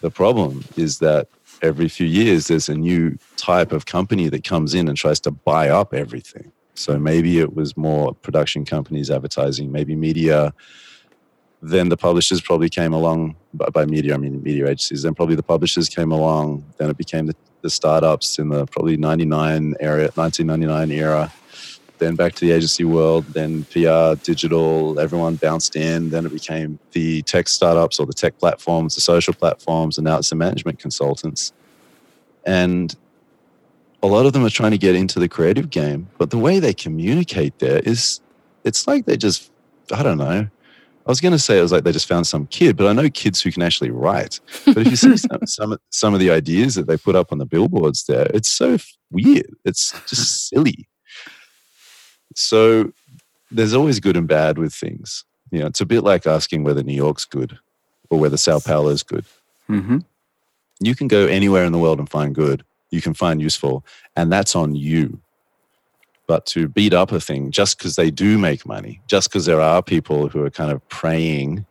The 0.00 0.10
problem 0.10 0.64
is 0.76 0.98
that 0.98 1.28
every 1.62 1.88
few 1.88 2.08
years 2.08 2.48
there's 2.48 2.68
a 2.68 2.74
new 2.74 3.16
type 3.36 3.70
of 3.70 3.86
company 3.86 4.28
that 4.30 4.42
comes 4.42 4.74
in 4.74 4.88
and 4.88 4.96
tries 4.96 5.20
to 5.20 5.30
buy 5.30 5.68
up 5.68 5.94
everything. 5.94 6.50
So 6.80 6.98
maybe 6.98 7.38
it 7.38 7.54
was 7.54 7.76
more 7.76 8.14
production 8.14 8.64
companies 8.64 9.10
advertising, 9.10 9.70
maybe 9.70 9.94
media. 9.94 10.54
Then 11.60 11.90
the 11.90 11.96
publishers 11.96 12.40
probably 12.40 12.70
came 12.70 12.94
along 12.94 13.36
by, 13.52 13.66
by 13.66 13.84
media, 13.84 14.14
I 14.14 14.16
mean 14.16 14.42
media 14.42 14.64
agencies. 14.64 15.02
Then 15.02 15.14
probably 15.14 15.36
the 15.36 15.42
publishers 15.42 15.88
came 15.88 16.10
along. 16.10 16.64
Then 16.78 16.88
it 16.88 16.96
became 16.96 17.26
the, 17.26 17.36
the 17.60 17.68
startups 17.68 18.38
in 18.38 18.48
the 18.48 18.64
probably 18.66 18.96
99 18.96 19.74
area, 19.78 20.10
1999 20.14 20.90
era. 20.90 21.32
Then 21.98 22.14
back 22.16 22.32
to 22.36 22.46
the 22.46 22.52
agency 22.52 22.84
world. 22.84 23.26
Then 23.26 23.64
PR, 23.64 24.14
digital, 24.22 24.98
everyone 24.98 25.36
bounced 25.36 25.76
in. 25.76 26.08
Then 26.08 26.24
it 26.24 26.32
became 26.32 26.78
the 26.92 27.20
tech 27.22 27.46
startups 27.46 28.00
or 28.00 28.06
the 28.06 28.14
tech 28.14 28.38
platforms, 28.38 28.94
the 28.94 29.02
social 29.02 29.34
platforms, 29.34 29.98
and 29.98 30.06
now 30.06 30.16
it's 30.16 30.30
the 30.30 30.36
management 30.36 30.78
consultants. 30.78 31.52
And 32.46 32.96
a 34.02 34.06
lot 34.06 34.26
of 34.26 34.32
them 34.32 34.44
are 34.44 34.50
trying 34.50 34.70
to 34.70 34.78
get 34.78 34.94
into 34.94 35.18
the 35.18 35.28
creative 35.28 35.70
game, 35.70 36.08
but 36.18 36.30
the 36.30 36.38
way 36.38 36.58
they 36.58 36.72
communicate 36.72 37.58
there 37.58 37.80
is, 37.80 38.20
it's 38.64 38.86
like 38.86 39.06
they 39.06 39.16
just, 39.16 39.50
I 39.92 40.02
don't 40.02 40.18
know. 40.18 40.48
I 41.06 41.10
was 41.10 41.20
going 41.20 41.32
to 41.32 41.38
say 41.38 41.58
it 41.58 41.62
was 41.62 41.72
like 41.72 41.84
they 41.84 41.92
just 41.92 42.08
found 42.08 42.26
some 42.26 42.46
kid, 42.46 42.76
but 42.76 42.86
I 42.86 42.92
know 42.92 43.08
kids 43.10 43.40
who 43.40 43.50
can 43.50 43.62
actually 43.62 43.90
write. 43.90 44.38
But 44.64 44.78
if 44.78 44.86
you 44.90 44.96
see 44.96 45.16
some, 45.28 45.46
some, 45.46 45.72
of- 45.72 45.80
some 45.90 46.14
of 46.14 46.20
the 46.20 46.30
ideas 46.30 46.74
that 46.74 46.86
they 46.86 46.96
put 46.96 47.16
up 47.16 47.32
on 47.32 47.38
the 47.38 47.46
billboards 47.46 48.04
there, 48.04 48.26
it's 48.32 48.48
so 48.48 48.78
weird. 49.10 49.54
It's 49.64 49.92
just 50.08 50.48
silly. 50.48 50.88
So 52.34 52.92
there's 53.50 53.74
always 53.74 53.98
good 54.00 54.16
and 54.16 54.28
bad 54.28 54.58
with 54.58 54.72
things. 54.72 55.24
You 55.50 55.60
know, 55.60 55.66
it's 55.66 55.80
a 55.80 55.86
bit 55.86 56.04
like 56.04 56.26
asking 56.26 56.62
whether 56.64 56.82
New 56.82 56.94
York's 56.94 57.24
good 57.24 57.58
or 58.08 58.18
whether 58.18 58.36
Sao 58.36 58.58
Paulo's 58.60 59.02
good. 59.02 59.24
Mm-hmm. 59.68 59.98
You 60.80 60.94
can 60.94 61.08
go 61.08 61.26
anywhere 61.26 61.64
in 61.64 61.72
the 61.72 61.78
world 61.78 61.98
and 61.98 62.08
find 62.08 62.34
good. 62.34 62.64
You 62.90 63.00
can 63.00 63.14
find 63.14 63.40
useful, 63.40 63.84
and 64.16 64.32
that's 64.32 64.54
on 64.56 64.74
you. 64.74 65.20
But 66.26 66.46
to 66.46 66.68
beat 66.68 66.92
up 66.92 67.12
a 67.12 67.20
thing 67.20 67.50
just 67.50 67.78
because 67.78 67.96
they 67.96 68.10
do 68.10 68.38
make 68.38 68.64
money, 68.66 69.00
just 69.08 69.28
because 69.28 69.46
there 69.46 69.60
are 69.60 69.82
people 69.82 70.28
who 70.28 70.44
are 70.44 70.50
kind 70.50 70.70
of 70.70 70.86
preying 70.88 71.66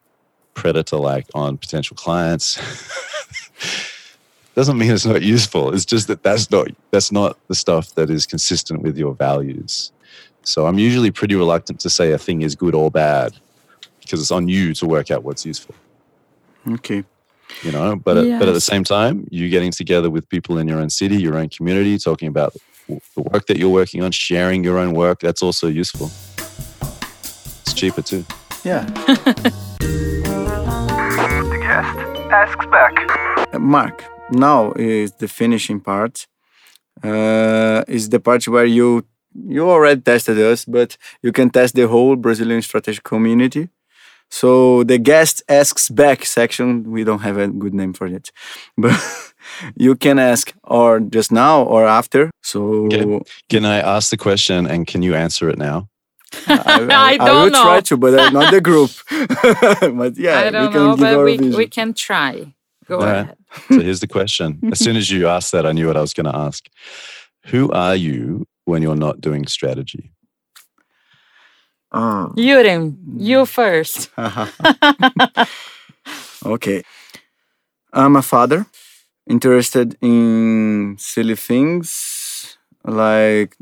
predator 0.53 0.97
like 0.97 1.27
on 1.33 1.57
potential 1.57 1.95
clients, 1.95 2.59
doesn't 4.55 4.77
mean 4.77 4.91
it's 4.91 5.05
not 5.05 5.21
useful. 5.21 5.73
It's 5.73 5.85
just 5.85 6.07
that 6.07 6.23
that's 6.23 6.51
not 6.51 6.67
that's 6.91 7.11
not 7.11 7.37
the 7.47 7.55
stuff 7.55 7.95
that 7.95 8.09
is 8.09 8.25
consistent 8.25 8.81
with 8.81 8.97
your 8.97 9.13
values. 9.13 9.91
So 10.43 10.67
I'm 10.67 10.79
usually 10.79 11.11
pretty 11.11 11.35
reluctant 11.35 11.79
to 11.81 11.89
say 11.89 12.11
a 12.11 12.17
thing 12.17 12.41
is 12.41 12.55
good 12.55 12.75
or 12.75 12.91
bad 12.91 13.33
because 14.01 14.21
it's 14.21 14.31
on 14.31 14.47
you 14.47 14.73
to 14.73 14.85
work 14.85 15.11
out 15.11 15.23
what's 15.23 15.45
useful 15.45 15.75
Okay. 16.67 17.03
You 17.63 17.71
know 17.71 17.95
but 17.95 18.17
at, 18.17 18.39
but 18.39 18.47
at 18.47 18.53
the 18.53 18.61
same 18.61 18.83
time 18.83 19.27
you 19.31 19.49
getting 19.49 19.71
together 19.71 20.09
with 20.09 20.27
people 20.29 20.57
in 20.57 20.67
your 20.67 20.79
own 20.79 20.89
city 20.89 21.17
your 21.21 21.37
own 21.37 21.49
community 21.49 21.97
talking 21.97 22.27
about 22.27 22.53
the 22.87 23.21
work 23.31 23.45
that 23.47 23.57
you're 23.57 23.69
working 23.69 24.01
on 24.03 24.11
sharing 24.11 24.63
your 24.63 24.77
own 24.77 24.93
work 24.93 25.19
that's 25.19 25.41
also 25.41 25.67
useful 25.67 26.09
it's 27.61 27.73
cheaper 27.73 28.01
too 28.01 28.23
Yeah. 28.63 28.85
The 31.49 31.57
guest 31.61 31.97
asks 32.31 32.65
back. 32.67 32.93
Uh, 33.53 33.59
Mark, 33.59 34.03
now 34.31 34.73
is 34.75 35.11
the 35.13 35.27
finishing 35.27 35.79
part. 35.79 36.27
Uh, 37.03 37.83
is 37.87 38.09
the 38.09 38.19
part 38.19 38.47
where 38.47 38.65
you 38.65 39.05
you 39.47 39.69
already 39.69 40.01
tested 40.01 40.37
us, 40.39 40.65
but 40.65 40.97
you 41.23 41.31
can 41.31 41.49
test 41.49 41.75
the 41.75 41.87
whole 41.87 42.15
Brazilian 42.15 42.61
strategic 42.61 43.03
community. 43.03 43.69
So 44.31 44.83
the 44.83 44.97
guest 44.97 45.41
asks 45.49 45.89
back 45.89 46.25
section, 46.25 46.83
we 46.91 47.03
don't 47.03 47.21
have 47.21 47.37
a 47.37 47.47
good 47.47 47.73
name 47.73 47.93
for 47.93 48.07
it, 48.07 48.31
but 48.77 48.99
you 49.75 49.95
can 49.95 50.19
ask 50.19 50.53
or 50.63 50.99
just 50.99 51.31
now 51.31 51.63
or 51.63 51.85
after. 51.87 52.29
So 52.43 52.59
Okay. 52.87 53.19
can 53.49 53.65
i 53.65 53.79
ask 53.79 54.09
the 54.11 54.17
question 54.17 54.65
and 54.67 54.87
can 54.87 55.01
you 55.03 55.15
answer 55.15 55.49
it 55.49 55.57
now 55.57 55.87
I, 56.47 56.53
I 57.15 57.17
don't 57.17 57.17
know. 57.17 57.25
I 57.25 57.31
will 57.33 57.51
try 57.51 57.81
to, 57.81 57.97
but 57.97 58.31
not 58.31 58.49
the 58.51 58.61
group. 58.61 58.91
but 59.97 60.17
yeah, 60.17 60.39
I 60.39 60.51
don't 60.51 60.71
can 60.71 60.73
know, 60.73 60.97
give 60.97 61.09
but 61.09 61.23
we, 61.23 61.37
vision. 61.37 61.55
we 61.57 61.67
can 61.67 61.93
try. 61.93 62.53
Go 62.87 62.99
All 62.99 63.05
right. 63.05 63.21
ahead. 63.23 63.37
so 63.71 63.81
here's 63.81 63.99
the 63.99 64.07
question 64.07 64.59
as 64.71 64.79
soon 64.79 64.95
as 64.95 65.09
you 65.11 65.27
asked 65.27 65.51
that 65.51 65.65
i 65.65 65.71
knew 65.71 65.87
what 65.87 65.97
i 65.97 66.01
was 66.01 66.13
going 66.13 66.25
to 66.31 66.35
ask 66.35 66.67
who 67.47 67.69
are 67.71 67.95
you 67.95 68.45
when 68.65 68.81
you're 68.83 68.95
not 68.95 69.21
doing 69.21 69.45
strategy 69.47 70.11
Oh. 71.91 72.33
Yurim, 72.37 72.97
you 73.17 73.39
mm. 73.39 73.47
first. 73.47 74.09
okay. 76.45 76.83
I'm 77.91 78.15
a 78.15 78.21
father 78.21 78.67
interested 79.27 79.97
in 80.01 80.95
silly 80.99 81.35
things 81.35 82.57
like 82.83 83.55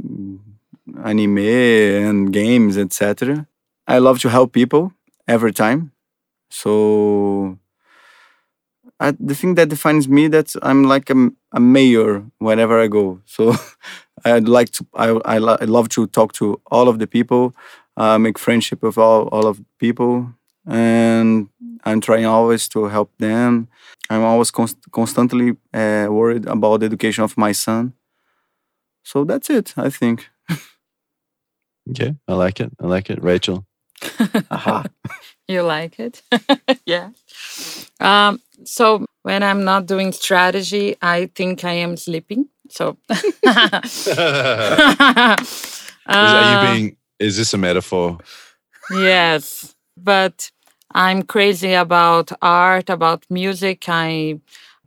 anime 1.04 1.38
and 1.38 2.34
games, 2.34 2.78
etc. 2.78 3.48
I 3.88 3.99
love 3.99 4.20
to 4.20 4.30
help 4.30 4.54
people 4.54 4.94
every 5.28 5.54
time. 5.54 5.91
So 6.49 7.58
I, 8.99 9.12
the 9.20 9.36
thing 9.36 9.56
that 9.56 9.70
defines 9.70 10.08
me 10.08 10.28
that 10.30 10.54
I'm 10.62 10.84
like 10.84 11.10
a, 11.10 11.30
a 11.52 11.60
mayor 11.60 12.26
wherever 12.40 12.82
I 12.82 12.88
go. 12.88 13.22
So 13.26 13.56
I'd 14.26 14.48
like 14.48 14.72
to 14.72 14.86
I 14.94 15.10
I, 15.26 15.38
lo- 15.38 15.58
I 15.60 15.66
love 15.66 15.90
to 15.90 16.08
talk 16.08 16.34
to 16.34 16.60
all 16.72 16.88
of 16.88 16.99
the 16.99 17.08
people, 17.08 17.54
uh, 17.98 18.18
make 18.19 18.40
friendship 18.40 18.82
with 18.84 18.98
all 18.98 19.28
all 19.34 19.48
of 19.48 19.60
people, 19.80 20.34
and 20.68 21.49
I'm 21.86 22.02
trying 22.02 22.26
always 22.26 22.69
to 22.69 22.86
help 22.88 23.11
them. 23.19 23.68
I'm 24.10 24.24
always 24.24 24.52
const- 24.52 24.91
constantly 24.91 25.52
uh, 25.74 26.07
worried 26.10 26.45
about 26.48 26.80
the 26.82 26.86
education 26.88 27.24
of 27.26 27.38
my 27.38 27.53
son. 27.53 27.94
So 29.03 29.26
that's 29.26 29.49
it, 29.49 29.74
I 29.78 29.90
think. 29.90 30.30
okay 31.90 32.15
i 32.28 32.34
like 32.34 32.60
it 32.60 32.72
i 32.82 32.86
like 32.86 33.10
it 33.10 33.24
rachel 33.24 33.65
Aha. 34.52 34.84
You 35.48 35.64
like 35.64 35.99
it? 35.99 36.22
yeah. 36.86 37.10
Um, 37.99 38.40
so 38.65 39.06
when 39.24 39.41
I'm 39.44 39.64
not 39.64 39.88
doing 39.88 40.11
strategy, 40.11 40.95
I 41.02 41.32
think 41.36 41.64
I 41.64 41.74
am 41.74 41.98
sleeping. 41.98 42.48
So 42.69 42.98
Is- 43.10 44.07
are 44.07 45.38
Uh, 46.10 46.52
you 46.52 46.68
being 46.74 46.97
is 47.19 47.38
this 47.38 47.53
a 47.53 47.57
metaphor 47.57 48.18
Yes, 48.91 49.76
but 49.98 50.52
I'm 50.94 51.23
crazy 51.23 51.73
about 51.73 52.31
art, 52.41 52.89
about 52.89 53.26
music. 53.30 53.85
I 53.88 54.39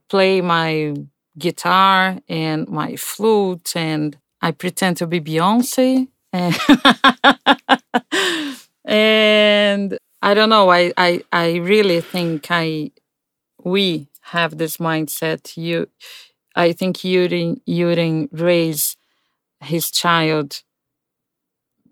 play 0.09 0.41
my 0.41 0.95
guitar 1.39 2.19
and 2.29 2.69
my 2.69 2.97
flute, 2.97 3.77
and 3.77 4.17
I 4.41 4.53
pretend 4.53 4.97
to 4.99 5.07
be 5.07 5.21
Beyonce. 5.21 6.09
And, 8.83 9.99
I 10.23 10.35
don't 10.35 10.49
know. 10.49 10.71
I, 10.71 10.93
I, 10.97 11.23
I 11.33 11.57
really 11.57 12.01
think 12.01 12.47
I, 12.51 12.91
we 13.63 14.09
have 14.23 14.59
this 14.59 14.79
mindset. 14.79 15.57
You, 15.57 15.89
I 16.57 16.73
think 16.73 17.05
Yuri, 17.05 17.61
Yuri 17.67 18.29
raise 18.33 18.97
his 19.61 19.91
child 19.91 20.63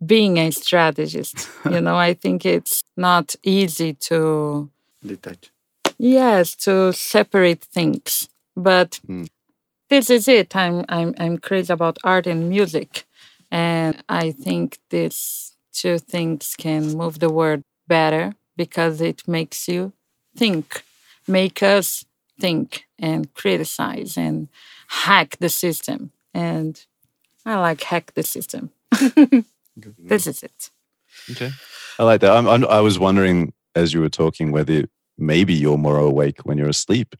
being 0.04 0.38
a 0.38 0.50
strategist. 0.50 1.48
you 1.70 1.80
know, 1.80 1.96
I 1.96 2.14
think 2.14 2.44
it's 2.46 2.82
not 2.96 3.34
easy 3.42 3.94
to 3.94 4.70
Detach. 5.04 5.50
yes 5.98 6.54
to 6.56 6.92
separate 6.92 7.64
things, 7.64 8.28
but 8.56 9.00
Mm. 9.08 9.28
this 9.90 10.10
is 10.10 10.28
it. 10.28 10.54
I'm 10.56 10.84
I'm 10.88 11.14
I'm 11.18 11.38
crazy 11.38 11.72
about 11.72 11.98
art 12.04 12.26
and 12.26 12.48
music, 12.48 13.04
and 13.50 14.02
I 14.08 14.32
think 14.32 14.78
these 14.90 15.52
two 15.72 15.98
things 15.98 16.54
can 16.58 16.96
move 16.96 17.18
the 17.20 17.30
world 17.30 17.62
better 17.86 18.34
because 18.56 19.00
it 19.00 19.26
makes 19.28 19.68
you 19.68 19.92
think, 20.36 20.82
make 21.26 21.62
us 21.62 22.04
think 22.40 22.86
and 22.98 23.32
criticize 23.34 24.16
and 24.18 24.48
hack 24.88 25.36
the 25.40 25.48
system. 25.48 26.10
And 26.34 26.84
I 27.46 27.56
like 27.58 27.82
hack 27.84 28.12
the 28.14 28.22
system. 28.22 28.70
this 29.98 30.26
is 30.26 30.42
it. 30.42 30.70
Okay. 31.30 31.50
I 31.98 32.04
like 32.04 32.20
that. 32.20 32.36
I'm, 32.36 32.48
I'm, 32.48 32.64
I 32.66 32.80
was 32.80 32.98
wondering 32.98 33.52
as 33.74 33.92
you 33.92 34.00
were 34.00 34.08
talking 34.08 34.52
whether 34.52 34.84
maybe 35.16 35.54
you're 35.54 35.78
more 35.78 35.98
awake 35.98 36.40
when 36.44 36.58
you're 36.58 36.68
asleep. 36.68 37.14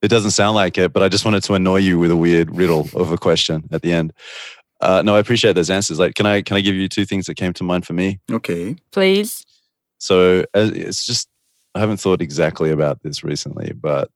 It 0.00 0.08
doesn't 0.08 0.30
sound 0.30 0.54
like 0.54 0.78
it, 0.78 0.92
but 0.92 1.02
I 1.02 1.08
just 1.08 1.24
wanted 1.24 1.42
to 1.44 1.54
annoy 1.54 1.78
you 1.78 1.98
with 1.98 2.12
a 2.12 2.16
weird 2.16 2.54
riddle 2.54 2.88
of 2.94 3.10
a 3.10 3.18
question 3.18 3.68
at 3.72 3.82
the 3.82 3.92
end. 3.92 4.12
Uh, 4.80 5.02
no, 5.04 5.16
I 5.16 5.18
appreciate 5.18 5.54
those 5.54 5.70
answers. 5.70 5.98
Like, 5.98 6.14
can 6.14 6.24
I 6.24 6.40
can 6.40 6.56
I 6.56 6.60
give 6.60 6.76
you 6.76 6.88
two 6.88 7.04
things 7.04 7.26
that 7.26 7.34
came 7.34 7.52
to 7.54 7.64
mind 7.64 7.84
for 7.84 7.94
me? 7.94 8.20
Okay. 8.30 8.76
Please. 8.92 9.44
So 9.98 10.42
uh, 10.54 10.70
it's 10.72 11.04
just 11.04 11.28
I 11.74 11.80
haven't 11.80 11.98
thought 11.98 12.22
exactly 12.22 12.70
about 12.70 13.02
this 13.02 13.24
recently, 13.24 13.72
but 13.72 14.08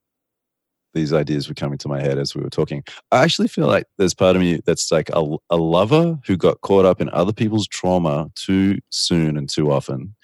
these 0.94 1.12
ideas 1.12 1.48
were 1.48 1.54
coming 1.54 1.78
to 1.78 1.88
my 1.88 2.00
head 2.00 2.18
as 2.18 2.34
we 2.34 2.42
were 2.42 2.50
talking. 2.50 2.84
I 3.10 3.22
actually 3.22 3.48
feel 3.48 3.66
like 3.66 3.86
there's 3.98 4.14
part 4.14 4.36
of 4.36 4.42
me 4.42 4.60
that's 4.64 4.90
like 4.92 5.10
a, 5.12 5.36
a 5.50 5.56
lover 5.56 6.18
who 6.26 6.36
got 6.36 6.60
caught 6.60 6.84
up 6.84 7.00
in 7.00 7.08
other 7.10 7.32
people's 7.32 7.66
trauma 7.66 8.30
too 8.34 8.78
soon 8.90 9.36
and 9.36 9.48
too 9.48 9.72
often. 9.72 10.14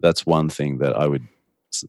That's 0.00 0.26
one 0.26 0.48
thing 0.48 0.78
that 0.78 0.96
I 0.96 1.06
would. 1.06 1.26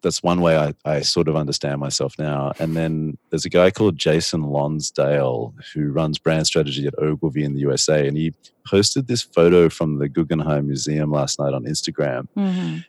That's 0.01 0.23
one 0.23 0.41
way 0.41 0.57
I, 0.57 0.73
I 0.83 1.01
sort 1.01 1.27
of 1.27 1.35
understand 1.35 1.79
myself 1.79 2.15
now. 2.17 2.53
And 2.57 2.75
then 2.75 3.19
there's 3.29 3.45
a 3.45 3.49
guy 3.49 3.69
called 3.69 3.97
Jason 3.97 4.41
Lonsdale 4.43 5.53
who 5.73 5.91
runs 5.91 6.17
brand 6.17 6.47
strategy 6.47 6.87
at 6.87 6.97
Ogilvy 6.97 7.43
in 7.43 7.53
the 7.53 7.59
USA, 7.59 8.07
and 8.07 8.17
he 8.17 8.33
posted 8.67 9.05
this 9.07 9.21
photo 9.21 9.69
from 9.69 9.99
the 9.99 10.09
Guggenheim 10.09 10.65
Museum 10.65 11.11
last 11.11 11.37
night 11.39 11.53
on 11.53 11.65
Instagram 11.65 12.27
Mhm. 12.35 12.83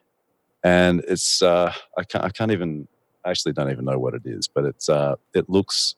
and 0.65 1.05
it's 1.07 1.43
uh, 1.43 1.71
I 1.99 2.05
can't 2.05 2.25
I 2.25 2.31
can't 2.31 2.51
even 2.51 2.89
I 3.27 3.31
actually 3.31 3.53
don't 3.53 3.70
even 3.70 3.85
know 3.85 3.98
what 3.98 4.15
it 4.15 4.23
is, 4.24 4.47
but 4.47 4.65
it's 4.65 4.89
uh, 4.89 5.16
it 5.35 5.51
looks 5.51 5.97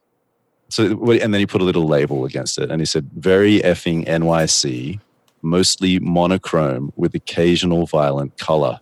so. 0.71 0.87
And 1.13 1.35
then 1.35 1.41
he 1.41 1.47
put 1.47 1.61
a 1.61 1.65
little 1.65 1.87
label 1.87 2.25
against 2.25 2.59
it, 2.59 2.71
and 2.71 2.81
he 2.81 2.87
said 2.87 3.11
"Very 3.15 3.61
effing 3.61 4.07
NYC, 4.07 4.99
mostly 5.43 5.99
monochrome 5.99 6.93
with 6.97 7.15
occasional 7.15 7.87
violent 7.87 8.39
color." 8.39 8.81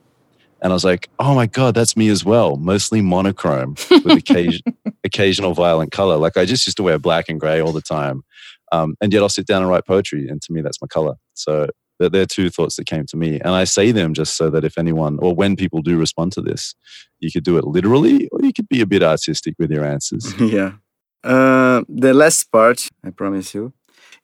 And 0.62 0.72
I 0.72 0.74
was 0.74 0.84
like, 0.84 1.10
"Oh 1.18 1.34
my 1.34 1.46
god, 1.46 1.74
that's 1.74 1.96
me 1.96 2.08
as 2.08 2.24
well. 2.24 2.56
Mostly 2.56 3.02
monochrome 3.02 3.74
with 3.90 4.06
occasion, 4.18 4.62
occasional 5.02 5.52
violent 5.52 5.90
color. 5.90 6.16
Like 6.16 6.36
I 6.36 6.44
just 6.44 6.66
used 6.68 6.76
to 6.76 6.84
wear 6.84 7.00
black 7.00 7.28
and 7.28 7.40
gray 7.40 7.60
all 7.60 7.72
the 7.72 7.82
time, 7.82 8.22
um, 8.70 8.96
and 9.00 9.12
yet 9.12 9.22
I'll 9.22 9.28
sit 9.28 9.46
down 9.46 9.62
and 9.62 9.70
write 9.70 9.86
poetry, 9.86 10.28
and 10.28 10.40
to 10.42 10.52
me 10.52 10.60
that's 10.60 10.80
my 10.80 10.86
color. 10.86 11.16
So 11.34 11.68
they're, 11.98 12.08
they're 12.10 12.26
two 12.26 12.50
thoughts 12.50 12.76
that 12.76 12.86
came 12.86 13.06
to 13.06 13.16
me, 13.16 13.40
and 13.40 13.50
I 13.54 13.64
say 13.64 13.92
them 13.92 14.14
just 14.14 14.36
so 14.36 14.50
that 14.50 14.64
if 14.64 14.78
anyone 14.78 15.18
or 15.20 15.34
when 15.34 15.56
people 15.56 15.82
do 15.82 15.98
respond 15.98 16.32
to 16.32 16.42
this, 16.42 16.74
you 17.20 17.30
could 17.30 17.44
do 17.44 17.58
it 17.58 17.64
literally, 17.64 18.28
or 18.32 18.40
you 18.42 18.52
could 18.52 18.68
be 18.68 18.80
a 18.80 18.86
bit 18.86 19.02
artistic 19.02 19.54
with 19.58 19.70
your 19.70 19.84
answers. 19.84 20.34
yeah. 20.40 20.72
Uh, 21.24 21.82
the 21.88 22.14
last 22.14 22.50
part, 22.52 22.88
I 23.04 23.10
promise 23.10 23.54
you, 23.54 23.72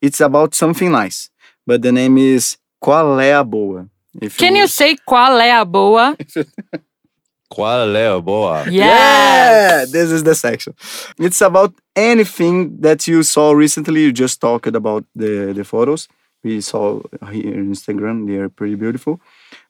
it's 0.00 0.20
about 0.20 0.54
something 0.54 0.92
nice, 0.92 1.30
but 1.66 1.82
the 1.82 1.92
name 1.92 2.18
is 2.18 2.56
Qual 2.80 3.18
é 3.20 3.38
a 3.38 3.44
boa? 3.44 3.88
If 4.20 4.36
Can 4.36 4.56
you 4.56 4.68
say 4.68 4.96
qual 5.06 5.38
é 5.40 5.52
a 5.52 5.64
boa? 5.64 6.16
Qual 7.48 7.94
é 7.94 8.08
a 8.08 8.20
boa? 8.20 8.64
Yes. 8.64 8.74
Yeah, 8.74 9.84
this 9.84 10.10
is 10.10 10.22
the 10.22 10.34
section. 10.34 10.74
It's 11.18 11.40
about 11.42 11.74
anything 11.94 12.80
that 12.80 13.06
you 13.06 13.22
saw 13.22 13.52
recently. 13.52 14.02
You 14.04 14.12
just 14.12 14.40
talked 14.40 14.74
about 14.74 15.04
the, 15.14 15.52
the 15.54 15.64
photos 15.64 16.08
we 16.42 16.60
saw 16.60 17.00
here 17.30 17.54
on 17.54 17.74
Instagram. 17.74 18.26
They 18.26 18.36
are 18.36 18.48
pretty 18.48 18.74
beautiful. 18.74 19.20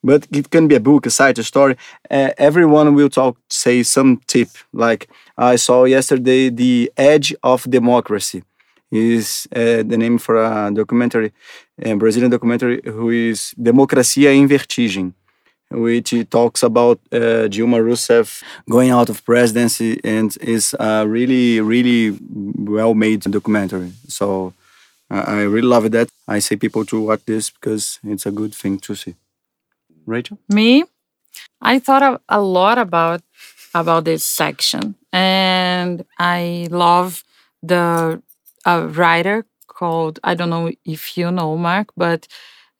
But 0.03 0.27
it 0.31 0.51
can 0.51 0.69
be 0.69 0.75
a 0.75 0.81
book, 0.81 1.07
a 1.07 1.11
site, 1.11 1.39
a 1.39 1.43
story. 1.43 1.77
Uh, 2.11 2.31
everyone 2.39 2.95
will 2.95 3.09
talk, 3.09 3.37
say 3.49 3.83
some 3.83 4.21
tip. 4.27 4.49
Like 4.73 5.09
I 5.37 5.57
saw 5.57 5.85
yesterday, 5.85 6.49
The 6.51 6.93
Edge 6.97 7.35
of 7.43 7.71
Democracy 7.71 8.43
is 8.91 9.49
uh, 9.57 9.83
the 9.83 9.97
name 9.97 10.19
for 10.19 10.37
a 10.37 10.71
documentary, 10.73 11.33
a 11.83 11.95
Brazilian 11.95 12.31
documentary, 12.31 12.81
who 12.85 13.11
is 13.11 13.55
Democracia 13.57 14.31
em 14.31 14.47
Vertigem 14.47 15.15
which 15.75 16.15
talks 16.31 16.63
about 16.63 17.01
uh, 17.11 17.49
Dilma 17.49 17.81
Rousseff 17.83 18.43
going 18.69 18.91
out 18.91 19.09
of 19.09 19.25
presidency 19.25 20.01
and 20.05 20.37
is 20.41 20.75
a 20.79 21.07
really, 21.07 21.61
really 21.61 22.19
well 22.31 22.95
made 22.95 23.21
documentary. 23.23 23.93
So 24.07 24.53
I 25.21 25.43
really 25.43 25.69
love 25.69 25.91
that. 25.91 26.09
I 26.27 26.39
say 26.39 26.57
people 26.57 26.85
to 26.87 27.01
watch 27.01 27.23
this 27.27 27.51
because 27.51 27.99
it's 28.05 28.27
a 28.27 28.31
good 28.31 28.55
thing 28.55 28.79
to 28.81 28.95
see. 28.95 29.15
Rachel? 30.07 30.39
Me, 30.49 30.85
I 31.61 31.79
thought 31.79 32.21
a, 32.29 32.41
lot 32.41 32.79
about 32.79 33.23
about 33.75 34.05
this 34.05 34.25
section, 34.25 34.97
and 35.13 36.05
I 36.19 36.69
love 36.71 37.23
the 37.63 38.23
a 38.65 38.87
writer 38.87 39.45
called 39.67 40.19
I 40.25 40.35
don't 40.35 40.51
know 40.51 40.71
if 40.85 41.17
you 41.17 41.31
know 41.31 41.57
Mark, 41.57 41.89
but 41.97 42.27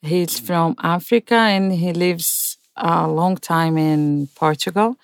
he's 0.01 0.39
from 0.39 0.75
Africa 0.83 1.35
and 1.35 1.73
he 1.73 1.93
lives 1.93 2.59
a 2.77 3.07
long 3.09 3.37
time 3.37 3.77
in 3.77 4.29
Portugal. 4.35 4.97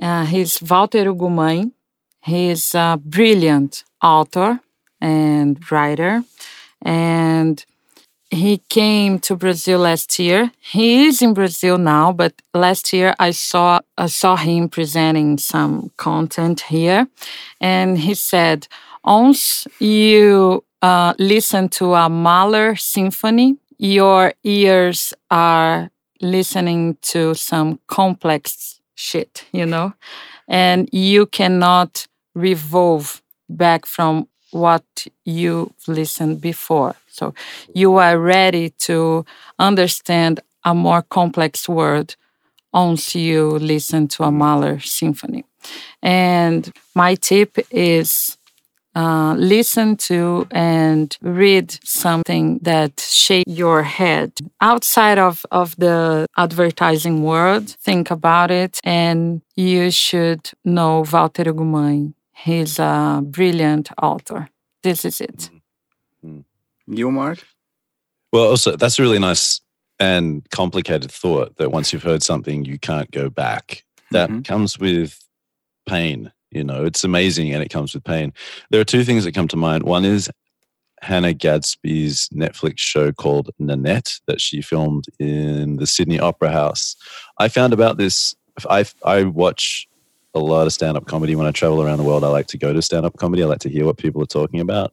Uh, 0.00 0.24
he's 0.26 0.58
Valter 0.58 1.04
Hugo 1.04 1.28
Mãe. 1.28 1.72
He's 2.22 2.74
a 2.74 3.00
brilliant 3.02 3.84
author 4.02 4.60
and 5.00 5.58
writer, 5.70 6.24
and 6.82 7.64
he 8.30 8.58
came 8.68 9.18
to 9.20 9.36
Brazil 9.36 9.80
last 9.80 10.18
year. 10.18 10.52
He 10.60 11.06
is 11.06 11.22
in 11.22 11.32
Brazil 11.34 11.78
now, 11.78 12.12
but 12.12 12.34
last 12.52 12.92
year 12.92 13.14
I 13.18 13.30
saw 13.30 13.80
I 13.96 14.06
saw 14.06 14.36
him 14.36 14.68
presenting 14.68 15.38
some 15.38 15.90
content 15.96 16.60
here, 16.62 17.08
and 17.60 17.98
he 17.98 18.14
said, 18.14 18.68
"Once 19.04 19.66
you 19.78 20.64
uh, 20.82 21.14
listen 21.18 21.68
to 21.70 21.94
a 21.94 22.08
Mahler 22.08 22.76
symphony, 22.76 23.56
your 23.78 24.34
ears 24.44 25.14
are 25.30 25.90
listening 26.20 26.96
to 27.00 27.34
some 27.34 27.78
complex 27.86 28.80
shit, 28.94 29.46
you 29.52 29.64
know, 29.64 29.94
and 30.48 30.88
you 30.92 31.26
cannot 31.26 32.06
revolve 32.34 33.22
back 33.48 33.86
from 33.86 34.28
what 34.50 35.06
you've 35.24 35.72
listened 35.86 36.40
before. 36.40 36.94
So 37.08 37.34
you 37.74 37.96
are 37.96 38.18
ready 38.18 38.70
to 38.86 39.24
understand 39.58 40.40
a 40.64 40.74
more 40.74 41.02
complex 41.02 41.68
word 41.68 42.14
once 42.72 43.14
you 43.14 43.58
listen 43.58 44.08
to 44.08 44.24
a 44.24 44.30
Mahler 44.30 44.78
symphony. 44.80 45.44
And 46.02 46.72
my 46.94 47.14
tip 47.16 47.58
is 47.70 48.38
uh, 48.94 49.34
listen 49.38 49.96
to 49.96 50.46
and 50.50 51.16
read 51.22 51.78
something 51.84 52.58
that 52.62 52.98
shake 52.98 53.44
your 53.46 53.82
head 53.82 54.32
outside 54.60 55.18
of, 55.18 55.46
of 55.50 55.76
the 55.76 56.26
advertising 56.36 57.22
world. 57.22 57.68
Think 57.80 58.10
about 58.10 58.50
it, 58.50 58.80
and 58.82 59.42
you 59.54 59.90
should 59.90 60.50
know 60.64 61.04
Valter 61.04 61.44
Hugo 61.46 61.64
Mãe. 61.64 62.12
He's 62.44 62.78
a 62.78 63.20
brilliant 63.24 63.90
author. 64.00 64.48
This 64.82 65.04
is 65.04 65.20
it. 65.20 65.50
You, 66.86 67.10
Mark? 67.10 67.38
Well, 68.32 68.44
also 68.48 68.76
that's 68.76 68.98
a 68.98 69.02
really 69.02 69.18
nice 69.18 69.60
and 69.98 70.48
complicated 70.50 71.10
thought 71.10 71.56
that 71.56 71.72
once 71.72 71.92
you've 71.92 72.02
heard 72.04 72.22
something, 72.22 72.64
you 72.64 72.78
can't 72.78 73.10
go 73.10 73.28
back. 73.28 73.84
That 74.12 74.30
Mhm. 74.30 74.44
comes 74.44 74.78
with 74.78 75.18
pain. 75.86 76.32
You 76.50 76.64
know, 76.64 76.84
it's 76.84 77.04
amazing 77.04 77.52
and 77.52 77.62
it 77.62 77.68
comes 77.70 77.92
with 77.92 78.04
pain. 78.04 78.32
There 78.70 78.80
are 78.80 78.84
two 78.84 79.04
things 79.04 79.24
that 79.24 79.32
come 79.34 79.48
to 79.48 79.56
mind. 79.56 79.82
One 79.82 80.04
is 80.04 80.30
Hannah 81.02 81.34
Gadsby's 81.34 82.28
Netflix 82.28 82.78
show 82.78 83.12
called 83.12 83.50
Nanette 83.58 84.20
that 84.26 84.40
she 84.40 84.62
filmed 84.62 85.06
in 85.18 85.76
the 85.76 85.86
Sydney 85.86 86.18
Opera 86.20 86.50
House. 86.50 86.94
I 87.38 87.48
found 87.48 87.72
about 87.72 87.98
this. 87.98 88.34
I 88.70 88.84
I 89.04 89.24
watch 89.24 89.87
a 90.34 90.38
lot 90.38 90.66
of 90.66 90.72
stand 90.72 90.96
up 90.96 91.06
comedy 91.06 91.34
when 91.34 91.46
I 91.46 91.52
travel 91.52 91.82
around 91.82 91.98
the 91.98 92.04
world. 92.04 92.22
I 92.22 92.28
like 92.28 92.46
to 92.48 92.58
go 92.58 92.72
to 92.72 92.82
stand 92.82 93.06
up 93.06 93.16
comedy. 93.16 93.42
I 93.42 93.46
like 93.46 93.60
to 93.60 93.70
hear 93.70 93.86
what 93.86 93.96
people 93.96 94.22
are 94.22 94.26
talking 94.26 94.60
about. 94.60 94.92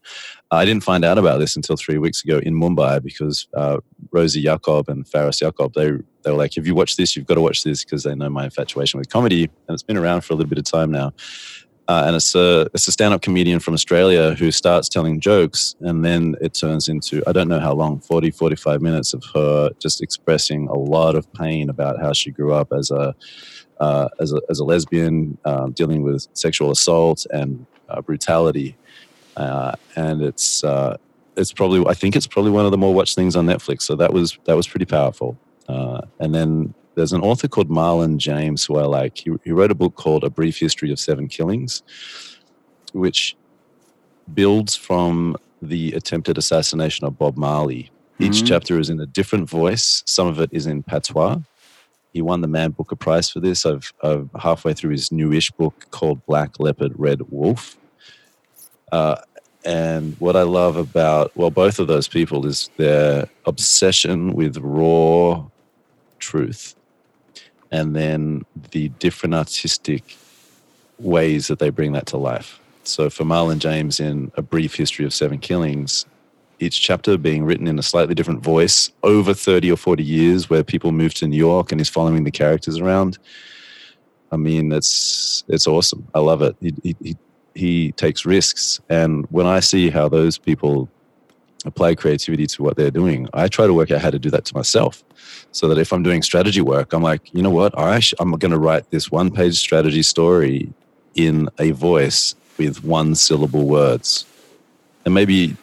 I 0.52 0.64
didn't 0.64 0.84
find 0.84 1.04
out 1.04 1.18
about 1.18 1.40
this 1.40 1.56
until 1.56 1.76
three 1.76 1.98
weeks 1.98 2.24
ago 2.24 2.40
in 2.40 2.54
Mumbai 2.54 3.04
because 3.04 3.48
uh, 3.54 3.80
Rosie 4.12 4.42
Yakob 4.42 4.88
and 4.88 5.08
Faris 5.08 5.42
Yakob, 5.42 5.74
they 5.74 5.92
they 6.24 6.32
were 6.32 6.38
like, 6.38 6.58
if 6.58 6.66
you 6.66 6.74
watch 6.74 6.96
this, 6.96 7.16
you've 7.16 7.28
got 7.28 7.36
to 7.36 7.42
watch 7.42 7.64
this 7.64 7.84
because 7.84 8.04
they 8.04 8.16
know 8.16 8.30
my 8.30 8.46
infatuation 8.46 8.98
with 8.98 9.10
comedy, 9.10 9.44
and 9.44 9.74
it's 9.74 9.84
been 9.84 9.98
around 9.98 10.22
for 10.22 10.34
a 10.34 10.36
little 10.36 10.50
bit 10.50 10.58
of 10.58 10.66
time 10.66 10.92
now. 10.92 11.14
Uh, 11.88 12.06
and 12.08 12.16
it's 12.16 12.34
a 12.34 12.68
it's 12.74 12.88
a 12.88 12.92
stand 12.92 13.14
up 13.14 13.22
comedian 13.22 13.60
from 13.60 13.76
Australia 13.76 14.34
who 14.34 14.52
starts 14.52 14.90
telling 14.90 15.20
jokes, 15.20 15.76
and 15.82 16.04
then 16.04 16.36
it 16.42 16.54
turns 16.54 16.88
into 16.88 17.22
I 17.28 17.32
don't 17.32 17.48
know 17.48 17.60
how 17.60 17.74
long 17.74 18.00
40, 18.00 18.32
45 18.32 18.82
minutes 18.82 19.14
of 19.14 19.24
her 19.36 19.70
just 19.80 20.02
expressing 20.02 20.68
a 20.68 20.74
lot 20.74 21.16
of 21.16 21.32
pain 21.34 21.70
about 21.70 22.00
how 22.00 22.12
she 22.12 22.32
grew 22.32 22.54
up 22.54 22.74
as 22.74 22.90
a 22.90 23.14
uh, 23.80 24.08
as 24.20 24.34
a 24.34 24.42
as 24.50 24.60
a 24.60 24.64
lesbian, 24.64 25.38
um, 25.46 25.72
dealing 25.72 26.02
with 26.04 26.28
sexual 26.34 26.72
assault 26.72 27.26
and 27.32 27.66
uh, 27.90 28.02
brutality, 28.02 28.76
uh, 29.38 29.74
and 29.96 30.22
it's 30.22 30.64
uh, 30.64 30.98
it's 31.38 31.52
probably 31.54 31.86
I 31.88 31.94
think 31.94 32.16
it's 32.16 32.28
probably 32.28 32.52
one 32.52 32.66
of 32.66 32.72
the 32.72 32.78
more 32.78 32.94
watched 32.94 33.16
things 33.16 33.36
on 33.36 33.46
Netflix. 33.46 33.84
So 33.84 33.96
that 33.96 34.14
was 34.14 34.38
that 34.46 34.56
was 34.56 34.68
pretty 34.68 34.86
powerful. 34.86 35.38
Uh, 35.68 36.02
and 36.20 36.34
then 36.34 36.74
there's 36.96 37.12
an 37.12 37.22
author 37.22 37.48
called 37.48 37.70
Marlon 37.70 38.18
James 38.18 38.64
who 38.64 38.78
I 38.78 38.84
like. 38.86 39.18
He, 39.18 39.32
he 39.44 39.52
wrote 39.52 39.72
a 39.72 39.76
book 39.76 39.96
called 39.96 40.24
A 40.24 40.30
Brief 40.30 40.58
History 40.60 40.92
of 40.92 41.00
Seven 41.00 41.28
Killings, 41.28 41.82
which 42.94 43.36
builds 44.34 44.76
from 44.76 45.36
the 45.62 45.92
attempted 45.94 46.38
assassination 46.38 47.06
of 47.06 47.18
Bob 47.18 47.36
Marley. 47.38 47.92
Each 48.20 48.44
Mhm. 48.44 48.48
chapter 48.48 48.80
is 48.80 48.90
in 48.90 49.00
a 49.00 49.06
different 49.06 49.50
voice. 49.50 50.04
Some 50.06 50.28
of 50.28 50.40
it 50.40 50.50
is 50.54 50.68
in 50.68 50.84
patois. 50.84 51.40
He 52.16 52.22
won 52.22 52.40
the 52.40 52.48
Man 52.48 52.72
Booker 52.72 52.96
Prize 52.96 53.30
for 53.30 53.42
this. 53.42 53.66
I've, 53.66 53.92
I've 54.02 54.30
halfway 54.40 54.74
through 54.74 54.92
his 54.92 55.12
newish 55.12 55.52
book 55.52 55.88
called 55.92 56.26
Black 56.26 56.62
Leopard, 56.62 56.94
Red 56.96 57.24
Wolf. 57.30 57.76
Uh, 58.90 59.18
and 59.66 60.16
what 60.20 60.38
I 60.38 60.44
love 60.44 60.78
about, 60.78 61.36
well, 61.36 61.50
both 61.50 61.78
of 61.78 61.88
those 61.88 62.08
people 62.08 62.46
is 62.46 62.70
their 62.78 63.28
obsession 63.46 64.32
with 64.32 64.56
raw 64.60 65.46
truth 66.20 66.78
and 67.70 67.94
then 67.94 68.46
the 68.72 68.88
different 68.88 69.36
artistic 69.36 70.16
ways 70.98 71.48
that 71.48 71.60
they 71.60 71.70
bring 71.70 71.92
that 71.92 72.06
to 72.06 72.18
life. 72.18 72.62
So 72.86 73.10
for 73.10 73.26
Marlon 73.26 73.60
James 73.60 74.00
in 74.00 74.32
A 74.36 74.42
Brief 74.42 74.76
History 74.76 75.04
of 75.04 75.14
Seven 75.14 75.40
Killings, 75.40 76.06
each 76.66 76.82
chapter 76.82 77.18
being 77.18 77.46
written 77.46 77.68
in 77.68 77.80
a 77.80 77.84
slightly 77.84 78.16
different 78.16 78.44
voice 78.44 78.92
over 79.04 79.34
30 79.34 79.72
or 79.72 79.78
40 79.78 80.04
years 80.04 80.50
where 80.50 80.64
people 80.64 80.92
move 80.92 81.14
to 81.16 81.28
New 81.28 81.38
York 81.38 81.72
and 81.72 81.80
he's 81.80 81.90
following 81.90 82.24
the 82.24 82.32
characters 82.32 82.80
around. 82.80 83.18
I 84.32 84.38
mean, 84.38 84.72
it's 84.72 85.44
it's 85.48 85.68
awesome. 85.68 86.08
I 86.14 86.20
love 86.20 86.42
it. 86.42 86.56
He, 86.60 86.96
he, 87.02 87.16
he, 87.54 87.92
takes 87.94 88.26
risks. 88.26 88.82
And 88.90 89.26
when 89.30 89.46
I 89.46 89.60
see 89.62 89.90
how 89.90 90.10
those 90.10 90.38
people 90.38 90.90
apply 91.64 91.96
creativity 91.96 92.46
to 92.48 92.64
what 92.64 92.76
they're 92.76 92.92
doing, 92.92 93.30
I 93.34 93.48
try 93.48 93.66
to 93.68 93.74
work 93.74 93.92
out 93.92 94.02
how 94.02 94.10
to 94.10 94.20
do 94.20 94.30
that 94.32 94.46
to 94.46 94.56
myself 94.56 95.04
so 95.52 95.68
that 95.70 95.78
if 95.78 95.94
I'm 95.94 96.04
doing 96.04 96.22
strategy 96.22 96.62
work, 96.62 96.92
I'm 96.92 97.04
like, 97.04 97.34
you 97.34 97.42
know 97.42 97.50
what? 97.50 97.78
I 97.78 98.02
I'm 98.20 98.32
going 98.32 98.52
to 98.52 98.60
write 98.60 98.90
this 98.92 99.10
one 99.12 99.32
page 99.32 99.56
strategy 99.56 100.04
story 100.04 100.74
in 101.14 101.48
a 101.60 101.72
voice 101.72 102.36
with 102.58 102.84
one 102.84 103.16
syllable 103.16 103.66
words. 103.68 104.26
And 105.06 105.14
maybe 105.14 105.56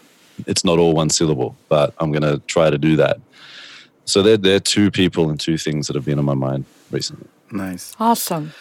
it's 0.46 0.64
not 0.64 0.78
all 0.78 0.92
one 0.94 1.10
syllable, 1.10 1.56
but 1.68 1.94
I'm 1.98 2.10
going 2.12 2.22
to 2.22 2.38
try 2.46 2.70
to 2.70 2.78
do 2.78 2.96
that. 2.96 3.18
So 4.04 4.22
they're, 4.22 4.36
they're 4.36 4.60
two 4.60 4.90
people 4.90 5.30
and 5.30 5.38
two 5.38 5.56
things 5.58 5.86
that 5.86 5.96
have 5.96 6.04
been 6.04 6.18
on 6.18 6.24
my 6.24 6.34
mind 6.34 6.64
recently. 6.90 7.26
Nice. 7.50 7.94
Awesome. 8.00 8.52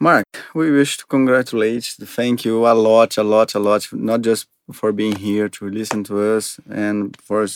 Mark, 0.00 0.24
we 0.54 0.70
wish 0.70 0.96
to 0.98 1.06
congratulate, 1.06 1.84
thank 1.84 2.44
you 2.44 2.66
a 2.66 2.72
lot, 2.72 3.16
a 3.18 3.22
lot, 3.22 3.54
a 3.54 3.58
lot, 3.58 3.86
not 3.92 4.22
just 4.22 4.46
for 4.72 4.92
being 4.92 5.16
here 5.16 5.48
to 5.48 5.68
listen 5.68 6.04
to 6.04 6.20
us 6.36 6.58
and 6.70 7.16
for 7.20 7.42
uh, 7.42 7.48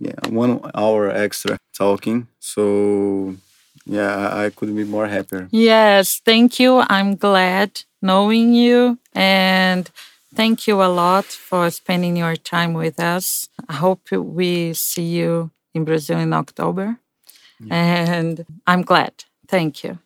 yeah, 0.00 0.14
one 0.28 0.60
hour 0.74 1.10
extra 1.10 1.58
talking. 1.76 2.28
So, 2.40 3.36
yeah, 3.84 4.16
I- 4.16 4.46
I 4.46 4.50
couldn't 4.50 4.76
be 4.76 4.84
more 4.84 5.06
happier. 5.06 5.48
Yes, 5.50 6.20
thank 6.24 6.58
you. 6.58 6.82
I'm 6.88 7.14
glad 7.16 7.82
knowing 8.00 8.54
you 8.54 8.98
and 9.12 9.90
thank 10.36 10.66
you 10.66 10.82
a 10.82 10.86
lot 10.86 11.24
for 11.24 11.70
spending 11.70 12.16
your 12.16 12.36
time 12.36 12.74
with 12.74 13.00
us. 13.00 13.48
I 13.68 13.74
hope 13.74 14.10
we 14.12 14.74
see 14.74 15.04
you 15.04 15.50
in 15.74 15.84
Brazil 15.84 16.18
in 16.18 16.32
October. 16.32 16.98
Mm-hmm. 17.60 17.72
And 17.72 18.46
I'm 18.66 18.82
glad. 18.82 19.24
Thank 19.48 19.82
you. 19.82 19.98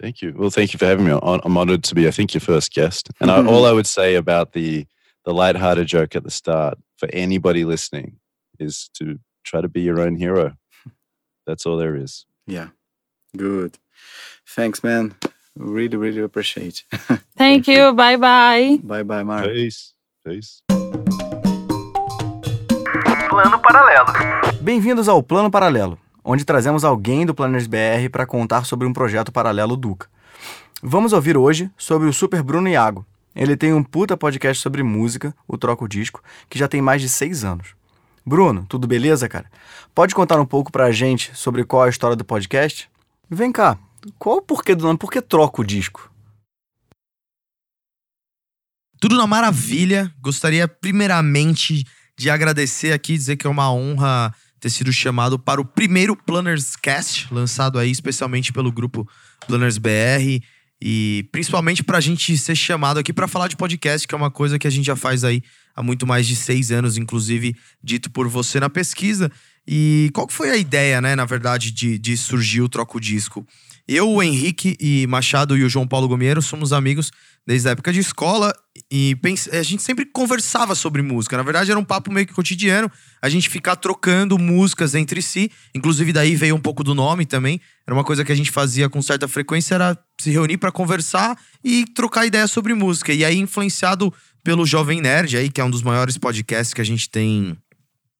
Thank 0.00 0.22
you. 0.22 0.34
Well, 0.36 0.50
thank 0.50 0.72
you 0.72 0.78
for 0.78 0.86
having 0.86 1.06
me. 1.06 1.12
I'm 1.12 1.40
I'm 1.44 1.56
honored 1.56 1.82
to 1.84 1.94
be, 1.94 2.06
I 2.06 2.10
think, 2.10 2.34
your 2.34 2.42
first 2.42 2.72
guest. 2.72 3.08
And 3.20 3.30
I, 3.30 3.44
all 3.44 3.64
I 3.64 3.72
would 3.72 3.86
say 3.86 4.14
about 4.14 4.52
the 4.52 4.86
the 5.24 5.32
lighthearted 5.32 5.86
joke 5.86 6.14
at 6.14 6.22
the 6.22 6.30
start 6.30 6.78
for 6.98 7.08
anybody 7.12 7.64
listening 7.64 8.18
is 8.58 8.90
to 8.94 9.18
try 9.42 9.60
to 9.60 9.68
be 9.68 9.80
your 9.80 10.00
own 10.00 10.16
hero. 10.16 10.56
That's 11.46 11.64
all 11.64 11.76
there 11.76 11.96
is. 11.96 12.26
Yeah, 12.46 12.68
good. 13.36 13.78
Thanks, 14.46 14.84
man. 14.84 15.14
Really, 15.58 15.96
really 15.96 16.22
appreciate. 16.22 16.84
Thank 17.34 17.66
you. 17.68 17.94
Bye 17.94 18.18
bye. 18.18 18.78
bye 18.82 19.02
bye, 19.02 19.24
Mark. 19.24 19.46
Peace. 19.46 19.94
Peace. 20.22 20.60
Plano 23.30 23.58
Paralelo. 23.58 24.06
Bem-vindos 24.60 25.08
ao 25.08 25.22
Plano 25.22 25.50
Paralelo, 25.50 25.98
onde 26.22 26.44
trazemos 26.44 26.84
alguém 26.84 27.24
do 27.24 27.34
Planners 27.34 27.66
BR 27.66 28.10
para 28.12 28.26
contar 28.26 28.66
sobre 28.66 28.86
um 28.86 28.92
projeto 28.92 29.32
paralelo 29.32 29.76
Duca. 29.76 30.08
Vamos 30.82 31.14
ouvir 31.14 31.38
hoje 31.38 31.70
sobre 31.78 32.06
o 32.06 32.12
Super 32.12 32.42
Bruno 32.42 32.68
Iago. 32.68 33.06
Ele 33.34 33.56
tem 33.56 33.72
um 33.72 33.82
puta 33.82 34.16
podcast 34.16 34.62
sobre 34.62 34.82
música, 34.82 35.34
o 35.48 35.56
Troco 35.56 35.88
Disco, 35.88 36.22
que 36.50 36.58
já 36.58 36.68
tem 36.68 36.82
mais 36.82 37.00
de 37.00 37.08
seis 37.08 37.44
anos. 37.44 37.74
Bruno, 38.26 38.66
tudo 38.68 38.86
beleza, 38.86 39.28
cara? 39.28 39.46
Pode 39.94 40.14
contar 40.14 40.38
um 40.38 40.46
pouco 40.46 40.70
pra 40.70 40.90
gente 40.90 41.30
sobre 41.34 41.64
qual 41.64 41.84
é 41.84 41.86
a 41.86 41.90
história 41.90 42.16
do 42.16 42.24
podcast? 42.24 42.90
Vem 43.30 43.52
cá, 43.52 43.78
qual 44.18 44.38
o 44.38 44.42
porquê 44.42 44.74
do 44.74 44.84
nome? 44.84 44.98
Por 44.98 45.10
que 45.10 45.20
Troco 45.20 45.64
Disco? 45.64 46.12
Tudo 49.00 49.16
na 49.16 49.26
maravilha. 49.26 50.12
Gostaria 50.20 50.66
primeiramente 50.66 51.84
de 52.18 52.30
agradecer 52.30 52.92
aqui, 52.92 53.16
dizer 53.16 53.36
que 53.36 53.46
é 53.46 53.50
uma 53.50 53.72
honra 53.72 54.34
ter 54.58 54.70
sido 54.70 54.92
chamado 54.92 55.38
para 55.38 55.60
o 55.60 55.64
primeiro 55.64 56.16
Planners 56.16 56.76
Cast, 56.76 57.32
lançado 57.32 57.78
aí 57.78 57.90
especialmente 57.90 58.52
pelo 58.52 58.72
grupo 58.72 59.08
Planners 59.46 59.78
BR 59.78 60.40
e 60.80 61.28
principalmente 61.32 61.82
para 61.82 61.98
a 61.98 62.00
gente 62.00 62.36
ser 62.36 62.54
chamado 62.54 62.98
aqui 62.98 63.12
para 63.12 63.28
falar 63.28 63.48
de 63.48 63.56
podcast, 63.56 64.06
que 64.06 64.14
é 64.14 64.18
uma 64.18 64.30
coisa 64.30 64.58
que 64.58 64.66
a 64.66 64.70
gente 64.70 64.86
já 64.86 64.96
faz 64.96 65.24
aí 65.24 65.42
há 65.74 65.82
muito 65.82 66.06
mais 66.06 66.26
de 66.26 66.36
seis 66.36 66.70
anos, 66.70 66.96
inclusive 66.96 67.54
dito 67.82 68.10
por 68.10 68.28
você 68.28 68.60
na 68.60 68.68
pesquisa. 68.68 69.30
E 69.66 70.10
qual 70.14 70.26
que 70.26 70.32
foi 70.32 70.50
a 70.50 70.56
ideia, 70.56 71.00
né, 71.00 71.16
na 71.16 71.24
verdade, 71.24 71.70
de, 71.72 71.98
de 71.98 72.16
surgir 72.16 72.60
o 72.60 72.68
Troco 72.68 73.00
Disco? 73.00 73.46
Eu, 73.88 74.10
o 74.10 74.20
Henrique 74.20 74.76
e 74.80 75.06
Machado 75.06 75.56
e 75.56 75.62
o 75.62 75.68
João 75.68 75.86
Paulo 75.86 76.08
Gomiero 76.08 76.42
somos 76.42 76.72
amigos 76.72 77.12
desde 77.46 77.68
a 77.68 77.70
época 77.70 77.92
de 77.92 78.00
escola 78.00 78.52
e 78.90 79.16
a 79.52 79.62
gente 79.62 79.80
sempre 79.80 80.04
conversava 80.04 80.74
sobre 80.74 81.02
música. 81.02 81.36
Na 81.36 81.44
verdade, 81.44 81.70
era 81.70 81.78
um 81.78 81.84
papo 81.84 82.12
meio 82.12 82.26
que 82.26 82.34
cotidiano, 82.34 82.90
a 83.22 83.28
gente 83.28 83.48
ficar 83.48 83.76
trocando 83.76 84.36
músicas 84.38 84.96
entre 84.96 85.22
si. 85.22 85.52
Inclusive, 85.72 86.12
daí 86.12 86.34
veio 86.34 86.56
um 86.56 86.60
pouco 86.60 86.82
do 86.82 86.96
nome 86.96 87.24
também. 87.24 87.60
Era 87.86 87.94
uma 87.94 88.02
coisa 88.02 88.24
que 88.24 88.32
a 88.32 88.34
gente 88.34 88.50
fazia 88.50 88.88
com 88.88 89.00
certa 89.00 89.28
frequência, 89.28 89.76
era 89.76 89.96
se 90.20 90.30
reunir 90.30 90.58
para 90.58 90.72
conversar 90.72 91.38
e 91.62 91.84
trocar 91.84 92.26
ideias 92.26 92.50
sobre 92.50 92.74
música. 92.74 93.12
E 93.12 93.24
aí, 93.24 93.38
influenciado 93.38 94.12
pelo 94.42 94.66
Jovem 94.66 95.00
Nerd, 95.00 95.36
aí, 95.36 95.48
que 95.48 95.60
é 95.60 95.64
um 95.64 95.70
dos 95.70 95.82
maiores 95.82 96.18
podcasts 96.18 96.74
que 96.74 96.80
a 96.80 96.84
gente 96.84 97.08
tem 97.08 97.56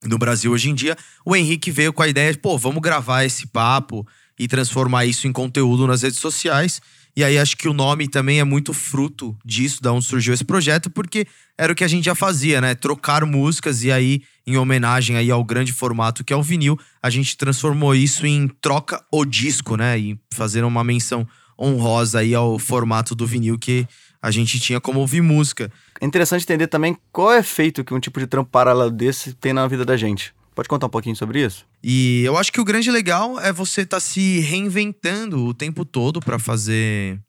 no 0.05 0.17
Brasil 0.17 0.51
hoje 0.51 0.69
em 0.69 0.75
dia, 0.75 0.95
o 1.25 1.35
Henrique 1.35 1.71
veio 1.71 1.91
com 1.91 2.03
a 2.03 2.07
ideia 2.07 2.31
de, 2.31 2.37
pô, 2.37 2.57
vamos 2.57 2.81
gravar 2.81 3.25
esse 3.25 3.47
papo 3.47 4.07
e 4.37 4.47
transformar 4.47 5.05
isso 5.05 5.27
em 5.27 5.31
conteúdo 5.31 5.87
nas 5.87 6.01
redes 6.01 6.19
sociais. 6.19 6.81
E 7.15 7.23
aí 7.23 7.37
acho 7.39 7.57
que 7.57 7.67
o 7.67 7.73
nome 7.73 8.07
também 8.07 8.39
é 8.39 8.43
muito 8.43 8.73
fruto 8.73 9.35
disso, 9.43 9.81
da 9.81 9.91
onde 9.91 10.05
surgiu 10.05 10.35
esse 10.35 10.45
projeto, 10.45 10.87
porque 10.89 11.25
era 11.57 11.73
o 11.73 11.75
que 11.75 11.83
a 11.83 11.87
gente 11.87 12.05
já 12.05 12.13
fazia, 12.13 12.61
né? 12.61 12.75
Trocar 12.75 13.25
músicas 13.25 13.83
e 13.83 13.91
aí, 13.91 14.21
em 14.45 14.55
homenagem 14.55 15.15
aí 15.15 15.31
ao 15.31 15.43
grande 15.43 15.73
formato 15.73 16.23
que 16.23 16.31
é 16.31 16.35
o 16.35 16.43
vinil, 16.43 16.79
a 17.01 17.09
gente 17.09 17.35
transformou 17.35 17.95
isso 17.95 18.27
em 18.27 18.47
troca 18.61 19.03
o 19.11 19.25
disco, 19.25 19.75
né? 19.75 19.97
E 19.97 20.19
fazer 20.31 20.63
uma 20.63 20.83
menção 20.83 21.27
honrosa 21.59 22.19
aí 22.19 22.35
ao 22.35 22.59
formato 22.59 23.15
do 23.15 23.25
vinil 23.25 23.57
que 23.57 23.87
a 24.21 24.29
gente 24.29 24.59
tinha 24.59 24.79
como 24.79 24.99
ouvir 24.99 25.21
música. 25.21 25.71
É 25.99 26.05
interessante 26.05 26.43
entender 26.43 26.67
também 26.67 26.95
qual 27.11 27.31
é 27.31 27.37
o 27.37 27.39
efeito 27.39 27.83
que 27.83 27.93
um 27.95 27.99
tipo 27.99 28.19
de 28.19 28.27
trampo 28.27 28.51
paralelo 28.51 28.91
desse 28.91 29.33
tem 29.33 29.53
na 29.53 29.67
vida 29.67 29.83
da 29.83 29.97
gente. 29.97 30.36
Pode 30.57 30.67
contar 30.67 30.87
um 30.87 30.89
pouquinho 30.89 31.15
sobre 31.15 31.45
isso? 31.45 31.67
E 31.83 32.23
eu 32.25 32.35
acho 32.35 32.51
que 32.51 32.59
o 32.59 32.65
grande 32.65 32.89
legal 32.89 33.39
é 33.39 33.53
você 33.53 33.81
estar 33.81 33.99
se 33.99 34.39
reinventando 34.39 35.45
o 35.45 35.53
tempo 35.53 35.85
todo 35.85 36.19
para 36.19 36.39
fazer 36.39 37.19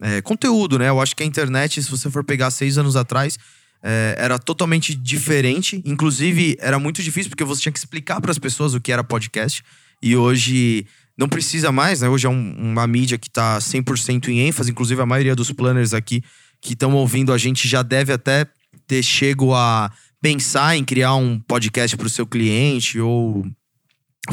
é, 0.00 0.22
conteúdo, 0.22 0.78
né? 0.78 0.88
Eu 0.88 0.98
acho 0.98 1.14
que 1.14 1.22
a 1.22 1.26
internet, 1.26 1.82
se 1.82 1.90
você 1.90 2.10
for 2.10 2.24
pegar 2.24 2.50
seis 2.50 2.78
anos 2.78 2.96
atrás, 2.96 3.36
é, 3.82 4.14
era 4.16 4.38
totalmente 4.38 4.94
diferente. 4.94 5.82
Inclusive, 5.84 6.56
era 6.58 6.78
muito 6.78 7.02
difícil 7.02 7.28
porque 7.28 7.44
você 7.44 7.60
tinha 7.60 7.72
que 7.72 7.78
explicar 7.78 8.18
para 8.18 8.30
as 8.30 8.38
pessoas 8.38 8.72
o 8.72 8.80
que 8.80 8.90
era 8.90 9.04
podcast. 9.04 9.62
E 10.02 10.16
hoje 10.16 10.86
não 11.18 11.28
precisa 11.28 11.70
mais, 11.70 12.00
né? 12.00 12.08
Hoje 12.08 12.26
é 12.26 12.30
um- 12.30 12.54
uma 12.58 12.86
mídia 12.86 13.18
que 13.18 13.28
tá 13.28 13.60
100% 13.60 14.30
em 14.30 14.40
ênfase. 14.40 14.70
Inclusive, 14.70 15.02
a 15.02 15.04
maioria 15.04 15.36
dos 15.36 15.52
planners 15.52 15.92
aqui 15.92 16.22
que 16.62 16.72
estão 16.72 16.94
ouvindo 16.94 17.30
a 17.30 17.36
gente 17.36 17.68
já 17.68 17.82
deve 17.82 18.10
até 18.10 18.46
ter 18.86 19.02
chego 19.02 19.54
a 19.54 19.92
pensar 20.20 20.76
em 20.76 20.84
criar 20.84 21.14
um 21.14 21.38
podcast 21.38 21.96
para 21.96 22.06
o 22.06 22.10
seu 22.10 22.26
cliente 22.26 23.00
ou 23.00 23.46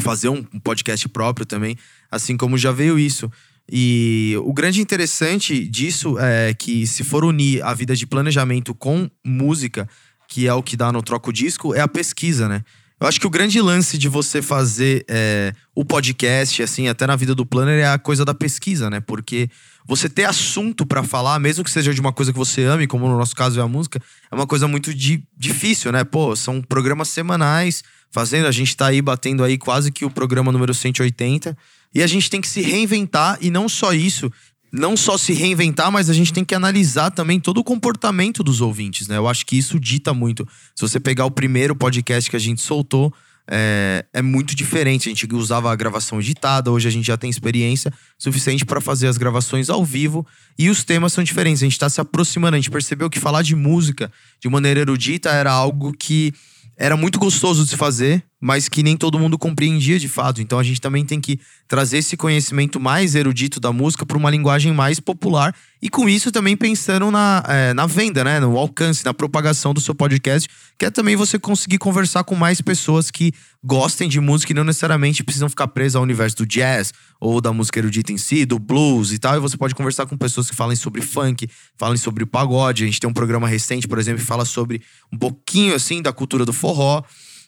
fazer 0.00 0.28
um 0.28 0.42
podcast 0.42 1.08
próprio 1.08 1.46
também, 1.46 1.76
assim 2.10 2.36
como 2.36 2.58
já 2.58 2.72
veio 2.72 2.98
isso. 2.98 3.30
E 3.70 4.34
o 4.44 4.52
grande 4.52 4.80
interessante 4.80 5.66
disso 5.66 6.18
é 6.18 6.54
que 6.54 6.86
se 6.86 7.04
for 7.04 7.24
unir 7.24 7.62
a 7.62 7.74
vida 7.74 7.94
de 7.94 8.06
planejamento 8.06 8.74
com 8.74 9.10
música, 9.24 9.88
que 10.26 10.46
é 10.46 10.54
o 10.54 10.62
que 10.62 10.76
dá 10.76 10.90
no 10.90 11.02
Troco 11.02 11.32
Disco, 11.32 11.74
é 11.74 11.80
a 11.80 11.88
pesquisa, 11.88 12.48
né? 12.48 12.62
Eu 13.00 13.06
acho 13.06 13.20
que 13.20 13.26
o 13.26 13.30
grande 13.30 13.60
lance 13.60 13.96
de 13.96 14.08
você 14.08 14.42
fazer 14.42 15.04
é, 15.08 15.52
o 15.74 15.84
podcast, 15.84 16.62
assim, 16.62 16.88
até 16.88 17.06
na 17.06 17.14
vida 17.14 17.34
do 17.34 17.46
planner, 17.46 17.80
é 17.80 17.86
a 17.86 17.98
coisa 17.98 18.24
da 18.24 18.34
pesquisa, 18.34 18.90
né? 18.90 19.00
Porque 19.00 19.48
você 19.88 20.06
ter 20.06 20.24
assunto 20.24 20.84
para 20.84 21.02
falar, 21.02 21.40
mesmo 21.40 21.64
que 21.64 21.70
seja 21.70 21.94
de 21.94 22.00
uma 22.00 22.12
coisa 22.12 22.30
que 22.30 22.38
você 22.38 22.62
ame, 22.62 22.86
como 22.86 23.08
no 23.08 23.16
nosso 23.16 23.34
caso 23.34 23.58
é 23.58 23.62
a 23.62 23.66
música, 23.66 24.00
é 24.30 24.34
uma 24.34 24.46
coisa 24.46 24.68
muito 24.68 24.92
di 24.92 25.24
difícil, 25.34 25.90
né? 25.90 26.04
Pô, 26.04 26.36
são 26.36 26.60
programas 26.60 27.08
semanais 27.08 27.82
fazendo, 28.10 28.46
a 28.46 28.52
gente 28.52 28.76
tá 28.76 28.88
aí 28.88 29.00
batendo 29.00 29.42
aí 29.42 29.56
quase 29.56 29.90
que 29.90 30.04
o 30.04 30.10
programa 30.10 30.52
número 30.52 30.74
180. 30.74 31.56
E 31.94 32.02
a 32.02 32.06
gente 32.06 32.28
tem 32.28 32.38
que 32.38 32.48
se 32.48 32.60
reinventar, 32.60 33.38
e 33.40 33.50
não 33.50 33.66
só 33.66 33.94
isso, 33.94 34.30
não 34.70 34.94
só 34.94 35.16
se 35.16 35.32
reinventar, 35.32 35.90
mas 35.90 36.10
a 36.10 36.12
gente 36.12 36.34
tem 36.34 36.44
que 36.44 36.54
analisar 36.54 37.10
também 37.10 37.40
todo 37.40 37.56
o 37.56 37.64
comportamento 37.64 38.42
dos 38.42 38.60
ouvintes, 38.60 39.08
né? 39.08 39.16
Eu 39.16 39.26
acho 39.26 39.46
que 39.46 39.56
isso 39.56 39.80
dita 39.80 40.12
muito. 40.12 40.46
Se 40.74 40.82
você 40.82 41.00
pegar 41.00 41.24
o 41.24 41.30
primeiro 41.30 41.74
podcast 41.74 42.28
que 42.28 42.36
a 42.36 42.40
gente 42.40 42.60
soltou, 42.60 43.10
é, 43.50 44.04
é 44.12 44.22
muito 44.22 44.54
diferente. 44.54 45.08
A 45.08 45.10
gente 45.10 45.26
usava 45.34 45.72
a 45.72 45.76
gravação 45.76 46.20
editada, 46.20 46.70
hoje 46.70 46.86
a 46.86 46.90
gente 46.90 47.06
já 47.06 47.16
tem 47.16 47.30
experiência 47.30 47.92
suficiente 48.18 48.64
para 48.64 48.80
fazer 48.80 49.06
as 49.06 49.16
gravações 49.16 49.70
ao 49.70 49.84
vivo 49.84 50.26
e 50.58 50.68
os 50.68 50.84
temas 50.84 51.12
são 51.12 51.24
diferentes. 51.24 51.62
A 51.62 51.66
gente 51.66 51.72
está 51.72 51.88
se 51.88 52.00
aproximando, 52.00 52.54
a 52.54 52.58
gente 52.58 52.70
percebeu 52.70 53.08
que 53.08 53.18
falar 53.18 53.42
de 53.42 53.56
música 53.56 54.12
de 54.40 54.48
maneira 54.48 54.80
erudita 54.80 55.30
era 55.30 55.50
algo 55.50 55.92
que 55.92 56.32
era 56.76 56.96
muito 56.96 57.18
gostoso 57.18 57.64
de 57.64 57.70
se 57.70 57.76
fazer, 57.76 58.22
mas 58.40 58.68
que 58.68 58.84
nem 58.84 58.96
todo 58.96 59.18
mundo 59.18 59.36
compreendia 59.36 59.98
de 59.98 60.08
fato. 60.08 60.40
Então 60.40 60.60
a 60.60 60.62
gente 60.62 60.80
também 60.80 61.04
tem 61.04 61.20
que 61.20 61.40
trazer 61.66 61.98
esse 61.98 62.16
conhecimento 62.16 62.78
mais 62.78 63.16
erudito 63.16 63.58
da 63.58 63.72
música 63.72 64.06
para 64.06 64.16
uma 64.16 64.30
linguagem 64.30 64.72
mais 64.72 65.00
popular 65.00 65.52
e 65.80 65.88
com 65.88 66.08
isso 66.08 66.32
também 66.32 66.56
pensando 66.56 67.10
na, 67.10 67.42
é, 67.46 67.72
na 67.72 67.86
venda, 67.86 68.24
né? 68.24 68.40
No 68.40 68.56
alcance, 68.58 69.04
na 69.04 69.14
propagação 69.14 69.72
do 69.72 69.80
seu 69.80 69.94
podcast, 69.94 70.48
que 70.76 70.84
é 70.84 70.90
também 70.90 71.14
você 71.14 71.38
conseguir 71.38 71.78
conversar 71.78 72.24
com 72.24 72.34
mais 72.34 72.60
pessoas 72.60 73.10
que 73.10 73.32
gostem 73.62 74.08
de 74.08 74.20
música 74.20 74.52
e 74.52 74.54
não 74.54 74.64
necessariamente 74.64 75.22
precisam 75.22 75.48
ficar 75.48 75.68
presas 75.68 75.94
ao 75.94 76.02
universo 76.02 76.38
do 76.38 76.46
jazz 76.46 76.92
ou 77.20 77.40
da 77.40 77.52
música 77.52 77.78
erudita 77.78 78.12
em 78.12 78.18
si, 78.18 78.44
do 78.44 78.58
blues 78.58 79.12
e 79.12 79.18
tal. 79.18 79.36
E 79.36 79.40
você 79.40 79.56
pode 79.56 79.74
conversar 79.74 80.06
com 80.06 80.16
pessoas 80.16 80.50
que 80.50 80.56
falem 80.56 80.76
sobre 80.76 81.00
funk, 81.00 81.48
falem 81.76 81.96
sobre 81.96 82.26
pagode. 82.26 82.82
A 82.82 82.86
gente 82.86 82.98
tem 82.98 83.08
um 83.08 83.14
programa 83.14 83.46
recente, 83.46 83.86
por 83.86 83.98
exemplo, 83.98 84.20
que 84.20 84.26
fala 84.26 84.44
sobre 84.44 84.82
um 85.12 85.18
pouquinho 85.18 85.74
assim 85.74 86.02
da 86.02 86.12
cultura 86.12 86.44
do 86.44 86.52
forró. 86.52 87.04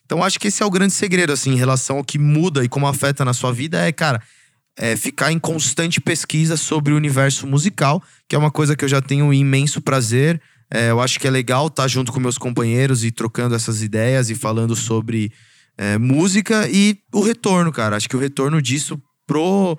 Então 0.07 0.23
acho 0.23 0.39
que 0.39 0.49
esse 0.49 0.63
é 0.63 0.67
o 0.67 0.71
grande 0.71 0.93
segredo, 0.93 1.33
assim, 1.33 1.53
em 1.53 1.57
relação 1.57 1.99
ao 1.99 2.05
que 2.05 2.19
muda 2.19 2.65
e 2.65 2.69
como 2.69 2.87
afeta 2.87 3.25
na 3.25 3.33
sua 3.33 3.53
vida, 3.53 3.79
é, 3.79 3.93
cara, 3.93 4.21
é 4.77 4.97
ficar 4.97 5.33
em 5.33 5.39
constante 5.39 6.01
pesquisa 6.01 6.57
sobre 6.57 6.93
o 6.93 6.97
universo 6.97 7.47
musical, 7.47 8.03
que 8.29 8.35
é 8.35 8.39
uma 8.39 8.51
coisa 8.51 8.75
que 8.77 8.85
eu 8.85 8.89
já 8.89 9.01
tenho 9.01 9.33
imenso 9.33 9.81
prazer. 9.81 10.41
É, 10.73 10.91
eu 10.91 11.01
acho 11.01 11.19
que 11.19 11.27
é 11.27 11.31
legal 11.31 11.67
estar 11.67 11.89
junto 11.89 12.13
com 12.13 12.21
meus 12.21 12.39
companheiros 12.39 13.05
e 13.05 13.11
trocando 13.11 13.55
essas 13.55 13.83
ideias 13.83 14.31
e 14.31 14.35
falando 14.35 14.77
sobre 14.77 15.33
é, 15.77 15.99
música 15.99 16.69
e 16.69 16.99
o 17.13 17.21
retorno, 17.21 17.73
cara. 17.73 17.97
Acho 17.97 18.09
que 18.09 18.17
o 18.17 18.21
retorno 18.21 18.63
disso 18.63 19.01
pro, 19.27 19.79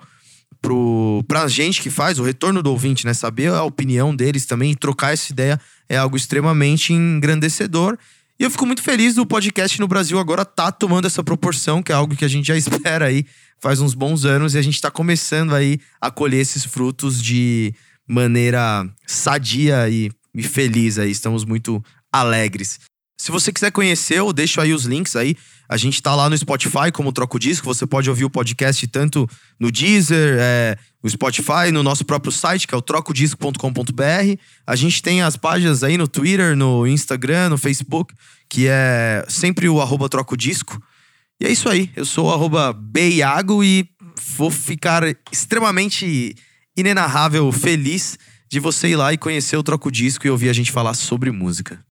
pro, 0.60 1.24
pra 1.26 1.48
gente 1.48 1.80
que 1.80 1.90
faz, 1.90 2.18
o 2.18 2.22
retorno 2.22 2.62
do 2.62 2.70
ouvinte, 2.70 3.06
né? 3.06 3.14
Saber 3.14 3.48
a 3.48 3.62
opinião 3.62 4.14
deles 4.14 4.46
também 4.46 4.72
e 4.72 4.76
trocar 4.76 5.12
essa 5.12 5.32
ideia 5.32 5.60
é 5.88 5.96
algo 5.96 6.16
extremamente 6.16 6.92
engrandecedor. 6.92 7.98
E 8.38 8.44
eu 8.44 8.50
fico 8.50 8.66
muito 8.66 8.82
feliz 8.82 9.14
do 9.14 9.26
podcast 9.26 9.80
no 9.80 9.86
Brasil 9.86 10.18
agora 10.18 10.44
tá 10.44 10.72
tomando 10.72 11.06
essa 11.06 11.22
proporção, 11.22 11.82
que 11.82 11.92
é 11.92 11.94
algo 11.94 12.16
que 12.16 12.24
a 12.24 12.28
gente 12.28 12.46
já 12.46 12.56
espera 12.58 13.06
aí 13.06 13.24
faz 13.62 13.80
uns 13.80 13.94
bons 13.94 14.24
anos 14.24 14.54
e 14.54 14.58
a 14.58 14.62
gente 14.62 14.80
tá 14.80 14.90
começando 14.90 15.54
aí 15.54 15.78
a 16.00 16.10
colher 16.10 16.40
esses 16.40 16.64
frutos 16.64 17.22
de 17.22 17.72
maneira 18.06 18.84
sadia 19.06 19.88
e, 19.88 20.10
e 20.34 20.42
feliz 20.42 20.98
aí. 20.98 21.12
Estamos 21.12 21.44
muito 21.44 21.82
alegres. 22.12 22.80
Se 23.16 23.30
você 23.30 23.52
quiser 23.52 23.70
conhecer, 23.70 24.18
eu 24.18 24.32
deixo 24.32 24.60
aí 24.60 24.74
os 24.74 24.84
links 24.84 25.14
aí. 25.14 25.36
A 25.68 25.76
gente 25.76 26.02
tá 26.02 26.12
lá 26.12 26.28
no 26.28 26.36
Spotify 26.36 26.90
como 26.92 27.12
Troco 27.12 27.38
Disco. 27.38 27.64
Você 27.64 27.86
pode 27.86 28.10
ouvir 28.10 28.24
o 28.24 28.30
podcast 28.30 28.84
tanto 28.88 29.28
no 29.60 29.70
Deezer, 29.70 30.38
é, 30.40 30.76
no 31.00 31.08
Spotify, 31.08 31.70
no 31.72 31.84
nosso 31.84 32.04
próprio 32.04 32.32
site, 32.32 32.66
que 32.66 32.74
é 32.74 32.76
o 32.76 32.82
trocodisco.com.br. 32.82 34.40
A 34.66 34.74
gente 34.74 35.00
tem 35.00 35.22
as 35.22 35.36
páginas 35.36 35.84
aí 35.84 35.96
no 35.96 36.08
Twitter, 36.08 36.56
no 36.56 36.84
Instagram, 36.84 37.50
no 37.50 37.56
Facebook, 37.56 38.12
que 38.50 38.66
é 38.66 39.24
sempre 39.28 39.68
o 39.68 39.80
arroba 39.80 40.08
Trocodisco. 40.08 40.82
E 41.42 41.44
é 41.44 41.50
isso 41.50 41.68
aí. 41.68 41.90
Eu 41.96 42.04
sou 42.04 42.28
o 42.28 42.72
Beiago 42.72 43.64
e 43.64 43.84
vou 44.36 44.48
ficar 44.48 45.02
extremamente 45.32 46.36
inenarrável, 46.76 47.50
feliz 47.50 48.16
de 48.48 48.60
você 48.60 48.90
ir 48.90 48.96
lá 48.96 49.12
e 49.12 49.18
conhecer 49.18 49.56
o 49.56 49.62
Troco 49.62 49.90
Disco 49.90 50.24
e 50.24 50.30
ouvir 50.30 50.48
a 50.48 50.52
gente 50.52 50.70
falar 50.70 50.94
sobre 50.94 51.32
música. 51.32 51.84